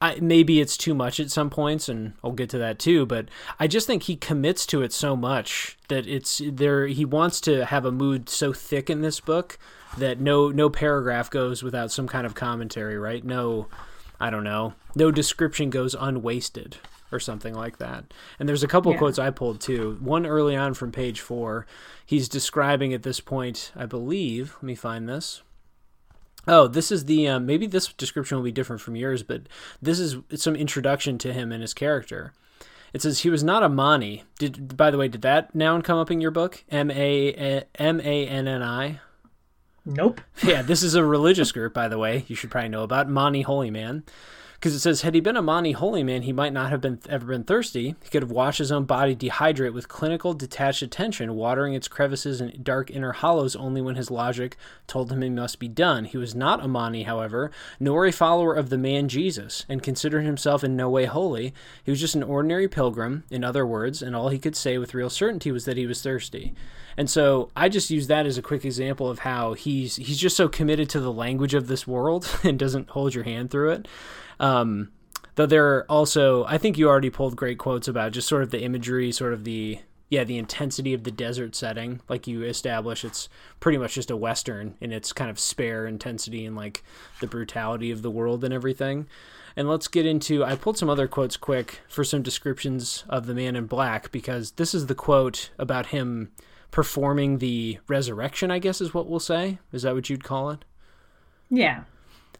I, 0.00 0.18
maybe 0.20 0.60
it's 0.60 0.76
too 0.76 0.94
much 0.94 1.18
at 1.18 1.30
some 1.30 1.50
points, 1.50 1.88
and 1.88 2.14
I'll 2.22 2.32
get 2.32 2.50
to 2.50 2.58
that 2.58 2.78
too. 2.78 3.04
But 3.04 3.28
I 3.58 3.66
just 3.66 3.86
think 3.86 4.04
he 4.04 4.16
commits 4.16 4.64
to 4.66 4.82
it 4.82 4.92
so 4.92 5.16
much 5.16 5.76
that 5.88 6.06
it's 6.06 6.40
there. 6.44 6.86
He 6.86 7.04
wants 7.04 7.40
to 7.42 7.64
have 7.66 7.84
a 7.84 7.92
mood 7.92 8.28
so 8.28 8.52
thick 8.52 8.88
in 8.88 9.02
this 9.02 9.20
book 9.20 9.58
that 9.96 10.20
no 10.20 10.50
no 10.50 10.70
paragraph 10.70 11.30
goes 11.30 11.62
without 11.62 11.90
some 11.90 12.06
kind 12.06 12.26
of 12.26 12.34
commentary. 12.34 12.96
Right? 12.96 13.24
No, 13.24 13.66
I 14.20 14.30
don't 14.30 14.44
know. 14.44 14.74
No 14.94 15.10
description 15.10 15.70
goes 15.70 15.94
unwasted 15.94 16.76
or 17.10 17.18
something 17.18 17.54
like 17.54 17.78
that. 17.78 18.04
And 18.38 18.48
there's 18.48 18.62
a 18.62 18.68
couple 18.68 18.92
yeah. 18.92 18.98
quotes 18.98 19.18
I 19.18 19.30
pulled 19.30 19.60
too. 19.60 19.96
One 20.00 20.26
early 20.26 20.54
on 20.54 20.74
from 20.74 20.92
page 20.92 21.20
four. 21.20 21.66
He's 22.06 22.28
describing 22.28 22.92
at 22.92 23.02
this 23.02 23.18
point, 23.18 23.72
I 23.74 23.86
believe. 23.86 24.54
Let 24.56 24.62
me 24.62 24.74
find 24.74 25.08
this 25.08 25.42
Oh, 26.46 26.66
this 26.66 26.90
is 26.90 27.04
the 27.04 27.28
um, 27.28 27.46
maybe 27.46 27.66
this 27.66 27.92
description 27.92 28.36
will 28.36 28.44
be 28.44 28.52
different 28.52 28.80
from 28.80 28.96
yours, 28.96 29.22
but 29.22 29.42
this 29.82 29.98
is 29.98 30.16
some 30.36 30.56
introduction 30.56 31.18
to 31.18 31.32
him 31.32 31.52
and 31.52 31.62
his 31.62 31.74
character. 31.74 32.32
It 32.92 33.02
says 33.02 33.20
he 33.20 33.30
was 33.30 33.44
not 33.44 33.62
a 33.62 33.68
Manni. 33.68 34.22
Did 34.38 34.76
by 34.76 34.90
the 34.90 34.98
way, 34.98 35.08
did 35.08 35.22
that 35.22 35.54
noun 35.54 35.82
come 35.82 35.98
up 35.98 36.10
in 36.10 36.20
your 36.20 36.30
book? 36.30 36.64
M 36.70 36.90
A 36.90 37.64
M 37.74 38.00
A 38.00 38.26
N 38.26 38.48
N 38.48 38.62
I. 38.62 39.00
Nope. 39.84 40.20
yeah, 40.42 40.62
this 40.62 40.82
is 40.82 40.94
a 40.94 41.04
religious 41.04 41.52
group, 41.52 41.74
by 41.74 41.88
the 41.88 41.98
way. 41.98 42.24
You 42.28 42.36
should 42.36 42.50
probably 42.50 42.68
know 42.68 42.82
about 42.82 43.08
Manni 43.08 43.42
Holy 43.42 43.70
Man 43.70 44.04
because 44.58 44.74
it 44.74 44.80
says 44.80 45.02
had 45.02 45.14
he 45.14 45.20
been 45.20 45.36
a 45.36 45.42
Manni 45.42 45.72
holy 45.72 46.02
man, 46.02 46.22
he 46.22 46.32
might 46.32 46.52
not 46.52 46.70
have 46.70 46.80
been 46.80 46.98
ever 47.08 47.26
been 47.26 47.44
thirsty. 47.44 47.94
He 48.02 48.10
could 48.10 48.22
have 48.22 48.32
watched 48.32 48.58
his 48.58 48.72
own 48.72 48.84
body 48.84 49.14
dehydrate 49.14 49.72
with 49.72 49.88
clinical 49.88 50.34
detached 50.34 50.82
attention, 50.82 51.36
watering 51.36 51.74
its 51.74 51.86
crevices 51.86 52.40
and 52.40 52.64
dark 52.64 52.90
inner 52.90 53.12
hollows 53.12 53.54
only 53.54 53.80
when 53.80 53.94
his 53.94 54.10
logic 54.10 54.56
told 54.88 55.12
him 55.12 55.22
it 55.22 55.30
must 55.30 55.60
be 55.60 55.68
done. 55.68 56.06
He 56.06 56.16
was 56.16 56.34
not 56.34 56.64
a 56.64 56.66
Manni, 56.66 57.04
however, 57.04 57.52
nor 57.78 58.04
a 58.04 58.12
follower 58.12 58.52
of 58.52 58.68
the 58.68 58.78
man 58.78 59.08
Jesus, 59.08 59.64
and 59.68 59.80
considered 59.80 60.22
himself 60.22 60.64
in 60.64 60.74
no 60.74 60.90
way 60.90 61.04
holy. 61.04 61.54
He 61.84 61.92
was 61.92 62.00
just 62.00 62.16
an 62.16 62.24
ordinary 62.24 62.66
pilgrim, 62.66 63.22
in 63.30 63.44
other 63.44 63.64
words, 63.64 64.02
and 64.02 64.16
all 64.16 64.28
he 64.28 64.40
could 64.40 64.56
say 64.56 64.76
with 64.76 64.94
real 64.94 65.10
certainty 65.10 65.52
was 65.52 65.66
that 65.66 65.76
he 65.76 65.86
was 65.86 66.02
thirsty. 66.02 66.52
And 66.96 67.08
so 67.08 67.50
I 67.54 67.68
just 67.68 67.90
use 67.90 68.08
that 68.08 68.26
as 68.26 68.38
a 68.38 68.42
quick 68.42 68.64
example 68.64 69.08
of 69.08 69.20
how 69.20 69.52
he's 69.52 69.94
he's 69.96 70.18
just 70.18 70.36
so 70.36 70.48
committed 70.48 70.90
to 70.90 71.00
the 71.00 71.12
language 71.12 71.54
of 71.54 71.68
this 71.68 71.86
world 71.86 72.28
and 72.42 72.58
doesn't 72.58 72.90
hold 72.90 73.14
your 73.14 73.22
hand 73.22 73.52
through 73.52 73.70
it. 73.70 73.88
Um, 74.40 74.90
though 75.34 75.46
there 75.46 75.66
are 75.74 75.86
also, 75.88 76.44
I 76.44 76.58
think 76.58 76.78
you 76.78 76.88
already 76.88 77.10
pulled 77.10 77.36
great 77.36 77.58
quotes 77.58 77.88
about 77.88 78.12
just 78.12 78.28
sort 78.28 78.42
of 78.42 78.50
the 78.50 78.62
imagery, 78.62 79.12
sort 79.12 79.32
of 79.32 79.44
the 79.44 79.80
yeah, 80.10 80.24
the 80.24 80.38
intensity 80.38 80.94
of 80.94 81.04
the 81.04 81.10
desert 81.10 81.54
setting, 81.54 82.00
like 82.08 82.26
you 82.26 82.42
establish, 82.42 83.04
it's 83.04 83.28
pretty 83.60 83.76
much 83.76 83.94
just 83.94 84.10
a 84.10 84.16
western 84.16 84.74
in 84.80 84.90
its 84.90 85.12
kind 85.12 85.30
of 85.30 85.38
spare 85.38 85.86
intensity 85.86 86.46
and 86.46 86.56
like 86.56 86.82
the 87.20 87.26
brutality 87.26 87.90
of 87.90 88.00
the 88.00 88.10
world 88.10 88.42
and 88.42 88.54
everything. 88.54 89.06
And 89.54 89.68
let's 89.68 89.88
get 89.88 90.06
into. 90.06 90.44
I 90.44 90.56
pulled 90.56 90.78
some 90.78 90.88
other 90.88 91.08
quotes 91.08 91.36
quick 91.36 91.80
for 91.88 92.04
some 92.04 92.22
descriptions 92.22 93.04
of 93.08 93.26
the 93.26 93.34
man 93.34 93.56
in 93.56 93.66
black 93.66 94.10
because 94.10 94.52
this 94.52 94.74
is 94.74 94.86
the 94.86 94.94
quote 94.94 95.50
about 95.58 95.86
him 95.86 96.30
performing 96.70 97.38
the 97.38 97.78
resurrection. 97.86 98.50
I 98.50 98.60
guess 98.60 98.80
is 98.80 98.94
what 98.94 99.08
we'll 99.08 99.20
say. 99.20 99.58
Is 99.72 99.82
that 99.82 99.94
what 99.94 100.08
you'd 100.08 100.24
call 100.24 100.50
it? 100.50 100.64
Yeah. 101.50 101.84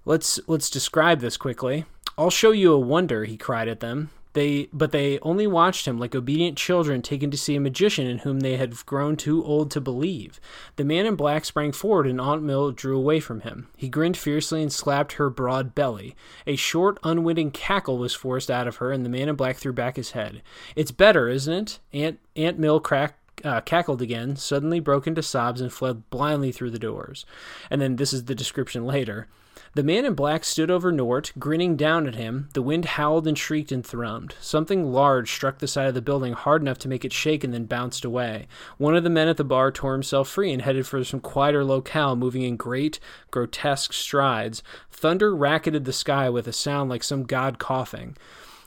Let's 0.08 0.40
let's 0.46 0.70
describe 0.70 1.20
this 1.20 1.36
quickly. 1.36 1.84
I'll 2.16 2.30
show 2.30 2.50
you 2.50 2.72
a 2.72 2.78
wonder, 2.78 3.26
he 3.26 3.36
cried 3.36 3.68
at 3.68 3.80
them. 3.80 4.08
They 4.32 4.70
but 4.72 4.90
they 4.90 5.18
only 5.18 5.46
watched 5.46 5.86
him 5.86 5.98
like 5.98 6.14
obedient 6.14 6.56
children 6.56 7.02
taken 7.02 7.30
to 7.30 7.36
see 7.36 7.56
a 7.56 7.60
magician 7.60 8.06
in 8.06 8.20
whom 8.20 8.40
they 8.40 8.56
had 8.56 8.86
grown 8.86 9.16
too 9.16 9.44
old 9.44 9.70
to 9.72 9.82
believe. 9.82 10.40
The 10.76 10.84
man 10.86 11.04
in 11.04 11.14
black 11.14 11.44
sprang 11.44 11.72
forward 11.72 12.06
and 12.06 12.22
Aunt 12.22 12.42
Mill 12.42 12.72
drew 12.72 12.96
away 12.96 13.20
from 13.20 13.42
him. 13.42 13.68
He 13.76 13.90
grinned 13.90 14.16
fiercely 14.16 14.62
and 14.62 14.72
slapped 14.72 15.12
her 15.12 15.28
broad 15.28 15.74
belly. 15.74 16.16
A 16.46 16.56
short, 16.56 16.98
unwitting 17.04 17.50
cackle 17.50 17.98
was 17.98 18.14
forced 18.14 18.50
out 18.50 18.66
of 18.66 18.76
her, 18.76 18.90
and 18.90 19.04
the 19.04 19.10
man 19.10 19.28
in 19.28 19.36
black 19.36 19.56
threw 19.58 19.74
back 19.74 19.96
his 19.96 20.12
head. 20.12 20.40
It's 20.74 20.90
better, 20.90 21.28
isn't 21.28 21.52
it? 21.52 21.78
Aunt 21.92 22.18
Aunt 22.34 22.58
Mill 22.58 22.80
cracked 22.80 23.44
uh, 23.44 23.60
cackled 23.60 24.00
again, 24.00 24.36
suddenly 24.36 24.80
broke 24.80 25.06
into 25.06 25.22
sobs, 25.22 25.60
and 25.60 25.70
fled 25.70 26.08
blindly 26.08 26.50
through 26.50 26.70
the 26.70 26.78
doors. 26.78 27.26
And 27.70 27.78
then 27.78 27.96
this 27.96 28.14
is 28.14 28.24
the 28.24 28.34
description 28.34 28.86
later. 28.86 29.28
The 29.74 29.82
man 29.82 30.04
in 30.04 30.14
black 30.14 30.44
stood 30.44 30.70
over 30.70 30.90
Nort, 30.90 31.32
grinning 31.38 31.76
down 31.76 32.06
at 32.06 32.14
him. 32.14 32.48
The 32.54 32.62
wind 32.62 32.84
howled 32.84 33.26
and 33.26 33.38
shrieked 33.38 33.70
and 33.70 33.84
thrummed. 33.84 34.32
Something 34.40 34.92
large 34.92 35.30
struck 35.30 35.58
the 35.58 35.68
side 35.68 35.88
of 35.88 35.94
the 35.94 36.02
building 36.02 36.32
hard 36.32 36.62
enough 36.62 36.78
to 36.78 36.88
make 36.88 37.04
it 37.04 37.12
shake 37.12 37.44
and 37.44 37.52
then 37.52 37.66
bounced 37.66 38.04
away. 38.04 38.48
One 38.78 38.96
of 38.96 39.04
the 39.04 39.10
men 39.10 39.28
at 39.28 39.36
the 39.36 39.44
bar 39.44 39.70
tore 39.70 39.92
himself 39.92 40.28
free 40.28 40.52
and 40.52 40.62
headed 40.62 40.86
for 40.86 41.04
some 41.04 41.20
quieter 41.20 41.64
locale, 41.64 42.16
moving 42.16 42.42
in 42.42 42.56
great, 42.56 42.98
grotesque 43.30 43.92
strides. 43.92 44.62
Thunder 44.90 45.34
racketed 45.36 45.84
the 45.84 45.92
sky 45.92 46.30
with 46.30 46.48
a 46.48 46.52
sound 46.52 46.90
like 46.90 47.04
some 47.04 47.24
god 47.24 47.58
coughing. 47.58 48.16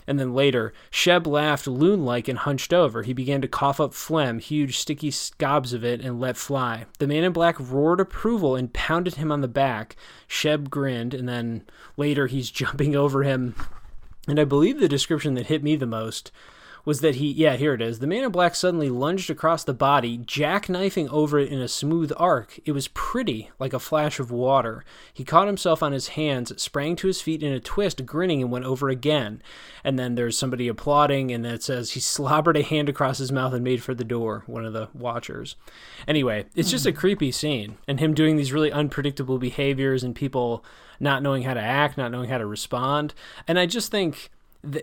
And 0.08 0.20
then 0.20 0.34
later, 0.34 0.74
Sheb 0.92 1.28
laughed 1.28 1.68
loon 1.68 2.04
like 2.06 2.28
and 2.28 2.40
hunched 2.40 2.74
over. 2.74 3.04
He 3.04 3.14
began 3.14 3.42
to 3.42 3.48
cough 3.48 3.80
up 3.80 3.94
phlegm, 3.94 4.40
huge 4.40 4.78
sticky 4.78 5.14
gobs 5.38 5.74
of 5.74 5.84
it, 5.84 6.02
and 6.02 6.20
let 6.20 6.38
fly. 6.38 6.86
The 7.00 7.08
man 7.08 7.24
in 7.24 7.32
black 7.32 7.56
roared 7.60 8.00
approval 8.00 8.56
and 8.56 8.74
pounded 8.74 9.16
him 9.16 9.32
on 9.32 9.42
the 9.42 9.48
back. 9.48 9.96
Sheb 10.28 10.70
grinned, 10.70 11.14
and 11.14 11.28
then 11.28 11.64
later 11.98 12.28
he's 12.28 12.52
jumping 12.52 12.96
over 12.96 13.24
him. 13.24 13.56
And 14.28 14.40
I 14.40 14.44
believe 14.44 14.80
the 14.80 14.88
description 14.88 15.34
that 15.36 15.48
hit 15.48 15.64
me 15.64 15.76
the 15.76 15.86
most 15.86 16.32
was 16.86 17.02
that 17.02 17.16
he, 17.16 17.32
yeah, 17.32 17.56
here 17.56 17.74
it 17.74 17.82
is. 17.82 18.00
The 18.00 18.08
man 18.08 18.24
in 18.24 18.32
black 18.32 18.56
suddenly 18.56 18.90
lunged 18.90 19.30
across 19.30 19.64
the 19.64 19.74
body, 19.74 20.18
jackknifing 20.18 21.10
over 21.10 21.40
it 21.40 21.52
in 21.52 21.60
a 21.60 21.68
smooth 21.68 22.12
arc. 22.18 22.60
It 22.66 22.72
was 22.72 22.88
pretty, 22.90 23.50
like 23.60 23.74
a 23.74 23.80
flash 23.80 24.20
of 24.20 24.32
water. 24.32 24.84
He 25.14 25.24
caught 25.24 25.48
himself 25.48 25.84
on 25.84 25.92
his 25.92 26.10
hands, 26.10 26.60
sprang 26.62 26.96
to 26.98 27.08
his 27.08 27.22
feet 27.22 27.44
in 27.44 27.54
a 27.54 27.60
twist, 27.60 28.06
grinning, 28.06 28.42
and 28.42 28.52
went 28.52 28.66
over 28.66 28.90
again. 28.90 29.42
And 29.84 29.98
then 29.98 30.16
there's 30.16 30.38
somebody 30.38 30.68
applauding, 30.68 31.32
and 31.32 31.46
then 31.46 31.54
it 31.54 31.64
says 31.64 31.92
he 31.92 32.00
slobbered 32.02 32.58
a 32.58 32.64
hand 32.64 32.90
across 32.90 33.18
his 33.20 33.32
mouth 33.32 33.54
and 33.54 33.64
made 33.64 33.84
for 33.84 33.94
the 33.94 34.04
door, 34.04 34.44
one 34.48 34.66
of 34.66 34.74
the 34.74 34.90
watchers. 34.94 35.56
Anyway, 36.08 36.46
it's 36.56 36.72
just 36.72 36.86
a 36.86 36.92
creepy 36.92 37.32
scene, 37.32 37.78
and 37.88 38.00
him 38.00 38.14
doing 38.14 38.38
these 38.38 38.54
really 38.54 38.72
unpredictable 38.72 39.38
behaviors 39.38 40.04
and 40.04 40.16
people 40.16 40.64
not 41.00 41.24
knowing 41.24 41.44
how 41.44 41.54
to 41.54 41.62
act, 41.62 41.98
not 41.98 42.12
knowing 42.12 42.30
how 42.30 42.38
to 42.38 42.46
respond. 42.46 43.14
And 43.48 43.60
I 43.60 43.66
just 43.66 43.92
think 43.92 44.30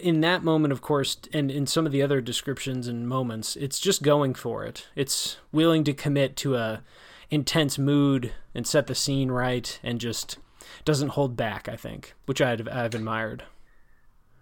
in 0.00 0.20
that 0.22 0.42
moment, 0.42 0.72
of 0.72 0.80
course, 0.80 1.16
and 1.32 1.50
in 1.50 1.66
some 1.66 1.86
of 1.86 1.92
the 1.92 2.02
other 2.02 2.20
descriptions 2.20 2.88
and 2.88 3.08
moments, 3.08 3.56
it's 3.56 3.78
just 3.78 4.02
going 4.02 4.34
for 4.34 4.64
it. 4.64 4.88
It's 4.96 5.38
willing 5.52 5.84
to 5.84 5.92
commit 5.92 6.36
to 6.38 6.56
a 6.56 6.82
intense 7.30 7.78
mood 7.78 8.32
and 8.54 8.66
set 8.66 8.86
the 8.86 8.94
scene 8.94 9.30
right, 9.30 9.78
and 9.82 10.00
just 10.00 10.38
doesn't 10.84 11.10
hold 11.10 11.36
back. 11.36 11.68
I 11.68 11.76
think, 11.76 12.14
which 12.26 12.40
I've, 12.40 12.66
I've 12.68 12.94
admired. 12.94 13.44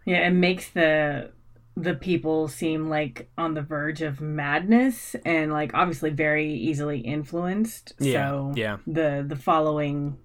Yeah, 0.06 0.26
it 0.26 0.32
makes 0.32 0.70
the 0.70 1.32
the 1.76 1.94
people 1.94 2.48
seem 2.48 2.88
like 2.88 3.28
on 3.36 3.52
the 3.52 3.60
verge 3.60 4.00
of 4.00 4.20
madness 4.20 5.14
and 5.26 5.52
like 5.52 5.74
obviously 5.74 6.10
very 6.10 6.50
easily 6.50 7.00
influenced. 7.00 7.92
Yeah, 7.98 8.30
so 8.30 8.52
yeah. 8.56 8.78
The 8.86 9.24
the 9.26 9.36
following 9.36 10.16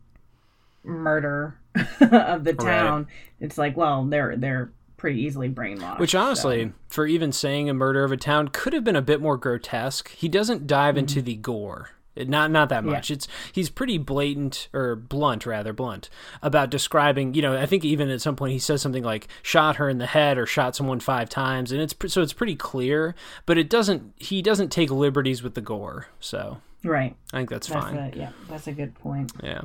murder 0.83 1.59
of 1.99 2.45
the 2.45 2.53
town, 2.53 3.03
right. 3.03 3.13
it's 3.41 3.57
like, 3.57 3.75
well, 3.75 4.05
they're 4.05 4.37
they're 4.37 4.71
pretty 5.01 5.19
easily 5.19 5.49
brainwashed. 5.49 5.99
Which 5.99 6.13
honestly, 6.13 6.65
so. 6.65 6.71
for 6.87 7.07
even 7.07 7.31
saying 7.31 7.69
a 7.69 7.73
murder 7.73 8.03
of 8.03 8.11
a 8.11 8.17
town, 8.17 8.49
could 8.49 8.71
have 8.71 8.83
been 8.83 8.95
a 8.95 9.01
bit 9.01 9.19
more 9.19 9.35
grotesque. 9.35 10.11
He 10.11 10.29
doesn't 10.29 10.67
dive 10.67 10.93
mm-hmm. 10.93 10.99
into 10.99 11.21
the 11.23 11.35
gore. 11.35 11.89
Not 12.15 12.51
not 12.51 12.69
that 12.69 12.83
much. 12.83 13.09
Yeah. 13.09 13.15
It's 13.15 13.27
he's 13.51 13.69
pretty 13.69 13.97
blatant 13.97 14.67
or 14.73 14.95
blunt 14.95 15.45
rather 15.45 15.73
blunt 15.73 16.09
about 16.43 16.69
describing. 16.69 17.33
You 17.33 17.41
know, 17.41 17.57
I 17.57 17.65
think 17.65 17.83
even 17.83 18.09
at 18.09 18.21
some 18.21 18.35
point 18.35 18.51
he 18.51 18.59
says 18.59 18.81
something 18.81 19.03
like 19.03 19.27
"shot 19.41 19.77
her 19.77 19.89
in 19.89 19.97
the 19.97 20.05
head" 20.05 20.37
or 20.37 20.45
"shot 20.45 20.75
someone 20.75 20.99
five 20.99 21.29
times," 21.29 21.71
and 21.71 21.81
it's 21.81 21.95
so 22.13 22.21
it's 22.21 22.33
pretty 22.33 22.55
clear. 22.55 23.15
But 23.45 23.57
it 23.57 23.69
doesn't. 23.69 24.13
He 24.17 24.41
doesn't 24.41 24.69
take 24.69 24.91
liberties 24.91 25.41
with 25.41 25.55
the 25.55 25.61
gore. 25.61 26.07
So 26.19 26.57
right, 26.83 27.15
I 27.33 27.37
think 27.37 27.49
that's, 27.49 27.67
that's 27.67 27.85
fine. 27.85 27.95
A, 27.95 28.11
yeah, 28.13 28.31
that's 28.49 28.67
a 28.67 28.73
good 28.73 28.93
point. 28.95 29.31
Yeah. 29.41 29.61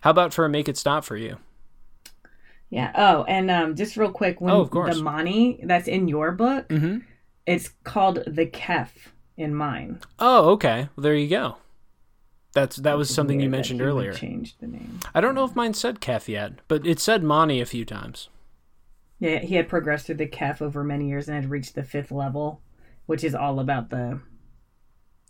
How 0.00 0.10
about 0.10 0.32
for 0.32 0.46
a 0.46 0.48
make 0.48 0.68
it 0.68 0.78
stop 0.78 1.04
for 1.04 1.18
you? 1.18 1.36
Yeah. 2.74 2.90
Oh, 2.96 3.22
and 3.22 3.52
um, 3.52 3.76
just 3.76 3.96
real 3.96 4.10
quick, 4.10 4.40
when 4.40 4.52
oh, 4.52 4.60
of 4.60 4.68
course. 4.68 4.96
the 4.96 5.00
Manni 5.00 5.60
that's 5.62 5.86
in 5.86 6.08
your 6.08 6.32
book, 6.32 6.68
mm-hmm. 6.68 6.98
it's 7.46 7.68
called 7.84 8.24
the 8.26 8.46
Kef 8.46 8.88
in 9.36 9.54
mine. 9.54 10.00
Oh, 10.18 10.50
okay. 10.50 10.88
Well, 10.96 11.04
there 11.04 11.14
you 11.14 11.28
go. 11.28 11.58
That's 12.52 12.74
that 12.78 12.98
was 12.98 13.14
something 13.14 13.40
you 13.40 13.48
mentioned 13.48 13.80
earlier. 13.80 14.12
Changed 14.12 14.56
the 14.58 14.66
name. 14.66 14.98
I 15.14 15.20
don't 15.20 15.36
know 15.36 15.44
if 15.44 15.54
mine 15.54 15.74
said 15.74 16.00
Kef 16.00 16.26
yet, 16.26 16.54
but 16.66 16.84
it 16.84 16.98
said 16.98 17.22
Manni 17.22 17.62
a 17.62 17.66
few 17.66 17.84
times. 17.84 18.28
Yeah, 19.20 19.38
he 19.38 19.54
had 19.54 19.68
progressed 19.68 20.06
through 20.06 20.16
the 20.16 20.26
Kef 20.26 20.60
over 20.60 20.82
many 20.82 21.08
years 21.08 21.28
and 21.28 21.36
had 21.36 21.50
reached 21.50 21.76
the 21.76 21.84
fifth 21.84 22.10
level, 22.10 22.60
which 23.06 23.22
is 23.22 23.36
all 23.36 23.60
about 23.60 23.90
the 23.90 24.20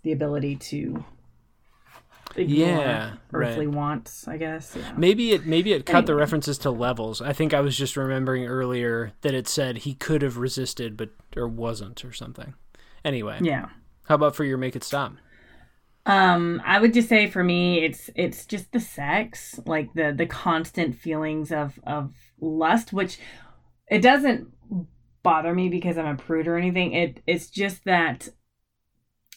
the 0.02 0.12
ability 0.12 0.56
to 0.56 1.04
yeah, 2.36 3.14
earthly 3.32 3.66
right. 3.66 3.76
wants, 3.76 4.26
I 4.28 4.36
guess. 4.36 4.76
Yeah. 4.76 4.92
Maybe 4.96 5.32
it 5.32 5.46
maybe 5.46 5.72
it 5.72 5.86
cut 5.86 5.96
anyway. 5.96 6.06
the 6.06 6.14
references 6.16 6.58
to 6.58 6.70
levels. 6.70 7.20
I 7.20 7.32
think 7.32 7.54
I 7.54 7.60
was 7.60 7.76
just 7.76 7.96
remembering 7.96 8.46
earlier 8.46 9.12
that 9.22 9.34
it 9.34 9.48
said 9.48 9.78
he 9.78 9.94
could 9.94 10.22
have 10.22 10.36
resisted 10.36 10.96
but 10.96 11.10
or 11.36 11.48
wasn't 11.48 12.04
or 12.04 12.12
something. 12.12 12.54
Anyway. 13.04 13.38
Yeah. 13.42 13.66
How 14.04 14.16
about 14.16 14.36
for 14.36 14.44
your 14.44 14.58
make 14.58 14.76
it 14.76 14.84
stop? 14.84 15.14
Um, 16.06 16.60
I 16.64 16.80
would 16.80 16.92
just 16.92 17.08
say 17.08 17.28
for 17.28 17.42
me, 17.42 17.82
it's 17.82 18.10
it's 18.14 18.44
just 18.44 18.72
the 18.72 18.80
sex, 18.80 19.58
like 19.64 19.92
the 19.94 20.12
the 20.16 20.26
constant 20.26 20.96
feelings 20.96 21.50
of 21.50 21.78
of 21.86 22.12
lust, 22.40 22.92
which 22.92 23.18
it 23.88 24.02
doesn't 24.02 24.48
bother 25.22 25.54
me 25.54 25.68
because 25.68 25.96
I'm 25.96 26.06
a 26.06 26.16
prude 26.16 26.46
or 26.46 26.58
anything. 26.58 26.92
It 26.92 27.22
it's 27.26 27.48
just 27.48 27.84
that 27.84 28.28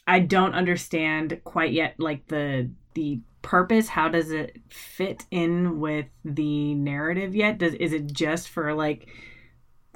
I 0.06 0.20
don't 0.20 0.54
understand 0.54 1.40
quite 1.44 1.72
yet, 1.72 1.96
like 2.00 2.28
the 2.28 2.70
the 2.98 3.20
purpose. 3.44 3.88
How 3.88 4.10
does 4.10 4.32
it 4.32 4.58
fit 4.70 5.26
in 5.30 5.80
with 5.80 6.08
the 6.26 6.74
narrative 6.74 7.36
yet? 7.36 7.60
Does 7.60 7.76
is 7.76 7.94
it 7.94 8.12
just 8.12 8.50
for 8.50 8.74
like 8.74 9.08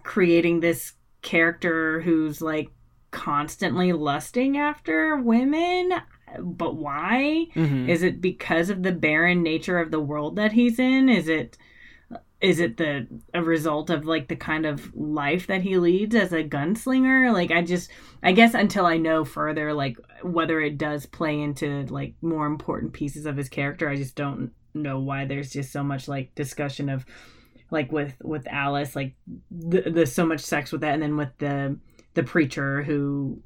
creating 0.04 0.60
this 0.60 0.93
character 1.24 2.02
who's 2.02 2.41
like 2.41 2.70
constantly 3.10 3.91
lusting 3.91 4.58
after 4.58 5.18
women? 5.18 5.93
but 6.39 6.78
why? 6.78 7.47
Mm-hmm. 7.56 7.89
Is 7.89 8.04
it 8.04 8.22
because 8.22 8.70
of 8.70 8.84
the 8.84 8.93
barren 8.93 9.43
nature 9.43 9.80
of 9.80 9.91
the 9.91 9.99
world 9.99 10.38
that 10.38 10.54
he's 10.54 10.80
in? 10.80 11.10
Is 11.10 11.28
it 11.28 11.58
is 12.42 12.58
mm-hmm. 12.58 12.66
it 12.66 12.78
the 12.78 13.08
a 13.34 13.44
result 13.44 13.89
of 13.89 14.06
like 14.06 14.28
the 14.28 14.36
kind 14.36 14.66
of 14.66 14.94
life 14.96 15.48
that 15.48 15.62
he 15.62 15.78
leads 15.78 16.16
as 16.16 16.34
a 16.34 16.44
gunslinger? 16.44 17.32
Like 17.32 17.52
I 17.52 17.62
just 17.62 17.92
I 18.24 18.32
guess 18.32 18.54
until 18.54 18.86
I 18.86 18.98
know 18.98 19.24
further 19.24 19.74
like 19.74 19.98
whether 20.24 20.60
it 20.60 20.78
does 20.78 21.06
play 21.06 21.39
into 21.39 21.86
like 21.88 22.16
more 22.22 22.48
important 22.48 22.94
pieces 22.94 23.26
of 23.26 23.38
his 23.38 23.50
character, 23.50 23.88
I 23.88 23.96
just 23.96 24.16
don't 24.16 24.52
know 24.74 25.00
why 25.00 25.26
there's 25.26 25.52
just 25.52 25.72
so 25.72 25.84
much 25.84 26.08
like 26.08 26.34
discussion 26.36 26.89
of 26.89 27.06
like 27.70 27.92
with 27.92 28.16
with 28.22 28.48
Alice 28.48 28.96
like 28.96 29.16
the, 29.50 29.82
the 29.82 30.06
so 30.06 30.26
much 30.26 30.42
sex 30.42 30.72
with 30.72 30.82
that 30.82 30.94
and 30.94 31.04
then 31.04 31.18
with 31.18 31.38
the 31.38 31.78
the 32.14 32.24
preacher 32.24 32.84
who 32.84 33.42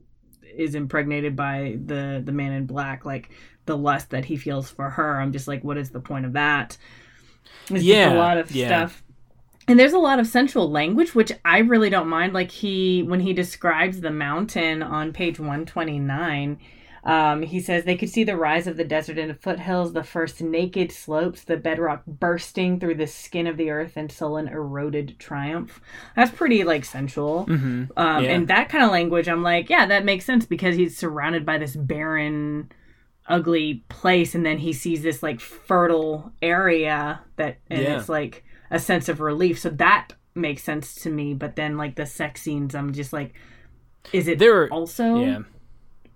is 0.58 0.74
impregnated 0.74 1.36
by 1.36 1.78
the 1.86 2.22
the 2.24 2.32
man 2.32 2.54
in 2.54 2.66
black 2.66 3.06
like 3.06 3.30
the 3.66 3.78
lust 3.78 4.12
that 4.12 4.26
he 4.26 4.38
feels 4.38 4.70
for 4.70 4.90
her. 4.92 5.20
I'm 5.20 5.32
just 5.32 5.48
like 5.48 5.64
what 5.64 5.78
is 5.78 5.90
the 5.90 6.00
point 6.00 6.26
of 6.26 6.34
that 6.34 6.78
it's 7.70 7.84
yeah 7.84 8.14
a 8.14 8.16
lot 8.16 8.38
of 8.38 8.52
yeah. 8.52 8.68
stuff 8.68 9.04
and 9.68 9.80
there's 9.80 9.94
a 9.94 10.00
lot 10.00 10.20
of 10.20 10.28
sensual 10.28 10.70
language 10.70 11.16
which 11.16 11.32
i 11.44 11.60
really 11.60 11.90
don't 11.90 12.08
mind 12.08 12.34
like 12.34 12.52
he 12.52 13.04
when 13.04 13.20
he 13.20 13.34
describes 13.34 14.02
the 14.02 14.12
mountain 14.12 14.84
on 14.84 15.12
page 15.14 15.40
129 15.40 16.60
um, 17.06 17.44
he 17.44 17.60
says 17.60 17.84
they 17.84 17.96
could 17.96 18.10
see 18.10 18.24
the 18.24 18.36
rise 18.36 18.66
of 18.66 18.78
the 18.78 18.84
desert 18.84 19.20
in 19.20 19.28
the 19.28 19.36
foothills, 19.36 19.94
the 19.94 20.04
first 20.04 20.42
naked 20.42 20.92
slopes, 20.92 21.44
the 21.44 21.56
bedrock 21.56 22.04
bursting 22.08 22.80
through 22.80 22.96
the 22.96 23.06
skin 23.06 23.46
of 23.46 23.58
the 23.58 23.70
earth 23.70 23.96
in 23.96 24.10
sullen 24.10 24.48
eroded 24.48 25.20
triumph. 25.20 25.80
That's 26.16 26.32
pretty 26.32 26.64
like 26.64 26.84
sensual. 26.84 27.46
Mm-hmm. 27.46 27.84
Um, 27.96 28.24
yeah. 28.24 28.32
And 28.32 28.48
that 28.48 28.70
kind 28.70 28.84
of 28.84 28.90
language, 28.90 29.30
I'm 29.30 29.44
like, 29.44 29.70
yeah, 29.70 29.86
that 29.86 30.04
makes 30.04 30.26
sense 30.26 30.48
because 30.48 30.76
he's 30.76 30.98
surrounded 30.98 31.46
by 31.46 31.60
this 31.60 31.76
barren, 31.76 32.72
ugly 33.28 33.84
place, 33.90 34.36
and 34.36 34.46
then 34.46 34.58
he 34.58 34.74
sees 34.74 35.02
this 35.02 35.24
like 35.24 35.40
fertile 35.40 36.32
area 36.42 37.22
that, 37.38 37.58
and 37.70 37.82
yeah. 37.82 38.00
it's 38.00 38.10
like 38.10 38.44
a 38.72 38.80
sense 38.80 39.10
of 39.10 39.20
relief. 39.20 39.60
So 39.60 39.70
that 39.72 40.10
makes 40.34 40.64
sense 40.64 40.96
to 40.96 41.10
me. 41.10 41.34
But 41.34 41.56
then 41.56 41.78
like 41.78 41.96
the 41.96 42.06
sex 42.06 42.42
scenes, 42.42 42.76
I'm 42.76 42.94
just 42.94 43.14
like, 43.14 43.34
is 44.14 44.28
it 44.28 44.40
there 44.40 44.70
also? 44.70 45.16
Yeah 45.16 45.40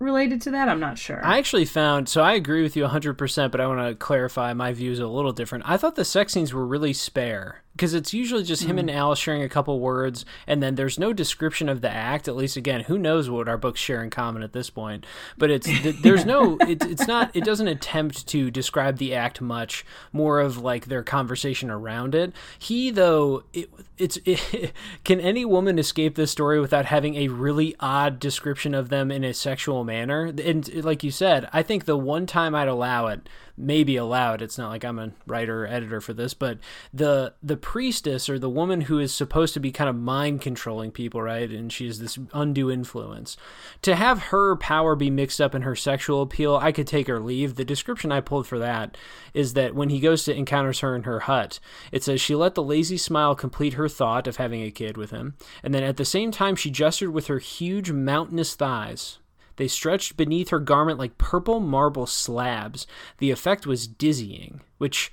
related 0.00 0.40
to 0.42 0.50
that? 0.50 0.68
I'm 0.68 0.80
not 0.80 0.98
sure. 0.98 1.24
I 1.24 1.38
actually 1.38 1.66
found 1.66 2.08
so 2.08 2.22
I 2.22 2.32
agree 2.32 2.62
with 2.62 2.74
you 2.74 2.84
100%, 2.84 3.50
but 3.52 3.60
I 3.60 3.66
want 3.66 3.86
to 3.86 3.94
clarify 3.94 4.52
my 4.54 4.72
views 4.72 4.98
a 4.98 5.06
little 5.06 5.32
different. 5.32 5.64
I 5.68 5.76
thought 5.76 5.94
the 5.94 6.04
sex 6.04 6.32
scenes 6.32 6.52
were 6.52 6.66
really 6.66 6.92
spare 6.92 7.62
because 7.80 7.94
it's 7.94 8.12
usually 8.12 8.42
just 8.42 8.64
him 8.64 8.76
mm. 8.76 8.80
and 8.80 8.90
Alice 8.90 9.18
sharing 9.18 9.42
a 9.42 9.48
couple 9.48 9.80
words, 9.80 10.26
and 10.46 10.62
then 10.62 10.74
there's 10.74 10.98
no 10.98 11.14
description 11.14 11.66
of 11.66 11.80
the 11.80 11.88
act. 11.88 12.28
At 12.28 12.36
least, 12.36 12.58
again, 12.58 12.82
who 12.82 12.98
knows 12.98 13.30
what 13.30 13.48
our 13.48 13.56
books 13.56 13.80
share 13.80 14.04
in 14.04 14.10
common 14.10 14.42
at 14.42 14.52
this 14.52 14.68
point? 14.68 15.06
But 15.38 15.50
it's 15.50 15.66
there's 16.02 16.26
no 16.26 16.58
it, 16.58 16.84
it's 16.84 17.06
not 17.06 17.30
it 17.32 17.42
doesn't 17.42 17.68
attempt 17.68 18.26
to 18.28 18.50
describe 18.50 18.98
the 18.98 19.14
act 19.14 19.40
much. 19.40 19.86
More 20.12 20.40
of 20.40 20.58
like 20.58 20.86
their 20.86 21.02
conversation 21.02 21.70
around 21.70 22.14
it. 22.14 22.34
He 22.58 22.90
though 22.90 23.44
it, 23.54 23.70
it's 23.96 24.18
it, 24.26 24.74
can 25.04 25.18
any 25.18 25.46
woman 25.46 25.78
escape 25.78 26.16
this 26.16 26.30
story 26.30 26.60
without 26.60 26.84
having 26.84 27.14
a 27.14 27.28
really 27.28 27.74
odd 27.80 28.20
description 28.20 28.74
of 28.74 28.90
them 28.90 29.10
in 29.10 29.24
a 29.24 29.32
sexual 29.32 29.84
manner? 29.84 30.26
And 30.26 30.84
like 30.84 31.02
you 31.02 31.10
said, 31.10 31.48
I 31.50 31.62
think 31.62 31.86
the 31.86 31.96
one 31.96 32.26
time 32.26 32.54
I'd 32.54 32.68
allow 32.68 33.06
it 33.06 33.26
maybe 33.60 33.96
allowed. 33.96 34.42
It's 34.42 34.58
not 34.58 34.70
like 34.70 34.84
I'm 34.84 34.98
a 34.98 35.12
writer 35.26 35.64
or 35.64 35.68
editor 35.68 36.00
for 36.00 36.12
this, 36.12 36.34
but 36.34 36.58
the 36.92 37.34
the 37.42 37.56
priestess 37.56 38.28
or 38.28 38.38
the 38.38 38.50
woman 38.50 38.82
who 38.82 38.98
is 38.98 39.14
supposed 39.14 39.54
to 39.54 39.60
be 39.60 39.70
kind 39.70 39.88
of 39.88 39.96
mind 39.96 40.40
controlling 40.40 40.90
people, 40.90 41.22
right? 41.22 41.50
And 41.50 41.72
she 41.72 41.86
has 41.86 41.98
this 41.98 42.18
undue 42.32 42.70
influence. 42.70 43.36
To 43.82 43.94
have 43.94 44.24
her 44.24 44.56
power 44.56 44.96
be 44.96 45.10
mixed 45.10 45.40
up 45.40 45.54
in 45.54 45.62
her 45.62 45.76
sexual 45.76 46.22
appeal, 46.22 46.56
I 46.56 46.72
could 46.72 46.86
take 46.86 47.08
or 47.08 47.20
leave. 47.20 47.54
The 47.54 47.64
description 47.64 48.10
I 48.10 48.20
pulled 48.20 48.46
for 48.46 48.58
that 48.58 48.96
is 49.34 49.54
that 49.54 49.74
when 49.74 49.90
he 49.90 50.00
goes 50.00 50.24
to 50.24 50.34
encounters 50.34 50.80
her 50.80 50.96
in 50.96 51.04
her 51.04 51.20
hut, 51.20 51.60
it 51.92 52.02
says 52.02 52.20
she 52.20 52.34
let 52.34 52.54
the 52.54 52.62
lazy 52.62 52.96
smile 52.96 53.34
complete 53.34 53.74
her 53.74 53.88
thought 53.88 54.26
of 54.26 54.36
having 54.36 54.62
a 54.62 54.70
kid 54.70 54.96
with 54.96 55.10
him, 55.10 55.36
and 55.62 55.72
then 55.72 55.82
at 55.82 55.96
the 55.96 56.04
same 56.04 56.30
time 56.30 56.56
she 56.56 56.70
gestured 56.70 57.10
with 57.10 57.28
her 57.28 57.38
huge 57.38 57.92
mountainous 57.92 58.54
thighs 58.54 59.19
they 59.60 59.68
stretched 59.68 60.16
beneath 60.16 60.48
her 60.48 60.58
garment 60.58 60.98
like 60.98 61.18
purple 61.18 61.60
marble 61.60 62.06
slabs. 62.06 62.86
The 63.18 63.30
effect 63.30 63.66
was 63.66 63.86
dizzying, 63.86 64.62
which, 64.78 65.12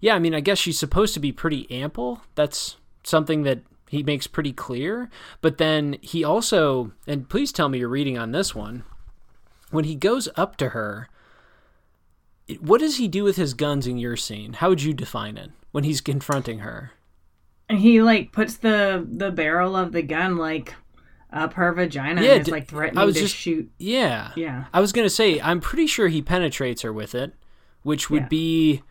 yeah, 0.00 0.16
I 0.16 0.18
mean, 0.18 0.34
I 0.34 0.40
guess 0.40 0.58
she's 0.58 0.78
supposed 0.78 1.14
to 1.14 1.20
be 1.20 1.30
pretty 1.30 1.70
ample. 1.70 2.22
That's 2.34 2.76
something 3.04 3.44
that 3.44 3.60
he 3.88 4.02
makes 4.02 4.26
pretty 4.26 4.52
clear. 4.52 5.08
But 5.40 5.58
then 5.58 5.96
he 6.00 6.24
also, 6.24 6.90
and 7.06 7.28
please 7.28 7.52
tell 7.52 7.68
me 7.68 7.78
you're 7.78 7.88
reading 7.88 8.18
on 8.18 8.32
this 8.32 8.52
one, 8.52 8.82
when 9.70 9.84
he 9.84 9.94
goes 9.94 10.28
up 10.34 10.56
to 10.56 10.70
her, 10.70 11.08
what 12.58 12.80
does 12.80 12.96
he 12.96 13.06
do 13.06 13.22
with 13.22 13.36
his 13.36 13.54
guns 13.54 13.86
in 13.86 13.96
your 13.96 14.16
scene? 14.16 14.54
How 14.54 14.70
would 14.70 14.82
you 14.82 14.92
define 14.92 15.36
it 15.36 15.52
when 15.70 15.84
he's 15.84 16.00
confronting 16.00 16.58
her? 16.58 16.90
He 17.70 18.02
like 18.02 18.32
puts 18.32 18.56
the 18.56 19.06
the 19.08 19.30
barrel 19.30 19.76
of 19.76 19.92
the 19.92 20.02
gun 20.02 20.36
like 20.36 20.74
up 21.34 21.54
her 21.54 21.72
vagina 21.72 22.22
yeah, 22.22 22.32
and 22.32 22.42
is 22.42 22.48
like 22.48 22.68
threatening 22.68 23.02
I 23.02 23.04
was 23.04 23.16
to 23.16 23.22
just, 23.22 23.36
shoot. 23.36 23.70
Yeah. 23.78 24.30
Yeah. 24.36 24.64
I 24.72 24.80
was 24.80 24.92
gonna 24.92 25.10
say, 25.10 25.40
I'm 25.40 25.60
pretty 25.60 25.86
sure 25.86 26.08
he 26.08 26.22
penetrates 26.22 26.82
her 26.82 26.92
with 26.92 27.14
it, 27.14 27.34
which 27.82 28.08
would 28.08 28.22
yeah. 28.22 28.28
be 28.28 28.82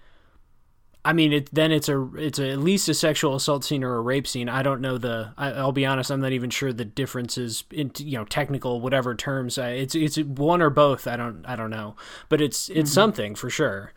I 1.06 1.12
mean, 1.12 1.34
it, 1.34 1.50
then 1.54 1.72
it's 1.72 1.90
a 1.90 2.10
it's 2.16 2.40
a, 2.40 2.52
at 2.52 2.60
least 2.60 2.88
a 2.88 2.94
sexual 2.94 3.36
assault 3.36 3.66
scene 3.66 3.84
or 3.84 3.96
a 3.96 4.02
rape 4.02 4.26
scene. 4.26 4.48
I 4.48 4.64
don't 4.64 4.80
know 4.80 4.98
the. 4.98 5.34
I, 5.38 5.52
will 5.62 5.74
be 5.74 5.86
honest. 5.86 6.10
I'm 6.10 6.22
not 6.22 6.32
even 6.32 6.50
sure 6.50 6.72
the 6.72 6.86
differences 6.86 7.66
in 7.72 7.92
you 7.98 8.18
know 8.18 8.26
technical 8.26 8.80
whatever 8.80 9.14
terms. 9.14 9.58
Uh, 9.58 9.64
it's 9.64 9.96
it's 9.96 10.18
one 10.18 10.62
or 10.62 10.70
both. 10.70 11.06
I 11.06 11.18
don't 11.18 11.46
I 11.46 11.58
don't 11.58 11.70
know, 11.70 11.98
but 12.30 12.40
it's 12.40 12.70
it's 12.70 12.78
mm-hmm. 12.78 12.86
something 12.86 13.36
for 13.36 13.50
sure. 13.50 13.92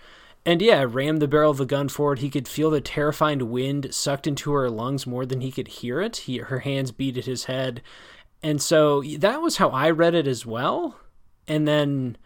And 0.44 0.60
yeah, 0.60 0.84
rammed 0.88 1.22
the 1.22 1.28
barrel 1.28 1.50
of 1.52 1.58
the 1.58 1.66
gun 1.66 1.88
forward. 1.88 2.20
He 2.20 2.30
could 2.30 2.48
feel 2.48 2.70
the 2.70 2.80
terrifying 2.80 3.50
wind 3.50 3.88
sucked 3.92 4.26
into 4.26 4.52
her 4.52 4.70
lungs 4.70 5.06
more 5.06 5.26
than 5.26 5.40
he 5.40 5.52
could 5.52 5.68
hear 5.68 6.00
it. 6.00 6.18
He, 6.18 6.38
her 6.38 6.60
hands 6.60 6.92
beat 6.92 7.18
at 7.18 7.24
his 7.24 7.44
head, 7.44 7.82
and 8.42 8.60
so 8.60 9.02
that 9.18 9.40
was 9.40 9.56
how 9.56 9.70
I 9.70 9.90
read 9.90 10.14
it 10.14 10.26
as 10.26 10.46
well. 10.46 10.98
And 11.48 11.66
then 11.66 12.16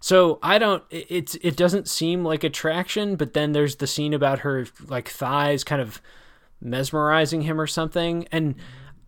so 0.00 0.38
I 0.42 0.58
don't 0.58 0.82
it's 0.90 1.34
it 1.36 1.56
doesn't 1.56 1.88
seem 1.88 2.24
like 2.24 2.44
attraction, 2.44 3.16
but 3.16 3.32
then 3.32 3.52
there's 3.52 3.76
the 3.76 3.86
scene 3.86 4.12
about 4.12 4.40
her 4.40 4.66
like 4.86 5.08
thighs 5.08 5.64
kind 5.64 5.80
of 5.80 6.02
mesmerizing 6.60 7.42
him 7.42 7.60
or 7.60 7.66
something. 7.66 8.26
And 8.30 8.56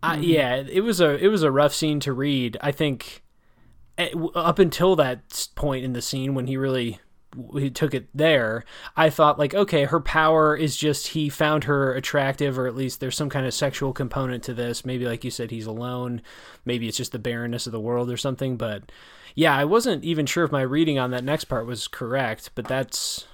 I, 0.01 0.15
mm-hmm. 0.15 0.23
yeah, 0.23 0.55
it 0.55 0.81
was 0.81 1.01
a 1.01 1.23
it 1.23 1.27
was 1.27 1.43
a 1.43 1.51
rough 1.51 1.73
scene 1.73 1.99
to 2.01 2.13
read. 2.13 2.57
I 2.61 2.71
think 2.71 3.23
eh, 3.97 4.09
up 4.35 4.59
until 4.59 4.95
that 4.95 5.49
point 5.55 5.83
in 5.83 5.93
the 5.93 6.01
scene 6.01 6.35
when 6.35 6.47
he 6.47 6.57
really 6.57 6.99
he 7.53 7.69
took 7.69 7.93
it 7.93 8.07
there, 8.13 8.63
I 8.95 9.09
thought 9.09 9.39
like, 9.39 9.53
okay, 9.53 9.85
her 9.85 9.99
power 9.99 10.55
is 10.55 10.77
just 10.77 11.07
he 11.07 11.29
found 11.29 11.65
her 11.65 11.93
attractive, 11.93 12.57
or 12.57 12.67
at 12.67 12.75
least 12.75 12.99
there's 12.99 13.15
some 13.15 13.29
kind 13.29 13.45
of 13.45 13.53
sexual 13.53 13.93
component 13.93 14.43
to 14.45 14.53
this. 14.53 14.85
Maybe 14.85 15.05
like 15.05 15.23
you 15.23 15.31
said, 15.31 15.51
he's 15.51 15.65
alone. 15.65 16.21
Maybe 16.65 16.87
it's 16.87 16.97
just 16.97 17.11
the 17.11 17.19
barrenness 17.19 17.65
of 17.65 17.71
the 17.71 17.79
world 17.79 18.09
or 18.09 18.17
something. 18.17 18.57
But 18.57 18.91
yeah, 19.35 19.55
I 19.55 19.65
wasn't 19.65 20.03
even 20.03 20.25
sure 20.25 20.43
if 20.43 20.51
my 20.51 20.61
reading 20.61 20.97
on 20.97 21.11
that 21.11 21.23
next 21.23 21.45
part 21.45 21.65
was 21.65 21.87
correct. 21.87 22.51
But 22.55 22.67
that's 22.67 23.27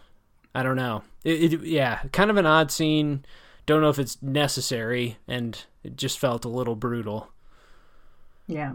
I 0.56 0.64
don't 0.64 0.76
know. 0.76 1.04
It, 1.24 1.54
it 1.54 1.62
yeah, 1.64 2.02
kind 2.12 2.30
of 2.30 2.38
an 2.38 2.46
odd 2.46 2.72
scene. 2.72 3.26
Don't 3.66 3.82
know 3.82 3.90
if 3.90 4.00
it's 4.00 4.22
necessary, 4.22 5.18
and 5.28 5.64
it 5.84 5.96
just 5.96 6.20
felt 6.20 6.44
a 6.46 6.50
little 6.50 6.76
brutal. 6.76 7.30
Yeah. 8.48 8.74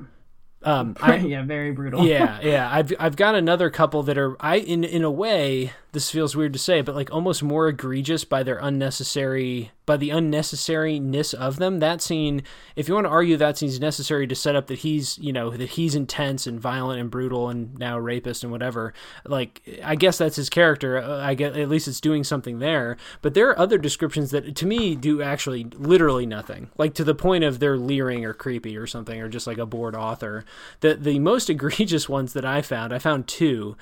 Um, 0.63 0.97
I, 1.01 1.17
yeah, 1.17 1.43
very 1.43 1.73
brutal. 1.73 2.05
yeah, 2.05 2.41
yeah. 2.43 2.69
I've 2.71 2.93
I've 2.99 3.17
got 3.17 3.35
another 3.35 3.71
couple 3.71 4.03
that 4.05 4.19
are 4.19 4.37
I 4.41 4.57
in 4.57 4.85
in 4.85 5.05
a 5.05 5.11
way 5.11 5.73
this 5.93 6.11
feels 6.11 6.37
weird 6.37 6.53
to 6.55 6.59
say, 6.59 6.81
but 6.81 6.95
like 6.95 7.13
almost 7.13 7.43
more 7.43 7.69
egregious 7.69 8.25
by 8.25 8.43
their 8.43 8.59
unnecessary 8.59 9.71
by 9.89 9.97
the 9.97 10.11
unnecessariness 10.11 11.33
of 11.35 11.57
them. 11.57 11.81
That 11.81 12.03
scene, 12.03 12.43
if 12.77 12.87
you 12.87 12.95
want 12.95 13.07
to 13.07 13.11
argue 13.11 13.39
that 13.39 13.57
scene's 13.57 13.81
necessary 13.81 14.27
to 14.27 14.35
set 14.35 14.55
up 14.55 14.67
that 14.67 14.81
he's 14.81 15.19
you 15.19 15.33
know 15.33 15.51
that 15.51 15.71
he's 15.71 15.95
intense 15.97 16.47
and 16.47 16.61
violent 16.61 17.01
and 17.01 17.11
brutal 17.11 17.49
and 17.49 17.77
now 17.79 17.99
rapist 17.99 18.45
and 18.45 18.53
whatever, 18.53 18.93
like 19.25 19.63
I 19.83 19.97
guess 19.97 20.19
that's 20.19 20.37
his 20.37 20.51
character. 20.51 20.99
Uh, 20.99 21.21
I 21.25 21.35
get 21.35 21.57
at 21.57 21.69
least 21.69 21.89
it's 21.89 22.01
doing 22.01 22.23
something 22.23 22.59
there. 22.59 22.99
But 23.23 23.33
there 23.35 23.49
are 23.49 23.59
other 23.59 23.79
descriptions 23.79 24.31
that 24.31 24.55
to 24.55 24.67
me 24.67 24.95
do 24.95 25.23
actually 25.23 25.65
literally 25.65 26.27
nothing, 26.27 26.69
like 26.77 26.93
to 26.95 27.05
the 27.05 27.15
point 27.15 27.43
of 27.43 27.59
they're 27.59 27.79
leering 27.79 28.25
or 28.25 28.35
creepy 28.35 28.77
or 28.77 28.87
something, 28.87 29.21
or 29.21 29.29
just 29.29 29.47
like 29.47 29.59
a 29.59 29.67
bored 29.67 29.97
author. 29.97 30.45
The 30.81 30.95
the 30.95 31.19
most 31.19 31.49
egregious 31.51 32.09
ones 32.09 32.35
that 32.35 32.45
I 32.45 32.61
found, 32.61 32.93
I 32.93 32.99
found 32.99 33.27
two. 33.27 33.77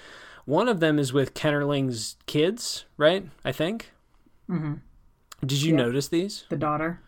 One 0.45 0.69
of 0.69 0.79
them 0.79 1.01
is 1.01 1.13
with 1.13 1.35
Kennerling's 1.35 2.17
kids, 2.27 2.85
right? 2.97 3.27
I 3.45 3.51
think. 3.51 3.91
Mm-hmm. 4.49 4.75
Did 5.45 5.63
you 5.63 5.73
Yeah. 5.73 5.77
notice 5.85 6.09
these? 6.09 6.45
The 6.49 6.57
daughter. 6.57 7.01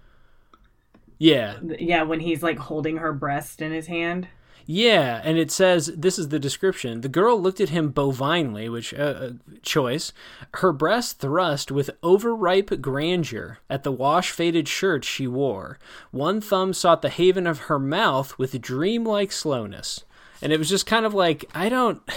Yeah, 1.18 1.56
Yeah, 1.80 2.02
when 2.04 2.20
he's 2.20 2.42
like 2.44 2.58
holding 2.58 2.98
her 2.98 3.12
breast 3.12 3.60
in 3.60 3.72
his 3.72 3.88
hand. 3.88 4.28
yeah, 4.66 5.20
and 5.24 5.36
it 5.36 5.50
says 5.50 5.90
this 5.96 6.16
is 6.16 6.28
the 6.28 6.38
description. 6.38 7.00
The 7.00 7.08
girl 7.08 7.40
looked 7.40 7.60
at 7.60 7.70
him 7.70 7.92
bovinely, 7.92 8.70
which 8.70 8.94
uh, 8.94 8.96
uh, 8.98 9.30
choice. 9.62 10.12
Her 10.54 10.72
breast 10.72 11.18
thrust 11.18 11.72
with 11.72 11.90
overripe 12.04 12.80
grandeur 12.80 13.58
at 13.68 13.82
the 13.82 13.90
wash-faded 13.90 14.68
shirt 14.68 15.04
she 15.04 15.26
wore. 15.26 15.78
One 16.12 16.40
thumb 16.40 16.72
sought 16.72 17.02
the 17.02 17.08
haven 17.08 17.48
of 17.48 17.60
her 17.62 17.80
mouth 17.80 18.38
with 18.38 18.60
dreamlike 18.60 19.32
slowness. 19.32 20.04
And 20.40 20.52
it 20.52 20.58
was 20.58 20.68
just 20.68 20.86
kind 20.86 21.04
of 21.04 21.14
like 21.14 21.44
I 21.54 21.68
don't. 21.68 22.02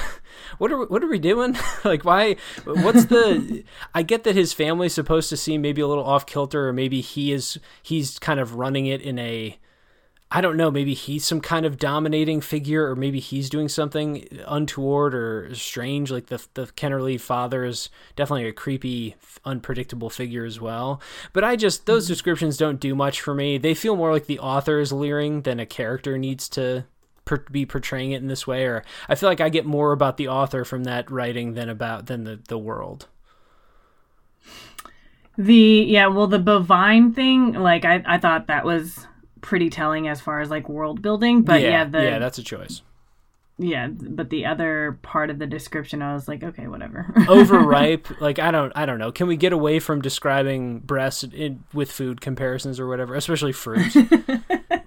What 0.57 0.71
are 0.71 0.77
we, 0.77 0.85
what 0.85 1.03
are 1.03 1.07
we 1.07 1.17
doing? 1.17 1.57
like 1.83 2.03
why? 2.03 2.35
What's 2.65 3.05
the? 3.05 3.63
I 3.95 4.03
get 4.03 4.25
that 4.25 4.35
his 4.35 4.53
family's 4.53 4.93
supposed 4.93 5.29
to 5.29 5.37
seem 5.37 5.61
maybe 5.61 5.81
a 5.81 5.87
little 5.87 6.03
off 6.03 6.25
kilter, 6.25 6.67
or 6.67 6.73
maybe 6.73 7.01
he 7.01 7.31
is 7.31 7.57
he's 7.81 8.19
kind 8.19 8.39
of 8.39 8.55
running 8.55 8.85
it 8.85 9.01
in 9.01 9.17
a 9.17 9.57
I 10.33 10.39
don't 10.39 10.55
know, 10.55 10.71
maybe 10.71 10.93
he's 10.93 11.25
some 11.25 11.41
kind 11.41 11.65
of 11.65 11.77
dominating 11.77 12.39
figure, 12.39 12.89
or 12.89 12.95
maybe 12.95 13.19
he's 13.19 13.49
doing 13.49 13.67
something 13.67 14.25
untoward 14.47 15.13
or 15.13 15.53
strange. 15.53 16.09
Like 16.09 16.27
the 16.27 16.45
the 16.53 16.67
Kennerly 16.67 17.19
father 17.19 17.65
is 17.65 17.89
definitely 18.15 18.47
a 18.47 18.53
creepy, 18.53 19.15
unpredictable 19.43 20.09
figure 20.09 20.45
as 20.45 20.61
well. 20.61 21.01
But 21.33 21.43
I 21.43 21.57
just 21.57 21.85
those 21.85 22.05
mm-hmm. 22.05 22.13
descriptions 22.13 22.55
don't 22.55 22.79
do 22.79 22.95
much 22.95 23.19
for 23.19 23.33
me. 23.33 23.57
They 23.57 23.73
feel 23.73 23.97
more 23.97 24.11
like 24.13 24.27
the 24.27 24.39
author 24.39 24.79
is 24.79 24.93
leering 24.93 25.41
than 25.41 25.59
a 25.59 25.65
character 25.65 26.17
needs 26.17 26.47
to 26.49 26.85
per- 27.31 27.45
be 27.49 27.65
portraying 27.65 28.11
it 28.11 28.21
in 28.21 28.27
this 28.27 28.45
way. 28.45 28.65
Or 28.65 28.83
I 29.07 29.15
feel 29.15 29.29
like 29.29 29.41
I 29.41 29.49
get 29.49 29.65
more 29.65 29.93
about 29.93 30.17
the 30.17 30.27
author 30.27 30.65
from 30.65 30.83
that 30.83 31.09
writing 31.09 31.53
than 31.53 31.69
about 31.69 32.07
than 32.07 32.25
the 32.25 32.39
the 32.47 32.57
world. 32.57 33.07
The 35.37 35.85
yeah, 35.87 36.07
well, 36.07 36.27
the 36.27 36.39
bovine 36.39 37.13
thing, 37.13 37.53
like 37.53 37.85
I, 37.85 38.03
I 38.05 38.17
thought 38.17 38.47
that 38.47 38.65
was 38.65 39.07
pretty 39.39 39.69
telling 39.69 40.07
as 40.09 40.19
far 40.19 40.41
as 40.41 40.49
like 40.49 40.67
world 40.67 41.01
building. 41.01 41.43
But 41.43 41.61
yeah, 41.61 41.85
the 41.85 42.03
yeah, 42.03 42.19
that's 42.19 42.37
a 42.37 42.43
choice. 42.43 42.81
yeah, 43.57 43.87
but 43.87 44.29
the 44.29 44.45
other 44.45 44.99
part 45.01 45.29
of 45.29 45.39
the 45.39 45.47
description, 45.47 46.01
I 46.01 46.13
was 46.13 46.27
like, 46.27 46.43
okay, 46.43 46.67
whatever. 46.67 47.13
overripe 47.29 48.07
like 48.19 48.39
i 48.39 48.51
don't 48.51 48.73
i 48.75 48.85
don't 48.85 48.99
know 48.99 49.11
can 49.11 49.27
we 49.27 49.37
get 49.37 49.53
away 49.53 49.79
from 49.79 50.01
describing 50.01 50.79
breasts 50.79 51.23
in, 51.23 51.63
with 51.73 51.91
food 51.91 52.19
comparisons 52.19 52.79
or 52.79 52.87
whatever 52.87 53.15
especially 53.15 53.53
fruit 53.53 53.95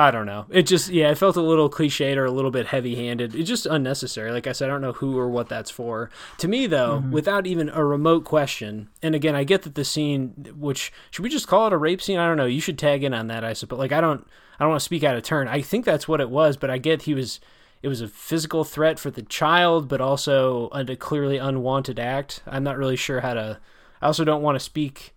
i 0.00 0.10
don't 0.10 0.26
know 0.26 0.46
it 0.50 0.62
just 0.62 0.88
yeah 0.90 1.10
it 1.10 1.18
felt 1.18 1.36
a 1.36 1.42
little 1.42 1.70
cliched 1.70 2.16
or 2.16 2.24
a 2.24 2.30
little 2.30 2.50
bit 2.50 2.66
heavy 2.66 2.96
handed 2.96 3.34
it's 3.34 3.48
just 3.48 3.66
unnecessary 3.66 4.32
like 4.32 4.46
i 4.46 4.52
said 4.52 4.68
i 4.68 4.72
don't 4.72 4.80
know 4.80 4.92
who 4.92 5.18
or 5.18 5.28
what 5.28 5.48
that's 5.48 5.70
for 5.70 6.10
to 6.38 6.48
me 6.48 6.66
though 6.66 6.98
mm-hmm. 6.98 7.10
without 7.10 7.46
even 7.46 7.68
a 7.70 7.84
remote 7.84 8.24
question 8.24 8.88
and 9.02 9.14
again 9.14 9.34
i 9.34 9.44
get 9.44 9.62
that 9.62 9.74
the 9.74 9.84
scene 9.84 10.52
which 10.56 10.92
should 11.10 11.22
we 11.22 11.28
just 11.28 11.48
call 11.48 11.66
it 11.66 11.72
a 11.72 11.78
rape 11.78 12.02
scene 12.02 12.18
i 12.18 12.26
don't 12.26 12.36
know 12.36 12.46
you 12.46 12.60
should 12.60 12.78
tag 12.78 13.04
in 13.04 13.14
on 13.14 13.28
that 13.28 13.44
i 13.44 13.52
suppose 13.52 13.78
like 13.78 13.92
i 13.92 14.00
don't 14.00 14.26
i 14.58 14.64
don't 14.64 14.70
want 14.70 14.80
to 14.80 14.84
speak 14.84 15.04
out 15.04 15.16
of 15.16 15.22
turn 15.22 15.48
i 15.48 15.60
think 15.60 15.84
that's 15.84 16.08
what 16.08 16.20
it 16.20 16.30
was 16.30 16.56
but 16.56 16.70
i 16.70 16.78
get 16.78 17.02
he 17.02 17.14
was 17.14 17.40
it 17.82 17.88
was 17.88 18.00
a 18.00 18.08
physical 18.08 18.64
threat 18.64 18.98
for 18.98 19.10
the 19.10 19.22
child, 19.22 19.88
but 19.88 20.00
also 20.00 20.68
a 20.72 20.96
clearly 20.96 21.38
unwanted 21.38 21.98
act. 21.98 22.42
I'm 22.46 22.62
not 22.62 22.76
really 22.76 22.96
sure 22.96 23.20
how 23.20 23.34
to. 23.34 23.58
I 24.02 24.06
also 24.06 24.24
don't 24.24 24.42
want 24.42 24.56
to 24.56 24.60
speak. 24.64 25.14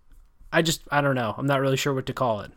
I 0.52 0.62
just 0.62 0.82
I 0.92 1.02
don't 1.02 1.16
know. 1.16 1.36
I'm 1.38 1.46
not 1.46 1.60
really 1.60 1.78
sure 1.78 1.94
what 1.94 2.06
to 2.06 2.14
call 2.14 2.42
it. 2.42 2.52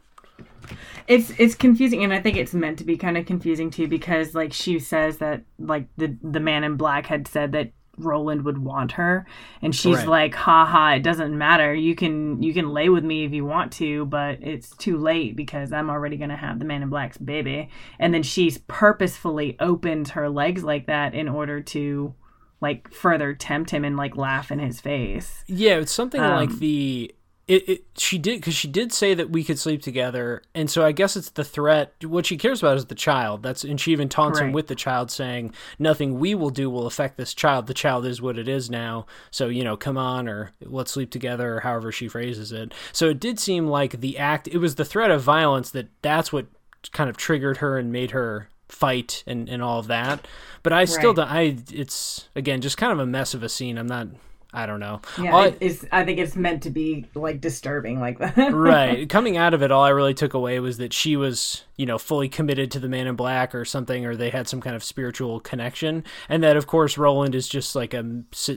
It's 1.09 1.30
it's 1.39 1.55
confusing, 1.55 2.03
and 2.05 2.12
I 2.12 2.20
think 2.20 2.37
it's 2.37 2.55
meant 2.55 2.78
to 2.78 2.84
be 2.84 2.97
kind 2.97 3.16
of 3.16 3.26
confusing 3.26 3.70
too, 3.70 3.87
because 3.89 4.34
like 4.34 4.53
she 4.53 4.78
says 4.78 5.18
that 5.18 5.43
like 5.59 5.87
the 5.97 6.16
the 6.22 6.41
man 6.41 6.64
in 6.64 6.76
black 6.76 7.07
had 7.07 7.28
said 7.28 7.53
that 7.53 7.72
Roland 7.99 8.45
would 8.45 8.59
want 8.59 8.93
her, 8.93 9.26
and 9.62 9.74
she's 9.74 9.99
Right. 9.99 10.09
like, 10.09 10.34
"Ha 10.34 10.66
ha! 10.66 10.95
It 10.95 11.03
doesn't 11.03 11.37
matter. 11.39 11.72
You 11.72 11.95
can 11.95 12.43
you 12.43 12.53
can 12.53 12.68
lay 12.70 12.89
with 12.89 13.05
me 13.05 13.24
if 13.24 13.32
you 13.32 13.45
want 13.45 13.72
to, 13.74 14.05
but 14.07 14.43
it's 14.43 14.70
too 14.76 14.99
late 14.99 15.34
because 15.37 15.72
I'm 15.72 15.89
already 15.89 16.16
gonna 16.16 16.37
have 16.37 16.59
the 16.59 16.64
man 16.66 16.82
in 16.82 16.89
black's 16.91 17.16
baby." 17.18 17.70
And 17.99 18.12
then 18.12 18.22
she's 18.22 18.59
purposefully 18.59 19.57
opened 19.61 20.09
her 20.09 20.28
legs 20.28 20.62
like 20.64 20.87
that 20.89 21.14
in 21.14 21.28
order 21.28 21.61
to 21.62 22.14
like 22.61 22.93
further 22.93 23.32
tempt 23.32 23.70
him 23.70 23.84
and 23.84 23.97
like 23.97 24.16
laugh 24.16 24.51
in 24.51 24.59
his 24.59 24.80
face. 24.80 25.45
Yeah, 25.47 25.76
it's 25.76 25.93
something 25.93 26.20
like 26.20 26.51
Um, 26.51 26.59
the 26.59 27.14
it, 27.49 27.68
it 27.68 27.84
she 27.97 28.18
did 28.18 28.40
because 28.40 28.55
she 28.55 28.66
did 28.66 28.92
say 28.92 29.14
that 29.14 29.30
we 29.30 29.44
could 29.44 29.59
sleep 29.59 29.80
together, 29.80 30.42
and 30.55 30.68
so 30.68 30.84
I 30.84 30.90
guess 30.92 31.16
it's 31.16 31.30
the 31.30 31.44
threat. 31.44 31.94
What 32.03 32.26
she 32.26 32.36
cares 32.36 32.61
about 32.61 32.76
is 32.76 32.86
the 32.86 32.94
child. 32.97 33.42
That's 33.44 33.62
and 33.62 33.80
she 33.80 33.92
even 33.92 34.09
taunts 34.09 34.40
him 34.40 34.53
with 34.53 34.66
the 34.66 34.74
child, 34.74 35.11
saying 35.12 35.55
nothing 35.78 36.18
we 36.18 36.34
will 36.34 36.51
do 36.51 36.68
will 36.68 36.86
affect 36.86 37.16
this 37.16 37.34
child. 37.34 37.68
The 37.68 37.74
child 37.74 38.05
is 38.05 38.20
what 38.20 38.36
it 38.36 38.49
is 38.49 38.68
now. 38.68 39.07
So 39.30 39.47
you 39.47 39.62
know, 39.62 39.76
come 39.76 39.97
on, 39.97 40.28
or 40.28 40.51
let's 40.61 40.90
sleep 40.90 41.11
together, 41.11 41.57
or 41.57 41.61
however 41.61 41.92
she 41.92 42.09
phrases 42.09 42.51
it. 42.51 42.74
So 42.92 43.09
it 43.11 43.20
did 43.20 43.38
seem 43.38 43.68
like 43.68 44.01
the 44.01 44.18
act. 44.18 44.49
It 44.49 44.59
was 44.59 44.74
the 44.74 44.84
threat 44.84 45.12
of 45.12 45.22
violence 45.22 45.70
that 45.70 45.88
that's 46.03 46.32
what 46.32 46.47
kind 46.92 47.09
of 47.09 47.16
triggered 47.16 47.59
her 47.59 47.78
and 47.78 47.92
made 47.92 48.11
her 48.11 48.49
fight 48.68 49.22
and, 49.26 49.49
and 49.49 49.62
all 49.62 49.78
of 49.78 49.86
that. 49.86 50.26
But 50.64 50.72
I 50.72 50.84
still 50.84 51.11
Right. 51.14 51.16
don't. 51.16 51.30
I 51.30 51.57
it's 51.72 52.28
again 52.34 52.61
just 52.61 52.76
kind 52.76 52.92
of 52.92 52.99
a 52.99 53.07
mess 53.07 53.34
of 53.34 53.44
a 53.44 53.49
scene. 53.49 53.78
I'm 53.78 53.86
not. 53.86 54.09
I 54.57 54.65
don't 54.65 54.81
know. 54.81 55.03
Yeah, 55.20 55.33
All 55.33 55.43
I- 55.43 55.55
it's, 55.61 55.85
I 55.93 56.03
think 56.05 56.19
it's 56.19 56.35
meant 56.35 56.62
to 56.62 56.70
be 56.70 57.05
like 57.15 57.43
disturbing 57.43 58.01
like 58.01 58.19
that. 58.19 58.53
right. 58.55 59.07
Coming 59.09 59.37
out 59.37 59.53
of 59.53 59.62
it, 59.62 59.70
all 59.70 59.85
I 59.85 59.91
really 59.91 60.15
took 60.15 60.33
away 60.33 60.59
was 60.61 60.78
that 60.78 60.95
she 60.95 61.15
was, 61.15 61.65
you 61.77 61.85
know, 61.85 61.99
fully 61.99 62.31
committed 62.31 62.70
to 62.70 62.81
the 62.81 62.89
man 62.89 63.07
in 63.07 63.16
black 63.16 63.55
or 63.55 63.66
something, 63.66 64.07
or 64.07 64.16
they 64.16 64.31
had 64.31 64.49
some 64.49 64.62
kind 64.62 64.74
of 64.74 64.83
spiritual 64.83 65.41
connection. 65.41 66.05
And 66.31 66.43
that, 66.43 66.57
of 66.57 66.66
course, 66.66 66.97
Roland 66.97 67.35
is 67.35 67.47
just 67.49 67.77
like 67.77 67.93
a, 67.93 68.03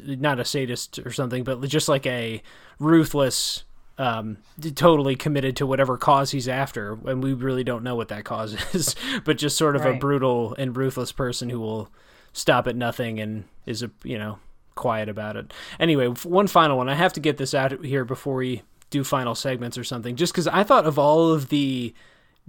not 0.05 0.39
a 0.39 0.45
sadist 0.45 0.99
or 0.99 1.11
something, 1.11 1.43
but 1.43 1.61
just 1.67 1.89
like 1.89 2.05
a 2.05 2.41
ruthless, 2.79 3.65
um, 3.97 4.37
totally 4.75 5.17
committed 5.17 5.57
to 5.57 5.67
whatever 5.67 5.97
cause 5.97 6.31
he's 6.31 6.47
after. 6.47 6.97
And 7.05 7.21
we 7.21 7.33
really 7.33 7.65
don't 7.65 7.83
know 7.83 7.95
what 7.95 8.07
that 8.07 8.23
cause 8.23 8.53
is, 8.73 8.95
but 9.25 9.37
just 9.37 9.57
sort 9.57 9.75
of 9.75 9.85
a 9.85 9.95
brutal 9.95 10.55
and 10.57 10.75
ruthless 10.77 11.11
person 11.11 11.49
who 11.49 11.59
will 11.59 11.89
stop 12.31 12.67
at 12.67 12.75
nothing 12.77 13.19
and 13.19 13.43
is 13.65 13.83
a, 13.83 13.91
you 14.03 14.17
know, 14.17 14.39
quiet 14.79 15.09
about 15.09 15.35
it. 15.35 15.53
Anyway, 15.79 16.07
one 16.07 16.47
final 16.47 16.77
one. 16.77 16.89
I 16.89 16.95
have 16.95 17.13
to 17.13 17.19
get 17.19 17.37
this 17.37 17.53
out 17.53 17.85
here 17.85 18.03
before 18.05 18.35
we 18.35 18.63
do 18.89 19.03
final 19.03 19.35
segments 19.35 19.77
or 19.77 19.83
something, 19.83 20.15
just 20.15 20.33
because 20.33 20.47
I 20.47 20.63
thought 20.63 20.85
of 20.87 20.97
all 20.97 21.31
of 21.31 21.49
the 21.49 21.93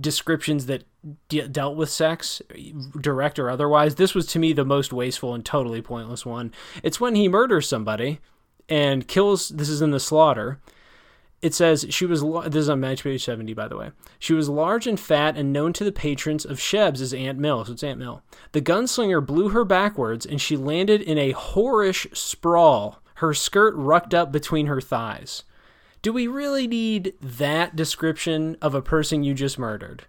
descriptions 0.00 0.66
that 0.66 0.84
de- 1.28 1.46
dealt 1.48 1.76
with 1.76 1.90
sex, 1.90 2.40
direct 2.98 3.38
or 3.38 3.50
otherwise, 3.50 3.96
this 3.96 4.14
was 4.14 4.26
to 4.26 4.38
me 4.38 4.52
the 4.52 4.64
most 4.64 4.92
wasteful 4.92 5.34
and 5.34 5.44
totally 5.44 5.82
pointless 5.82 6.24
one. 6.24 6.52
It's 6.82 7.00
when 7.00 7.14
he 7.14 7.28
murders 7.28 7.68
somebody 7.68 8.20
and 8.68 9.06
kills. 9.06 9.50
This 9.50 9.68
is 9.68 9.82
in 9.82 9.90
the 9.90 10.00
slaughter. 10.00 10.58
It 11.42 11.54
says 11.54 11.86
she 11.88 12.04
was. 12.04 12.22
This 12.22 12.62
is 12.62 12.68
on 12.68 12.80
match 12.80 13.02
page 13.02 13.24
seventy, 13.24 13.54
by 13.54 13.66
the 13.66 13.76
way. 13.76 13.92
She 14.18 14.34
was 14.34 14.48
large 14.48 14.86
and 14.86 15.00
fat 15.00 15.38
and 15.38 15.52
known 15.52 15.72
to 15.72 15.84
the 15.84 15.92
patrons 15.92 16.44
of 16.44 16.60
Sheb's 16.60 17.00
as 17.00 17.14
Aunt 17.14 17.38
Mill. 17.38 17.64
So 17.64 17.72
it's 17.72 17.82
Aunt 17.82 17.98
Mill. 17.98 18.22
The 18.52 18.60
gunslinger 18.60 19.24
blew 19.24 19.48
her 19.48 19.64
backwards, 19.64 20.26
and 20.26 20.40
she 20.40 20.56
landed 20.56 21.00
in 21.00 21.16
a 21.16 21.32
whorish 21.32 22.14
sprawl. 22.14 23.02
Her 23.14 23.32
skirt 23.32 23.74
rucked 23.74 24.12
up 24.12 24.32
between 24.32 24.66
her 24.66 24.80
thighs. 24.80 25.44
Do 26.02 26.12
we 26.12 26.26
really 26.26 26.66
need 26.66 27.14
that 27.20 27.76
description 27.76 28.56
of 28.62 28.74
a 28.74 28.82
person 28.82 29.22
you 29.22 29.34
just 29.34 29.58
murdered? 29.58 30.04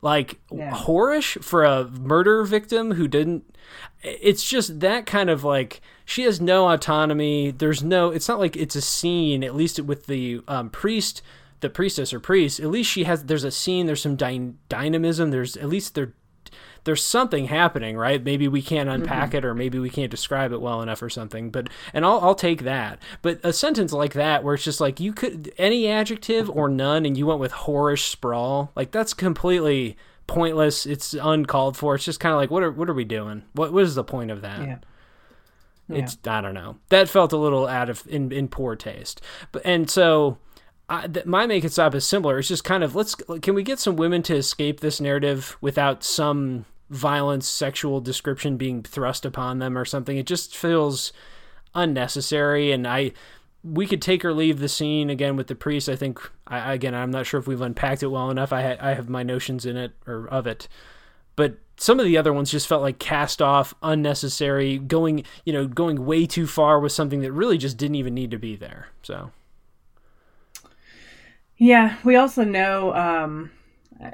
Like 0.00 0.38
Yeah. 0.50 0.72
whorish 0.72 1.42
for 1.42 1.64
a 1.64 1.84
murder 1.88 2.44
victim 2.44 2.92
who 2.92 3.08
didn't 3.08 3.44
it's 4.02 4.48
just 4.48 4.78
that 4.80 5.06
kind 5.06 5.28
of 5.28 5.42
like 5.44 5.80
she 6.04 6.22
has 6.22 6.40
no 6.40 6.68
autonomy 6.70 7.50
there's 7.50 7.82
no 7.82 8.10
it's 8.10 8.28
not 8.28 8.38
like 8.38 8.56
it's 8.56 8.76
a 8.76 8.80
scene 8.80 9.42
at 9.42 9.54
least 9.56 9.80
with 9.80 10.06
the 10.06 10.40
um, 10.46 10.70
priest 10.70 11.20
the 11.60 11.68
priestess 11.68 12.12
or 12.12 12.20
priest 12.20 12.60
at 12.60 12.68
least 12.70 12.90
she 12.90 13.04
has 13.04 13.24
there's 13.24 13.42
a 13.44 13.50
scene 13.50 13.86
there's 13.86 14.00
some 14.02 14.14
dy- 14.16 14.52
dynamism 14.68 15.30
there's 15.32 15.56
at 15.56 15.68
least 15.68 15.94
there 15.96 16.12
there's 16.84 17.04
something 17.04 17.46
happening 17.46 17.96
right? 17.96 18.22
Maybe 18.22 18.48
we 18.48 18.62
can't 18.62 18.88
mm-hmm. 18.88 19.02
unpack 19.02 19.34
it 19.34 19.44
or 19.44 19.54
maybe 19.54 19.78
we 19.78 19.90
can't 19.90 20.10
describe 20.10 20.52
it 20.52 20.60
well 20.60 20.82
enough 20.82 21.02
or 21.02 21.10
something 21.10 21.50
but 21.50 21.68
and 21.92 22.04
I'll, 22.04 22.20
I'll 22.20 22.34
take 22.34 22.62
that. 22.62 23.00
But 23.22 23.40
a 23.42 23.52
sentence 23.52 23.92
like 23.92 24.14
that 24.14 24.44
where 24.44 24.54
it's 24.54 24.64
just 24.64 24.80
like 24.80 25.00
you 25.00 25.12
could 25.12 25.52
any 25.58 25.88
adjective 25.88 26.50
or 26.50 26.68
none 26.68 27.06
and 27.06 27.16
you 27.16 27.26
went 27.26 27.40
with 27.40 27.52
whorish 27.52 28.08
sprawl 28.08 28.72
like 28.74 28.90
that's 28.90 29.14
completely 29.14 29.96
pointless. 30.28 30.86
It's 30.86 31.14
uncalled 31.14 31.76
for. 31.76 31.96
It's 31.96 32.04
just 32.04 32.20
kind 32.20 32.32
of 32.32 32.38
like 32.38 32.52
what 32.52 32.62
are 32.62 32.70
what 32.70 32.88
are 32.88 32.94
we 32.94 33.04
doing? 33.04 33.42
What 33.54 33.72
what 33.72 33.82
is 33.82 33.96
the 33.96 34.04
point 34.04 34.30
of 34.30 34.42
that? 34.42 34.60
Yeah. 34.60 34.78
it's 35.88 36.16
I 36.24 36.40
don't 36.40 36.54
know. 36.54 36.76
That 36.90 37.08
felt 37.08 37.32
a 37.32 37.36
little 37.36 37.66
out 37.66 37.90
of 37.90 38.06
in, 38.06 38.30
in 38.30 38.46
poor 38.46 38.76
taste. 38.76 39.20
But 39.50 39.62
and 39.64 39.90
so 39.90 40.38
I, 40.88 41.06
th- 41.06 41.26
my 41.26 41.46
make 41.46 41.64
it 41.64 41.72
stop 41.72 41.94
is 41.94 42.06
similar. 42.06 42.38
It's 42.38 42.48
just 42.48 42.64
kind 42.64 42.82
of 42.82 42.94
let's 42.94 43.14
can 43.42 43.54
we 43.54 43.62
get 43.62 43.78
some 43.78 43.96
women 43.96 44.22
to 44.24 44.36
escape 44.36 44.80
this 44.80 45.00
narrative 45.00 45.56
without 45.60 46.02
some 46.02 46.64
violence, 46.90 47.46
sexual 47.46 48.00
description 48.00 48.56
being 48.56 48.82
thrust 48.82 49.26
upon 49.26 49.58
them 49.58 49.76
or 49.76 49.84
something. 49.84 50.16
It 50.16 50.26
just 50.26 50.56
feels 50.56 51.12
unnecessary, 51.74 52.72
and 52.72 52.86
I 52.86 53.12
we 53.62 53.86
could 53.86 54.00
take 54.00 54.24
or 54.24 54.32
leave 54.32 54.60
the 54.60 54.68
scene 54.68 55.10
again 55.10 55.36
with 55.36 55.48
the 55.48 55.54
priest. 55.54 55.88
I 55.88 55.96
think 55.96 56.18
I, 56.46 56.72
again 56.72 56.94
I'm 56.94 57.10
not 57.10 57.26
sure 57.26 57.38
if 57.38 57.46
we've 57.46 57.60
unpacked 57.60 58.02
it 58.02 58.06
well 58.08 58.30
enough. 58.30 58.52
I 58.52 58.62
ha- 58.62 58.80
I 58.80 58.94
have 58.94 59.08
my 59.10 59.22
notions 59.22 59.66
in 59.66 59.76
it 59.76 59.92
or 60.06 60.26
of 60.28 60.46
it, 60.46 60.68
but 61.36 61.58
some 61.76 62.00
of 62.00 62.06
the 62.06 62.16
other 62.16 62.32
ones 62.32 62.50
just 62.50 62.66
felt 62.66 62.82
like 62.82 62.98
cast 62.98 63.42
off, 63.42 63.74
unnecessary, 63.82 64.78
going 64.78 65.24
you 65.44 65.52
know 65.52 65.66
going 65.66 66.06
way 66.06 66.26
too 66.26 66.46
far 66.46 66.80
with 66.80 66.92
something 66.92 67.20
that 67.20 67.32
really 67.32 67.58
just 67.58 67.76
didn't 67.76 67.96
even 67.96 68.14
need 68.14 68.30
to 68.30 68.38
be 68.38 68.56
there. 68.56 68.88
So 69.02 69.32
Yeah, 71.58 71.96
we 72.04 72.16
also 72.16 72.44
know 72.44 72.94
um, 72.94 73.50
uh, 74.02 74.10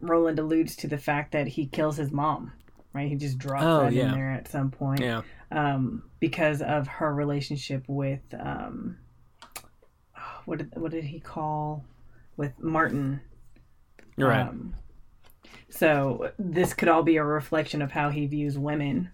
Roland 0.00 0.38
alludes 0.38 0.76
to 0.76 0.88
the 0.88 0.98
fact 0.98 1.32
that 1.32 1.46
he 1.46 1.66
kills 1.66 1.96
his 1.96 2.10
mom, 2.10 2.52
right? 2.92 3.08
He 3.08 3.14
just 3.14 3.38
drops 3.38 3.64
Oh, 3.64 3.82
that 3.82 3.92
yeah. 3.92 4.06
in 4.06 4.12
there 4.12 4.32
at 4.32 4.48
some 4.48 4.70
point 4.70 5.00
yeah, 5.00 5.22
um, 5.52 6.02
because 6.20 6.60
of 6.60 6.88
her 6.88 7.14
relationship 7.14 7.84
with 7.86 8.20
um, 8.38 8.98
what 10.44 10.58
did 10.58 10.70
what 10.74 10.90
did 10.90 11.04
he 11.04 11.20
call 11.20 11.84
with 12.36 12.58
Marten? 12.58 13.20
you're 14.16 14.28
right. 14.28 14.48
Um, 14.48 14.74
so 15.70 16.32
this 16.38 16.74
could 16.74 16.88
all 16.88 17.02
be 17.02 17.16
a 17.16 17.24
reflection 17.24 17.82
of 17.82 17.92
how 17.92 18.10
he 18.10 18.26
views 18.26 18.58
women 18.58 19.10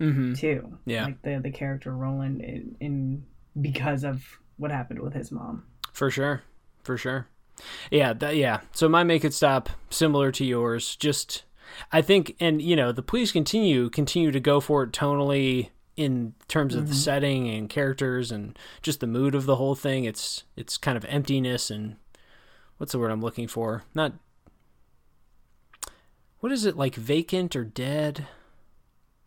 mm-hmm. 0.00 0.32
too. 0.34 0.78
Yeah. 0.86 1.04
like 1.04 1.22
the 1.22 1.38
the 1.40 1.50
character 1.50 1.94
Roland 1.94 2.40
in, 2.40 2.76
in 2.80 3.24
because 3.60 4.02
of 4.04 4.24
what 4.56 4.70
happened 4.70 5.00
with 5.00 5.14
his 5.14 5.30
mom. 5.30 5.64
For 5.92 6.10
sure. 6.10 6.42
For 6.88 6.96
sure. 6.96 7.26
Yeah, 7.90 8.14
that, 8.14 8.36
yeah. 8.36 8.60
So 8.72 8.88
my 8.88 9.04
make 9.04 9.22
it 9.22 9.34
stop 9.34 9.68
similar 9.90 10.32
to 10.32 10.42
yours. 10.42 10.96
Just 10.96 11.42
I 11.92 12.00
think 12.00 12.34
and 12.40 12.62
you 12.62 12.74
know, 12.74 12.92
the 12.92 13.02
police 13.02 13.30
continue 13.30 13.90
continue 13.90 14.30
to 14.30 14.40
go 14.40 14.58
for 14.58 14.84
it 14.84 14.92
tonally 14.92 15.68
in 15.98 16.32
terms 16.48 16.74
of 16.74 16.86
the 16.86 16.94
mm-hmm. 16.94 16.98
setting 16.98 17.48
and 17.50 17.68
characters 17.68 18.32
and 18.32 18.58
just 18.80 19.00
the 19.00 19.06
mood 19.06 19.34
of 19.34 19.44
the 19.44 19.56
whole 19.56 19.74
thing. 19.74 20.04
It's 20.04 20.44
it's 20.56 20.78
kind 20.78 20.96
of 20.96 21.04
emptiness 21.10 21.70
and 21.70 21.96
what's 22.78 22.92
the 22.92 22.98
word 22.98 23.10
I'm 23.10 23.20
looking 23.20 23.48
for? 23.48 23.84
Not 23.94 24.14
what 26.40 26.52
is 26.52 26.64
it 26.64 26.74
like 26.74 26.94
vacant 26.94 27.54
or 27.54 27.64
dead? 27.64 28.26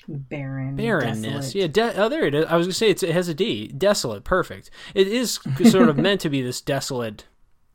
Barren, 0.08 0.76
barrenness. 0.76 1.54
desolate. 1.54 1.56
Yeah, 1.56 1.68
de- 1.68 2.02
oh, 2.02 2.10
there 2.10 2.26
it 2.26 2.34
is. 2.34 2.46
I 2.46 2.58
was 2.58 2.66
gonna 2.66 2.74
say 2.74 2.90
it's, 2.90 3.04
it 3.04 3.12
has 3.12 3.28
a 3.28 3.34
D. 3.34 3.68
Desolate. 3.68 4.24
Perfect. 4.24 4.72
It 4.96 5.08
is 5.08 5.40
sort 5.70 5.90
of 5.90 5.98
meant 6.00 6.22
to 6.22 6.30
be 6.30 6.42
this 6.42 6.60
desolate, 6.60 7.26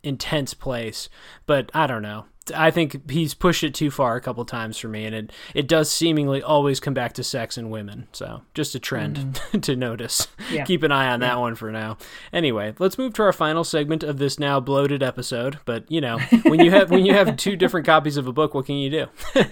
intense 0.07 0.55
place, 0.55 1.09
but 1.47 1.71
I 1.75 1.87
don't 1.87 2.03
know. 2.03 2.27
I 2.55 2.71
think 2.71 3.11
he's 3.11 3.35
pushed 3.35 3.65
it 3.65 3.75
too 3.75 3.91
far 3.91 4.15
a 4.15 4.21
couple 4.21 4.45
times 4.45 4.79
for 4.79 4.89
me, 4.89 5.05
and 5.05 5.15
it 5.15 5.33
it 5.55 5.67
does 5.67 5.91
seemingly 5.91 6.43
always 6.43 6.79
come 6.79 6.95
back 6.95 7.13
to 7.15 7.25
sex 7.25 7.57
and 7.57 7.71
women. 7.71 8.07
So 8.13 8.43
just 8.55 8.75
a 8.75 8.79
trend 8.79 9.17
mm-hmm. 9.17 9.59
to 9.61 9.75
notice. 9.77 10.29
Yeah. 10.51 10.65
Keep 10.65 10.85
an 10.85 10.93
eye 10.93 11.09
on 11.13 11.21
that 11.21 11.41
one 11.41 11.57
for 11.57 11.73
now. 11.73 11.99
Anyway, 12.33 12.75
let's 12.79 12.99
move 12.99 13.15
to 13.15 13.23
our 13.23 13.33
final 13.33 13.65
segment 13.65 14.05
of 14.05 14.19
this 14.19 14.39
now 14.39 14.61
bloated 14.61 15.03
episode. 15.03 15.59
But 15.65 15.91
you 15.91 16.01
know, 16.01 16.19
when 16.45 16.61
you 16.61 16.71
have 16.71 16.91
when 16.91 17.05
you 17.05 17.15
have 17.15 17.37
two 17.37 17.57
different 17.57 17.87
copies 17.87 18.17
of 18.17 18.29
a 18.29 18.33
book, 18.33 18.55
what 18.55 18.67
can 18.67 18.77
you 18.77 18.91
do? 18.91 19.07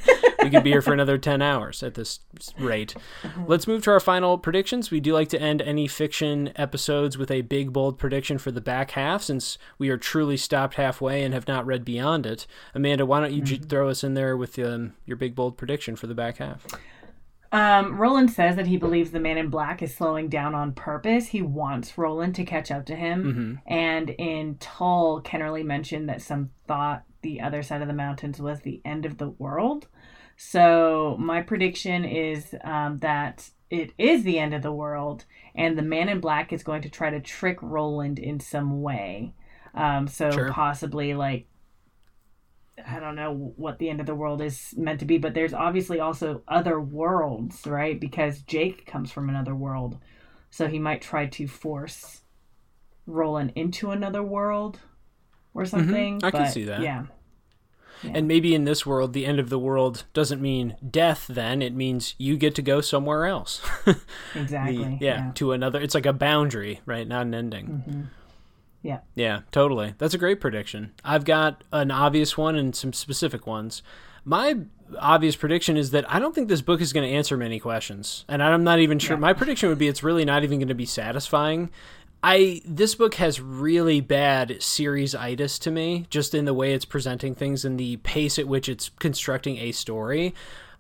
we 0.44 0.50
could 0.50 0.64
be 0.64 0.70
here 0.70 0.82
for 0.82 0.92
another 0.92 1.18
10 1.18 1.42
hours 1.42 1.82
at 1.82 1.94
this 1.94 2.20
rate. 2.58 2.94
Let's 3.46 3.66
move 3.66 3.82
to 3.84 3.90
our 3.90 4.00
final 4.00 4.38
predictions. 4.38 4.90
We 4.90 5.00
do 5.00 5.12
like 5.12 5.28
to 5.30 5.40
end 5.40 5.62
any 5.62 5.88
fiction 5.88 6.52
episodes 6.56 7.18
with 7.18 7.30
a 7.30 7.42
big, 7.42 7.72
bold 7.72 7.98
prediction 7.98 8.38
for 8.38 8.50
the 8.50 8.60
back 8.60 8.92
half 8.92 9.22
since 9.22 9.58
we 9.78 9.88
are 9.88 9.98
truly 9.98 10.36
stopped 10.36 10.74
halfway 10.74 11.22
and 11.22 11.34
have 11.34 11.48
not 11.48 11.66
read 11.66 11.84
beyond 11.84 12.26
it. 12.26 12.46
Amanda, 12.74 13.06
why 13.06 13.20
don't 13.20 13.32
you 13.32 13.42
j- 13.42 13.56
throw 13.56 13.88
us 13.88 14.04
in 14.04 14.14
there 14.14 14.36
with 14.36 14.58
um, 14.58 14.94
your 15.06 15.16
big, 15.16 15.34
bold 15.34 15.56
prediction 15.56 15.96
for 15.96 16.06
the 16.06 16.14
back 16.14 16.38
half? 16.38 16.66
Um, 17.52 17.96
Roland 17.98 18.32
says 18.32 18.56
that 18.56 18.66
he 18.66 18.76
believes 18.76 19.12
the 19.12 19.20
man 19.20 19.38
in 19.38 19.48
black 19.48 19.80
is 19.80 19.94
slowing 19.94 20.28
down 20.28 20.56
on 20.56 20.72
purpose. 20.72 21.28
He 21.28 21.40
wants 21.40 21.96
Roland 21.96 22.34
to 22.34 22.44
catch 22.44 22.72
up 22.72 22.84
to 22.86 22.96
him. 22.96 23.60
And 23.64 24.10
in 24.10 24.56
Tull, 24.58 25.22
Kennerly 25.22 25.64
mentioned 25.64 26.08
that 26.08 26.20
some 26.20 26.50
thought 26.66 27.04
the 27.22 27.40
other 27.40 27.62
side 27.62 27.80
of 27.80 27.86
the 27.86 27.94
mountains 27.94 28.40
was 28.40 28.60
the 28.60 28.80
end 28.84 29.06
of 29.06 29.18
the 29.18 29.28
world. 29.28 29.86
So 30.36 31.16
my 31.19 31.43
prediction 31.43 32.05
is 32.05 32.55
um, 32.65 32.98
that 32.98 33.51
it 33.70 33.93
is 33.98 34.24
the 34.24 34.39
end 34.39 34.55
of 34.55 34.62
the 34.62 34.73
world, 34.73 35.24
and 35.55 35.78
the 35.78 35.82
man 35.82 36.09
in 36.09 36.20
black 36.20 36.52
is 36.52 36.62
going 36.62 36.82
to 36.82 36.90
try 36.90 37.11
to 37.11 37.20
trick 37.20 37.59
Roland 37.62 38.19
in 38.19 38.40
some 38.40 38.82
way. 38.82 39.35
Um, 39.74 40.06
so 40.06 40.31
Sure. 40.31 40.52
possibly 40.52 41.15
like 41.15 41.47
I 42.86 42.98
don't 42.98 43.15
know 43.15 43.52
what 43.56 43.78
the 43.78 43.89
end 43.89 44.01
of 44.01 44.06
the 44.06 44.15
world 44.15 44.43
is 44.43 44.74
meant 44.77 44.98
to 45.01 45.06
be, 45.06 45.19
but 45.19 45.35
there's 45.35 45.55
obviously 45.55 46.01
also 46.01 46.43
other 46.48 46.81
worlds, 46.81 47.66
right? 47.66 47.98
Because 47.98 48.43
Jake 48.43 48.85
comes 48.85 49.12
from 49.12 49.28
another 49.28 49.55
world. 49.55 49.98
So 50.51 50.66
he 50.66 50.78
might 50.78 51.01
try 51.01 51.27
to 51.27 51.47
force 51.47 52.23
Roland 53.06 53.52
into 53.55 53.90
another 53.90 54.23
world 54.23 54.81
or 55.52 55.65
something. 55.66 56.19
Mm-hmm. 56.19 56.27
I 56.27 56.31
can 56.31 56.51
see 56.51 56.65
that. 56.65 56.81
Yeah. 56.81 57.06
And 58.12 58.28
maybe 58.28 58.55
in 58.55 58.64
this 58.64 58.85
world, 58.85 59.12
the 59.12 59.24
end 59.26 59.39
of 59.39 59.48
the 59.51 59.59
world 59.59 60.05
doesn't 60.12 60.40
mean 60.43 60.76
death, 60.90 61.26
then 61.28 61.62
it 61.62 61.74
means 61.74 62.14
you 62.18 62.36
get 62.36 62.55
to 62.56 62.62
go 62.62 62.81
somewhere 62.81 63.26
else. 63.26 63.60
Exactly. 64.35 64.97
The- 64.98 65.05
yeah, 65.05 65.32
to 65.36 65.52
another. 65.52 65.81
It's 65.81 65.94
like 65.94 66.06
a 66.06 66.12
boundary, 66.12 66.81
right? 66.86 67.06
Not 67.06 67.22
an 67.26 67.35
ending. 67.35 67.66
Mm-hmm. 67.66 68.02
Yeah. 68.82 68.98
Yeah, 69.14 69.40
totally. 69.51 69.94
That's 69.98 70.12
a 70.14 70.18
great 70.18 70.40
prediction. 70.40 70.93
I've 71.05 71.24
got 71.24 71.62
an 71.72 71.90
obvious 71.90 72.36
one 72.36 72.55
and 72.56 72.74
some 72.76 72.93
specific 72.93 73.47
ones. 73.47 73.82
My 74.26 74.56
obvious 74.98 75.36
prediction 75.36 75.76
is 75.76 75.90
that 75.93 76.10
I 76.12 76.18
don't 76.18 76.35
think 76.35 76.48
this 76.48 76.60
book 76.62 76.81
is 76.81 76.93
going 76.93 77.09
to 77.09 77.14
answer 77.16 77.36
many 77.36 77.59
questions, 77.59 78.24
and 78.28 78.43
I'm 78.43 78.64
not 78.64 78.81
even 78.81 78.98
sure. 78.98 79.16
Yeah. 79.16 79.20
My 79.20 79.32
prediction 79.32 79.68
would 79.70 79.78
be 79.78 79.89
it's 79.89 80.02
really 80.02 80.24
not 80.24 80.44
even 80.44 80.59
going 80.59 80.68
to 80.68 80.74
be 80.74 80.86
satisfying. 80.86 81.70
I 82.26 82.62
this 82.64 82.94
book 82.94 83.16
has 83.16 83.38
really 83.38 84.01
bad 84.01 84.62
series 84.62 85.14
itis 85.14 85.59
to 85.59 85.70
me, 85.70 86.06
just 86.09 86.34
in 86.34 86.46
the 86.46 86.55
way 86.55 86.72
it's 86.72 86.86
presenting 86.86 87.34
things 87.34 87.66
and 87.66 87.78
the 87.78 87.98
pace 87.98 88.38
at 88.38 88.48
which 88.48 88.66
it's 88.66 88.88
constructing 88.98 89.59
a 89.59 89.72
story. 89.72 90.34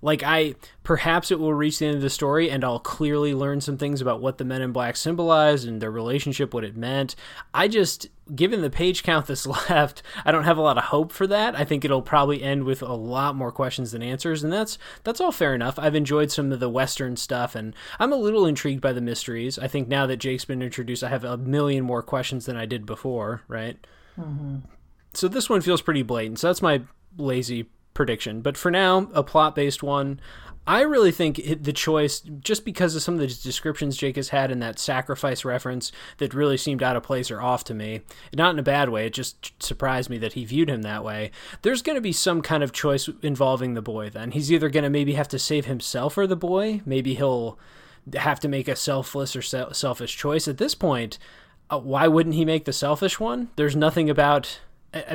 Like 0.04 0.22
I 0.22 0.54
perhaps 0.82 1.30
it 1.30 1.40
will 1.40 1.54
reach 1.54 1.78
the 1.78 1.86
end 1.86 1.96
of 1.96 2.02
the 2.02 2.10
story 2.10 2.50
and 2.50 2.62
I'll 2.62 2.78
clearly 2.78 3.32
learn 3.34 3.62
some 3.62 3.78
things 3.78 4.02
about 4.02 4.20
what 4.20 4.36
the 4.36 4.44
men 4.44 4.60
in 4.60 4.70
black 4.70 4.96
symbolized 4.96 5.66
and 5.66 5.80
their 5.80 5.90
relationship, 5.90 6.52
what 6.52 6.62
it 6.62 6.76
meant. 6.76 7.16
I 7.54 7.68
just 7.68 8.08
given 8.34 8.60
the 8.60 8.68
page 8.68 9.02
count 9.02 9.26
that's 9.26 9.46
left, 9.70 10.02
I 10.26 10.30
don't 10.30 10.44
have 10.44 10.58
a 10.58 10.62
lot 10.62 10.76
of 10.76 10.84
hope 10.84 11.10
for 11.10 11.26
that. 11.28 11.56
I 11.56 11.64
think 11.64 11.86
it'll 11.86 12.02
probably 12.02 12.42
end 12.42 12.64
with 12.64 12.82
a 12.82 12.92
lot 12.92 13.34
more 13.34 13.50
questions 13.50 13.92
than 13.92 14.02
answers, 14.02 14.44
and 14.44 14.52
that's 14.52 14.76
that's 15.04 15.22
all 15.22 15.32
fair 15.32 15.54
enough. 15.54 15.78
I've 15.78 15.94
enjoyed 15.94 16.30
some 16.30 16.52
of 16.52 16.60
the 16.60 16.68
western 16.68 17.16
stuff 17.16 17.54
and 17.54 17.74
I'm 17.98 18.12
a 18.12 18.16
little 18.16 18.44
intrigued 18.44 18.82
by 18.82 18.92
the 18.92 19.00
mysteries. 19.00 19.58
I 19.58 19.68
think 19.68 19.88
now 19.88 20.04
that 20.04 20.18
Jake's 20.18 20.44
been 20.44 20.60
introduced, 20.60 21.02
I 21.02 21.08
have 21.08 21.24
a 21.24 21.38
million 21.38 21.82
more 21.82 22.02
questions 22.02 22.44
than 22.44 22.56
I 22.56 22.66
did 22.66 22.84
before, 22.84 23.40
right? 23.48 23.78
Mm-hmm. 24.20 24.56
So 25.14 25.28
this 25.28 25.48
one 25.48 25.62
feels 25.62 25.80
pretty 25.80 26.02
blatant. 26.02 26.40
So 26.40 26.48
that's 26.48 26.60
my 26.60 26.82
lazy 27.16 27.70
prediction. 27.94 28.40
But 28.40 28.56
for 28.56 28.70
now, 28.70 29.08
a 29.14 29.22
plot 29.22 29.54
based 29.54 29.82
one. 29.82 30.20
I 30.66 30.80
really 30.80 31.12
think 31.12 31.38
it, 31.38 31.64
the 31.64 31.74
choice, 31.74 32.20
just 32.20 32.64
because 32.64 32.96
of 32.96 33.02
some 33.02 33.14
of 33.14 33.20
the 33.20 33.26
descriptions 33.26 33.98
Jake 33.98 34.16
has 34.16 34.30
had 34.30 34.50
in 34.50 34.60
that 34.60 34.78
sacrifice 34.78 35.44
reference 35.44 35.92
that 36.16 36.32
really 36.32 36.56
seemed 36.56 36.82
out 36.82 36.96
of 36.96 37.02
place 37.02 37.30
or 37.30 37.42
off 37.42 37.64
to 37.64 37.74
me, 37.74 38.00
not 38.34 38.54
in 38.54 38.58
a 38.58 38.62
bad 38.62 38.88
way, 38.88 39.06
it 39.06 39.12
just 39.12 39.62
surprised 39.62 40.08
me 40.08 40.16
that 40.18 40.32
he 40.32 40.46
viewed 40.46 40.70
him 40.70 40.80
that 40.80 41.04
way. 41.04 41.32
There's 41.60 41.82
going 41.82 41.96
to 41.96 42.00
be 42.00 42.12
some 42.12 42.40
kind 42.40 42.62
of 42.62 42.72
choice 42.72 43.10
involving 43.20 43.74
the 43.74 43.82
boy 43.82 44.08
then. 44.08 44.30
He's 44.30 44.50
either 44.50 44.70
going 44.70 44.84
to 44.84 44.90
maybe 44.90 45.12
have 45.12 45.28
to 45.28 45.38
save 45.38 45.66
himself 45.66 46.16
or 46.16 46.26
the 46.26 46.34
boy. 46.34 46.80
Maybe 46.86 47.14
he'll 47.14 47.58
have 48.14 48.40
to 48.40 48.48
make 48.48 48.66
a 48.66 48.76
selfless 48.76 49.36
or 49.36 49.42
se- 49.42 49.72
selfish 49.72 50.16
choice. 50.16 50.48
At 50.48 50.56
this 50.56 50.74
point, 50.74 51.18
uh, 51.68 51.78
why 51.78 52.08
wouldn't 52.08 52.36
he 52.36 52.44
make 52.46 52.64
the 52.64 52.72
selfish 52.72 53.20
one? 53.20 53.50
There's 53.56 53.76
nothing 53.76 54.08
about 54.08 54.60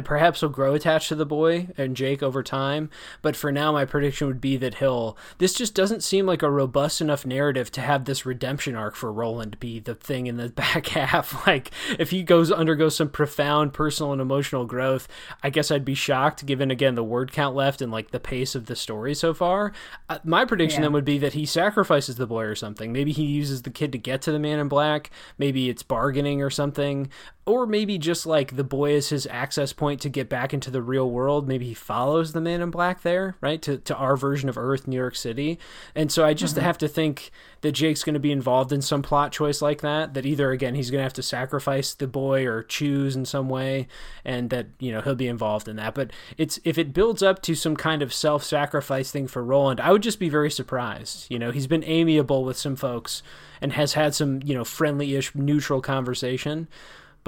perhaps 0.04 0.40
he'll 0.40 0.50
grow 0.50 0.74
attached 0.74 1.10
to 1.10 1.16
the 1.16 1.26
boy 1.26 1.68
and 1.78 1.96
Jake 1.96 2.22
over 2.22 2.44
time. 2.44 2.90
But 3.22 3.36
for 3.36 3.52
now, 3.52 3.72
my 3.72 3.86
prediction 3.86 4.28
would 4.28 4.42
be 4.42 4.58
that 4.58 4.76
he'll. 4.76 5.18
This 5.38 5.54
just 5.54 5.76
doesn't 5.76 6.04
seem 6.04 6.26
like 6.26 6.42
a 6.42 6.52
robust 6.52 7.02
enough 7.02 7.26
narrative 7.26 7.72
to 7.72 7.82
have 7.82 8.06
this 8.06 8.26
redemption 8.26 8.76
arc 8.76 8.96
for 8.96 9.12
Roland 9.12 9.60
be 9.60 9.80
the 9.80 9.96
thing 9.96 10.28
in 10.28 10.38
the 10.38 10.50
back 10.60 10.88
half. 10.88 11.46
Like, 11.48 11.72
if 11.98 12.12
he 12.12 12.24
goes 12.24 12.52
undergoes 12.52 12.96
some 12.96 13.10
profound 13.10 13.74
personal 13.74 14.12
and 14.12 14.22
emotional 14.22 14.66
growth, 14.66 15.08
I 15.42 15.50
guess 15.50 15.72
I'd 15.72 15.86
be 15.86 15.96
shocked 15.96 16.46
given 16.46 16.72
again 16.72 16.96
the 16.96 17.04
word 17.04 17.32
count 17.32 17.56
left 17.56 17.82
and 17.82 17.92
like 17.92 18.12
the 18.12 18.20
pace 18.20 18.56
of 18.56 18.66
the 18.66 18.76
story 18.76 19.14
so 19.14 19.34
far. 19.34 19.72
Uh, 20.10 20.20
my 20.24 20.46
prediction 20.46 20.82
yeah. 20.82 20.88
then 20.88 20.94
would 20.94 21.06
be 21.06 21.18
that 21.20 21.34
he 21.34 21.46
sacrifices 21.46 22.18
the 22.18 22.28
boy 22.28 22.44
or 22.44 22.56
something. 22.56 22.92
Maybe 22.92 23.12
he 23.12 23.24
uses 23.24 23.64
the 23.64 23.70
kid 23.70 23.92
to 23.94 23.98
get 23.98 24.22
to 24.24 24.32
the 24.32 24.40
man 24.40 24.60
in 24.60 24.68
black. 24.68 25.12
Maybe 25.38 25.70
it's 25.70 25.84
bargaining 25.84 26.42
or 26.42 26.50
something 26.50 27.10
or 27.50 27.66
maybe 27.66 27.98
just 27.98 28.28
like 28.28 28.56
the 28.56 28.64
boy 28.64 28.92
is 28.92 29.10
his 29.10 29.26
access 29.26 29.74
point 29.74 30.00
to 30.00 30.08
get 30.08 30.30
back 30.30 30.54
into 30.54 30.70
the 30.70 30.84
real 30.84 31.10
world. 31.10 31.48
Maybe 31.48 31.66
he 31.66 31.74
follows 31.74 32.32
the 32.32 32.42
man 32.42 32.62
in 32.62 32.70
black 32.70 33.02
there, 33.02 33.38
right? 33.42 33.60
To, 33.64 33.80
to 33.80 33.96
our 33.96 34.16
version 34.16 34.50
of 34.50 34.58
Earth, 34.58 34.88
New 34.88 34.96
York 34.96 35.16
City. 35.16 35.58
And 35.96 36.12
so 36.12 36.24
I 36.24 36.36
just 36.36 36.56
mm-hmm. 36.56 36.66
have 36.66 36.78
to 36.78 36.88
think 36.88 37.32
that 37.62 37.72
Jake's 37.72 38.04
going 38.04 38.14
to 38.14 38.20
be 38.20 38.32
involved 38.32 38.72
in 38.72 38.84
some 38.84 39.02
plot 39.02 39.32
choice 39.32 39.64
like 39.64 39.82
that, 39.82 40.14
that 40.14 40.28
either, 40.28 40.52
again, 40.52 40.76
he's 40.76 40.92
going 40.92 41.00
to 41.00 41.04
have 41.04 41.14
to 41.14 41.24
sacrifice 41.24 41.96
the 41.96 42.06
boy 42.06 42.46
or 42.46 42.62
choose 42.62 43.16
in 43.16 43.26
some 43.26 43.50
way, 43.50 43.88
and 44.24 44.52
that, 44.52 44.68
you 44.78 44.92
know, 44.92 45.02
he'll 45.02 45.16
be 45.16 45.28
involved 45.28 45.68
in 45.68 45.76
that. 45.78 45.96
But 45.96 46.12
it's 46.38 46.60
if 46.64 46.78
it 46.78 46.94
builds 46.94 47.24
up 47.24 47.42
to 47.42 47.56
some 47.56 47.76
kind 47.76 48.04
of 48.04 48.14
self 48.14 48.44
sacrifice 48.44 49.10
thing 49.10 49.28
for 49.28 49.44
Roland, 49.44 49.82
I 49.82 49.92
would 49.92 50.04
just 50.04 50.20
be 50.20 50.30
very 50.30 50.52
surprised. 50.52 51.26
You 51.32 51.40
know, 51.40 51.50
he's 51.50 51.68
been 51.68 51.84
amiable 51.84 52.46
with 52.46 52.58
some 52.58 52.76
folks 52.76 53.24
and 53.60 53.74
has 53.74 53.94
had 53.94 54.14
some, 54.14 54.40
you 54.44 54.54
know, 54.54 54.64
friendly 54.64 55.16
ish, 55.16 55.34
neutral 55.34 55.82
conversation 55.82 56.68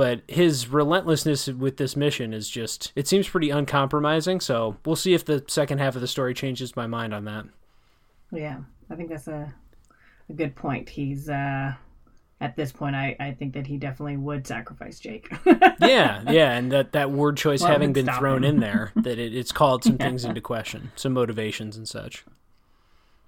but 0.02 0.24
his 0.28 0.68
relentlessness 0.68 1.46
with 1.46 1.78
this 1.78 1.96
mission 1.96 2.34
is 2.34 2.50
just 2.50 2.92
it 2.96 3.08
seems 3.08 3.30
pretty 3.30 3.52
uncompromising. 3.52 4.40
So 4.40 4.78
we'll 4.84 4.96
see 4.96 5.14
if 5.14 5.26
the 5.26 5.46
second 5.48 5.78
half 5.78 5.94
of 5.94 6.02
the 6.02 6.08
story 6.08 6.34
changes 6.34 6.76
my 6.76 6.88
mind 6.88 7.14
on 7.14 7.26
that. 7.26 7.46
Yeah 8.32 8.62
i 8.90 8.96
think 8.96 9.10
that's 9.10 9.28
a, 9.28 9.54
a 10.28 10.34
good 10.34 10.56
point. 10.56 10.90
He's 10.90 11.30
uh 11.30 11.76
at 12.40 12.56
this 12.56 12.72
point 12.72 12.96
I, 12.96 13.16
I 13.20 13.34
think 13.34 13.54
that 13.54 13.68
he 13.68 13.78
definitely 13.78 14.18
would 14.18 14.48
sacrifice 14.48 15.00
jake. 15.00 15.32
Yeah 15.80 16.24
yeah 16.32 16.54
and 16.54 16.72
that 16.72 16.94
that 16.94 17.12
word 17.12 17.38
choice 17.38 17.62
well, 17.62 17.72
having 17.72 17.94
been 17.94 18.08
thrown 18.08 18.44
in 18.44 18.60
there 18.60 18.94
that 18.96 19.20
it, 19.20 19.36
it's 19.36 19.52
called 19.52 19.84
some 19.84 19.98
yeah. 20.00 20.08
things 20.08 20.26
into 20.26 20.42
question 20.42 20.92
some 20.96 21.14
motivations 21.14 21.78
and 21.78 21.88
such. 21.88 22.26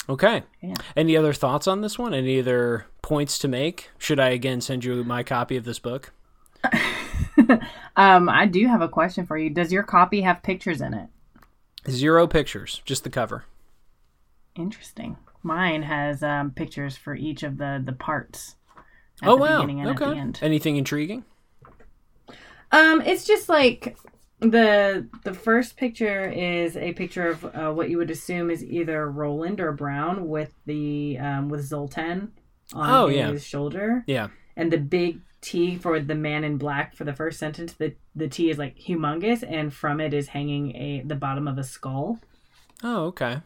Okay. 0.09 0.41
Yeah. 0.59 0.73
any 0.97 1.15
other 1.15 1.33
thoughts 1.33 1.67
on 1.67 1.81
this 1.81 1.99
one? 1.99 2.15
Any 2.15 2.39
other 2.39 2.87
points 3.03 3.37
to 3.37 3.47
make? 3.47 3.91
Should 3.99 4.19
i 4.19 4.29
again 4.29 4.59
send 4.59 4.83
you 4.83 5.03
my 5.03 5.21
copy 5.21 5.55
of 5.55 5.65
this 5.65 5.77
book 5.77 6.11
um, 7.95 8.29
I 8.29 8.45
do 8.45 8.67
have 8.67 8.81
a 8.81 8.89
question 8.89 9.25
for 9.25 9.37
you. 9.37 9.49
Does 9.49 9.71
your 9.71 9.83
copy 9.83 10.21
have 10.21 10.43
pictures 10.43 10.81
in 10.81 10.93
it? 10.93 11.09
Zero 11.89 12.27
pictures, 12.27 12.81
just 12.85 13.03
the 13.03 13.09
cover. 13.09 13.45
Interesting. 14.55 15.17
Mine 15.41 15.83
has 15.83 16.23
um, 16.23 16.51
pictures 16.51 16.95
for 16.95 17.15
each 17.15 17.43
of 17.43 17.57
the 17.57 17.81
the 17.83 17.91
parts. 17.91 18.55
oh 19.21 19.35
wow! 19.35 19.63
okay. 19.63 20.23
Anything 20.41 20.77
intriguing? 20.77 21.25
Um, 22.71 23.01
it's 23.01 23.25
just 23.25 23.49
like 23.49 23.97
the 24.39 25.07
the 25.23 25.33
first 25.33 25.77
picture 25.77 26.29
is 26.29 26.77
a 26.77 26.93
picture 26.93 27.27
of 27.27 27.45
uh, 27.45 27.71
what 27.71 27.89
you 27.89 27.97
would 27.97 28.11
assume 28.11 28.49
is 28.49 28.63
either 28.63 29.09
Roland 29.09 29.59
or 29.59 29.71
Brown 29.71 30.27
with 30.27 30.53
the 30.65 31.17
um, 31.19 31.49
with 31.49 31.65
Zoltan 31.65 32.31
on 32.73 32.89
oh, 32.89 33.07
his 33.07 33.17
yeah. 33.17 33.37
shoulder. 33.37 34.03
Yeah. 34.07 34.29
And 34.55 34.71
the 34.71 34.77
big 34.77 35.19
T 35.43 35.77
for 35.77 35.99
the 35.99 36.15
man 36.15 36.43
in 36.45 36.57
black 36.57 36.95
for 36.95 37.03
the 37.03 37.13
first 37.13 37.37
sentence, 37.37 37.73
the 37.73 37.93
the 38.15 38.29
T 38.29 38.49
is 38.49 38.57
like 38.57 38.77
humongous, 38.77 39.43
and 39.47 39.73
from 39.73 39.99
it 39.99 40.13
is 40.13 40.29
hanging 40.29 40.75
a 40.75 41.03
the 41.05 41.15
bottom 41.15 41.47
of 41.47 41.57
a 41.57 41.63
skull. 41.63 42.19
Oh, 42.81 43.05
okay. 43.07 43.41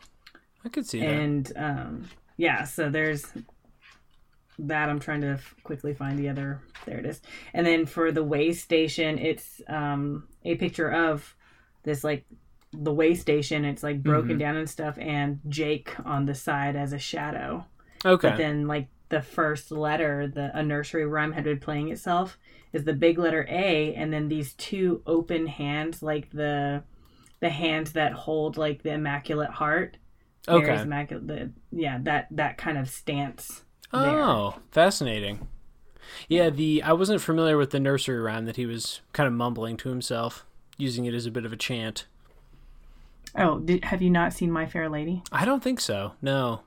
I 0.64 0.69
could 0.69 0.86
see 0.86 1.02
and, 1.02 1.48
that. 1.48 1.57
And 1.57 1.80
um, 1.80 2.10
yeah, 2.38 2.64
so 2.64 2.90
there's 2.90 3.26
that. 4.60 4.90
I'm 4.90 4.99
trying 4.99 5.22
to 5.22 5.32
f- 5.32 5.56
quickly 5.64 5.94
find 5.94 6.19
the 6.19 6.30
other. 6.30 6.61
There 6.86 6.99
it 6.99 7.06
is. 7.06 7.22
And 7.53 7.65
then 7.65 7.86
for 7.86 8.11
the 8.11 8.24
way 8.24 8.53
station, 8.53 9.18
it's 9.18 9.61
um, 9.68 10.28
a 10.45 10.56
picture 10.56 10.91
of 10.91 11.36
this 11.84 12.03
like 12.03 12.26
the 12.74 12.94
way 12.94 13.15
station. 13.15 13.65
It's 13.65 13.82
like 13.82 14.03
broken 14.03 14.32
mm-hmm. 14.32 14.40
down 14.40 14.57
and 14.57 14.69
stuff, 14.69 14.98
and 14.99 15.40
Jake 15.48 15.95
on 16.06 16.26
the 16.26 16.36
side 16.36 16.76
as 16.76 16.94
a 16.94 16.99
shadow. 16.99 17.65
Okay. 18.06 18.30
But 18.30 18.38
then 18.38 18.68
like 18.68 18.88
the 19.10 19.22
first 19.22 19.72
letter, 19.72 20.28
the 20.28 20.52
a 20.58 20.64
nursery 20.64 21.06
rhyme 21.06 21.32
had 21.32 21.44
been 21.44 21.60
playing 21.60 21.90
itself, 21.90 22.38
is 22.74 22.84
the 22.84 22.94
big 22.94 23.18
letter 23.18 23.46
A, 23.50 23.94
and 23.96 24.12
then 24.12 24.28
these 24.28 24.54
two 24.54 25.02
open 25.06 25.48
hands, 25.48 26.02
like 26.02 26.30
the 26.32 26.84
the 27.40 27.50
hands 27.50 27.94
that 27.94 28.14
hold 28.14 28.58
like 28.58 28.84
the 28.84 28.94
Immaculate 28.94 29.52
Heart. 29.52 29.98
Okay. 30.48 30.66
Mary's 30.66 30.82
Immaculate, 30.82 31.28
the, 31.28 31.52
yeah, 31.72 32.00
that 32.04 32.28
that 32.32 32.58
kind 32.58 32.78
of 32.78 32.90
stance. 32.90 33.64
Oh, 33.94 34.52
there. 34.52 34.62
fascinating. 34.72 35.48
Yeah, 36.28 36.50
the 36.50 36.84
I 36.84 36.94
wasn't 36.94 37.22
familiar 37.22 37.58
with 37.58 37.72
the 37.72 37.80
nursery 37.80 38.20
rhyme 38.20 38.46
that 38.46 38.56
he 38.56 38.66
was 38.66 39.02
kind 39.14 39.28
of 39.28 39.34
mumbling 39.34 39.78
to 39.78 39.90
himself, 39.90 40.46
using 40.78 41.06
it 41.06 41.14
as 41.14 41.26
a 41.26 41.32
bit 41.32 41.46
of 41.46 41.54
a 41.54 41.58
chant. 41.58 42.06
Oh, 43.36 43.60
did, 43.60 43.86
have 43.86 44.02
you 44.02 44.10
not 44.10 44.34
seen 44.34 44.52
My 44.52 44.66
Fair 44.66 44.90
Lady? 44.90 45.22
I 45.32 45.46
don't 45.46 45.64
think 45.64 45.80
so. 45.80 46.14
No. 46.22 46.62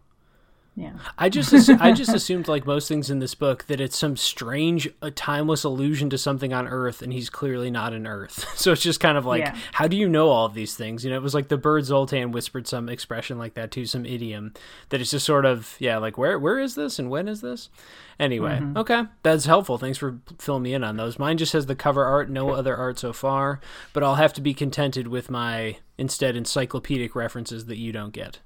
Yeah. 0.81 0.93
I 1.19 1.29
just 1.29 1.53
I 1.69 1.93
just 1.93 2.15
assumed 2.15 2.49
like 2.49 2.65
most 2.65 2.89
things 2.89 3.11
in 3.11 3.19
this 3.19 3.35
book 3.35 3.67
that 3.67 3.81
it's 3.81 3.99
some 3.99 4.17
strange 4.17 4.89
a 5.03 5.11
timeless 5.11 5.63
allusion 5.63 6.09
to 6.11 6.19
something 6.19 6.55
on 6.55 6.67
Earth 6.67 7.03
and 7.03 7.13
he's 7.13 7.29
clearly 7.29 7.71
not 7.71 7.93
an 7.93 8.07
Earth. 8.07 8.47
So 8.61 8.73
it's 8.73 8.83
just 8.83 9.01
kind 9.01 9.17
of 9.17 9.25
like 9.25 9.41
yeah. 9.41 9.57
how 9.73 9.89
do 9.89 9.97
you 9.97 10.07
know 10.07 10.29
all 10.29 10.45
of 10.45 10.53
these 10.53 10.75
things? 10.75 11.03
You 11.03 11.11
know, 11.11 11.17
it 11.17 11.23
was 11.23 11.35
like 11.35 11.49
the 11.49 11.57
bird 11.57 11.87
Zoltan 11.87 12.31
whispered 12.31 12.67
some 12.67 12.91
expression 12.91 13.39
like 13.39 13.55
that 13.55 13.71
too, 13.71 13.87
some 13.87 14.05
idiom 14.05 14.53
that 14.91 15.01
it's 15.01 15.11
just 15.11 15.25
sort 15.25 15.47
of 15.47 15.77
yeah, 15.79 15.97
like 15.97 16.19
where 16.19 16.39
where 16.39 16.59
is 16.59 16.75
this 16.75 16.99
and 16.99 17.11
when 17.11 17.27
is 17.27 17.41
this? 17.41 17.71
Anyway, 18.19 18.59
mm-hmm. 18.61 18.77
okay, 18.77 19.05
that's 19.23 19.47
helpful. 19.47 19.79
Thanks 19.79 19.97
for 19.97 20.19
filling 20.39 20.63
me 20.63 20.75
in 20.75 20.85
on 20.85 20.97
those. 20.99 21.19
Mine 21.19 21.39
just 21.39 21.55
has 21.55 21.67
the 21.67 21.75
cover 21.75 22.05
art, 22.05 22.29
no 22.29 22.51
other 22.51 22.77
art 22.77 22.99
so 22.99 23.15
far, 23.15 23.61
but 23.95 24.03
I'll 24.03 24.17
have 24.17 24.35
to 24.35 24.43
be 24.43 24.53
contented 24.53 25.09
with 25.09 25.31
my 25.31 25.79
instead 25.97 26.37
encyclopedic 26.37 27.15
references 27.15 27.65
that 27.67 27.79
you 27.79 27.93
don't 27.93 28.13
get. 28.13 28.41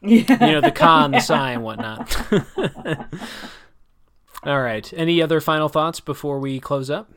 Yeah. 0.00 0.46
You 0.46 0.52
know, 0.52 0.60
the 0.60 0.70
con, 0.70 1.10
the 1.10 1.20
sai, 1.20 1.52
and 1.52 1.62
whatnot. 1.62 2.16
All 4.44 4.60
right. 4.60 4.92
Any 4.96 5.20
other 5.20 5.40
final 5.40 5.68
thoughts 5.68 6.00
before 6.00 6.38
we 6.38 6.60
close 6.60 6.88
up? 6.90 7.10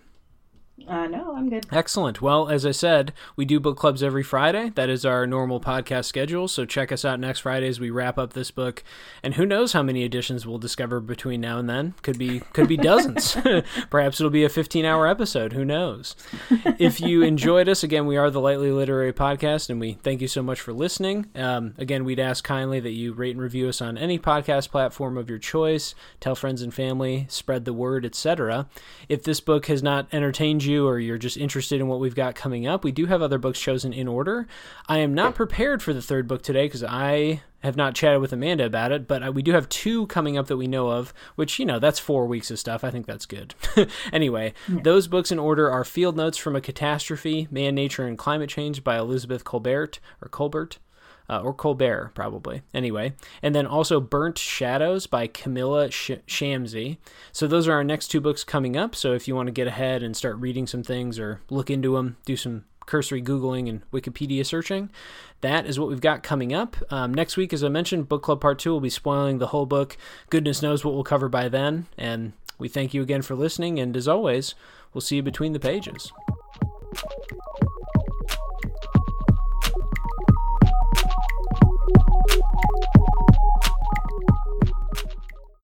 Uh, 0.87 1.07
no, 1.07 1.35
I'm 1.35 1.49
good. 1.49 1.65
Excellent. 1.71 2.21
Well, 2.21 2.49
as 2.49 2.65
I 2.65 2.71
said, 2.71 3.13
we 3.35 3.45
do 3.45 3.59
book 3.59 3.77
clubs 3.77 4.01
every 4.03 4.23
Friday. 4.23 4.71
That 4.75 4.89
is 4.89 5.05
our 5.05 5.27
normal 5.27 5.59
podcast 5.59 6.05
schedule. 6.05 6.47
So 6.47 6.65
check 6.65 6.91
us 6.91 7.05
out 7.05 7.19
next 7.19 7.39
Friday 7.39 7.67
as 7.67 7.79
we 7.79 7.89
wrap 7.89 8.17
up 8.17 8.33
this 8.33 8.51
book. 8.51 8.83
And 9.23 9.35
who 9.35 9.45
knows 9.45 9.73
how 9.73 9.83
many 9.83 10.03
editions 10.03 10.45
we'll 10.45 10.57
discover 10.57 10.99
between 10.99 11.41
now 11.41 11.59
and 11.59 11.69
then? 11.69 11.93
Could 12.01 12.17
be 12.17 12.41
could 12.53 12.67
be 12.67 12.77
dozens. 12.77 13.37
Perhaps 13.89 14.19
it'll 14.19 14.31
be 14.31 14.43
a 14.43 14.49
15-hour 14.49 15.07
episode. 15.07 15.53
Who 15.53 15.65
knows? 15.65 16.15
if 16.79 16.99
you 17.01 17.21
enjoyed 17.21 17.67
us, 17.69 17.83
again, 17.83 18.05
we 18.05 18.17
are 18.17 18.29
the 18.29 18.41
Lightly 18.41 18.71
Literary 18.71 19.13
Podcast, 19.13 19.69
and 19.69 19.79
we 19.79 19.93
thank 19.93 20.21
you 20.21 20.27
so 20.27 20.41
much 20.41 20.61
for 20.61 20.73
listening. 20.73 21.27
Um, 21.35 21.73
again, 21.77 22.05
we'd 22.05 22.19
ask 22.19 22.43
kindly 22.43 22.79
that 22.79 22.91
you 22.91 23.13
rate 23.13 23.35
and 23.35 23.41
review 23.41 23.69
us 23.69 23.81
on 23.81 23.97
any 23.97 24.17
podcast 24.17 24.69
platform 24.69 25.17
of 25.17 25.29
your 25.29 25.39
choice. 25.39 25.95
Tell 26.19 26.35
friends 26.35 26.61
and 26.61 26.73
family, 26.73 27.25
spread 27.29 27.65
the 27.65 27.73
word, 27.73 28.05
etc. 28.05 28.67
If 29.09 29.23
this 29.23 29.39
book 29.39 29.65
has 29.67 29.83
not 29.83 30.07
entertained 30.11 30.63
you 30.63 30.70
or 30.79 30.99
you're 30.99 31.17
just 31.17 31.37
interested 31.37 31.79
in 31.79 31.87
what 31.87 31.99
we've 31.99 32.15
got 32.15 32.35
coming 32.35 32.67
up, 32.67 32.83
we 32.83 32.91
do 32.91 33.05
have 33.05 33.21
other 33.21 33.37
books 33.37 33.59
chosen 33.59 33.93
in 33.93 34.07
order. 34.07 34.47
I 34.87 34.99
am 34.99 35.13
not 35.13 35.35
prepared 35.35 35.81
for 35.81 35.93
the 35.93 36.01
third 36.01 36.27
book 36.27 36.41
today 36.41 36.65
because 36.65 36.83
I 36.83 37.41
have 37.61 37.75
not 37.75 37.93
chatted 37.93 38.21
with 38.21 38.33
Amanda 38.33 38.65
about 38.65 38.91
it, 38.91 39.07
but 39.07 39.33
we 39.33 39.41
do 39.41 39.51
have 39.51 39.69
two 39.69 40.07
coming 40.07 40.37
up 40.37 40.47
that 40.47 40.57
we 40.57 40.67
know 40.67 40.89
of, 40.89 41.13
which, 41.35 41.59
you 41.59 41.65
know, 41.65 41.79
that's 41.79 41.99
four 41.99 42.25
weeks 42.25 42.49
of 42.49 42.59
stuff. 42.59 42.83
I 42.83 42.91
think 42.91 43.05
that's 43.05 43.25
good. 43.25 43.53
anyway, 44.13 44.53
yeah. 44.67 44.79
those 44.83 45.07
books 45.07 45.31
in 45.31 45.39
order 45.39 45.69
are 45.69 45.83
Field 45.83 46.17
Notes 46.17 46.37
from 46.37 46.55
a 46.55 46.61
Catastrophe, 46.61 47.47
Man, 47.51 47.75
Nature, 47.75 48.07
and 48.07 48.17
Climate 48.17 48.49
Change 48.49 48.83
by 48.83 48.97
Elizabeth 48.97 49.43
Kolbert, 49.43 49.99
or 50.21 50.29
Kolbert 50.29 50.77
uh, 51.31 51.39
or 51.39 51.53
Kolbert, 51.53 52.13
probably. 52.13 52.61
Anyway, 52.73 53.13
and 53.41 53.55
then 53.55 53.65
also 53.65 54.01
Burnt 54.01 54.37
Shadows 54.37 55.07
by 55.07 55.27
Kamila 55.27 55.91
Sh- 55.91 56.21
Shamsie. 56.27 56.97
So 57.31 57.47
those 57.47 57.67
are 57.69 57.73
our 57.73 57.85
next 57.85 58.09
two 58.09 58.19
books 58.19 58.43
coming 58.43 58.75
up. 58.75 58.93
So 58.93 59.13
if 59.13 59.27
you 59.27 59.35
want 59.35 59.47
to 59.47 59.53
get 59.53 59.65
ahead 59.65 60.03
and 60.03 60.15
start 60.15 60.35
reading 60.37 60.67
some 60.67 60.83
things 60.83 61.17
or 61.17 61.39
look 61.49 61.69
into 61.69 61.95
them, 61.95 62.17
do 62.25 62.35
some 62.35 62.65
cursory 62.85 63.21
Googling 63.21 63.69
and 63.69 63.89
Wikipedia 63.91 64.45
searching. 64.45 64.89
That 65.39 65.65
is 65.65 65.79
what 65.79 65.87
we've 65.87 66.01
got 66.01 66.21
coming 66.21 66.53
up. 66.53 66.75
Um, 66.91 67.13
next 67.13 67.37
week, 67.37 67.53
as 67.53 67.63
I 67.63 67.69
mentioned, 67.69 68.09
Book 68.09 68.23
Club 68.23 68.41
Part 68.41 68.59
2 68.59 68.69
will 68.69 68.81
be 68.81 68.89
spoiling 68.89 69.37
the 69.37 69.47
whole 69.47 69.65
book. 69.65 69.95
Goodness 70.29 70.61
knows 70.61 70.83
what 70.83 70.93
we'll 70.93 71.05
cover 71.05 71.29
by 71.29 71.47
then. 71.47 71.87
And 71.97 72.33
we 72.59 72.67
thank 72.67 72.93
you 72.93 73.01
again 73.01 73.21
for 73.21 73.35
listening. 73.35 73.79
And 73.79 73.95
as 73.95 74.07
always, 74.07 74.53
we'll 74.93 75.01
see 75.01 75.15
you 75.15 75.23
between 75.23 75.53
the 75.53 75.59
pages. 75.59 76.11